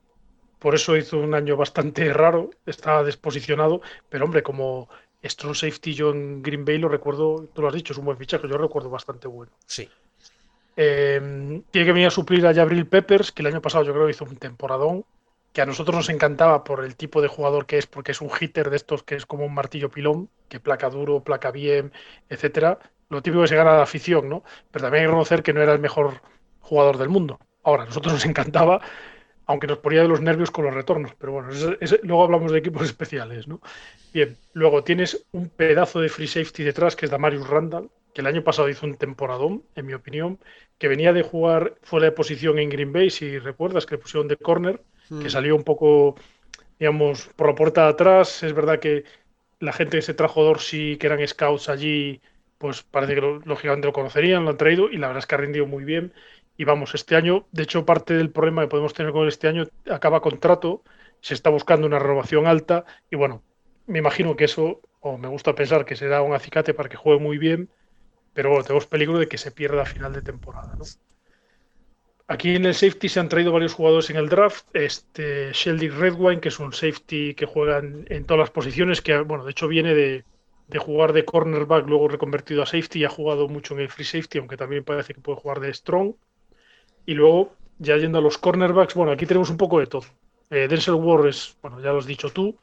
por 0.60 0.76
eso 0.76 0.98
hizo 0.98 1.18
un 1.18 1.34
año 1.34 1.56
bastante 1.56 2.12
raro, 2.14 2.50
estaba 2.66 3.04
desposicionado, 3.04 3.82
pero 4.10 4.26
hombre, 4.26 4.44
como 4.44 4.90
strong 5.24 5.56
safety 5.56 5.94
yo 5.94 6.12
en 6.12 6.42
Green 6.42 6.66
Bay 6.66 6.78
lo 6.78 6.90
recuerdo, 6.90 7.48
tú 7.54 7.62
lo 7.62 7.70
has 7.70 7.74
dicho, 7.74 7.94
es 7.94 8.00
un 8.00 8.06
buen 8.06 8.18
fichaje, 8.18 8.48
yo 8.48 8.58
lo 8.58 8.64
recuerdo 8.64 8.90
bastante 8.90 9.28
bueno. 9.28 9.52
Sí. 9.66 9.90
Eh, 10.76 11.62
tiene 11.72 11.86
que 11.86 11.92
venir 11.92 12.08
a 12.08 12.12
suplir 12.12 12.46
a 12.46 12.54
Jabril 12.54 12.88
Peppers, 12.88 13.32
que 13.32 13.42
el 13.42 13.48
año 13.48 13.62
pasado 13.62 13.84
yo 13.84 13.94
creo 13.94 14.10
hizo 14.10 14.26
un 14.26 14.38
temporadón, 14.38 15.06
que 15.54 15.62
a 15.62 15.66
nosotros 15.66 15.96
nos 15.96 16.10
encantaba 16.10 16.64
por 16.64 16.84
el 16.84 16.96
tipo 16.96 17.22
de 17.22 17.28
jugador 17.28 17.66
que 17.66 17.78
es, 17.78 17.88
porque 17.88 18.12
es 18.12 18.22
un 18.22 18.30
hitter 18.30 18.70
de 18.70 18.76
estos 18.76 19.04
que 19.04 19.16
es 19.16 19.26
como 19.26 19.46
un 19.46 19.54
martillo 19.54 19.90
pilón, 19.90 20.30
que 20.48 20.60
placa 20.60 20.90
duro, 20.90 21.24
placa 21.24 21.52
bien, 21.52 21.92
etcétera. 22.30 22.80
Lo 23.10 23.22
típico 23.22 23.42
que 23.42 23.48
se 23.48 23.56
gana 23.56 23.76
la 23.76 23.84
afición, 23.84 24.30
¿no? 24.30 24.44
Pero 24.72 24.84
también 24.84 25.02
hay 25.02 25.08
que 25.08 25.12
reconocer 25.12 25.44
que 25.44 25.54
no 25.54 25.62
era 25.62 25.74
el 25.74 25.80
mejor 25.80 26.22
jugador 26.60 26.98
del 26.98 27.10
mundo. 27.10 27.40
Ahora, 27.70 27.84
a 27.84 27.86
nosotros 27.86 28.14
nos 28.14 28.26
encantaba, 28.26 28.82
aunque 29.46 29.68
nos 29.68 29.78
ponía 29.78 30.02
de 30.02 30.08
los 30.08 30.22
nervios 30.22 30.50
con 30.50 30.66
los 30.66 30.74
retornos, 30.74 31.14
pero 31.20 31.34
bueno, 31.34 31.50
luego 32.02 32.24
hablamos 32.24 32.52
de 32.52 32.58
equipos 32.58 32.84
especiales, 32.84 33.48
¿no? 33.48 33.62
Bien, 34.12 34.36
luego 34.54 34.84
tienes 34.84 35.24
un 35.32 35.50
pedazo 35.50 36.02
de 36.02 36.10
free 36.10 36.26
safety 36.28 36.64
detrás 36.64 36.96
que 36.96 37.06
es 37.06 37.12
Damarius 37.12 37.48
Randall, 37.48 37.92
que 38.12 38.22
el 38.22 38.28
año 38.28 38.44
pasado 38.44 38.70
hizo 38.70 38.88
un 38.88 38.96
temporadón, 38.96 39.62
en 39.76 39.86
mi 39.86 39.94
opinión, 39.94 40.40
que 40.80 40.88
venía 40.88 41.14
de 41.14 41.22
jugar 41.22 41.76
fuera 41.84 42.06
de 42.06 42.12
posición 42.12 42.58
en 42.58 42.70
Green 42.70 42.92
Bay, 42.92 43.12
si 43.12 43.38
recuerdas, 43.38 43.86
que 43.86 43.96
le 43.96 44.02
pusieron 44.02 44.28
de 44.28 44.36
corner, 44.36 44.82
que 45.08 45.16
hmm. 45.16 45.30
salió 45.30 45.56
un 45.56 45.64
poco, 45.64 46.16
digamos, 46.80 47.30
por 47.36 47.48
la 47.48 47.56
puerta 47.56 47.84
de 47.84 47.90
atrás. 47.90 48.42
Es 48.42 48.54
verdad 48.54 48.80
que 48.80 49.04
la 49.60 49.74
gente 49.74 49.98
que 49.98 50.02
se 50.02 50.16
trajo 50.16 50.44
Dorsey, 50.44 50.98
que 50.98 51.06
eran 51.06 51.28
scouts 51.28 51.70
allí, 51.70 52.20
pues 52.58 52.84
parece 52.84 53.16
que 53.16 53.22
lógicamente 53.46 53.88
lo 53.88 53.94
conocerían, 53.94 54.44
lo 54.44 54.52
han 54.52 54.58
traído 54.58 54.90
y 54.90 54.98
la 54.98 55.08
verdad 55.08 55.20
es 55.20 55.28
que 55.28 55.36
ha 55.36 55.40
rendido 55.40 55.66
muy 55.66 55.84
bien. 55.84 56.14
Y 56.60 56.66
vamos, 56.66 56.94
este 56.94 57.16
año, 57.16 57.48
de 57.54 57.64
hecho, 57.64 57.86
parte 57.86 58.14
del 58.16 58.32
problema 58.32 58.64
que 58.64 58.68
podemos 58.68 58.94
tener 58.94 59.14
con 59.14 59.30
este 59.30 59.48
año 59.48 59.64
acaba 59.90 60.22
contrato, 60.22 60.84
se 61.22 61.34
está 61.34 61.50
buscando 61.50 61.88
una 61.88 62.00
renovación 62.00 62.48
alta 62.48 62.84
y 63.10 63.16
bueno, 63.16 63.42
me 63.88 64.00
imagino 64.00 64.36
que 64.36 64.44
eso, 64.44 64.82
o 65.00 65.18
me 65.18 65.30
gusta 65.30 65.56
pensar 65.56 65.86
que 65.86 65.96
se 65.96 66.10
da 66.10 66.22
un 66.22 66.34
acicate 66.34 66.74
para 66.74 66.90
que 66.90 66.98
juegue 66.98 67.22
muy 67.22 67.38
bien, 67.38 67.70
pero 68.34 68.50
bueno, 68.50 68.66
tenemos 68.66 68.88
peligro 68.88 69.18
de 69.20 69.30
que 69.30 69.38
se 69.38 69.52
pierda 69.52 69.84
a 69.84 69.86
final 69.86 70.12
de 70.12 70.22
temporada. 70.22 70.76
¿no? 70.76 70.84
Aquí 72.28 72.58
en 72.58 72.66
el 72.66 72.76
safety 72.76 73.08
se 73.08 73.22
han 73.22 73.30
traído 73.30 73.54
varios 73.54 73.74
jugadores 73.74 74.10
en 74.10 74.18
el 74.18 74.28
draft. 74.28 74.66
Este 74.74 75.54
Sheldy 75.54 75.88
Redwine, 75.88 76.42
que 76.42 76.50
es 76.50 76.60
un 76.60 76.74
safety 76.74 77.36
que 77.36 77.46
juega 77.46 77.78
en, 77.78 78.26
todas 78.26 78.40
las 78.40 78.52
posiciones, 78.52 79.02
que 79.02 79.18
bueno, 79.22 79.46
de 79.46 79.52
hecho 79.52 79.70
viene 79.70 79.96
de, 79.96 80.26
de, 80.68 80.78
jugar 80.78 81.14
de 81.14 81.24
cornerback, 81.24 81.88
luego 81.88 82.10
reconvertido 82.10 82.64
a 82.64 82.66
safety 82.66 83.00
y 83.00 83.06
ha 83.06 83.10
jugado 83.10 83.48
mucho 83.48 83.76
en 83.76 83.80
el 83.80 83.90
free 83.90 84.04
safety, 84.04 84.40
aunque 84.40 84.58
también 84.58 84.84
parece 84.84 85.14
que 85.14 85.22
puede 85.22 85.40
jugar 85.40 85.62
de 85.62 85.74
strong. 85.74 86.16
Y 87.06 87.14
luego, 87.14 87.54
ya 87.78 87.98
yendo 87.98 88.20
a 88.20 88.22
los 88.22 88.38
cornerbacks, 88.38 88.94
bueno, 88.94 89.12
aquí 89.12 89.26
tenemos 89.26 89.50
un 89.50 89.58
poco 89.58 89.80
de 89.80 89.88
todo. 89.88 90.06
Eh, 90.50 90.68
Denzel 90.68 90.96
Ward 90.96 91.34
bueno, 91.62 91.80
ya 91.80 91.92
lo 91.92 92.00
has 92.00 92.06
dicho 92.06 92.30
tú, 92.30 92.56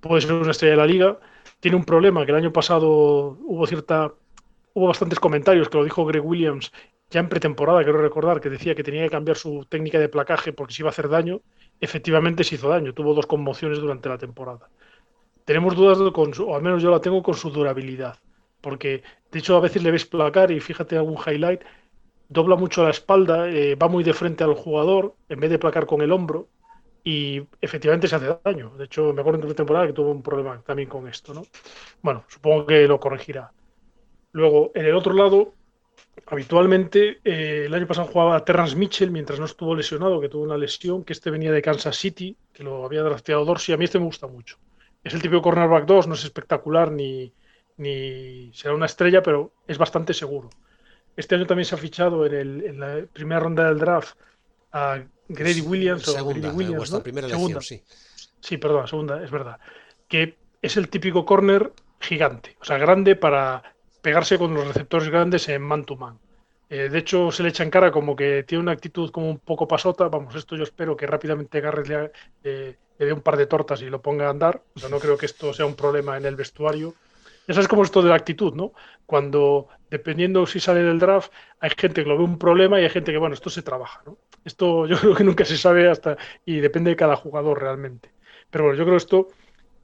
puede 0.00 0.20
ser 0.22 0.32
una 0.32 0.50
estrella 0.50 0.72
de 0.72 0.78
la 0.78 0.86
liga. 0.86 1.18
Tiene 1.60 1.76
un 1.76 1.84
problema 1.84 2.24
que 2.24 2.32
el 2.32 2.38
año 2.38 2.52
pasado 2.52 2.88
hubo 2.88 3.66
cierta, 3.66 4.12
hubo 4.74 4.86
bastantes 4.88 5.20
comentarios 5.20 5.68
que 5.68 5.78
lo 5.78 5.84
dijo 5.84 6.04
Greg 6.04 6.24
Williams 6.24 6.72
ya 7.10 7.20
en 7.20 7.28
pretemporada, 7.28 7.82
quiero 7.82 8.00
recordar, 8.00 8.40
que 8.40 8.48
decía 8.48 8.74
que 8.74 8.84
tenía 8.84 9.02
que 9.02 9.10
cambiar 9.10 9.36
su 9.36 9.66
técnica 9.68 9.98
de 9.98 10.08
placaje 10.08 10.52
porque 10.52 10.74
se 10.74 10.82
iba 10.82 10.90
a 10.90 10.92
hacer 10.92 11.08
daño. 11.08 11.40
Efectivamente 11.80 12.44
se 12.44 12.54
hizo 12.54 12.68
daño, 12.68 12.94
tuvo 12.94 13.14
dos 13.14 13.26
conmociones 13.26 13.80
durante 13.80 14.08
la 14.08 14.16
temporada. 14.16 14.68
Tenemos 15.44 15.74
dudas 15.74 15.98
con 16.12 16.32
su, 16.32 16.48
o 16.48 16.54
al 16.54 16.62
menos 16.62 16.82
yo 16.82 16.90
la 16.90 17.00
tengo 17.00 17.22
con 17.22 17.34
su 17.34 17.50
durabilidad, 17.50 18.18
porque 18.60 19.02
de 19.32 19.38
hecho 19.40 19.56
a 19.56 19.60
veces 19.60 19.82
le 19.82 19.90
ves 19.90 20.06
placar 20.06 20.52
y 20.52 20.60
fíjate 20.60 20.96
algún 20.96 21.18
highlight 21.26 21.62
dobla 22.30 22.56
mucho 22.56 22.84
la 22.84 22.90
espalda, 22.90 23.48
eh, 23.50 23.74
va 23.74 23.88
muy 23.88 24.04
de 24.04 24.14
frente 24.14 24.44
al 24.44 24.54
jugador 24.54 25.16
en 25.28 25.40
vez 25.40 25.50
de 25.50 25.58
placar 25.58 25.86
con 25.86 26.00
el 26.00 26.12
hombro. 26.12 26.48
y 27.02 27.42
efectivamente 27.62 28.08
se 28.08 28.16
hace 28.16 28.38
daño. 28.44 28.76
De 28.76 28.84
hecho, 28.84 29.12
me 29.14 29.22
acuerdo 29.22 29.48
en 29.48 29.54
temporada 29.54 29.86
que 29.86 29.94
tuvo 29.94 30.10
un 30.10 30.22
problema 30.22 30.62
también 30.66 30.88
con 30.88 31.08
esto, 31.08 31.32
¿no? 31.34 31.42
Bueno, 32.02 32.24
supongo 32.28 32.66
que 32.66 32.86
lo 32.86 33.00
corregirá. 33.00 33.52
Luego, 34.32 34.70
en 34.74 34.86
el 34.86 34.94
otro 34.94 35.14
lado, 35.14 35.54
habitualmente 36.26 37.20
eh, 37.24 37.64
el 37.66 37.74
año 37.74 37.86
pasado 37.86 38.08
jugaba 38.08 38.44
Terrence 38.44 38.76
Mitchell 38.76 39.10
mientras 39.10 39.38
no 39.40 39.46
estuvo 39.46 39.74
lesionado, 39.74 40.20
que 40.20 40.28
tuvo 40.28 40.44
una 40.44 40.58
lesión, 40.58 41.04
que 41.04 41.12
este 41.14 41.30
venía 41.30 41.52
de 41.52 41.62
Kansas 41.62 41.96
City, 41.96 42.36
que 42.52 42.62
lo 42.64 42.84
había 42.84 43.02
drafteado 43.02 43.44
Dorsey. 43.44 43.74
A 43.74 43.78
mí 43.78 43.84
este 43.86 43.98
me 43.98 44.06
gusta 44.06 44.26
mucho. 44.26 44.58
Es 45.02 45.14
el 45.14 45.22
típico 45.22 45.42
cornerback 45.42 45.86
2, 45.86 46.06
no 46.08 46.14
es 46.14 46.24
espectacular 46.24 46.92
ni, 46.92 47.32
ni 47.78 48.52
será 48.54 48.74
una 48.74 48.86
estrella, 48.86 49.22
pero 49.22 49.52
es 49.66 49.78
bastante 49.78 50.14
seguro. 50.14 50.50
Este 51.20 51.34
año 51.34 51.46
también 51.46 51.66
se 51.66 51.74
ha 51.74 51.78
fichado 51.78 52.24
en, 52.24 52.34
el, 52.34 52.64
en 52.64 52.80
la 52.80 53.04
primera 53.12 53.40
ronda 53.40 53.68
del 53.68 53.78
draft 53.78 54.16
a 54.72 55.02
Grady 55.28 55.60
Williams 55.60 56.02
segunda, 56.02 56.50
o 56.50 56.54
Williams, 56.54 56.90
primera 57.02 57.28
segunda. 57.28 57.60
sí. 57.60 57.82
Sí, 58.40 58.56
perdón, 58.56 58.88
segunda, 58.88 59.22
es 59.22 59.30
verdad. 59.30 59.60
Que 60.08 60.38
es 60.62 60.78
el 60.78 60.88
típico 60.88 61.26
corner 61.26 61.72
gigante, 62.00 62.56
o 62.58 62.64
sea, 62.64 62.78
grande 62.78 63.16
para 63.16 63.74
pegarse 64.00 64.38
con 64.38 64.54
los 64.54 64.66
receptores 64.66 65.10
grandes 65.10 65.46
en 65.50 65.60
man 65.60 65.84
to 65.84 65.96
man. 65.96 66.18
Eh, 66.70 66.88
de 66.88 66.98
hecho, 66.98 67.30
se 67.30 67.42
le 67.42 67.50
echa 67.50 67.64
en 67.64 67.70
cara 67.70 67.92
como 67.92 68.16
que 68.16 68.42
tiene 68.44 68.62
una 68.62 68.72
actitud 68.72 69.10
como 69.10 69.28
un 69.28 69.40
poco 69.40 69.68
pasota. 69.68 70.08
Vamos, 70.08 70.34
esto 70.34 70.56
yo 70.56 70.62
espero 70.62 70.96
que 70.96 71.06
rápidamente 71.06 71.60
Garrett 71.60 71.88
le, 71.88 72.12
eh, 72.44 72.76
le 72.98 73.06
dé 73.06 73.12
un 73.12 73.20
par 73.20 73.36
de 73.36 73.46
tortas 73.46 73.82
y 73.82 73.90
lo 73.90 74.00
ponga 74.00 74.28
a 74.28 74.30
andar. 74.30 74.62
O 74.74 74.80
sea, 74.80 74.88
no 74.88 74.98
creo 74.98 75.18
que 75.18 75.26
esto 75.26 75.52
sea 75.52 75.66
un 75.66 75.74
problema 75.74 76.16
en 76.16 76.24
el 76.24 76.36
vestuario. 76.36 76.94
Ya 77.50 77.54
sabes 77.54 77.66
cómo 77.66 77.82
es 77.82 77.88
esto 77.88 78.00
de 78.00 78.10
la 78.10 78.14
actitud, 78.14 78.54
¿no? 78.54 78.74
Cuando, 79.06 79.66
dependiendo 79.90 80.46
si 80.46 80.60
sale 80.60 80.84
del 80.84 81.00
draft, 81.00 81.32
hay 81.58 81.70
gente 81.76 82.04
que 82.04 82.08
lo 82.08 82.16
ve 82.16 82.22
un 82.22 82.38
problema 82.38 82.78
y 82.78 82.84
hay 82.84 82.90
gente 82.90 83.10
que, 83.10 83.18
bueno, 83.18 83.34
esto 83.34 83.50
se 83.50 83.62
trabaja, 83.62 84.02
¿no? 84.06 84.18
Esto 84.44 84.86
yo 84.86 84.96
creo 84.96 85.16
que 85.16 85.24
nunca 85.24 85.44
se 85.44 85.56
sabe 85.56 85.88
hasta 85.88 86.16
y 86.46 86.60
depende 86.60 86.90
de 86.90 86.96
cada 86.96 87.16
jugador 87.16 87.60
realmente. 87.60 88.12
Pero 88.50 88.66
bueno, 88.66 88.78
yo 88.78 88.84
creo 88.84 88.92
que 88.92 89.02
esto, 89.02 89.28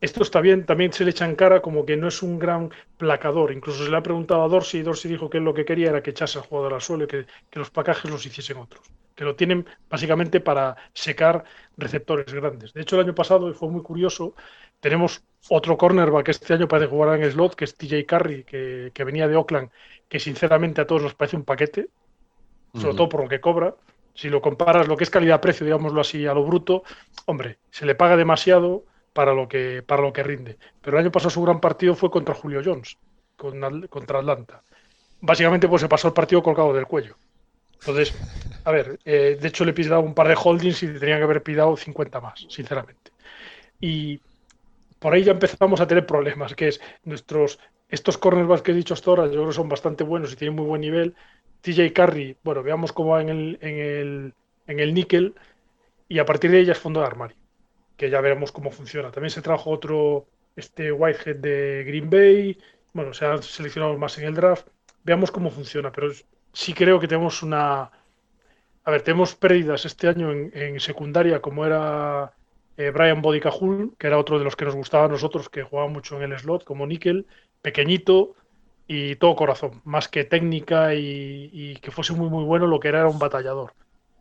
esto 0.01 0.23
está 0.23 0.41
bien, 0.41 0.65
también 0.65 0.93
se 0.93 1.03
le 1.03 1.11
echa 1.11 1.25
en 1.25 1.35
cara 1.35 1.61
como 1.61 1.85
que 1.85 1.97
no 1.97 2.07
es 2.07 2.23
un 2.23 2.39
gran 2.39 2.71
placador. 2.99 3.51
Incluso 3.51 3.85
se 3.85 3.91
le 3.91 3.97
ha 3.97 4.03
preguntado 4.03 4.45
a 4.45 4.49
Dorsey 4.49 4.79
y 4.79 4.83
Dorsey 4.85 5.11
dijo 5.11 5.29
que 5.29 5.41
lo 5.41 5.53
que 5.53 5.65
quería 5.65 5.89
era 5.89 6.05
que 6.05 6.11
echase 6.11 6.39
al 6.39 6.45
jugador 6.45 6.73
al 6.73 6.81
suelo 6.81 7.09
que, 7.09 7.27
que 7.51 7.59
los 7.59 7.71
placajes 7.71 8.09
los 8.09 8.25
hiciesen 8.25 8.59
otros. 8.59 8.87
Que 9.17 9.25
lo 9.25 9.35
tienen 9.35 9.67
básicamente 9.91 10.39
para 10.39 10.77
secar 10.93 11.43
receptores 11.77 12.33
grandes. 12.33 12.73
De 12.75 12.83
hecho, 12.83 12.95
el 12.95 13.07
año 13.07 13.15
pasado, 13.17 13.53
fue 13.55 13.69
muy 13.71 13.83
curioso, 13.83 14.37
tenemos 14.81 15.23
otro 15.49 15.77
cornerback 15.77 16.27
que 16.27 16.31
este 16.33 16.55
año 16.55 16.69
parece 16.69 16.91
jugar 16.91 17.21
en 17.21 17.31
slot, 17.31 17.55
que 17.55 17.65
es 17.65 17.77
TJ 17.77 18.05
Carry, 18.07 18.45
que, 18.45 18.91
que, 18.93 19.05
venía 19.05 19.29
de 19.29 19.37
Oakland, 19.37 19.71
que 20.09 20.19
sinceramente 20.19 20.81
a 20.81 20.87
todos 20.87 21.03
nos 21.03 21.15
parece 21.15 21.37
un 21.37 21.45
paquete, 21.45 21.89
sobre 22.75 22.89
uh 22.89 22.93
-huh. 22.93 22.97
todo 22.97 23.09
por 23.09 23.23
lo 23.23 23.29
que 23.29 23.41
cobra. 23.41 23.75
Si 24.15 24.29
lo 24.29 24.41
comparas 24.41 24.89
lo 24.89 24.97
que 24.97 25.05
es 25.05 25.11
calidad-precio, 25.11 25.67
digámoslo 25.67 26.01
así, 26.01 26.27
a 26.27 26.35
lo 26.35 26.45
bruto, 26.45 26.83
hombre, 27.27 27.59
se 27.71 27.85
le 27.85 27.95
paga 27.95 28.17
demasiado 28.17 28.85
para 29.13 29.35
lo 29.35 29.47
que, 29.49 29.83
para 29.83 30.03
lo 30.03 30.13
que 30.13 30.23
rinde. 30.23 30.59
Pero 30.81 30.97
el 30.97 31.05
año 31.05 31.13
pasado 31.13 31.31
su 31.31 31.43
gran 31.43 31.61
partido 31.61 31.95
fue 31.95 32.11
contra 32.11 32.35
Julio 32.35 32.63
Jones, 32.65 32.99
con, 33.37 33.87
contra 33.89 34.19
Atlanta. 34.19 34.63
Básicamente 35.21 35.69
pues 35.69 35.83
se 35.83 35.89
pasó 35.89 36.09
el 36.09 36.15
partido 36.15 36.43
colgado 36.43 36.73
del 36.73 36.87
cuello. 36.87 37.17
Entonces, 37.81 38.15
a 38.65 38.71
ver, 38.71 38.99
eh, 39.05 39.39
de 39.41 39.49
hecho 39.49 39.65
le 39.65 39.71
he 39.71 39.75
pidado 39.75 40.01
un 40.01 40.15
par 40.15 40.29
de 40.29 40.37
holdings 40.43 40.83
y 40.83 40.99
tenían 40.99 41.19
que 41.19 41.25
haber 41.25 41.43
pidado 41.43 41.77
50 41.77 42.21
más, 42.21 42.47
sinceramente. 42.49 43.13
Y 43.81 44.21
por 44.99 45.15
ahí 45.15 45.25
ya 45.25 45.33
empezamos 45.33 45.81
a 45.81 45.87
tener 45.87 46.07
problemas, 46.07 46.55
que 46.55 46.69
es 46.69 46.81
nuestros, 47.05 47.59
estos 47.89 48.19
cornerbacks 48.19 48.63
que 48.63 48.73
he 48.73 48.75
dicho 48.75 48.95
hasta 48.95 49.11
ahora, 49.11 49.27
yo 49.27 49.33
creo 49.33 49.47
que 49.49 49.53
son 49.53 49.69
bastante 49.69 50.05
buenos 50.05 50.33
y 50.33 50.37
tienen 50.37 50.57
muy 50.57 50.67
buen 50.67 50.81
nivel. 50.81 51.15
TJ 51.61 51.93
Carry, 51.93 52.37
bueno, 52.43 52.63
veamos 52.63 52.93
cómo 52.93 53.11
va 53.11 53.23
en 53.23 53.29
el, 53.29 53.59
en 53.61 53.79
el, 53.79 54.35
en 54.67 54.81
el 54.81 54.95
níquel 54.95 55.35
y 56.09 56.19
a 56.19 56.25
partir 56.25 56.51
de 56.51 56.61
ella 56.61 56.73
es 56.73 56.79
fondo 56.79 57.01
de 57.01 57.07
armario, 57.07 57.37
que 57.97 58.11
ya 58.11 58.21
veremos 58.21 58.53
cómo 58.53 58.71
funciona. 58.71 59.11
También 59.11 59.31
se 59.31 59.43
trajo 59.43 59.71
otro, 59.71 60.27
este 60.55 60.93
Whitehead 60.93 61.37
de 61.37 61.85
Green 61.87 62.09
Bay, 62.11 62.59
bueno, 62.93 63.13
se 63.13 63.27
han 63.27 63.43
seleccionado 63.43 63.99
más 63.99 64.17
en 64.19 64.25
el 64.25 64.35
draft, 64.35 64.69
veamos 65.05 65.31
cómo 65.31 65.51
funciona, 65.51 65.93
pero 65.93 66.13
sí 66.53 66.73
creo 66.75 66.99
que 67.01 67.09
tenemos 67.09 67.43
una... 67.43 67.91
A 68.85 68.91
ver, 68.91 69.03
tenemos 69.03 69.35
pérdidas 69.35 69.85
este 69.85 70.07
año 70.07 70.31
en, 70.31 70.51
en 70.55 70.79
secundaria, 70.79 71.43
como 71.43 71.67
era 71.67 72.33
eh, 72.77 72.91
Brian 72.91 73.23
Bodicajul, 73.23 73.95
que 73.99 74.07
era 74.07 74.19
otro 74.19 74.39
de 74.39 74.45
los 74.45 74.57
que 74.57 74.65
nos 74.65 74.75
gustaba 74.75 75.07
a 75.07 75.09
nosotros, 75.09 75.49
que 75.49 75.63
jugaba 75.63 75.89
mucho 75.89 76.21
en 76.21 76.33
el 76.33 76.39
slot, 76.39 76.65
como 76.65 76.87
níquel, 76.87 77.27
pequeñito 77.63 78.35
y 78.87 79.17
todo 79.17 79.35
corazón, 79.35 79.81
más 79.85 80.09
que 80.09 80.25
técnica 80.25 80.95
y, 80.95 81.51
y, 81.53 81.77
que 81.77 81.91
fuese 81.91 82.13
muy 82.13 82.29
muy 82.29 82.45
bueno, 82.45 82.67
lo 82.67 82.79
que 82.79 82.89
era 82.89 83.01
era 83.01 83.09
un 83.09 83.19
batallador. 83.19 83.75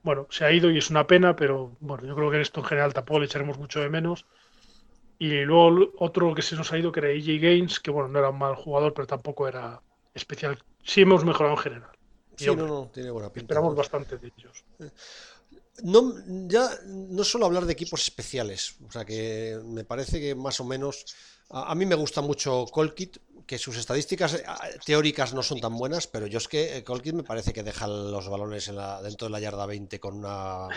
Bueno, 0.04 0.28
se 0.30 0.46
ha 0.46 0.52
ido 0.52 0.70
y 0.72 0.78
es 0.78 0.90
una 0.90 1.08
pena, 1.08 1.36
pero 1.36 1.76
bueno, 1.80 2.06
yo 2.06 2.16
creo 2.16 2.30
que 2.30 2.38
en 2.38 2.42
esto 2.42 2.62
en 2.62 2.66
general 2.68 2.94
tampoco 2.94 3.20
le 3.20 3.26
echaremos 3.26 3.58
mucho 3.58 3.80
de 3.80 3.90
menos. 3.90 4.26
Y 5.18 5.42
luego 5.42 5.92
otro 5.98 6.34
que 6.36 6.42
se 6.42 6.56
nos 6.56 6.72
ha 6.72 6.78
ido, 6.78 6.92
que 6.92 7.00
era 7.00 7.10
EJ 7.10 7.42
Gaines, 7.42 7.80
que 7.80 7.90
bueno, 7.90 8.10
no 8.10 8.20
era 8.20 8.30
un 8.30 8.38
mal 8.38 8.56
jugador, 8.56 8.94
pero 8.94 9.08
tampoco 9.08 9.48
era 9.48 9.82
especial. 10.14 10.60
Sí 10.84 11.02
hemos 11.02 11.24
mejorado 11.24 11.56
en 11.56 11.62
general. 11.62 11.90
Sí, 12.36 12.50
hombre, 12.50 12.68
no, 12.68 12.82
no, 12.82 12.88
tiene 12.88 13.12
buena 13.12 13.30
pinta. 13.30 13.46
Esperamos 13.46 13.76
bastante 13.76 14.18
de 14.18 14.32
ellos. 14.38 14.64
No, 15.84 16.14
ya 16.48 16.70
no 16.86 17.24
solo 17.24 17.46
hablar 17.46 17.66
de 17.66 17.74
equipos 17.74 18.02
especiales, 18.02 18.76
o 18.88 18.92
sea 18.92 19.04
que 19.04 19.60
me 19.66 19.84
parece 19.84 20.20
que 20.20 20.34
más 20.34 20.60
o 20.60 20.64
menos 20.64 21.06
a, 21.50 21.76
mí 21.76 21.86
me 21.86 21.96
gusta 21.96 22.22
mucho 22.22 22.66
Colkit, 22.72 23.18
que 23.46 23.58
sus 23.58 23.78
estadísticas 23.78 24.42
teóricas 24.86 25.34
no 25.34 25.44
son 25.44 25.60
tan 25.60 25.78
buenas, 25.78 26.08
pero 26.08 26.28
yo 26.28 26.38
es 26.38 26.48
que 26.48 26.84
Colkit 26.84 27.14
me 27.14 27.24
parece 27.24 27.54
que 27.54 27.62
deja 27.62 27.88
los 27.88 28.28
balones 28.30 28.68
en 28.68 28.78
la, 28.78 29.02
dentro 29.02 29.28
de 29.28 29.32
la 29.32 29.40
yarda 29.40 29.66
20 29.66 30.00
con 30.00 30.18
una 30.18 30.70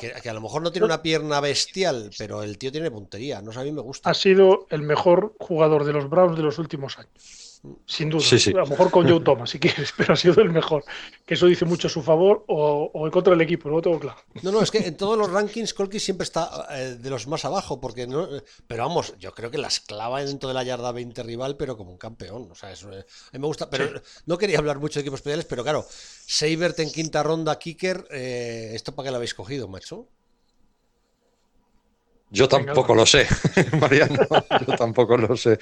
que, 0.00 0.28
a 0.28 0.34
lo 0.34 0.40
mejor 0.40 0.62
no 0.62 0.72
tiene 0.72 0.86
una 0.86 1.02
pierna 1.02 1.40
bestial, 1.40 2.10
pero 2.18 2.42
el 2.42 2.58
tío 2.58 2.72
tiene 2.72 2.90
puntería, 2.90 3.40
no 3.40 3.52
sé, 3.52 3.60
a 3.60 3.64
mí 3.64 3.72
me 3.72 3.80
gusta. 3.80 4.10
Ha 4.10 4.14
sido 4.14 4.66
el 4.70 4.82
mejor 4.82 5.34
jugador 5.38 5.84
de 5.84 5.92
los 5.92 6.10
Browns 6.10 6.36
de 6.36 6.42
los 6.42 6.58
últimos 6.58 6.98
años. 6.98 7.49
Sin 7.84 8.08
duda, 8.08 8.22
sí, 8.22 8.38
sí. 8.38 8.50
a 8.52 8.60
lo 8.60 8.66
mejor 8.66 8.90
con 8.90 9.06
Joe 9.06 9.20
Thomas, 9.20 9.50
si 9.50 9.58
quieres, 9.58 9.92
pero 9.96 10.14
ha 10.14 10.16
sido 10.16 10.40
el 10.40 10.50
mejor. 10.50 10.82
Que 11.26 11.34
eso 11.34 11.46
dice 11.46 11.66
mucho 11.66 11.88
a 11.88 11.90
su 11.90 12.02
favor 12.02 12.44
o, 12.48 12.90
o 12.94 13.06
en 13.06 13.12
contra 13.12 13.32
del 13.32 13.42
equipo, 13.42 13.68
no 13.68 13.76
lo 13.76 13.82
tengo 13.82 14.00
claro. 14.00 14.18
No, 14.42 14.50
no, 14.50 14.62
es 14.62 14.70
que 14.70 14.78
en 14.78 14.96
todos 14.96 15.18
los 15.18 15.30
rankings 15.30 15.74
Colky 15.74 16.00
siempre 16.00 16.24
está 16.24 16.66
eh, 16.70 16.96
de 16.98 17.10
los 17.10 17.26
más 17.26 17.44
abajo, 17.44 17.78
porque 17.78 18.06
no, 18.06 18.26
pero 18.66 18.86
vamos, 18.86 19.14
yo 19.18 19.34
creo 19.34 19.50
que 19.50 19.58
las 19.58 19.80
clava 19.80 20.24
dentro 20.24 20.48
de 20.48 20.54
la 20.54 20.62
yarda 20.62 20.90
20 20.90 21.22
rival, 21.22 21.56
pero 21.58 21.76
como 21.76 21.90
un 21.90 21.98
campeón. 21.98 22.48
O 22.50 22.54
sea, 22.54 22.72
eso, 22.72 22.90
eh, 22.92 23.00
a 23.00 23.32
mí 23.32 23.38
me 23.38 23.46
gusta, 23.46 23.68
pero 23.68 23.88
sí. 23.88 24.22
no 24.24 24.38
quería 24.38 24.58
hablar 24.58 24.78
mucho 24.78 24.98
de 24.98 25.02
equipos 25.02 25.18
especiales, 25.18 25.44
pero 25.44 25.62
claro, 25.62 25.84
Seibert 25.90 26.78
en 26.80 26.90
quinta 26.90 27.22
ronda, 27.22 27.58
Kicker, 27.58 28.08
eh, 28.10 28.70
¿esto 28.74 28.94
para 28.94 29.06
qué 29.06 29.10
lo 29.10 29.16
habéis 29.16 29.34
cogido, 29.34 29.68
macho? 29.68 30.08
Yo 32.30 32.48
tampoco 32.48 32.94
lo 32.94 33.04
sé, 33.06 33.26
Mariano, 33.80 34.18
yo 34.66 34.76
tampoco 34.76 35.16
lo 35.16 35.36
sé. 35.36 35.58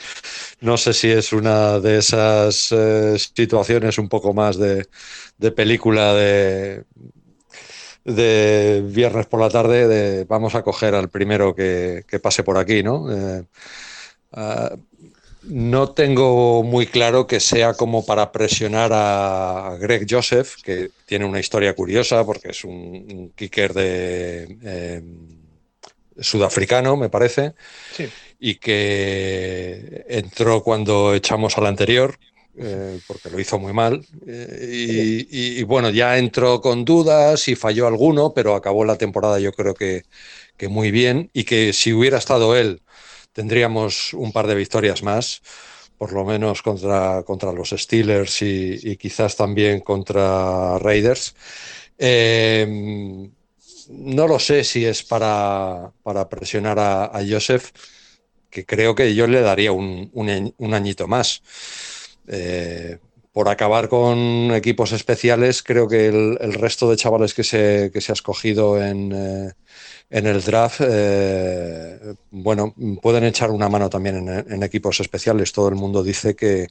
No 0.60 0.76
sé 0.76 0.92
si 0.92 1.08
es 1.10 1.32
una 1.32 1.80
de 1.80 1.98
esas 1.98 2.68
eh, 2.72 3.16
situaciones 3.18 3.96
un 3.96 4.08
poco 4.08 4.34
más 4.34 4.58
de, 4.58 4.86
de 5.38 5.50
película 5.50 6.12
de, 6.12 6.84
de, 8.04 8.84
viernes 8.86 9.26
por 9.26 9.40
la 9.40 9.48
tarde, 9.48 9.88
de 9.88 10.24
vamos 10.24 10.54
a 10.54 10.62
coger 10.62 10.94
al 10.94 11.08
primero 11.08 11.54
que, 11.54 12.04
que 12.06 12.18
pase 12.20 12.42
por 12.42 12.58
aquí, 12.58 12.82
¿no? 12.82 13.10
Eh, 13.10 13.44
uh, 14.32 14.76
no 15.44 15.92
tengo 15.92 16.62
muy 16.62 16.86
claro 16.86 17.26
que 17.26 17.40
sea 17.40 17.72
como 17.72 18.04
para 18.04 18.30
presionar 18.30 18.90
a 18.92 19.76
Greg 19.80 20.06
Joseph, 20.08 20.56
que 20.62 20.90
tiene 21.06 21.24
una 21.24 21.40
historia 21.40 21.74
curiosa 21.74 22.24
porque 22.26 22.50
es 22.50 22.64
un, 22.64 22.74
un 22.74 23.32
kicker 23.34 23.72
de... 23.72 24.58
Eh, 24.62 25.02
sudafricano, 26.20 26.96
me 26.96 27.08
parece, 27.08 27.54
sí. 27.92 28.08
y 28.38 28.56
que 28.56 30.04
entró 30.08 30.62
cuando 30.62 31.14
echamos 31.14 31.56
al 31.58 31.66
anterior, 31.66 32.18
eh, 32.56 32.98
porque 33.06 33.30
lo 33.30 33.38
hizo 33.38 33.58
muy 33.58 33.72
mal, 33.72 34.04
eh, 34.26 34.68
y, 34.72 35.20
y, 35.30 35.60
y, 35.60 35.62
bueno, 35.62 35.90
ya 35.90 36.18
entró 36.18 36.60
con 36.60 36.84
dudas 36.84 37.46
y 37.48 37.54
falló 37.54 37.86
alguno, 37.86 38.32
pero 38.34 38.54
acabó 38.54 38.84
la 38.84 38.98
temporada 38.98 39.38
yo 39.38 39.52
creo 39.52 39.74
que, 39.74 40.02
que 40.56 40.68
muy 40.68 40.90
bien, 40.90 41.30
y 41.32 41.44
que 41.44 41.72
si 41.72 41.92
hubiera 41.92 42.18
estado 42.18 42.56
él, 42.56 42.82
tendríamos 43.32 44.12
un 44.14 44.32
par 44.32 44.46
de 44.46 44.56
victorias 44.56 45.02
más 45.02 45.42
por 45.98 46.12
lo 46.12 46.24
menos 46.24 46.62
contra, 46.62 47.24
contra 47.24 47.52
los 47.52 47.70
Steelers 47.70 48.40
y, 48.42 48.78
y, 48.82 48.96
quizás 48.96 49.34
también 49.34 49.80
contra 49.80 50.78
Raiders. 50.78 51.34
Eh, 51.98 53.28
no 53.88 54.26
lo 54.28 54.38
sé 54.38 54.64
si 54.64 54.84
es 54.84 55.02
para, 55.02 55.92
para 56.02 56.28
presionar 56.28 56.78
a, 56.78 57.20
Joseph, 57.28 57.70
que 58.50 58.64
creo 58.64 58.94
que 58.94 59.14
yo 59.14 59.26
le 59.26 59.40
daría 59.40 59.72
un, 59.72 60.10
un, 60.12 60.74
añito 60.74 61.06
más. 61.06 61.42
Eh, 62.26 62.98
por 63.32 63.48
acabar 63.48 63.88
con 63.88 64.50
equipos 64.52 64.92
especiales, 64.92 65.62
creo 65.62 65.86
que 65.86 66.08
el, 66.08 66.54
resto 66.54 66.90
de 66.90 66.96
chavales 66.96 67.34
que 67.34 67.44
se, 67.44 67.90
que 67.92 68.00
se 68.00 68.12
ha 68.12 68.14
escogido 68.14 68.82
en, 68.82 69.12
eh, 69.12 69.52
en 70.10 70.26
el 70.26 70.42
draft, 70.42 70.80
eh, 70.84 72.14
bueno, 72.30 72.74
pueden 73.02 73.24
echar 73.24 73.50
una 73.50 73.68
mano 73.68 73.90
también 73.90 74.28
en, 74.28 74.62
equipos 74.62 75.00
especiales. 75.00 75.52
Todo 75.52 75.68
el 75.68 75.74
mundo 75.74 76.02
dice 76.02 76.34
que, 76.34 76.68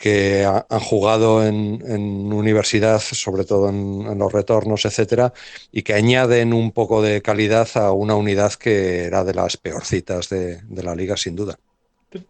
que 0.00 0.46
han 0.46 0.80
jugado 0.80 1.46
en, 1.46 2.32
universidad, 2.32 3.00
sobre 3.00 3.44
todo 3.44 3.68
en, 3.68 4.18
los 4.18 4.32
retornos, 4.32 4.86
etcétera, 4.86 5.34
y 5.70 5.82
que 5.82 5.92
añaden 5.92 6.54
un 6.54 6.72
poco 6.72 7.02
de 7.02 7.20
calidad 7.20 7.68
a 7.74 7.92
una 7.92 8.14
unidad 8.14 8.54
que 8.54 9.04
era 9.04 9.24
de 9.24 9.34
las 9.34 9.58
peorcitas 9.58 10.30
de, 10.30 10.62
la 10.70 10.94
liga, 10.94 11.18
sin 11.18 11.36
duda. 11.36 11.58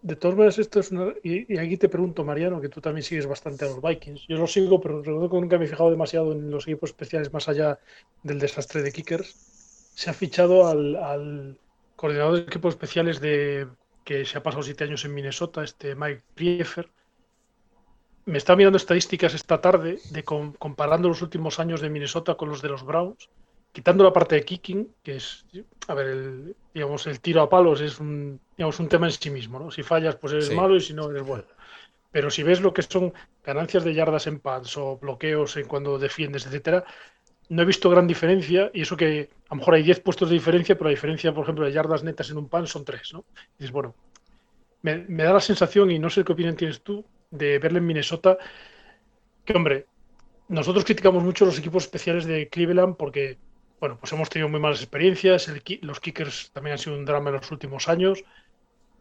De, 0.02 0.16
todas 0.16 0.36
maneras, 0.36 0.58
esto 0.58 0.80
es 0.80 0.90
una. 0.90 1.14
Y, 1.22 1.56
aquí 1.58 1.76
te 1.76 1.88
pregunto, 1.88 2.24
Mariano, 2.24 2.60
que 2.60 2.68
tú 2.68 2.80
también 2.80 3.04
sigues 3.04 3.26
bastante 3.26 3.64
a 3.64 3.68
los 3.68 3.80
Vikings. 3.80 4.26
Yo 4.26 4.36
los 4.36 4.52
sigo, 4.52 4.80
pero 4.80 5.00
recuerdo 5.00 5.30
que 5.30 5.40
nunca 5.40 5.56
me 5.56 5.66
he 5.66 5.68
fijado 5.68 5.90
demasiado 5.90 6.32
en 6.32 6.50
los 6.50 6.66
equipos 6.66 6.90
especiales 6.90 7.32
más 7.32 7.48
allá 7.48 7.78
del 8.24 8.40
desastre 8.40 8.82
de 8.82 8.90
Kickers. 8.90 9.92
Se 9.94 10.10
ha 10.10 10.12
fichado 10.12 10.66
al, 10.66 11.56
coordinador 11.94 12.34
de 12.34 12.42
equipos 12.42 12.74
especiales 12.74 13.20
de 13.20 13.68
que 14.02 14.24
se 14.24 14.38
ha 14.38 14.42
pasado 14.42 14.64
siete 14.64 14.82
años 14.82 15.04
en 15.04 15.14
Minnesota, 15.14 15.62
este 15.62 15.94
Mike 15.94 16.22
Priefer 16.34 16.90
me 18.30 18.38
estaba 18.38 18.56
mirando 18.56 18.76
estadísticas 18.76 19.34
esta 19.34 19.60
tarde 19.60 19.98
de 20.10 20.22
comparando 20.24 21.08
los 21.08 21.20
últimos 21.20 21.58
años 21.58 21.80
de 21.80 21.90
Minnesota 21.90 22.36
con 22.36 22.48
los 22.48 22.62
de 22.62 22.68
los 22.68 22.84
Browns, 22.84 23.28
quitando 23.72 24.04
la 24.04 24.12
parte 24.12 24.36
de 24.36 24.44
kicking, 24.44 24.94
que 25.02 25.16
es, 25.16 25.44
a 25.88 25.94
ver, 25.94 26.06
el, 26.06 26.56
digamos, 26.72 27.06
el 27.08 27.20
tiro 27.20 27.42
a 27.42 27.50
palos 27.50 27.80
es 27.80 27.98
un, 27.98 28.40
digamos, 28.56 28.78
un 28.78 28.88
tema 28.88 29.06
en 29.06 29.12
sí 29.12 29.30
mismo, 29.30 29.58
¿no? 29.58 29.70
Si 29.70 29.82
fallas, 29.82 30.16
pues 30.16 30.32
eres 30.32 30.54
malo 30.54 30.76
y 30.76 30.80
si 30.80 30.94
no, 30.94 31.10
eres 31.10 31.22
bueno. 31.22 31.44
Pero 32.12 32.30
si 32.30 32.42
ves 32.42 32.60
lo 32.60 32.72
que 32.72 32.82
son 32.82 33.12
ganancias 33.44 33.84
de 33.84 33.94
yardas 33.94 34.26
en 34.28 34.38
pads 34.38 34.76
o 34.76 34.96
bloqueos 34.98 35.56
en 35.56 35.66
cuando 35.66 35.98
defiendes, 35.98 36.46
etcétera, 36.46 36.84
no 37.48 37.62
he 37.62 37.64
visto 37.64 37.90
gran 37.90 38.06
diferencia 38.06 38.70
y 38.72 38.82
eso 38.82 38.96
que 38.96 39.30
a 39.48 39.54
lo 39.54 39.58
mejor 39.58 39.74
hay 39.74 39.82
10 39.82 40.00
puestos 40.00 40.28
de 40.28 40.34
diferencia, 40.34 40.76
pero 40.76 40.84
la 40.84 40.94
diferencia, 40.94 41.34
por 41.34 41.42
ejemplo, 41.42 41.64
de 41.64 41.72
yardas 41.72 42.04
netas 42.04 42.30
en 42.30 42.38
un 42.38 42.48
pan 42.48 42.68
son 42.68 42.84
3, 42.84 43.12
¿no? 43.14 43.24
Y 43.58 43.58
dices, 43.58 43.72
bueno, 43.72 43.94
me, 44.82 44.98
me 45.08 45.24
da 45.24 45.32
la 45.32 45.40
sensación, 45.40 45.90
y 45.90 45.98
no 45.98 46.10
sé 46.10 46.24
qué 46.24 46.32
opinión 46.32 46.54
tienes 46.54 46.80
tú, 46.82 47.04
de 47.30 47.58
verle 47.58 47.78
en 47.78 47.86
Minnesota, 47.86 48.38
que 49.44 49.52
hombre, 49.52 49.86
nosotros 50.48 50.84
criticamos 50.84 51.22
mucho 51.22 51.46
los 51.46 51.58
equipos 51.58 51.84
especiales 51.84 52.24
de 52.24 52.48
Cleveland 52.48 52.96
porque, 52.96 53.38
bueno, 53.78 53.98
pues 53.98 54.12
hemos 54.12 54.28
tenido 54.28 54.48
muy 54.48 54.60
malas 54.60 54.80
experiencias, 54.80 55.50
los 55.82 56.00
kickers 56.00 56.50
también 56.52 56.72
han 56.72 56.78
sido 56.78 56.96
un 56.96 57.04
drama 57.04 57.30
en 57.30 57.36
los 57.36 57.50
últimos 57.50 57.88
años, 57.88 58.24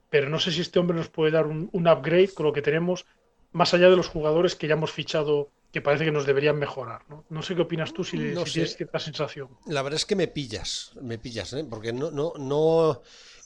pero 0.09 0.29
no 0.29 0.39
sé 0.39 0.51
si 0.51 0.61
este 0.61 0.79
hombre 0.79 0.97
nos 0.97 1.09
puede 1.09 1.31
dar 1.31 1.47
un, 1.47 1.69
upgrade 1.73 2.33
con 2.33 2.45
lo 2.45 2.53
que 2.53 2.61
tenemos, 2.61 3.05
más 3.51 3.73
allá 3.73 3.89
de 3.89 3.95
los 3.95 4.07
jugadores 4.07 4.55
que 4.55 4.67
ya 4.67 4.73
hemos 4.73 4.91
fichado 4.91 5.49
que 5.71 5.81
parece 5.81 6.05
que 6.05 6.11
nos 6.11 6.25
deberían 6.25 6.57
mejorar. 6.57 7.01
No, 7.09 7.25
no 7.29 7.41
sé 7.43 7.55
qué 7.55 7.61
opinas 7.61 7.93
tú 7.93 8.03
si, 8.03 8.17
tienes 8.17 8.75
cierta 8.75 8.99
sensación. 8.99 9.49
La 9.67 9.83
verdad 9.83 9.97
es 9.97 10.05
que 10.05 10.15
me 10.15 10.27
pillas, 10.27 10.93
me 11.01 11.19
pillas, 11.19 11.53
¿eh? 11.53 11.65
porque 11.67 11.93
no, 11.93 12.09
no, 12.09 12.33
no, 12.37 13.01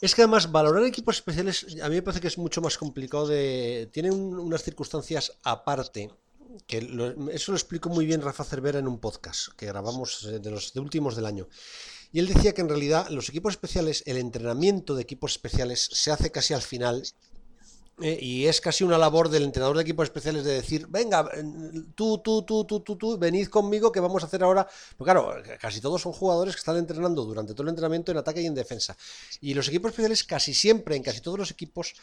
es 0.06 0.16
que 0.16 0.22
además 0.22 0.52
valorar 0.52 0.84
equipos 0.84 1.16
especiales 1.16 1.66
a 1.82 1.88
mí 1.88 1.96
me 1.96 2.02
parece 2.02 2.20
que 2.20 2.28
es 2.28 2.38
mucho 2.38 2.62
más 2.62 2.78
complicado 2.78 3.28
de... 3.28 3.90
Tiene 3.94 4.12
unas 4.12 4.62
circunstancias 4.62 5.40
aparte, 5.44 6.12
que 6.68 6.78
eso 7.32 7.52
lo 7.52 7.58
explicó 7.58 7.90
muy 7.90 8.06
bien 8.06 8.22
Rafa 8.22 8.44
Cervera 8.44 8.80
en 8.80 8.88
un 8.88 9.00
podcast 9.00 9.48
que 9.56 9.66
grabamos 9.66 10.28
de 10.42 10.52
los 10.52 10.76
últimos 10.76 11.16
del 11.16 11.26
año. 11.26 11.48
Y 12.12 12.20
él 12.20 12.28
decía 12.28 12.54
que 12.54 12.62
en 12.62 12.70
realidad 12.70 13.08
los 13.10 13.30
equipos 13.30 13.54
especiales, 13.54 14.04
el 14.06 14.18
entrenamiento 14.18 14.94
de 14.94 15.02
equipos 15.02 15.32
especiales 15.32 15.90
se 15.92 16.12
hace 16.12 16.32
casi 16.32 16.54
al 16.54 16.62
final 16.62 17.04
eh, 18.02 18.18
y 18.20 18.48
es 18.48 18.60
casi 18.60 18.84
una 18.84 18.98
labor 18.98 19.30
del 19.30 19.44
entrenador 19.44 19.76
de 19.76 19.84
equipos 19.84 20.06
especiales 20.06 20.44
de 20.44 20.54
decir, 20.54 20.88
venga, 20.88 21.30
tú, 21.94 22.18
tú, 22.18 22.42
tú, 22.42 22.66
tú, 22.66 22.80
tú, 22.80 22.96
tú, 22.96 23.18
venid 23.20 23.48
conmigo 23.50 23.92
que 23.92 24.00
vamos 24.00 24.24
a 24.24 24.26
hacer 24.26 24.44
ahora. 24.44 24.68
Pues 24.98 25.06
claro, 25.06 25.32
casi 25.60 25.80
todos 25.80 26.02
son 26.02 26.12
jugadores 26.12 26.56
que 26.56 26.60
están 26.60 26.78
entrenando 26.78 27.24
durante 27.24 27.54
todo 27.54 27.64
el 27.64 27.70
entrenamiento 27.70 28.12
en 28.12 28.18
ataque 28.18 28.42
y 28.42 28.48
en 28.48 28.56
defensa. 28.56 28.98
Y 29.42 29.54
los 29.54 29.68
equipos 29.68 29.92
especiales 29.92 30.24
casi 30.24 30.56
siempre, 30.56 30.96
en 30.96 31.04
casi 31.04 31.22
todos 31.22 31.38
los 31.38 31.52
equipos, 31.52 31.94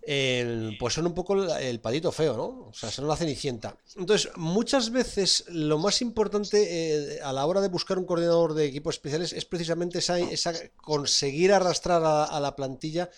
pues 0.00 0.94
son 0.94 1.06
un 1.06 1.12
poco 1.12 1.34
el, 1.56 1.80
padito 1.80 2.10
feo, 2.10 2.34
¿no? 2.34 2.68
O 2.70 2.72
sea, 2.72 2.90
son 2.90 3.06
la 3.06 3.14
cenicienta. 3.14 3.76
Entonces, 3.96 4.30
muchas 4.36 4.90
veces 4.90 5.44
lo 5.48 5.76
más 5.76 6.00
importante 6.00 7.16
eh, 7.16 7.20
a 7.22 7.34
la 7.34 7.44
hora 7.44 7.60
de 7.60 7.68
buscar 7.68 7.98
un 7.98 8.06
coordinador 8.06 8.54
de 8.54 8.64
equipos 8.64 8.94
especiales 8.94 9.34
es 9.34 9.44
precisamente 9.44 9.98
esa, 9.98 10.52
conseguir 10.76 11.52
arrastrar 11.52 12.02
a 12.02 12.40
la 12.40 12.56
plantilla 12.56 13.10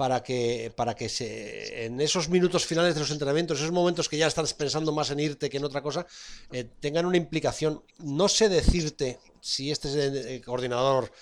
para 0.00 0.22
que, 0.22 0.72
para 0.74 0.94
que 0.94 1.10
se, 1.10 1.84
en 1.84 2.00
esos 2.00 2.30
minutos 2.30 2.64
finales 2.64 2.94
de 2.94 3.00
los 3.00 3.10
entrenamientos, 3.10 3.58
esos 3.58 3.70
momentos 3.70 4.08
que 4.08 4.16
ya 4.16 4.28
estás 4.28 4.54
pensando 4.54 4.92
más 4.92 5.10
en 5.10 5.20
irte 5.20 5.50
que 5.50 5.58
en 5.58 5.64
otra 5.64 5.82
cosa, 5.82 6.06
eh, 6.50 6.64
tengan 6.80 7.04
una 7.04 7.18
implicación. 7.18 7.82
No 7.98 8.26
sé 8.26 8.48
decirte 8.48 9.18
si 9.42 9.70
este 9.70 9.88
es 9.88 9.96
el 9.96 10.42
coordinador 10.42 11.12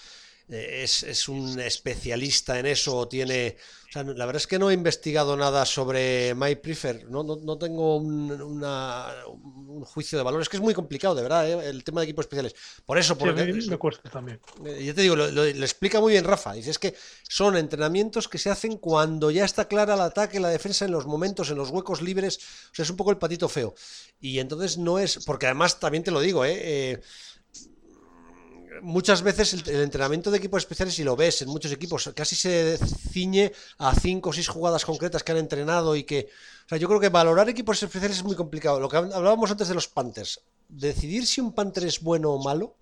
eh, 0.50 0.82
es, 0.82 1.28
un 1.28 1.60
especialista 1.60 2.58
en 2.58 2.66
eso 2.66 2.96
o 2.96 3.08
tiene... 3.08 3.56
O 3.88 3.92
sea, 3.92 4.02
la 4.02 4.26
verdad 4.26 4.42
es 4.42 4.46
que 4.46 4.58
no 4.58 4.70
he 4.70 4.74
investigado 4.74 5.34
nada 5.34 5.64
sobre 5.64 6.34
My 6.34 6.56
Prefer, 6.56 7.06
no, 7.08 7.22
no, 7.22 7.56
tengo 7.56 7.96
un, 7.96 8.30
un, 8.30 9.84
juicio 9.84 10.18
de 10.18 10.24
valor, 10.24 10.42
es 10.42 10.48
que 10.50 10.58
es 10.58 10.62
muy 10.62 10.74
complicado, 10.74 11.14
de 11.14 11.22
verdad, 11.22 11.48
¿eh? 11.48 11.70
el 11.70 11.82
tema 11.84 12.02
de 12.02 12.04
equipos 12.04 12.24
especiales. 12.24 12.54
Por 12.84 12.98
eso, 12.98 13.16
porque... 13.16 13.50
me 13.50 13.78
cuesta 13.78 14.10
también. 14.10 14.40
Eh, 14.66 14.84
yo 14.84 14.94
te 14.94 15.00
digo, 15.00 15.16
lo, 15.16 15.42
explica 15.44 16.00
muy 16.00 16.12
bien 16.12 16.24
Rafa, 16.24 16.52
dice, 16.52 16.70
es 16.70 16.78
que 16.78 16.94
son 17.26 17.56
entrenamientos 17.56 18.28
que 18.28 18.36
se 18.36 18.50
hacen 18.50 18.76
cuando 18.76 19.30
ya 19.30 19.46
está 19.46 19.68
clara 19.68 19.94
el 19.94 20.02
ataque, 20.02 20.38
la 20.38 20.50
defensa, 20.50 20.84
en 20.84 20.90
los 20.90 21.06
momentos, 21.06 21.48
en 21.50 21.56
los 21.56 21.70
huecos 21.70 22.02
libres, 22.02 22.36
o 22.70 22.74
sea, 22.74 22.82
es 22.82 22.90
un 22.90 22.96
poco 22.98 23.10
el 23.10 23.16
patito 23.16 23.48
feo. 23.48 23.74
Y 24.20 24.38
entonces 24.38 24.76
no 24.76 24.98
es, 24.98 25.24
porque 25.24 25.46
además 25.46 25.80
también 25.80 26.04
te 26.04 26.10
lo 26.10 26.20
digo, 26.20 26.44
¿eh? 26.44 27.00
Muchas 28.82 29.22
veces 29.22 29.52
el, 29.52 29.80
entrenamiento 29.80 30.30
de 30.30 30.38
equipos 30.38 30.62
especiales, 30.62 30.94
si 30.94 31.04
lo 31.04 31.16
ves 31.16 31.42
en 31.42 31.48
muchos 31.48 31.72
equipos, 31.72 32.10
casi 32.14 32.36
se 32.36 32.78
ciñe 32.78 33.52
a 33.78 33.94
cinco 33.94 34.30
o 34.30 34.32
seis 34.32 34.48
jugadas 34.48 34.84
concretas 34.84 35.22
que 35.22 35.32
han 35.32 35.38
entrenado 35.38 35.96
y 35.96 36.04
que. 36.04 36.28
O 36.66 36.68
sea, 36.68 36.78
yo 36.78 36.88
creo 36.88 37.00
que 37.00 37.08
valorar 37.08 37.48
equipos 37.48 37.82
especiales 37.82 38.18
es 38.18 38.24
muy 38.24 38.36
complicado. 38.36 38.80
Lo 38.80 38.88
que 38.88 38.96
hablábamos 38.96 39.50
antes 39.50 39.68
de 39.68 39.74
los 39.74 39.88
Panthers, 39.88 40.40
decidir 40.68 41.26
si 41.26 41.40
un 41.40 41.52
Panther 41.52 41.84
es 41.84 42.00
bueno 42.00 42.32
o 42.32 42.42
malo, 42.42 42.76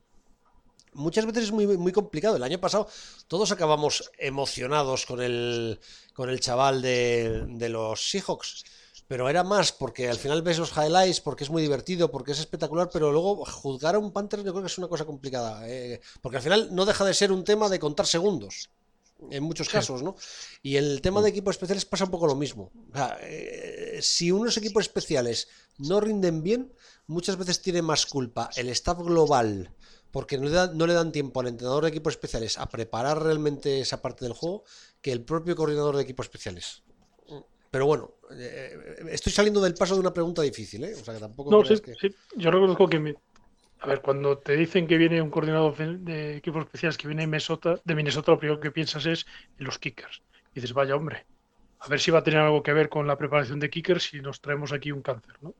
muchas 0.92 1.26
veces 1.26 1.44
es 1.44 1.52
muy, 1.52 1.66
muy 1.66 1.92
complicado. 1.92 2.36
El 2.36 2.42
año 2.42 2.60
pasado 2.60 2.88
todos 3.28 3.52
acabamos 3.52 4.10
emocionados 4.18 5.06
con 5.06 5.22
el, 5.22 5.78
con 6.14 6.30
el 6.30 6.40
chaval 6.40 6.82
de, 6.82 7.44
de 7.48 7.68
los 7.68 8.10
Seahawks 8.10 8.64
pero 9.08 9.28
era 9.28 9.44
más 9.44 9.72
porque 9.72 10.08
al 10.08 10.16
final 10.16 10.42
ves 10.42 10.58
los 10.58 10.72
highlights, 10.76 11.20
porque 11.20 11.44
es 11.44 11.50
muy 11.50 11.62
divertido, 11.62 12.10
porque 12.10 12.32
es 12.32 12.40
espectacular, 12.40 12.88
pero 12.92 13.12
luego 13.12 13.44
juzgar 13.44 13.94
a 13.94 13.98
un 13.98 14.12
Panther 14.12 14.42
yo 14.42 14.52
creo 14.52 14.62
que 14.62 14.68
es 14.68 14.78
una 14.78 14.88
cosa 14.88 15.04
complicada, 15.04 15.68
eh, 15.68 16.00
porque 16.20 16.38
al 16.38 16.42
final 16.42 16.74
no 16.74 16.84
deja 16.84 17.04
de 17.04 17.14
ser 17.14 17.32
un 17.32 17.44
tema 17.44 17.68
de 17.68 17.78
contar 17.78 18.06
segundos. 18.06 18.70
En 19.30 19.44
muchos 19.44 19.70
casos, 19.70 20.02
¿no? 20.02 20.14
Y 20.62 20.76
el 20.76 21.00
tema 21.00 21.22
de 21.22 21.30
equipos 21.30 21.54
especiales 21.54 21.86
pasa 21.86 22.04
un 22.04 22.10
poco 22.10 22.26
lo 22.26 22.34
mismo. 22.34 22.70
Eh, 23.22 23.98
si 24.02 24.30
unos 24.30 24.58
equipos 24.58 24.82
especiales 24.82 25.48
no 25.78 26.00
rinden 26.00 26.42
bien, 26.42 26.74
muchas 27.06 27.38
veces 27.38 27.62
tiene 27.62 27.80
más 27.80 28.04
culpa 28.04 28.50
el 28.56 28.68
staff 28.68 28.98
global, 28.98 29.72
porque 30.10 30.36
no 30.36 30.66
no 30.66 30.86
le 30.86 30.92
dan 30.92 31.12
tiempo 31.12 31.40
al 31.40 31.46
entrenador 31.46 31.84
de 31.84 31.90
equipos 31.90 32.12
especiales 32.12 32.58
a 32.58 32.68
preparar 32.68 33.22
realmente 33.22 33.80
esa 33.80 34.02
parte 34.02 34.26
del 34.26 34.34
juego, 34.34 34.64
que 35.00 35.12
el 35.12 35.24
propio 35.24 35.56
coordinador 35.56 35.96
de 35.96 36.02
equipos 36.02 36.26
especiales. 36.26 36.82
Pero 37.70 37.86
bueno, 37.86 38.14
eh, 38.32 38.96
estoy 39.10 39.32
saliendo 39.32 39.60
del 39.60 39.74
paso 39.74 39.94
de 39.94 40.00
una 40.00 40.12
pregunta 40.12 40.42
difícil, 40.42 40.84
¿eh? 40.84 40.94
O 40.94 41.04
sea, 41.04 41.14
que 41.14 41.20
tampoco. 41.20 41.50
No, 41.50 41.64
sí, 41.64 41.76
sí. 42.00 42.14
Yo 42.36 42.50
reconozco 42.50 42.88
que. 42.88 43.14
A 43.80 43.86
ver, 43.88 44.00
cuando 44.00 44.38
te 44.38 44.56
dicen 44.56 44.86
que 44.86 44.96
viene 44.96 45.20
un 45.20 45.30
coordinador 45.30 45.76
de 45.76 46.38
equipos 46.38 46.64
especiales 46.64 46.96
que 46.96 47.08
viene 47.08 47.22
de 47.22 47.26
Minnesota, 47.26 47.78
de 47.84 47.94
Minnesota, 47.94 48.32
lo 48.32 48.38
primero 48.38 48.58
que 48.58 48.70
piensas 48.70 49.04
es 49.06 49.26
en 49.58 49.66
los 49.66 49.78
kickers. 49.78 50.22
Y 50.52 50.60
dices, 50.60 50.72
vaya 50.72 50.96
hombre, 50.96 51.26
a 51.78 51.88
ver 51.88 52.00
si 52.00 52.10
va 52.10 52.20
a 52.20 52.22
tener 52.22 52.40
algo 52.40 52.62
que 52.62 52.72
ver 52.72 52.88
con 52.88 53.06
la 53.06 53.18
preparación 53.18 53.60
de 53.60 53.68
kickers 53.68 54.04
si 54.04 54.20
nos 54.20 54.40
traemos 54.40 54.72
aquí 54.72 54.92
un 54.92 55.02
cáncer, 55.02 55.34
¿no? 55.42 55.54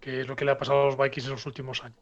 Que 0.00 0.20
es 0.20 0.28
lo 0.28 0.36
que 0.36 0.44
le 0.44 0.52
ha 0.52 0.58
pasado 0.58 0.82
a 0.82 0.84
los 0.86 0.96
Vikings 0.96 1.26
en 1.26 1.32
los 1.32 1.46
últimos 1.46 1.82
años. 1.82 1.98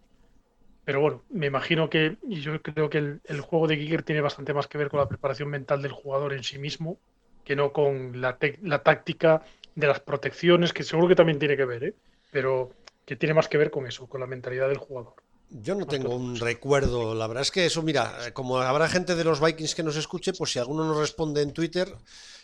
Pero 0.84 1.00
bueno, 1.00 1.22
me 1.30 1.46
imagino 1.46 1.88
que, 1.88 2.18
y 2.28 2.42
yo 2.42 2.60
creo 2.60 2.90
que 2.90 2.98
el, 2.98 3.20
el, 3.24 3.40
juego 3.40 3.66
de 3.66 3.78
kicker 3.78 4.02
tiene 4.02 4.20
bastante 4.20 4.52
más 4.52 4.66
que 4.66 4.76
ver 4.76 4.90
con 4.90 5.00
la 5.00 5.08
preparación 5.08 5.48
mental 5.48 5.80
del 5.80 5.92
jugador 5.92 6.34
en 6.34 6.44
sí 6.44 6.58
mismo 6.58 6.98
que 7.44 7.56
no 7.56 7.72
con 7.72 8.20
la, 8.20 8.38
la 8.62 8.82
táctica 8.82 9.42
de 9.74 9.86
las 9.86 10.00
protecciones, 10.00 10.72
que 10.72 10.82
seguro 10.82 11.08
que 11.08 11.16
también 11.16 11.38
tiene 11.38 11.56
que 11.56 11.64
ver, 11.64 11.84
¿eh? 11.84 11.94
pero 12.30 12.70
que 13.04 13.16
tiene 13.16 13.34
más 13.34 13.48
que 13.48 13.58
ver 13.58 13.70
con 13.70 13.86
eso, 13.86 14.06
con 14.06 14.20
la 14.20 14.26
mentalidad 14.26 14.68
del 14.68 14.78
jugador. 14.78 15.14
Yo 15.50 15.74
no 15.74 15.86
tengo 15.86 16.16
un 16.16 16.36
recuerdo, 16.36 17.14
la 17.14 17.26
verdad 17.26 17.42
es 17.42 17.50
que 17.50 17.66
eso, 17.66 17.82
mira, 17.82 18.32
como 18.32 18.58
habrá 18.58 18.88
gente 18.88 19.14
de 19.14 19.22
los 19.24 19.40
Vikings 19.40 19.74
que 19.74 19.82
nos 19.84 19.96
escuche, 19.96 20.32
pues 20.32 20.50
si 20.52 20.58
alguno 20.58 20.84
nos 20.84 20.96
responde 20.96 21.42
en 21.42 21.52
Twitter 21.52 21.94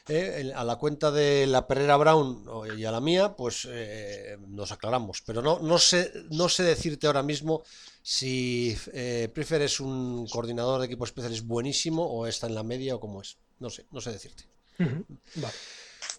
eh, 0.08 0.52
a 0.54 0.62
la 0.64 0.76
cuenta 0.76 1.10
de 1.10 1.46
la 1.46 1.66
Pereira 1.66 1.96
Brown 1.96 2.44
y 2.76 2.84
a 2.84 2.92
la 2.92 3.00
mía, 3.00 3.34
pues 3.34 3.66
eh, 3.68 4.36
nos 4.46 4.70
aclaramos. 4.70 5.22
Pero 5.26 5.42
no, 5.42 5.58
no, 5.58 5.78
sé, 5.78 6.12
no 6.30 6.48
sé 6.48 6.62
decirte 6.62 7.06
ahora 7.06 7.22
mismo 7.22 7.62
si 8.02 8.76
eh, 8.92 9.28
Prefer 9.34 9.62
es 9.62 9.80
un 9.80 10.26
coordinador 10.28 10.80
de 10.80 10.86
equipo 10.86 11.04
especial 11.04 11.32
es 11.32 11.44
buenísimo 11.44 12.04
o 12.06 12.26
está 12.26 12.46
en 12.46 12.54
la 12.54 12.62
media 12.62 12.94
o 12.94 13.00
cómo 13.00 13.22
es. 13.22 13.38
No 13.58 13.70
sé, 13.70 13.86
no 13.90 14.00
sé 14.00 14.12
decirte. 14.12 14.49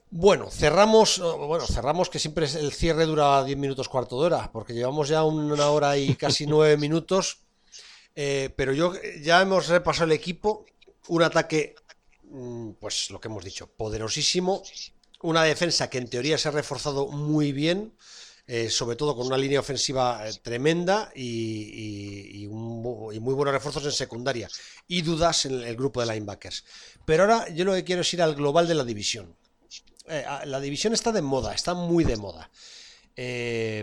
Bueno, 0.09 0.51
cerramos, 0.51 1.19
bueno, 1.19 1.65
cerramos 1.65 2.09
que 2.09 2.19
siempre 2.19 2.45
el 2.45 2.73
cierre 2.73 3.05
dura 3.05 3.43
10 3.45 3.57
minutos, 3.57 3.87
cuarto 3.87 4.19
de 4.19 4.25
hora, 4.25 4.51
porque 4.51 4.73
llevamos 4.73 5.07
ya 5.07 5.23
una 5.23 5.69
hora 5.69 5.97
y 5.97 6.15
casi 6.17 6.45
nueve 6.45 6.75
minutos. 6.77 7.39
Eh, 8.15 8.49
pero 8.57 8.73
yo 8.73 8.93
ya 9.21 9.41
hemos 9.41 9.69
repasado 9.69 10.05
el 10.05 10.11
equipo, 10.11 10.65
un 11.07 11.23
ataque, 11.23 11.75
mm, 12.23 12.71
pues 12.71 13.09
lo 13.09 13.21
que 13.21 13.29
hemos 13.29 13.45
dicho, 13.45 13.67
poderosísimo, 13.67 14.63
una 15.21 15.43
defensa 15.43 15.89
que 15.89 15.97
en 15.97 16.09
teoría 16.09 16.37
se 16.37 16.49
ha 16.49 16.51
reforzado 16.51 17.07
muy 17.07 17.53
bien, 17.53 17.93
eh, 18.47 18.69
sobre 18.69 18.95
todo 18.95 19.15
con 19.15 19.27
una 19.27 19.37
línea 19.37 19.59
ofensiva 19.59 20.27
eh, 20.27 20.33
tremenda 20.41 21.11
y, 21.15 22.47
muy 22.49 23.33
buenos 23.35 23.53
refuerzos 23.53 23.85
en 23.85 23.91
secundaria 23.91 24.49
y 24.87 25.03
dudas 25.03 25.45
en 25.45 25.61
el 25.61 25.75
grupo 25.75 26.01
de 26.01 26.11
linebackers. 26.11 26.65
Pero 27.05 27.23
ahora 27.23 27.49
yo 27.49 27.65
lo 27.65 27.73
que 27.73 27.83
quiero 27.83 28.01
es 28.01 28.13
ir 28.13 28.21
al 28.21 28.35
global 28.35 28.67
de 28.67 28.75
la 28.75 28.83
división. 28.83 29.35
Eh, 30.07 30.25
la 30.45 30.59
división 30.59 30.93
está 30.93 31.11
de 31.11 31.21
moda, 31.21 31.53
está 31.53 31.73
muy 31.73 32.03
de 32.03 32.17
moda. 32.17 32.49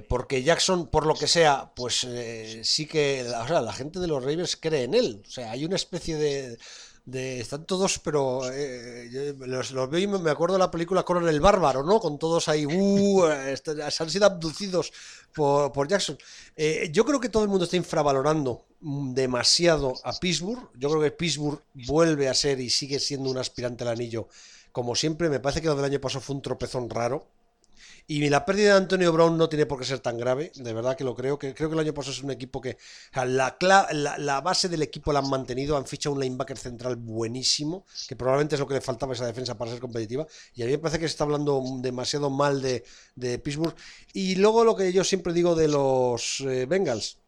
porque 0.09 0.43
Jackson, 0.43 0.89
por 0.89 1.07
lo 1.07 1.15
que 1.15 1.29
sea, 1.29 1.73
pues 1.75 2.07
sí 2.63 2.87
que 2.87 3.25
la 3.25 3.73
gente 3.73 4.01
de 4.01 4.09
los 4.09 4.23
Ravens 4.23 4.57
cree 4.57 4.85
en 4.85 4.95
él. 4.95 5.23
O 5.27 5.31
sea, 5.31 5.53
hay 5.53 5.65
una 5.65 5.77
especie 5.77 6.17
de, 6.17 6.59
están 7.13 7.65
todos, 7.65 7.99
pero 7.99 8.43
eh, 8.53 9.35
los, 9.39 9.73
veo 9.91 9.99
y 9.99 10.07
me 10.07 10.31
acuerdo 10.31 10.55
de 10.55 10.61
la 10.61 10.71
película 10.71 11.03
Conan 11.03 11.29
el 11.29 11.41
Bárbaro, 11.41 11.83
¿no? 11.83 12.01
Con 12.01 12.19
todos 12.19 12.49
ahí, 12.49 12.67
uh, 12.67 13.23
se 13.55 14.03
han 14.03 14.11
sido 14.11 14.27
abducidos 14.27 14.93
por, 15.33 15.89
Jackson. 15.89 16.19
Eh, 16.57 16.91
yo 16.93 17.05
creo 17.05 17.21
que 17.21 17.29
todo 17.29 17.43
el 17.43 17.49
mundo 17.49 17.65
está 17.65 17.77
infravalorando 17.77 18.67
demasiado 18.81 19.95
a 20.05 20.13
Pittsburgh. 20.13 20.71
Yo 20.75 20.91
creo 20.91 21.03
que 21.03 21.11
Pittsburgh 21.11 21.63
vuelve 21.75 22.29
a 22.29 22.35
ser 22.35 22.61
y 22.61 22.71
sigue 22.71 22.99
siendo 22.99 23.31
un 23.31 23.39
aspirante 23.39 23.85
al 23.85 23.91
anillo. 23.91 24.29
Como 24.73 24.95
siempre, 24.95 25.29
me 25.29 25.41
parece 25.41 25.61
que 25.61 25.69
lo 25.69 25.77
del 25.77 25.85
año 25.85 26.01
pasado 26.01 26.21
fue 26.21 26.37
un 26.37 26.43
tropezón 26.43 26.91
raro. 26.91 27.27
Y 28.07 28.29
la 28.29 28.45
pérdida 28.45 28.73
de 28.73 28.79
Antonio 28.79 29.13
Brown 29.13 29.37
no 29.37 29.49
tiene 29.49 29.67
por 29.67 29.79
qué 29.79 29.85
ser 29.85 30.01
tan 30.01 30.17
grave, 30.17 30.51
de 30.55 30.73
verdad 30.73 30.97
que 30.97 31.05
lo 31.05 31.15
creo. 31.15 31.39
que 31.39 31.55
Creo 31.55 31.69
que 31.69 31.75
el 31.75 31.81
año 31.81 31.95
pasado 31.95 32.13
es 32.13 32.23
un 32.23 32.31
equipo 32.31 32.61
que. 32.61 32.79
la, 33.15 34.41
base 34.43 34.69
del 34.69 34.83
equipo 34.83 35.13
la 35.13 35.19
han 35.21 35.29
mantenido, 35.29 35.77
han 35.77 35.87
fichado 35.87 36.15
un 36.15 36.21
linebacker 36.21 36.59
central 36.59 36.97
buenísimo, 36.97 37.85
que 38.09 38.17
probablemente 38.17 38.55
es 38.55 38.61
lo 38.61 38.67
que 38.67 38.75
le 38.75 38.81
faltaba 38.81 39.13
a 39.13 39.15
esa 39.15 39.27
defensa 39.27 39.57
para 39.57 39.71
ser 39.71 39.81
competitiva. 39.81 40.27
Y 40.55 40.63
a 40.63 40.67
mí 40.67 40.73
me 40.73 40.79
parece 40.79 40.99
que 40.99 41.09
se 41.09 41.13
está 41.13 41.25
hablando 41.25 41.63
demasiado 41.81 42.31
mal 42.31 42.63
de, 42.63 42.83
Pittsburgh. 43.39 43.75
Y 44.13 44.37
luego 44.37 44.65
lo 44.65 44.77
que 44.77 44.93
yo 44.93 45.05
siempre 45.05 45.33
digo 45.33 45.55
de 45.55 45.69
los 45.69 46.41
eh, 46.41 46.67
Bengals, 46.67 47.19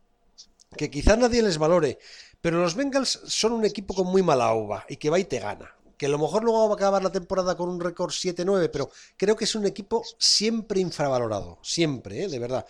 que 0.76 0.90
quizá 0.90 1.16
nadie 1.16 1.42
les 1.42 1.58
valore, 1.58 1.98
pero 2.40 2.60
los 2.60 2.74
Bengals 2.74 3.20
son 3.26 3.52
un 3.52 3.64
equipo 3.64 3.94
con 3.94 4.06
muy 4.06 4.22
mala 4.22 4.54
uva 4.54 4.86
y 4.88 4.96
que 4.96 5.10
va 5.10 5.18
y 5.18 5.24
te 5.24 5.40
gana 5.40 5.74
que 6.00 6.06
a 6.06 6.08
lo 6.08 6.18
mejor 6.18 6.42
luego 6.42 6.66
va 6.66 6.72
a 6.72 6.76
acabar 6.76 7.02
la 7.02 7.12
temporada 7.12 7.54
con 7.58 7.68
un 7.68 7.78
récord 7.78 8.10
7-9, 8.10 8.70
pero 8.72 8.90
creo 9.18 9.36
que 9.36 9.44
es 9.44 9.54
un 9.54 9.66
equipo 9.66 10.02
siempre 10.16 10.80
infravalorado, 10.80 11.58
siempre, 11.60 12.24
¿eh? 12.24 12.28
de 12.28 12.38
verdad. 12.38 12.64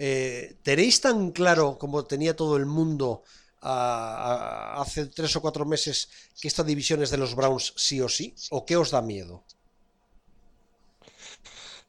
Eh, 0.00 0.56
¿Tenéis 0.64 1.00
tan 1.00 1.30
claro 1.30 1.78
como 1.78 2.04
tenía 2.04 2.34
todo 2.34 2.56
el 2.56 2.66
mundo 2.66 3.22
hace 3.60 5.06
tres 5.06 5.36
o 5.36 5.40
cuatro 5.40 5.64
meses 5.64 6.08
que 6.40 6.48
esta 6.48 6.64
división 6.64 7.00
es 7.04 7.10
de 7.10 7.18
los 7.18 7.36
Browns 7.36 7.72
sí 7.76 8.00
o 8.00 8.08
sí? 8.08 8.34
¿O 8.50 8.66
qué 8.66 8.76
os 8.76 8.90
da 8.90 9.00
miedo? 9.00 9.44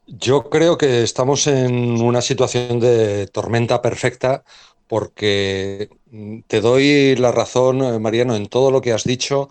Yo 0.05 0.47
creo 0.47 0.77
que 0.77 1.01
estamos 1.01 1.47
en 1.47 1.99
una 2.03 2.21
situación 2.21 2.79
de 2.79 3.25
tormenta 3.33 3.81
perfecta 3.81 4.43
porque 4.85 5.89
te 6.45 6.61
doy 6.61 7.15
la 7.15 7.31
razón, 7.31 7.99
Mariano, 7.99 8.35
en 8.35 8.45
todo 8.45 8.69
lo 8.69 8.79
que 8.79 8.93
has 8.93 9.05
dicho 9.05 9.49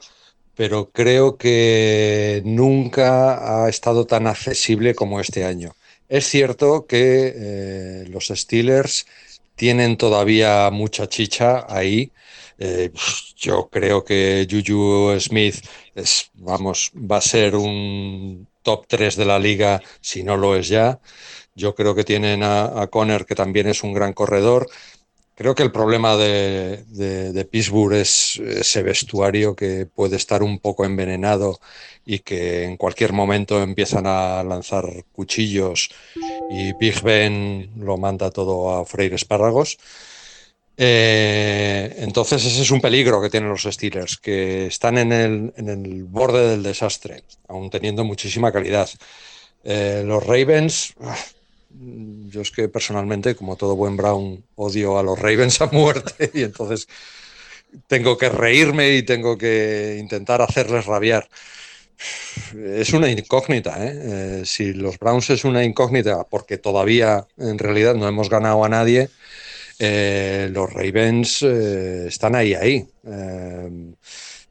pero 0.55 0.91
creo 0.93 1.37
que 1.37 2.43
nunca 2.45 3.65
ha 3.65 3.69
estado 3.69 4.07
tan 4.07 4.27
accesible 4.27 4.95
como 4.95 5.20
este 5.20 5.45
año. 5.45 5.73
Es 6.09 6.27
cierto 6.29 6.87
que 6.87 7.33
eh, 7.35 8.05
los 8.09 8.29
Steelers 8.29 9.07
tienen 9.55 9.97
todavía 9.97 10.70
mucha 10.70 11.09
chicha 11.09 11.66
ahí. 11.69 12.12
Eh, 12.59 12.93
yo 13.37 13.69
creo 13.70 14.05
que 14.05 14.47
Juju 14.51 15.19
Smith 15.20 15.57
es, 15.95 16.31
vamos, 16.35 16.93
va 16.95 17.16
a 17.19 17.20
ser 17.20 17.57
un 17.57 18.49
top 18.62 18.87
3 18.89 19.16
de 19.16 19.24
la 19.24 19.39
liga 19.39 19.83
si 20.01 20.23
no 20.23 20.37
lo 20.37 20.57
es 20.57 20.69
ya. 20.69 21.01
Yo 21.55 21.74
creo 21.74 21.95
que 21.95 22.05
tienen 22.05 22.43
a, 22.43 22.83
a 22.83 22.87
Conner, 22.89 23.27
que 23.27 23.35
también 23.35 23.66
es 23.69 23.83
un 23.83 23.93
gran 23.93 24.12
corredor. 24.12 24.69
Creo 25.35 25.55
que 25.55 25.63
el 25.63 25.73
problema 25.73 26.17
de, 26.17 27.49
Pittsburgh 27.51 27.95
es 27.95 28.37
ese 28.39 28.83
vestuario 28.83 29.57
que 29.57 29.87
puede 29.87 30.17
estar 30.17 30.43
un 30.43 30.59
poco 30.59 30.85
envenenado 30.85 31.59
y 32.05 32.19
que 32.19 32.65
en 32.65 32.77
cualquier 32.77 33.13
momento 33.13 33.63
empiezan 33.63 34.07
a 34.07 34.43
lanzar 34.45 34.85
cuchillos 35.13 35.91
y 36.51 36.75
Big 36.75 37.01
Ben 37.03 37.71
lo 37.79 37.97
manda 37.97 38.31
todo 38.31 38.79
a 38.79 38.85
freír 38.85 39.15
espárragos. 39.15 39.79
Eh, 40.77 41.95
entonces 41.99 42.45
ese 42.45 42.63
es 42.63 42.71
un 42.71 42.81
peligro 42.81 43.21
que 43.23 43.31
tienen 43.31 43.51
los 43.51 43.63
Steelers, 43.63 44.19
que 44.19 44.67
están 44.67 44.99
en 44.99 45.13
el, 45.13 46.05
borde 46.05 46.49
del 46.49 46.63
desastre, 46.63 47.23
aún 47.49 47.71
teniendo 47.71 48.05
muchísima 48.05 48.53
calidad. 48.53 48.89
Eh, 49.65 50.03
los 50.05 50.27
Ravens 50.27 50.95
ah, 51.01 51.17
yo 51.81 52.40
es 52.40 52.51
que 52.51 52.69
personalmente, 52.69 53.35
como 53.35 53.57
todo 53.57 53.77
buen 53.77 53.97
Brown, 53.97 54.44
odio 54.57 54.99
a 54.99 55.03
los 55.03 55.19
Ravens 55.19 55.61
a 55.61 55.66
muerte 55.66 56.31
y 56.35 56.43
entonces 56.43 56.89
tengo 57.86 58.19
que 58.19 58.28
reírme 58.28 58.94
y 58.97 59.03
tengo 59.03 59.39
que 59.39 59.97
intentar 59.99 60.43
hacerles 60.43 60.86
rabiar. 60.86 61.28
Es 62.55 62.93
una 62.93 63.11
incógnita, 63.11 63.85
¿eh? 63.85 64.40
Eh, 64.40 64.43
si 64.44 64.73
los 64.73 64.99
Browns 64.99 65.31
es 65.31 65.44
una 65.44 65.62
incógnita 65.65 66.24
porque 66.24 66.59
todavía 66.59 67.27
en 67.39 67.59
realidad 67.59 67.94
no 67.94 68.09
hemos 68.09 68.28
ganado 68.28 68.65
a 68.65 68.69
nadie, 68.69 69.09
eh, 69.78 70.49
los 70.53 70.73
Ravens 70.73 71.43
están 71.43 72.35
ahí, 72.35 72.55
ahí. 72.55 72.86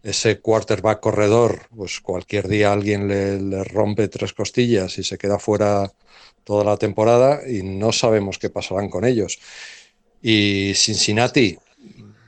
ese 0.03 0.39
quarterback 0.39 0.99
corredor, 0.99 1.67
pues 1.75 1.99
cualquier 1.99 2.47
día 2.47 2.73
alguien 2.73 3.07
le 3.07 3.63
rompe 3.63 4.07
tres 4.07 4.33
costillas 4.33 4.97
y 4.97 5.03
se 5.03 5.17
queda 5.17 5.37
fuera 5.37 5.91
toda 6.51 6.65
la 6.65 6.75
temporada 6.75 7.39
y 7.47 7.63
no 7.63 7.93
sabemos 7.93 8.37
qué 8.37 8.49
pasarán 8.49 8.89
con 8.89 9.05
ellos. 9.05 9.39
Y 10.21 10.73
Cincinnati, 10.75 11.57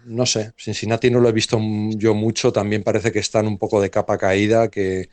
no 0.06 0.26
sé, 0.26 0.54
Cincinnati 0.58 1.12
no 1.12 1.20
lo 1.20 1.28
he 1.28 1.34
visto 1.34 1.60
yo 1.98 2.14
mucho, 2.14 2.54
también 2.54 2.84
parece 2.84 3.12
que 3.12 3.20
están 3.20 3.48
un 3.48 3.58
poco 3.58 3.82
de 3.82 3.90
capa 3.90 4.18
caída, 4.18 4.70
que, 4.70 5.10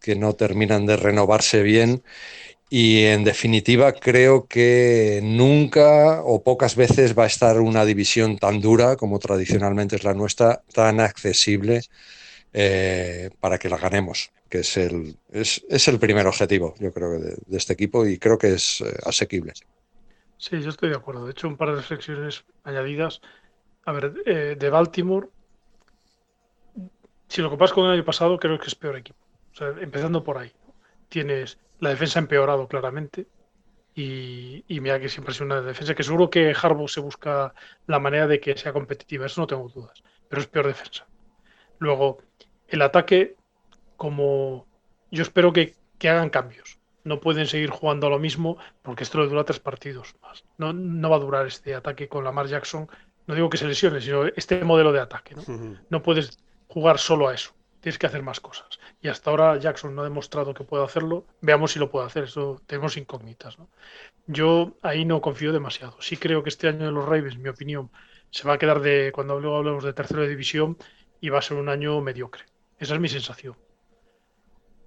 que 0.00 0.16
no 0.16 0.32
terminan 0.34 0.86
de 0.86 0.96
renovarse 0.96 1.62
bien. 1.62 2.02
Y 2.70 3.04
en 3.04 3.22
definitiva 3.22 3.92
creo 3.92 4.46
que 4.46 5.20
nunca 5.22 6.22
o 6.22 6.42
pocas 6.42 6.74
veces 6.74 7.18
va 7.18 7.24
a 7.24 7.32
estar 7.34 7.60
una 7.60 7.84
división 7.84 8.38
tan 8.38 8.62
dura 8.62 8.96
como 8.96 9.18
tradicionalmente 9.18 9.96
es 9.96 10.04
la 10.04 10.14
nuestra, 10.14 10.62
tan 10.72 11.00
accesible 11.00 11.82
eh, 12.54 13.28
para 13.40 13.58
que 13.58 13.68
la 13.68 13.76
ganemos, 13.76 14.30
que 14.48 14.60
es 14.60 14.76
el, 14.76 15.16
es, 15.30 15.88
el 15.88 15.98
primer 15.98 16.26
objetivo, 16.26 16.74
yo 16.78 16.92
creo, 16.92 17.10
de, 17.12 17.36
de, 17.46 17.56
este 17.56 17.72
equipo 17.72 18.06
y 18.06 18.18
creo 18.18 18.38
que 18.38 18.54
es 18.54 18.80
eh, 18.80 18.96
asequible. 19.04 19.52
Sí, 20.38 20.60
yo 20.62 20.70
estoy 20.70 20.90
de 20.90 20.96
acuerdo. 20.96 21.24
De 21.24 21.32
hecho, 21.32 21.48
un 21.48 21.56
par 21.56 21.70
de 21.70 21.76
reflexiones 21.76 22.44
añadidas. 22.62 23.20
A 23.84 23.92
ver, 23.92 24.14
eh, 24.26 24.56
de 24.58 24.70
Baltimore, 24.70 25.28
si 27.28 27.42
lo 27.42 27.50
comparas 27.50 27.72
con 27.72 27.86
el 27.86 27.92
año 27.92 28.04
pasado, 28.04 28.38
creo 28.38 28.58
que 28.58 28.68
es 28.68 28.74
peor 28.74 28.96
equipo. 28.96 29.18
Empezando 29.80 30.22
por 30.22 30.38
ahí. 30.38 30.52
Tienes 31.08 31.58
la 31.80 31.90
defensa 31.90 32.18
empeorado 32.18 32.68
claramente. 32.68 33.26
Y, 33.94 34.64
y, 34.68 34.80
mira 34.80 35.00
que 35.00 35.08
siempre 35.08 35.32
ha 35.32 35.34
sido 35.34 35.46
una 35.46 35.60
defensa 35.60 35.94
que 35.94 36.04
seguro 36.04 36.30
que 36.30 36.54
Harbaugh 36.54 36.88
se 36.88 37.00
busca 37.00 37.52
la 37.88 37.98
manera 37.98 38.28
de 38.28 38.38
que 38.38 38.56
sea 38.56 38.72
competitiva, 38.72 39.26
eso 39.26 39.40
no 39.40 39.48
tengo 39.48 39.68
dudas, 39.68 40.04
pero 40.28 40.40
es 40.40 40.46
peor 40.46 40.68
defensa. 40.68 41.04
Luego, 41.80 42.18
el 42.68 42.82
ataque, 42.82 43.34
como 43.98 44.66
yo 45.10 45.22
espero 45.22 45.52
que, 45.52 45.74
hagan 46.04 46.30
cambios. 46.30 46.78
No 47.04 47.20
pueden 47.20 47.46
seguir 47.46 47.70
jugando 47.70 48.06
a 48.06 48.10
lo 48.10 48.18
mismo 48.18 48.56
porque 48.82 49.02
esto 49.02 49.20
le 49.20 49.28
dura 49.28 49.44
tres 49.44 49.58
partidos 49.58 50.14
más. 50.22 50.44
No, 50.56 50.72
no 50.72 51.10
va 51.10 51.16
a 51.16 51.20
durar 51.20 51.46
este 51.46 51.74
ataque 51.74 52.08
con 52.08 52.24
Lamar 52.24 52.46
Jackson. 52.46 52.88
No 53.26 53.34
digo 53.34 53.50
que 53.50 53.56
se 53.56 53.66
lesione, 53.66 54.00
sino 54.00 54.26
este 54.26 54.64
modelo 54.64 54.92
de 54.92 55.00
ataque. 55.00 55.34
¿no? 55.34 55.42
no 55.90 56.02
puedes 56.02 56.38
jugar 56.68 56.98
solo 56.98 57.28
a 57.28 57.34
eso. 57.34 57.52
Tienes 57.80 57.98
que 57.98 58.06
hacer 58.06 58.22
más 58.22 58.40
cosas. 58.40 58.78
Y 59.02 59.08
hasta 59.08 59.30
ahora 59.30 59.56
Jackson 59.58 59.94
no 59.94 60.02
ha 60.02 60.04
demostrado 60.04 60.54
que 60.54 60.64
puede 60.64 60.84
hacerlo. 60.84 61.26
Veamos 61.40 61.72
si 61.72 61.78
lo 61.78 61.90
puede 61.90 62.06
hacer. 62.06 62.24
Eso 62.24 62.60
tenemos 62.66 62.96
incógnitas. 62.96 63.58
¿no? 63.58 63.68
Yo 64.26 64.76
ahí 64.82 65.04
no 65.04 65.20
confío 65.20 65.52
demasiado. 65.52 66.00
Sí 66.00 66.16
creo 66.16 66.42
que 66.42 66.50
este 66.50 66.68
año 66.68 66.86
de 66.86 66.92
los 66.92 67.04
Ravens, 67.04 67.34
en 67.34 67.42
mi 67.42 67.48
opinión, 67.48 67.90
se 68.30 68.46
va 68.46 68.54
a 68.54 68.58
quedar 68.58 68.80
de, 68.80 69.10
cuando 69.12 69.40
luego 69.40 69.56
hablemos 69.56 69.82
de 69.82 69.92
tercera 69.92 70.22
división, 70.22 70.76
y 71.20 71.30
va 71.30 71.38
a 71.38 71.42
ser 71.42 71.56
un 71.56 71.68
año 71.68 72.00
mediocre. 72.00 72.44
Esa 72.78 72.94
es 72.94 73.00
mi 73.00 73.08
sensación. 73.08 73.56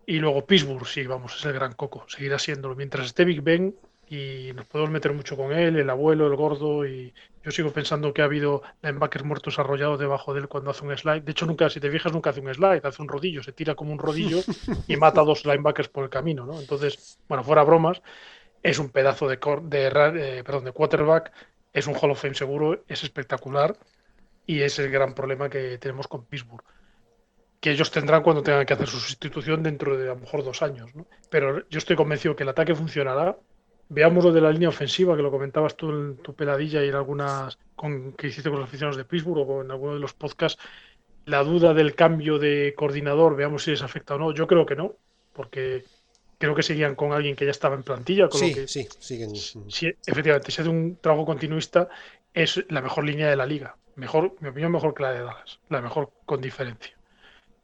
Y 0.06 0.20
luego 0.20 0.46
Pittsburgh, 0.46 0.86
sí, 0.86 1.06
vamos, 1.06 1.36
es 1.38 1.46
el 1.46 1.54
gran 1.54 1.74
coco, 1.74 2.06
seguirá 2.08 2.40
siéndolo. 2.40 2.76
Mientras 2.76 3.06
esté 3.06 3.24
Big 3.26 3.42
Ben, 3.42 3.76
y 4.12 4.52
nos 4.54 4.66
podemos 4.66 4.92
meter 4.92 5.14
mucho 5.14 5.38
con 5.38 5.54
él, 5.54 5.78
el 5.78 5.90
abuelo, 5.90 6.28
el 6.28 6.36
gordo, 6.36 6.86
y 6.86 7.14
yo 7.46 7.52
sigo 7.52 7.72
pensando 7.72 8.14
que 8.14 8.22
ha 8.22 8.26
habido 8.26 8.62
linebackers 8.82 9.24
muertos 9.24 9.58
arrollados 9.58 10.00
debajo 10.00 10.34
de 10.34 10.42
él 10.42 10.48
cuando 10.50 10.72
hace 10.72 10.84
un 10.86 10.98
slide. 10.98 11.22
De 11.22 11.32
hecho, 11.32 11.46
nunca, 11.46 11.70
si 11.70 11.80
te 11.80 11.90
fijas, 11.90 12.12
nunca 12.12 12.32
hace 12.32 12.42
un 12.42 12.54
slide, 12.54 12.82
hace 12.84 13.02
un 13.02 13.08
rodillo, 13.08 13.42
se 13.42 13.54
tira 13.54 13.74
como 13.74 13.94
un 13.94 14.00
rodillo 14.00 14.40
y 14.88 14.98
mata 14.98 15.22
a 15.22 15.24
dos 15.24 15.46
linebackers 15.46 15.88
por 15.88 16.04
el 16.04 16.10
camino, 16.10 16.46
¿no? 16.46 16.60
Entonces, 16.60 17.20
bueno, 17.30 17.42
fuera 17.46 17.64
bromas, 17.64 18.02
es 18.62 18.80
un 18.80 18.90
pedazo 18.90 19.30
de, 19.30 19.38
de, 19.64 19.88
eh, 19.88 20.44
perdón, 20.44 20.66
de 20.66 20.74
quarterback, 20.74 21.32
es 21.72 21.88
un 21.88 21.96
Hall 21.96 22.12
of 22.12 22.22
Fame 22.22 22.36
seguro, 22.36 22.84
es 22.90 23.04
espectacular 23.04 23.78
y 24.46 24.60
es 24.60 24.78
el 24.78 24.92
gran 24.92 25.14
problema 25.14 25.50
que 25.50 25.78
tenemos 25.78 26.10
con 26.10 26.26
Pittsburgh. 26.26 26.66
Que 27.62 27.72
ellos 27.72 27.92
tendrán 27.92 28.24
cuando 28.24 28.42
tengan 28.42 28.66
que 28.66 28.74
hacer 28.74 28.88
su 28.88 29.00
sustitución 29.00 29.62
dentro 29.62 29.96
de 29.96 30.10
a 30.10 30.16
lo 30.16 30.20
mejor 30.20 30.44
dos 30.44 30.64
años. 30.64 30.94
¿no? 30.96 31.06
Pero 31.30 31.70
yo 31.70 31.78
estoy 31.78 31.96
convencido 31.96 32.36
que 32.36 32.44
el 32.44 32.50
ataque 32.50 32.74
funcionará. 32.74 33.38
Veamos 33.88 34.26
lo 34.26 34.32
de 34.32 34.42
la 34.42 34.52
línea 34.52 34.70
ofensiva, 34.70 35.16
que 35.16 35.22
lo 35.22 35.30
comentabas 35.30 35.76
tú 35.76 35.92
en 35.92 36.18
tu 36.18 36.34
peladilla 36.34 36.84
y 36.84 36.90
en 36.90 36.96
algunas 36.96 37.60
con, 37.76 38.14
que 38.14 38.28
hiciste 38.28 38.50
con 38.50 38.60
los 38.60 38.68
aficionados 38.68 38.98
de 38.98 39.06
Pittsburgh 39.06 39.48
o 39.48 39.62
en 39.62 39.70
alguno 39.70 39.94
de 39.94 40.00
los 40.00 40.14
podcasts. 40.14 40.62
La 41.26 41.44
duda 41.44 41.76
del 41.76 41.94
cambio 41.94 42.40
de 42.40 42.74
coordinador, 42.76 43.36
veamos 43.36 43.64
si 43.64 43.72
les 43.72 43.84
afecta 43.84 44.16
o 44.16 44.18
no. 44.18 44.34
Yo 44.34 44.48
creo 44.48 44.66
que 44.66 44.76
no, 44.76 44.96
porque 45.34 45.84
creo 46.40 46.56
que 46.56 46.64
seguían 46.64 46.96
con 46.96 47.12
alguien 47.14 47.36
que 47.36 47.46
ya 47.46 47.52
estaba 47.52 47.76
en 47.76 47.84
plantilla. 47.84 48.28
Con 48.28 48.40
sí, 48.40 48.50
lo 48.50 48.56
que, 48.56 48.68
sí, 48.68 48.88
siguen. 48.98 49.36
Sí, 49.36 49.94
efectivamente, 50.08 50.52
si 50.52 50.62
hace 50.62 50.70
un 50.70 50.98
trabajo 51.00 51.26
continuista, 51.26 51.90
es 52.34 52.64
la 52.70 52.82
mejor 52.82 53.04
línea 53.04 53.30
de 53.30 53.36
la 53.36 53.46
liga. 53.46 53.76
Mejor, 53.98 54.36
mi 54.40 54.50
opinión, 54.50 54.72
mejor 54.72 54.96
que 54.96 55.04
la 55.04 55.12
de 55.12 55.20
Dallas. 55.20 55.60
La 55.70 55.82
mejor 55.82 56.10
con 56.26 56.42
diferencia. 56.42 56.98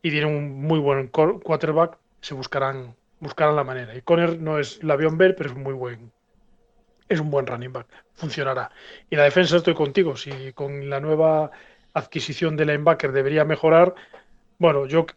Y 0.08 0.10
tiene 0.10 0.28
un 0.28 0.62
muy 0.62 0.80
buen 0.80 1.10
quarterback, 1.10 1.98
se 2.22 2.34
buscarán, 2.34 2.96
buscarán 3.20 3.58
la 3.58 3.66
manera. 3.66 3.94
Y 3.94 4.02
Conner 4.04 4.40
no 4.40 4.58
es 4.58 4.82
la 4.82 4.94
avión 4.94 5.18
ver, 5.18 5.36
pero 5.36 5.50
es 5.50 5.56
muy 5.58 5.74
buen. 5.74 6.14
Es 7.10 7.20
un 7.20 7.30
buen 7.30 7.46
running 7.46 7.74
back. 7.74 7.88
Funcionará. 8.14 8.72
Y 9.10 9.18
la 9.18 9.24
defensa 9.24 9.58
estoy 9.58 9.74
contigo. 9.74 10.16
Si 10.16 10.54
con 10.54 10.90
la 10.90 11.02
nueva 11.02 11.52
adquisición 11.92 12.56
de 12.56 12.68
linebacker 12.68 13.12
debería 13.12 13.44
mejorar, 13.44 13.96
bueno, 14.60 14.86
yo 14.86 15.08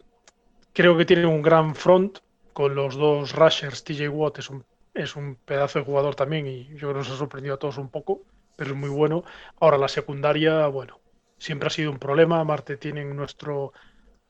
creo 0.72 0.96
que 0.96 1.04
tiene 1.04 1.24
un 1.24 1.40
gran 1.40 1.76
front 1.76 2.18
con 2.52 2.74
los 2.74 2.96
dos 2.96 3.32
rushers. 3.36 3.84
TJ 3.84 4.08
Watt 4.08 4.40
es 4.40 4.50
un, 4.50 4.64
es 4.92 5.14
un 5.14 5.36
pedazo 5.36 5.78
de 5.78 5.84
jugador 5.84 6.16
también 6.16 6.48
y 6.48 6.64
yo 6.70 6.88
creo 6.88 6.94
que 6.94 6.98
nos 6.98 7.10
ha 7.10 7.16
sorprendido 7.16 7.54
a 7.54 7.58
todos 7.60 7.78
un 7.78 7.90
poco, 7.90 8.22
pero 8.56 8.72
es 8.72 8.76
muy 8.76 8.90
bueno. 8.90 9.22
Ahora 9.60 9.78
la 9.78 9.86
secundaria, 9.86 10.66
bueno, 10.66 10.98
siempre 11.38 11.68
ha 11.68 11.70
sido 11.70 11.92
un 11.92 12.00
problema. 12.00 12.42
Marte 12.42 12.76
tienen 12.76 13.14
nuestro 13.14 13.72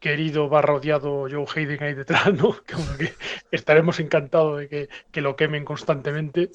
querido 0.01 0.49
barra 0.49 0.75
odiado 0.75 1.29
Joe 1.31 1.47
Hayden 1.55 1.83
ahí 1.83 1.95
detrás, 1.95 2.33
¿no? 2.35 2.57
Que, 2.99 3.13
estaremos 3.53 4.01
encantados 4.01 4.59
de 4.59 4.69
que, 4.69 4.89
que, 5.13 5.21
lo 5.21 5.37
quemen 5.37 5.65
constantemente. 5.65 6.51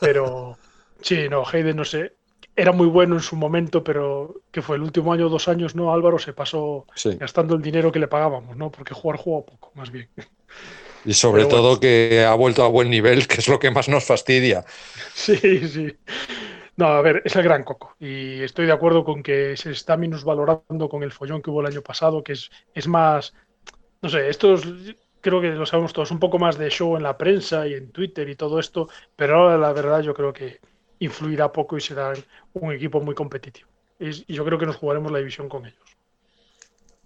Pero 0.00 0.58
sí, 1.00 1.28
no, 1.30 1.44
Hayden 1.46 1.76
no 1.76 1.84
sé. 1.84 2.12
Era 2.54 2.72
muy 2.72 2.86
bueno 2.86 3.14
en 3.14 3.22
su 3.22 3.36
momento, 3.36 3.84
pero 3.84 4.42
que 4.50 4.62
fue 4.62 4.76
el 4.76 4.82
último 4.82 5.12
año 5.12 5.26
o 5.26 5.30
dos 5.30 5.46
años, 5.48 5.74
¿no? 5.74 5.92
Álvaro 5.92 6.18
se 6.18 6.32
pasó 6.32 6.86
sí. 6.94 7.16
gastando 7.16 7.54
el 7.54 7.62
dinero 7.62 7.92
que 7.92 7.98
le 7.98 8.08
pagábamos, 8.08 8.56
¿no? 8.56 8.70
Porque 8.70 8.94
jugar 8.94 9.18
jugó 9.18 9.44
poco, 9.44 9.72
más 9.74 9.90
bien. 9.90 10.08
Y 11.04 11.14
sobre 11.14 11.44
bueno. 11.44 11.58
todo 11.58 11.80
que 11.80 12.24
ha 12.26 12.34
vuelto 12.34 12.64
a 12.64 12.68
buen 12.68 12.90
nivel, 12.90 13.28
que 13.28 13.36
es 13.36 13.48
lo 13.48 13.58
que 13.58 13.70
más 13.70 13.88
nos 13.88 14.04
fastidia. 14.04 14.64
Sí, 15.14 15.68
sí. 15.68 15.96
No, 16.76 16.86
a 16.86 17.00
ver, 17.00 17.22
es 17.24 17.34
el 17.36 17.42
gran 17.42 17.64
coco. 17.64 17.96
Y 17.98 18.42
estoy 18.42 18.66
de 18.66 18.72
acuerdo 18.72 19.04
con 19.04 19.22
que 19.22 19.56
se 19.56 19.70
está 19.70 19.96
minusvalorando 19.96 20.88
con 20.88 21.02
el 21.02 21.12
follón 21.12 21.40
que 21.40 21.50
hubo 21.50 21.60
el 21.60 21.66
año 21.66 21.82
pasado, 21.82 22.22
que 22.22 22.32
es, 22.32 22.50
es 22.74 22.86
más. 22.86 23.32
No 24.02 24.08
sé, 24.10 24.28
esto 24.28 24.54
es, 24.54 24.62
creo 25.20 25.40
que 25.40 25.48
lo 25.48 25.66
sabemos 25.66 25.92
todos, 25.92 26.10
un 26.10 26.20
poco 26.20 26.38
más 26.38 26.58
de 26.58 26.70
show 26.70 26.96
en 26.96 27.02
la 27.02 27.16
prensa 27.16 27.66
y 27.66 27.74
en 27.74 27.90
Twitter 27.90 28.28
y 28.28 28.36
todo 28.36 28.60
esto, 28.60 28.88
pero 29.16 29.38
ahora 29.38 29.58
la 29.58 29.72
verdad 29.72 30.00
yo 30.00 30.14
creo 30.14 30.32
que 30.32 30.60
influirá 30.98 31.50
poco 31.50 31.76
y 31.76 31.80
será 31.80 32.12
un 32.52 32.72
equipo 32.72 33.00
muy 33.00 33.14
competitivo. 33.14 33.68
Y 33.98 34.32
yo 34.32 34.44
creo 34.44 34.58
que 34.58 34.66
nos 34.66 34.76
jugaremos 34.76 35.10
la 35.10 35.18
división 35.18 35.48
con 35.48 35.66
ellos. 35.66 35.96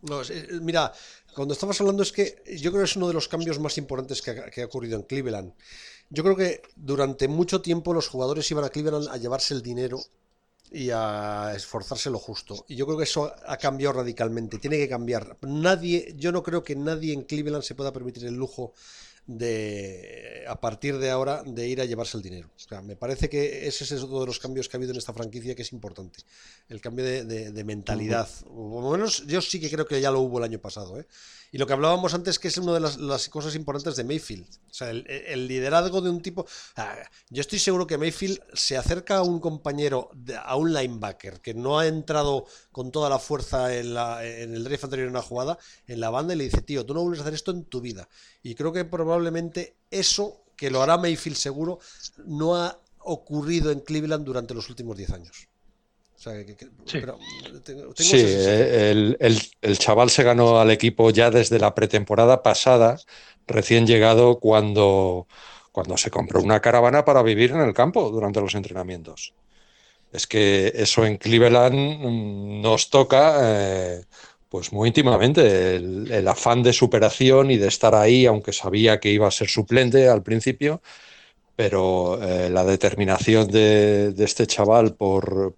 No, 0.02 0.22
mira, 0.62 0.92
cuando 1.34 1.54
estamos 1.54 1.80
hablando 1.80 2.02
es 2.02 2.12
que 2.12 2.42
yo 2.58 2.70
creo 2.70 2.82
que 2.82 2.90
es 2.90 2.96
uno 2.96 3.08
de 3.08 3.14
los 3.14 3.28
cambios 3.28 3.58
más 3.58 3.76
importantes 3.78 4.22
que 4.22 4.62
ha, 4.62 4.66
ocurrido 4.66 4.96
en 4.96 5.04
Cleveland. 5.04 5.52
Yo 6.10 6.24
creo 6.24 6.36
que 6.36 6.62
durante 6.74 7.28
mucho 7.28 7.62
tiempo 7.62 7.94
los 7.94 8.08
jugadores 8.08 8.50
iban 8.50 8.64
a 8.64 8.68
Cleveland 8.68 9.08
a 9.08 9.16
llevarse 9.16 9.54
el 9.54 9.62
dinero 9.62 10.00
y 10.70 10.90
a 10.90 11.52
esforzarse 11.54 12.10
lo 12.10 12.18
justo. 12.18 12.64
Y 12.68 12.76
yo 12.76 12.84
creo 12.86 12.98
que 12.98 13.04
eso 13.04 13.32
ha 13.46 13.56
cambiado 13.56 13.94
radicalmente. 13.94 14.58
Tiene 14.58 14.76
que 14.78 14.88
cambiar. 14.88 15.36
Nadie, 15.42 16.14
yo 16.16 16.32
no 16.32 16.42
creo 16.42 16.62
que 16.62 16.76
nadie 16.76 17.12
en 17.12 17.22
Cleveland 17.22 17.62
se 17.62 17.74
pueda 17.74 17.92
permitir 17.92 18.26
el 18.26 18.34
lujo 18.34 18.72
de 19.26 20.44
a 20.48 20.60
partir 20.60 20.98
de 20.98 21.10
ahora 21.10 21.42
de 21.44 21.68
ir 21.68 21.80
a 21.80 21.84
llevarse 21.84 22.16
el 22.16 22.22
dinero. 22.22 22.50
O 22.56 22.58
sea, 22.58 22.82
me 22.82 22.96
parece 22.96 23.28
que 23.28 23.68
ese 23.68 23.84
es 23.84 24.02
uno 24.02 24.20
de 24.20 24.26
los 24.26 24.40
cambios 24.40 24.68
que 24.68 24.76
ha 24.76 24.78
habido 24.78 24.92
en 24.92 24.98
esta 24.98 25.12
franquicia 25.12 25.54
que 25.54 25.62
es 25.62 25.72
importante. 25.72 26.20
El 26.70 26.80
cambio 26.80 27.04
de, 27.04 27.24
de, 27.24 27.50
de 27.50 27.64
mentalidad. 27.64 28.28
O 28.46 28.70
por 28.70 28.84
lo 28.84 28.90
menos 28.90 29.26
yo 29.26 29.42
sí 29.42 29.60
que 29.60 29.70
creo 29.70 29.86
que 29.86 30.00
ya 30.00 30.10
lo 30.10 30.20
hubo 30.20 30.38
el 30.38 30.44
año 30.44 30.60
pasado. 30.60 30.98
¿eh? 30.98 31.06
Y 31.52 31.58
lo 31.58 31.66
que 31.66 31.72
hablábamos 31.72 32.14
antes 32.14 32.38
que 32.38 32.46
es 32.48 32.56
una 32.58 32.72
de 32.72 32.80
las, 32.80 32.96
las 32.96 33.28
cosas 33.28 33.56
importantes 33.56 33.96
de 33.96 34.04
Mayfield. 34.04 34.46
O 34.70 34.72
sea, 34.72 34.90
el, 34.90 35.04
el 35.08 35.48
liderazgo 35.48 36.00
de 36.00 36.08
un 36.08 36.22
tipo... 36.22 36.46
Ah, 36.76 36.96
yo 37.28 37.40
estoy 37.40 37.58
seguro 37.58 37.88
que 37.88 37.98
Mayfield 37.98 38.40
se 38.52 38.76
acerca 38.76 39.16
a 39.16 39.22
un 39.22 39.40
compañero, 39.40 40.10
a 40.44 40.54
un 40.56 40.72
linebacker, 40.72 41.40
que 41.40 41.52
no 41.52 41.80
ha 41.80 41.88
entrado 41.88 42.46
con 42.70 42.92
toda 42.92 43.10
la 43.10 43.18
fuerza 43.18 43.74
en, 43.76 43.94
la, 43.94 44.24
en 44.24 44.54
el 44.54 44.62
drive 44.62 44.80
anterior 44.84 45.08
en 45.08 45.14
una 45.14 45.22
jugada, 45.22 45.58
en 45.88 45.98
la 45.98 46.10
banda 46.10 46.34
y 46.34 46.36
le 46.36 46.44
dice, 46.44 46.62
tío, 46.62 46.86
tú 46.86 46.94
no 46.94 47.02
vuelves 47.02 47.18
a 47.20 47.22
hacer 47.24 47.34
esto 47.34 47.50
en 47.50 47.64
tu 47.64 47.80
vida. 47.80 48.08
Y 48.44 48.54
creo 48.54 48.72
que 48.72 48.84
probablemente 48.84 49.76
eso, 49.90 50.44
que 50.54 50.70
lo 50.70 50.82
hará 50.82 50.98
Mayfield 50.98 51.36
seguro, 51.36 51.80
no 52.26 52.54
ha 52.54 52.78
ocurrido 53.00 53.72
en 53.72 53.80
Cleveland 53.80 54.24
durante 54.24 54.54
los 54.54 54.68
últimos 54.68 54.96
10 54.96 55.10
años. 55.10 55.49
O 56.20 56.22
sea, 56.22 56.44
que, 56.44 56.54
que, 56.54 56.66
sí, 56.84 56.98
pero 57.00 57.18
tengo, 57.64 57.94
tengo 57.94 57.94
sí 57.94 58.20
el, 58.20 59.16
el, 59.20 59.40
el, 59.62 59.78
chaval 59.78 60.10
se 60.10 60.22
ganó 60.22 60.60
al 60.60 60.70
equipo 60.70 61.08
ya 61.08 61.30
desde 61.30 61.58
la 61.58 61.74
pretemporada 61.74 62.42
pasada, 62.42 63.00
recién 63.46 63.86
llegado 63.86 64.38
cuando, 64.38 65.26
cuando 65.72 65.96
se 65.96 66.10
compró 66.10 66.42
una 66.42 66.60
caravana 66.60 67.06
para 67.06 67.22
vivir 67.22 67.52
en 67.52 67.62
el 67.62 67.72
campo 67.72 68.10
durante 68.10 68.38
los 68.38 68.54
entrenamientos. 68.54 69.32
Es 70.12 70.26
que 70.26 70.70
eso 70.74 71.06
en 71.06 71.16
Cleveland 71.16 72.02
nos 72.60 72.90
toca 72.90 73.38
eh, 73.40 74.04
pues 74.50 74.74
muy 74.74 74.88
íntimamente, 74.88 75.76
el, 75.76 76.12
el, 76.12 76.28
afán 76.28 76.62
de 76.62 76.74
superación 76.74 77.50
y 77.50 77.56
de 77.56 77.68
estar 77.68 77.94
ahí, 77.94 78.26
aunque 78.26 78.52
sabía 78.52 79.00
que 79.00 79.08
iba 79.08 79.26
a 79.26 79.30
ser 79.30 79.48
suplente 79.48 80.06
al 80.06 80.22
principio, 80.22 80.82
pero 81.60 82.18
eh, 82.22 82.48
la 82.48 82.64
determinación 82.64 83.46
de, 83.46 84.14
este 84.16 84.46
chaval 84.46 84.94
por, 84.94 85.54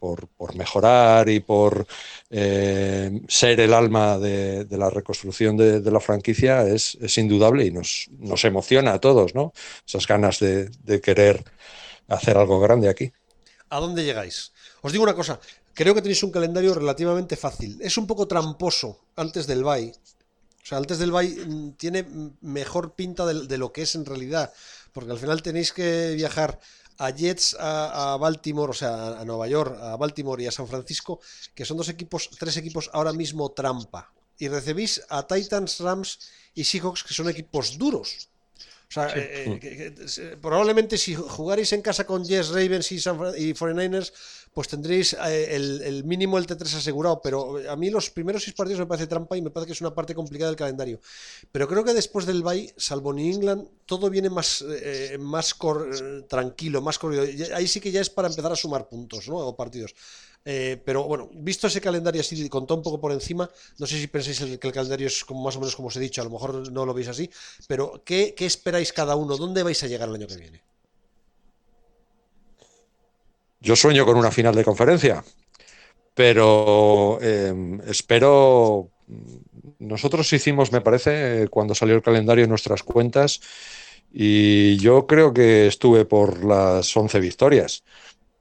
mejorar 0.57 1.29
y 1.29 1.39
por 1.39 1.87
eh, 2.29 3.21
ser 3.29 3.61
el 3.61 3.73
alma 3.73 4.19
de, 4.19 4.67
la 4.71 4.91
reconstrucción 4.91 5.57
de, 5.57 5.91
la 5.93 6.01
franquicia 6.01 6.67
es, 6.67 6.99
indudable 7.19 7.67
y 7.67 7.71
nos, 7.71 8.09
emociona 8.43 8.95
a 8.95 8.99
todos, 8.99 9.37
¿no? 9.37 9.53
Esas 9.87 10.09
ganas 10.09 10.41
de, 10.41 11.01
querer 11.01 11.45
hacer 12.09 12.37
algo 12.37 12.59
grande 12.59 12.89
aquí. 12.89 13.13
¿A 13.71 13.79
dónde 13.79 14.03
llegáis? 14.03 14.51
Os 14.81 14.91
digo 14.91 15.05
una 15.05 15.15
cosa, 15.15 15.39
creo 15.73 15.95
que 15.95 16.03
tenéis 16.03 16.25
un 16.25 16.33
calendario 16.33 16.75
relativamente 16.75 17.37
fácil. 17.37 17.79
Es 17.81 17.97
un 17.97 18.09
poco 18.09 18.27
tramposo 18.27 19.05
antes 19.15 19.47
del 19.47 19.63
bye. 19.63 19.93
O 20.65 20.67
sea, 20.67 20.79
antes 20.79 20.99
del 20.99 21.13
bye 21.13 21.75
tiene 21.77 22.05
mejor 22.41 22.95
pinta 22.95 23.25
de 23.25 23.59
lo 23.59 23.73
que 23.73 23.83
es 23.83 23.95
en 23.95 24.05
realidad 24.05 24.53
porque 24.93 25.13
al 25.13 25.19
final 25.19 25.43
tenéis 25.43 25.73
que 25.73 26.15
viajar 26.15 26.61
a 26.99 27.11
Jets, 27.11 27.57
a, 27.59 28.15
a, 28.15 28.17
Baltimore, 28.17 28.71
o 28.71 28.75
sea, 28.75 29.21
a 29.21 29.25
Nueva 29.25 29.49
York, 29.49 29.77
a 29.81 29.97
Baltimore 29.97 30.43
y 30.43 30.47
a 30.47 30.53
San 30.53 30.69
Francisco, 30.69 31.21
que 31.55 31.65
son 31.65 31.77
dos 31.77 31.89
equipos, 31.89 32.31
tres 32.39 32.57
equipos 32.57 32.91
ahora 32.93 33.13
mismo 33.13 33.51
trampa. 33.51 34.13
Y 34.39 34.49
recibís 34.49 35.03
a 35.09 35.27
Titans, 35.27 35.81
Rams 35.81 36.19
y 36.55 36.65
Seahawks, 36.65 37.05
que 37.05 37.15
son 37.15 37.29
equipos 37.29 37.79
duros. 37.79 38.29
O 38.89 38.93
sea, 38.93 39.09
sí. 39.09 39.21
eh, 39.21 39.59
que, 39.61 39.77
que, 39.77 40.37
probablemente 40.37 40.99
si 40.99 41.15
jugarais 41.15 41.73
en 41.73 41.81
casa 41.81 42.05
con 42.05 42.25
Jets, 42.25 42.49
Ravens 42.49 42.93
y, 42.93 43.01
San, 43.01 43.17
y 43.39 43.55
49ers, 43.55 44.13
pues 44.53 44.69
tendréis 44.69 45.15
eh, 45.15 45.55
el, 45.57 46.05
mínimo 46.05 46.39
el 46.39 46.47
T3 46.47 46.63
asegurado. 46.75 47.21
Pero 47.23 47.59
a 47.71 47.77
mí 47.77 47.91
los 47.91 48.11
primeros 48.11 48.45
seis 48.45 48.55
partidos 48.55 48.81
me 48.81 48.87
parece 48.87 49.07
trampa 49.07 49.37
y 49.37 49.43
me 49.43 49.51
parece 49.51 49.69
que 49.69 49.73
es 49.73 49.81
una 49.81 49.95
parte 49.95 50.15
complicada 50.15 50.51
del 50.51 50.57
calendario. 50.57 51.01
Pero 51.51 51.67
creo 51.69 51.85
que 51.85 51.95
después 51.95 52.27
del 52.27 52.43
bye, 52.43 52.73
salvo 52.77 53.13
New 53.13 53.35
England, 53.35 53.67
todo 53.87 54.11
viene 54.11 54.31
más, 54.31 54.65
eh, 54.69 55.17
más 55.19 55.55
cor, 55.55 55.89
tranquilo, 56.29 56.83
más 56.83 56.99
corrido. 56.99 57.25
Ahí 57.55 57.67
sí 57.67 57.81
que 57.81 57.91
ya 57.91 58.01
es 58.01 58.11
para 58.11 58.29
empezar 58.29 58.53
a 58.53 58.57
sumar 58.57 58.89
puntos 58.89 59.29
¿no? 59.29 59.37
o 59.37 59.57
partidos. 59.57 59.95
Eh, 60.45 60.81
pero 60.85 61.05
bueno, 61.05 61.31
visto 61.33 61.69
ese 61.69 61.81
calendario 61.81 62.21
así, 62.21 62.49
contó 62.49 62.75
un 62.75 62.83
poco 62.83 63.01
por 63.01 63.13
encima, 63.13 63.49
no 63.79 63.87
sé 63.87 63.99
si 63.99 64.09
pensáis 64.09 64.41
que 64.59 64.67
el 64.67 64.73
calendario 64.73 65.07
es 65.07 65.25
como 65.25 65.43
más 65.43 65.57
o 65.57 65.61
menos 65.61 65.77
como 65.77 65.89
os 65.89 65.97
he 65.97 66.01
dicho, 66.01 66.21
a 66.21 66.25
lo 66.25 66.31
mejor 66.31 66.71
no 66.73 66.85
lo 66.85 66.93
veis 66.93 67.09
así, 67.09 67.31
pero 67.69 68.03
¿qué, 68.05 68.35
qué 68.37 68.47
esperáis 68.47 68.93
cada 68.93 69.15
uno? 69.15 69.37
¿Dónde 69.37 69.63
vais 69.63 69.81
a 69.85 69.87
llegar 69.87 70.09
el 70.09 70.17
año 70.17 70.27
que 70.27 70.37
viene? 70.37 70.72
Yo 73.63 73.77
sueño 73.77 74.05
con 74.05 74.17
una 74.17 74.33
final 74.33 74.57
de 74.57 74.65
conferencia, 74.65 75.25
pero 76.15 77.19
eh, 77.23 77.55
espero. 77.87 78.91
Nosotros 79.79 80.33
hicimos, 80.33 80.73
me 80.73 80.81
parece, 80.81 81.47
cuando 81.49 81.75
salió 81.75 81.95
el 81.95 82.03
calendario, 82.03 82.49
nuestras 82.49 82.83
cuentas, 82.83 83.41
y 84.13 84.77
yo 84.79 85.07
creo 85.07 85.33
que 85.33 85.69
estuve 85.69 86.05
por 86.05 86.45
las 86.45 86.97
11 86.97 87.21
victorias 87.21 87.85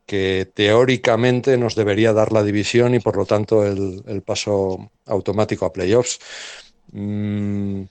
que 0.07 0.49
teóricamente 0.53 1.57
nos 1.57 1.75
debería 1.75 2.13
dar 2.13 2.31
la 2.33 2.43
división 2.43 2.95
y 2.95 2.99
por 2.99 3.15
lo 3.15 3.25
tanto 3.25 3.65
el, 3.65 4.03
el 4.07 4.23
paso 4.23 4.91
automático 5.05 5.65
a 5.65 5.71
playoffs. 5.71 6.19
Mm, 6.91 7.83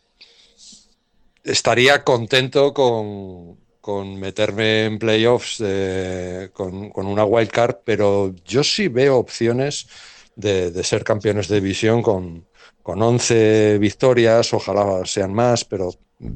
estaría 1.44 2.04
contento 2.04 2.74
con, 2.74 3.59
con, 3.80 4.18
meterme 4.18 4.84
en 4.84 4.98
playoffs 4.98 5.62
eh, 5.64 6.50
con, 6.52 6.90
con, 6.90 7.06
una 7.06 7.24
wild 7.24 7.50
card, 7.50 7.76
pero 7.84 8.34
yo 8.44 8.62
sí 8.62 8.88
veo 8.88 9.16
opciones 9.16 9.86
de, 10.36 10.70
de 10.70 10.84
ser 10.84 11.04
campeones 11.04 11.48
de 11.48 11.60
división 11.60 12.02
con, 12.02 12.46
con 12.82 13.02
11 13.02 13.78
victorias, 13.78 14.52
ojalá 14.54 15.04
sean 15.04 15.32
más, 15.32 15.64
pero 15.64 15.92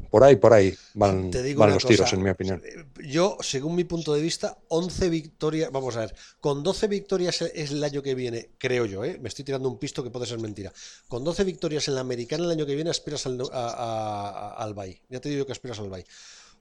por 0.09 0.23
ahí, 0.23 0.35
por 0.35 0.51
ahí 0.51 0.75
van, 0.95 1.29
los 1.31 1.85
tiros, 1.85 2.11
en 2.13 2.23
mi 2.23 2.29
opinión. 2.29 2.61
Eh, 2.65 2.85
yo, 3.07 3.37
según 3.41 3.75
mi 3.75 3.83
punto 3.83 4.13
de 4.13 4.21
vista, 4.21 4.57
11 4.69 5.09
victorias, 5.09 5.71
vamos 5.71 5.95
a 5.95 6.01
ver, 6.01 6.15
con 6.39 6.63
12 6.63 6.87
victorias 6.87 7.41
es 7.41 7.71
el 7.71 7.83
año 7.83 8.01
que 8.01 8.15
viene, 8.15 8.49
creo 8.57 8.85
yo, 8.85 9.03
¿eh? 9.03 9.19
me 9.21 9.29
estoy 9.29 9.45
tirando 9.45 9.69
un 9.69 9.77
pisto 9.77 10.03
que 10.03 10.09
puede 10.09 10.25
ser 10.25 10.39
mentira. 10.39 10.73
Con 11.07 11.23
12 11.23 11.43
victorias 11.43 11.87
en 11.87 11.95
la 11.95 12.01
americana 12.01 12.45
el 12.45 12.51
año 12.51 12.65
que 12.65 12.73
viene 12.73 12.89
aspiras 12.89 13.27
al, 13.27 13.39
al 13.51 14.73
Bay. 14.73 14.99
Ya 15.09 15.19
te 15.19 15.29
digo 15.29 15.45
que 15.45 15.51
aspiras 15.51 15.79
al 15.79 15.89
Bay. 15.89 16.03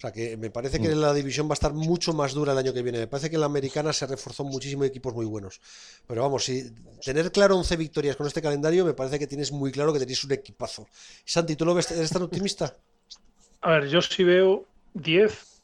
O 0.04 0.06
sea 0.06 0.12
que 0.12 0.36
me 0.36 0.50
parece 0.50 0.78
que 0.82 0.94
mm. 0.94 1.00
la 1.00 1.14
división 1.14 1.48
va 1.48 1.52
a 1.52 1.54
estar 1.54 1.72
mucho 1.72 2.12
más 2.12 2.34
dura 2.34 2.52
el 2.52 2.58
año 2.58 2.74
que 2.74 2.82
viene. 2.82 2.98
Me 2.98 3.06
parece 3.06 3.30
que 3.30 3.36
en 3.36 3.40
la 3.40 3.46
americana 3.46 3.90
se 3.90 4.06
reforzó 4.06 4.44
muchísimo 4.44 4.84
equipos 4.84 5.14
muy 5.14 5.24
buenos. 5.24 5.62
Pero 6.06 6.20
vamos, 6.20 6.44
si 6.44 6.74
tener 7.02 7.32
claro 7.32 7.56
11 7.56 7.74
victorias 7.78 8.14
con 8.14 8.26
este 8.26 8.42
calendario, 8.42 8.84
me 8.84 8.92
parece 8.92 9.18
que 9.18 9.26
tienes 9.26 9.50
muy 9.50 9.72
claro 9.72 9.94
que 9.94 9.98
tenéis 9.98 10.22
un 10.24 10.32
equipazo. 10.32 10.86
Santi, 11.24 11.56
¿tú 11.56 11.64
lo 11.64 11.72
ves? 11.72 11.90
¿Eres 11.90 12.10
tan 12.10 12.20
optimista? 12.20 12.76
A 13.62 13.70
ver, 13.70 13.88
yo 13.88 14.02
sí 14.02 14.24
veo 14.24 14.66
10. 14.92 15.62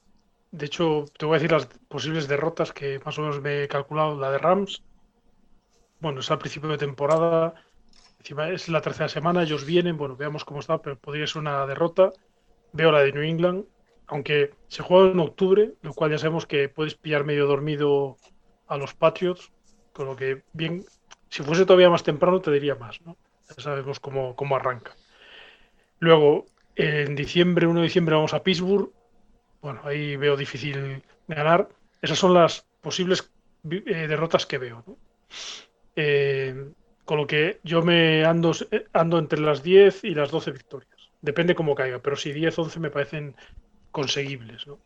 De 0.53 0.65
hecho, 0.65 1.05
te 1.19 1.27
voy 1.27 1.35
a 1.35 1.39
decir 1.39 1.53
las 1.53 1.67
posibles 1.89 2.27
derrotas 2.27 2.73
que 2.73 2.99
más 3.05 3.19
o 3.19 3.21
menos 3.21 3.43
me 3.43 3.65
he 3.65 3.69
calculado. 3.69 4.19
La 4.19 4.31
de 4.31 4.39
Rams, 4.39 4.83
bueno, 6.01 6.21
es 6.21 6.31
al 6.31 6.39
principio 6.39 6.71
de 6.71 6.79
temporada. 6.79 7.57
Encima 8.21 8.49
es 8.49 8.71
la 8.71 8.81
tercera 8.81 9.11
semana, 9.11 9.43
ellos 9.43 9.67
vienen, 9.67 9.99
bueno, 9.99 10.17
veamos 10.17 10.47
cómo 10.47 10.61
está, 10.61 10.79
pero 10.81 10.99
podría 10.99 11.27
ser 11.27 11.43
una 11.43 11.67
derrota. 11.67 12.11
Veo 12.73 12.91
la 12.91 13.01
de 13.01 13.13
New 13.13 13.23
England, 13.23 13.65
aunque 14.11 14.51
se 14.67 14.83
juega 14.83 15.13
en 15.13 15.21
octubre, 15.21 15.73
lo 15.83 15.95
cual 15.95 16.11
ya 16.11 16.19
sabemos 16.19 16.45
que 16.45 16.69
puedes 16.69 16.95
pillar 16.95 17.25
medio 17.25 17.47
dormido 17.47 18.17
a 18.67 18.77
los 18.77 18.93
Patriots, 18.93 19.53
con 19.93 20.07
lo 20.07 20.17
que 20.17 20.43
bien, 20.53 20.85
si 21.29 21.45
fuese 21.45 21.65
todavía 21.65 21.91
más 21.91 22.03
temprano 22.03 22.41
te 22.41 22.51
diría 22.51 22.75
más, 22.75 23.01
¿no? 23.03 23.17
Ya 23.49 23.63
sabemos 23.63 24.01
cómo, 24.01 24.35
cómo 24.35 24.57
arranca. 24.57 24.97
Luego, 26.01 26.47
en 26.75 27.15
diciembre, 27.15 27.69
1 27.69 27.81
de 27.81 27.87
diciembre, 27.87 28.17
vamos 28.17 28.35
a 28.35 28.43
Pittsburgh. 28.43 28.91
Bueno, 29.63 29.81
ahí 29.85 30.17
veo 30.17 30.37
difícil 30.37 31.03
ganar. 31.29 31.69
Esas 32.03 32.19
son 32.19 32.35
las 32.35 32.67
posibles 32.81 33.31
eh, 33.71 34.07
derrotas 34.09 34.45
que 34.45 34.59
veo. 34.59 34.85
Eh, 35.95 36.73
con 37.05 37.19
lo 37.19 37.27
que 37.27 37.61
yo 37.63 37.83
me 37.83 38.25
ando, 38.25 38.53
ando 38.93 39.19
entre 39.19 39.41
las 39.41 39.63
10 39.63 40.05
y 40.05 40.15
las 40.15 40.31
12 40.31 40.51
victorias. 40.51 41.11
Depende 41.23 41.55
cómo 41.55 41.75
caiga, 41.75 41.99
pero 41.99 42.17
si 42.17 42.33
10, 42.33 42.59
11 42.59 42.81
me 42.81 42.91
parecen 42.91 43.37
conseguibles. 43.91 44.67
¿no? 44.67 44.79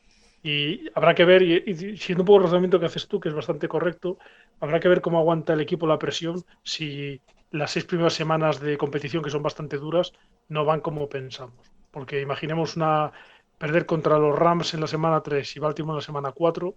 Y 0.44 0.90
habrá 0.94 1.14
que 1.14 1.24
ver, 1.24 1.42
y, 1.42 1.96
siendo 1.96 2.22
un 2.22 2.26
poco 2.26 2.36
el 2.36 2.42
razonamiento 2.44 2.78
que 2.78 2.84
haces 2.84 3.08
tú, 3.08 3.18
que 3.18 3.30
es 3.30 3.34
bastante 3.34 3.66
correcto, 3.66 4.18
habrá 4.60 4.78
que 4.78 4.88
ver 4.88 5.00
cómo 5.00 5.18
aguanta 5.18 5.54
el 5.54 5.62
equipo 5.62 5.86
la 5.86 5.98
presión 5.98 6.44
si 6.62 7.22
las 7.50 7.70
seis 7.70 7.86
primeras 7.86 8.12
semanas 8.12 8.60
de 8.60 8.76
competición, 8.76 9.22
que 9.22 9.30
son 9.30 9.42
bastante 9.42 9.78
duras, 9.78 10.12
no 10.48 10.66
van 10.66 10.80
como 10.80 11.08
pensamos. 11.08 11.72
Porque 11.90 12.20
imaginemos 12.20 12.76
una 12.76 13.12
perder 13.56 13.86
contra 13.86 14.18
los 14.18 14.38
Rams 14.38 14.74
en 14.74 14.80
la 14.80 14.86
semana 14.86 15.22
3 15.22 15.56
y 15.56 15.60
Baltimore 15.60 15.94
en 15.94 16.00
la 16.00 16.02
semana 16.02 16.32
4. 16.32 16.74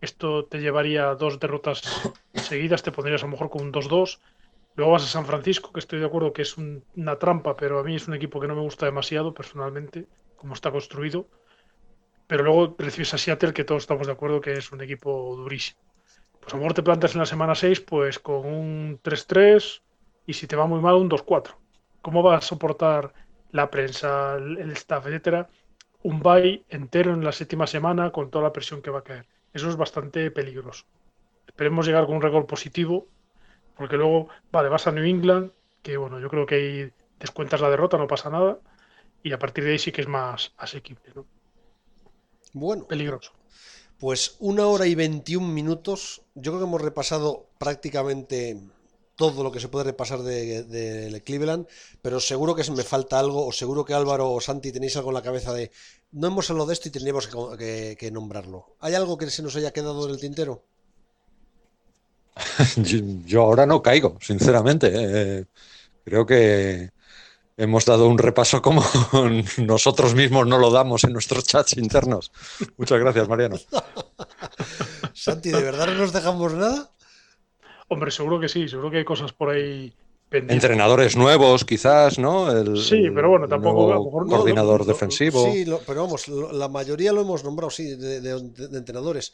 Esto 0.00 0.44
te 0.44 0.60
llevaría 0.60 1.16
dos 1.16 1.40
derrotas 1.40 1.82
seguidas, 2.34 2.84
te 2.84 2.92
pondrías 2.92 3.24
a 3.24 3.26
lo 3.26 3.32
mejor 3.32 3.50
con 3.50 3.62
un 3.62 3.72
2-2. 3.72 4.20
Luego 4.76 4.92
vas 4.92 5.02
a 5.02 5.08
San 5.08 5.26
Francisco, 5.26 5.72
que 5.72 5.80
estoy 5.80 5.98
de 5.98 6.06
acuerdo 6.06 6.32
que 6.32 6.42
es 6.42 6.56
una 6.56 7.18
trampa, 7.18 7.56
pero 7.56 7.80
a 7.80 7.82
mí 7.82 7.96
es 7.96 8.06
un 8.06 8.14
equipo 8.14 8.38
que 8.38 8.46
no 8.46 8.54
me 8.54 8.60
gusta 8.60 8.86
demasiado 8.86 9.34
personalmente, 9.34 10.06
como 10.36 10.54
está 10.54 10.70
construido 10.70 11.26
pero 12.28 12.44
luego 12.44 12.76
recibes 12.78 13.14
a 13.14 13.18
Seattle, 13.18 13.54
que 13.54 13.64
todos 13.64 13.82
estamos 13.82 14.06
de 14.06 14.12
acuerdo 14.12 14.40
que 14.40 14.52
es 14.52 14.70
un 14.70 14.82
equipo 14.82 15.34
durísimo. 15.34 15.80
Pues 16.38 16.52
a 16.52 16.56
lo 16.56 16.60
mejor 16.62 16.74
te 16.74 16.82
plantas 16.82 17.14
en 17.14 17.20
la 17.20 17.26
semana 17.26 17.54
6 17.54 17.80
pues 17.80 18.18
con 18.18 18.46
un 18.46 19.00
3-3 19.02 19.82
y 20.26 20.34
si 20.34 20.46
te 20.46 20.54
va 20.54 20.66
muy 20.66 20.80
mal 20.80 20.94
un 20.94 21.08
2-4. 21.08 21.56
¿Cómo 22.02 22.22
va 22.22 22.36
a 22.36 22.40
soportar 22.42 23.14
la 23.50 23.70
prensa, 23.70 24.36
el 24.36 24.70
staff, 24.72 25.06
etcétera? 25.06 25.48
Un 26.02 26.20
bye 26.20 26.64
entero 26.68 27.14
en 27.14 27.24
la 27.24 27.32
séptima 27.32 27.66
semana 27.66 28.12
con 28.12 28.30
toda 28.30 28.44
la 28.44 28.52
presión 28.52 28.82
que 28.82 28.90
va 28.90 29.00
a 29.00 29.04
caer. 29.04 29.26
Eso 29.54 29.70
es 29.70 29.76
bastante 29.76 30.30
peligroso. 30.30 30.84
Esperemos 31.46 31.86
llegar 31.86 32.04
con 32.06 32.16
un 32.16 32.22
récord 32.22 32.44
positivo, 32.44 33.06
porque 33.74 33.96
luego, 33.96 34.28
vale, 34.52 34.68
vas 34.68 34.86
a 34.86 34.92
New 34.92 35.04
England, 35.04 35.50
que 35.82 35.96
bueno, 35.96 36.20
yo 36.20 36.28
creo 36.28 36.44
que 36.44 36.54
ahí 36.54 36.92
descuentas 37.18 37.62
la 37.62 37.70
derrota, 37.70 37.96
no 37.96 38.06
pasa 38.06 38.28
nada, 38.28 38.58
y 39.22 39.32
a 39.32 39.38
partir 39.38 39.64
de 39.64 39.72
ahí 39.72 39.78
sí 39.78 39.92
que 39.92 40.02
es 40.02 40.08
más 40.08 40.52
asequible. 40.58 41.10
¿no? 41.14 41.24
Bueno. 42.52 42.86
Peligroso. 42.86 43.32
Pues 43.98 44.36
una 44.38 44.66
hora 44.66 44.86
y 44.86 44.94
veintiún 44.94 45.52
minutos. 45.52 46.22
Yo 46.34 46.52
creo 46.52 46.58
que 46.58 46.68
hemos 46.68 46.82
repasado 46.82 47.48
prácticamente 47.58 48.60
todo 49.18 49.42
lo 49.42 49.50
que 49.50 49.58
se 49.58 49.68
puede 49.68 49.84
repasar 49.84 50.22
de, 50.22 51.22
Cleveland, 51.26 51.66
pero 52.00 52.20
seguro 52.20 52.54
que 52.54 52.70
me 52.70 52.84
falta 52.84 53.18
algo, 53.18 53.44
o 53.48 53.52
seguro 53.52 53.84
que 53.84 53.92
Álvaro 53.92 54.30
o 54.30 54.40
Santi 54.40 54.70
tenéis 54.70 54.96
algo 54.96 55.10
en 55.10 55.14
la 55.14 55.22
cabeza 55.22 55.52
de 55.52 55.72
no 56.12 56.28
hemos 56.28 56.48
hablado 56.48 56.68
de 56.68 56.74
esto 56.74 56.88
y 56.88 56.92
tendríamos 56.92 57.26
que, 57.26 58.10
nombrarlo. 58.12 58.76
¿Hay 58.78 58.94
algo 58.94 59.18
que 59.18 59.28
se 59.28 59.42
nos 59.42 59.56
haya 59.56 59.72
quedado 59.72 60.06
en 60.06 60.12
el 60.12 60.20
tintero? 60.20 60.62
yo, 63.26 63.42
ahora 63.42 63.66
no 63.66 63.82
caigo, 63.82 64.18
sinceramente. 64.20 64.92
Eh. 64.94 65.44
creo 66.04 66.24
que, 66.24 66.92
hemos 67.58 67.84
dado 67.84 68.06
un 68.06 68.16
repaso 68.16 68.62
como 68.62 68.82
nosotros 69.58 70.14
mismos 70.14 70.46
no 70.46 70.58
lo 70.58 70.70
damos 70.70 71.04
en 71.04 71.12
nuestros 71.12 71.44
chats 71.44 71.76
internos. 71.76 72.32
Muchas 72.78 72.98
gracias, 73.00 73.28
Mariano. 73.28 73.56
Santi, 75.12 75.50
¿de 75.50 75.62
verdad 75.62 75.88
no 75.88 75.94
nos 75.94 76.12
dejamos 76.12 76.54
nada? 76.54 76.90
Hombre, 77.88 78.10
seguro 78.10 78.38
que 78.40 78.48
sí, 78.48 78.68
seguro 78.68 78.90
que 78.90 78.98
hay 78.98 79.04
cosas 79.04 79.32
por 79.32 79.50
ahí 79.50 79.92
pendientes. 80.28 80.64
Entrenadores 80.64 81.16
nuevos, 81.16 81.64
quizás, 81.64 82.18
¿no? 82.18 82.76
sí, 82.76 83.10
pero 83.14 83.30
bueno, 83.30 83.48
tampoco. 83.48 84.10
coordinador 84.26 84.84
defensivo. 84.84 85.50
Sí, 85.50 85.66
pero 85.86 86.04
vamos, 86.04 86.28
la 86.28 86.68
mayoría 86.68 87.12
lo 87.12 87.22
hemos 87.22 87.42
nombrado, 87.42 87.70
sí, 87.70 87.96
de 87.96 88.30
entrenadores. 88.72 89.32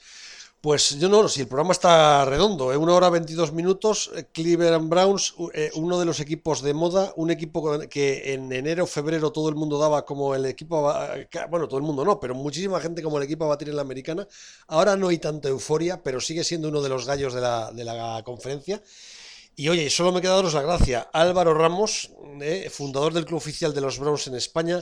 Pues 0.64 0.98
yo 0.98 1.10
no, 1.10 1.28
si 1.28 1.42
el 1.42 1.46
programa 1.46 1.72
está 1.72 2.24
redondo, 2.24 2.72
¿eh? 2.72 2.78
una 2.78 2.94
hora 2.94 3.10
22 3.10 3.52
minutos, 3.52 4.10
eh, 4.16 4.24
Cleveland 4.32 4.88
Browns, 4.88 5.34
eh, 5.52 5.70
uno 5.74 5.98
de 5.98 6.06
los 6.06 6.20
equipos 6.20 6.62
de 6.62 6.72
moda, 6.72 7.12
un 7.16 7.30
equipo 7.30 7.80
que 7.80 8.32
en 8.32 8.50
enero, 8.50 8.86
febrero 8.86 9.30
todo 9.30 9.50
el 9.50 9.56
mundo 9.56 9.78
daba 9.78 10.06
como 10.06 10.34
el 10.34 10.46
equipo, 10.46 10.90
bueno, 11.50 11.68
todo 11.68 11.76
el 11.76 11.84
mundo 11.84 12.02
no, 12.02 12.18
pero 12.18 12.34
muchísima 12.34 12.80
gente 12.80 13.02
como 13.02 13.18
el 13.18 13.24
equipo 13.24 13.44
a 13.44 13.48
batir 13.48 13.68
en 13.68 13.76
la 13.76 13.82
americana. 13.82 14.26
Ahora 14.68 14.96
no 14.96 15.08
hay 15.08 15.18
tanta 15.18 15.50
euforia, 15.50 16.02
pero 16.02 16.18
sigue 16.18 16.42
siendo 16.44 16.68
uno 16.68 16.80
de 16.80 16.88
los 16.88 17.04
gallos 17.04 17.34
de 17.34 17.42
la, 17.42 17.70
de 17.70 17.84
la 17.84 18.22
conferencia. 18.24 18.80
Y 19.56 19.68
oye, 19.68 19.88
solo 19.90 20.12
me 20.12 20.20
queda 20.20 20.34
daros 20.34 20.54
la 20.54 20.62
gracia. 20.62 21.08
Álvaro 21.12 21.54
Ramos, 21.54 22.10
eh, 22.40 22.68
fundador 22.70 23.12
del 23.12 23.24
Club 23.24 23.38
Oficial 23.38 23.72
de 23.72 23.80
los 23.80 23.98
Browns 23.98 24.26
en 24.26 24.34
España. 24.34 24.80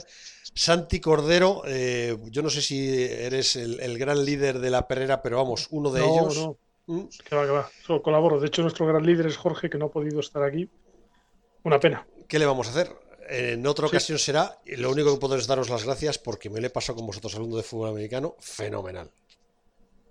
Santi 0.55 0.99
Cordero, 0.99 1.63
eh, 1.65 2.17
yo 2.29 2.41
no 2.41 2.49
sé 2.49 2.61
si 2.61 3.03
eres 3.03 3.55
el, 3.55 3.97
gran 3.97 4.23
líder 4.23 4.59
de 4.59 4.69
la 4.69 4.87
perrera, 4.87 5.21
pero 5.21 5.37
vamos, 5.37 5.67
uno 5.71 5.91
de 5.91 6.01
ellos. 6.01 6.37
No, 6.37 6.57
¿Mm? 6.87 7.03
que 7.27 7.35
va, 7.35 7.45
que 7.45 7.51
va. 7.51 7.69
Solo 7.85 8.01
colaboro. 8.01 8.39
De 8.39 8.47
hecho, 8.47 8.61
nuestro 8.61 8.85
gran 8.85 9.05
líder 9.05 9.27
es 9.27 9.37
Jorge, 9.37 9.69
que 9.69 9.77
no 9.77 9.85
ha 9.85 9.91
podido 9.91 10.19
estar 10.19 10.43
aquí. 10.43 10.69
Una 11.63 11.79
pena. 11.79 12.05
¿Qué 12.27 12.39
le 12.39 12.45
vamos 12.45 12.67
a 12.67 12.71
hacer? 12.71 12.91
En 13.29 13.65
otra 13.65 13.87
ocasión 13.87 14.19
será, 14.19 14.59
lo 14.65 14.91
único 14.91 15.13
que 15.13 15.19
puedo 15.19 15.35
es 15.35 15.47
daros 15.47 15.69
las 15.69 15.85
gracias 15.85 16.17
porque 16.17 16.49
me 16.49 16.59
lo 16.59 16.67
he 16.67 16.69
pasado 16.69 16.97
con 16.97 17.07
vosotros 17.07 17.33
hablando 17.35 17.57
de 17.57 17.63
fútbol 17.63 17.89
americano, 17.89 18.35
fenomenal. 18.39 19.09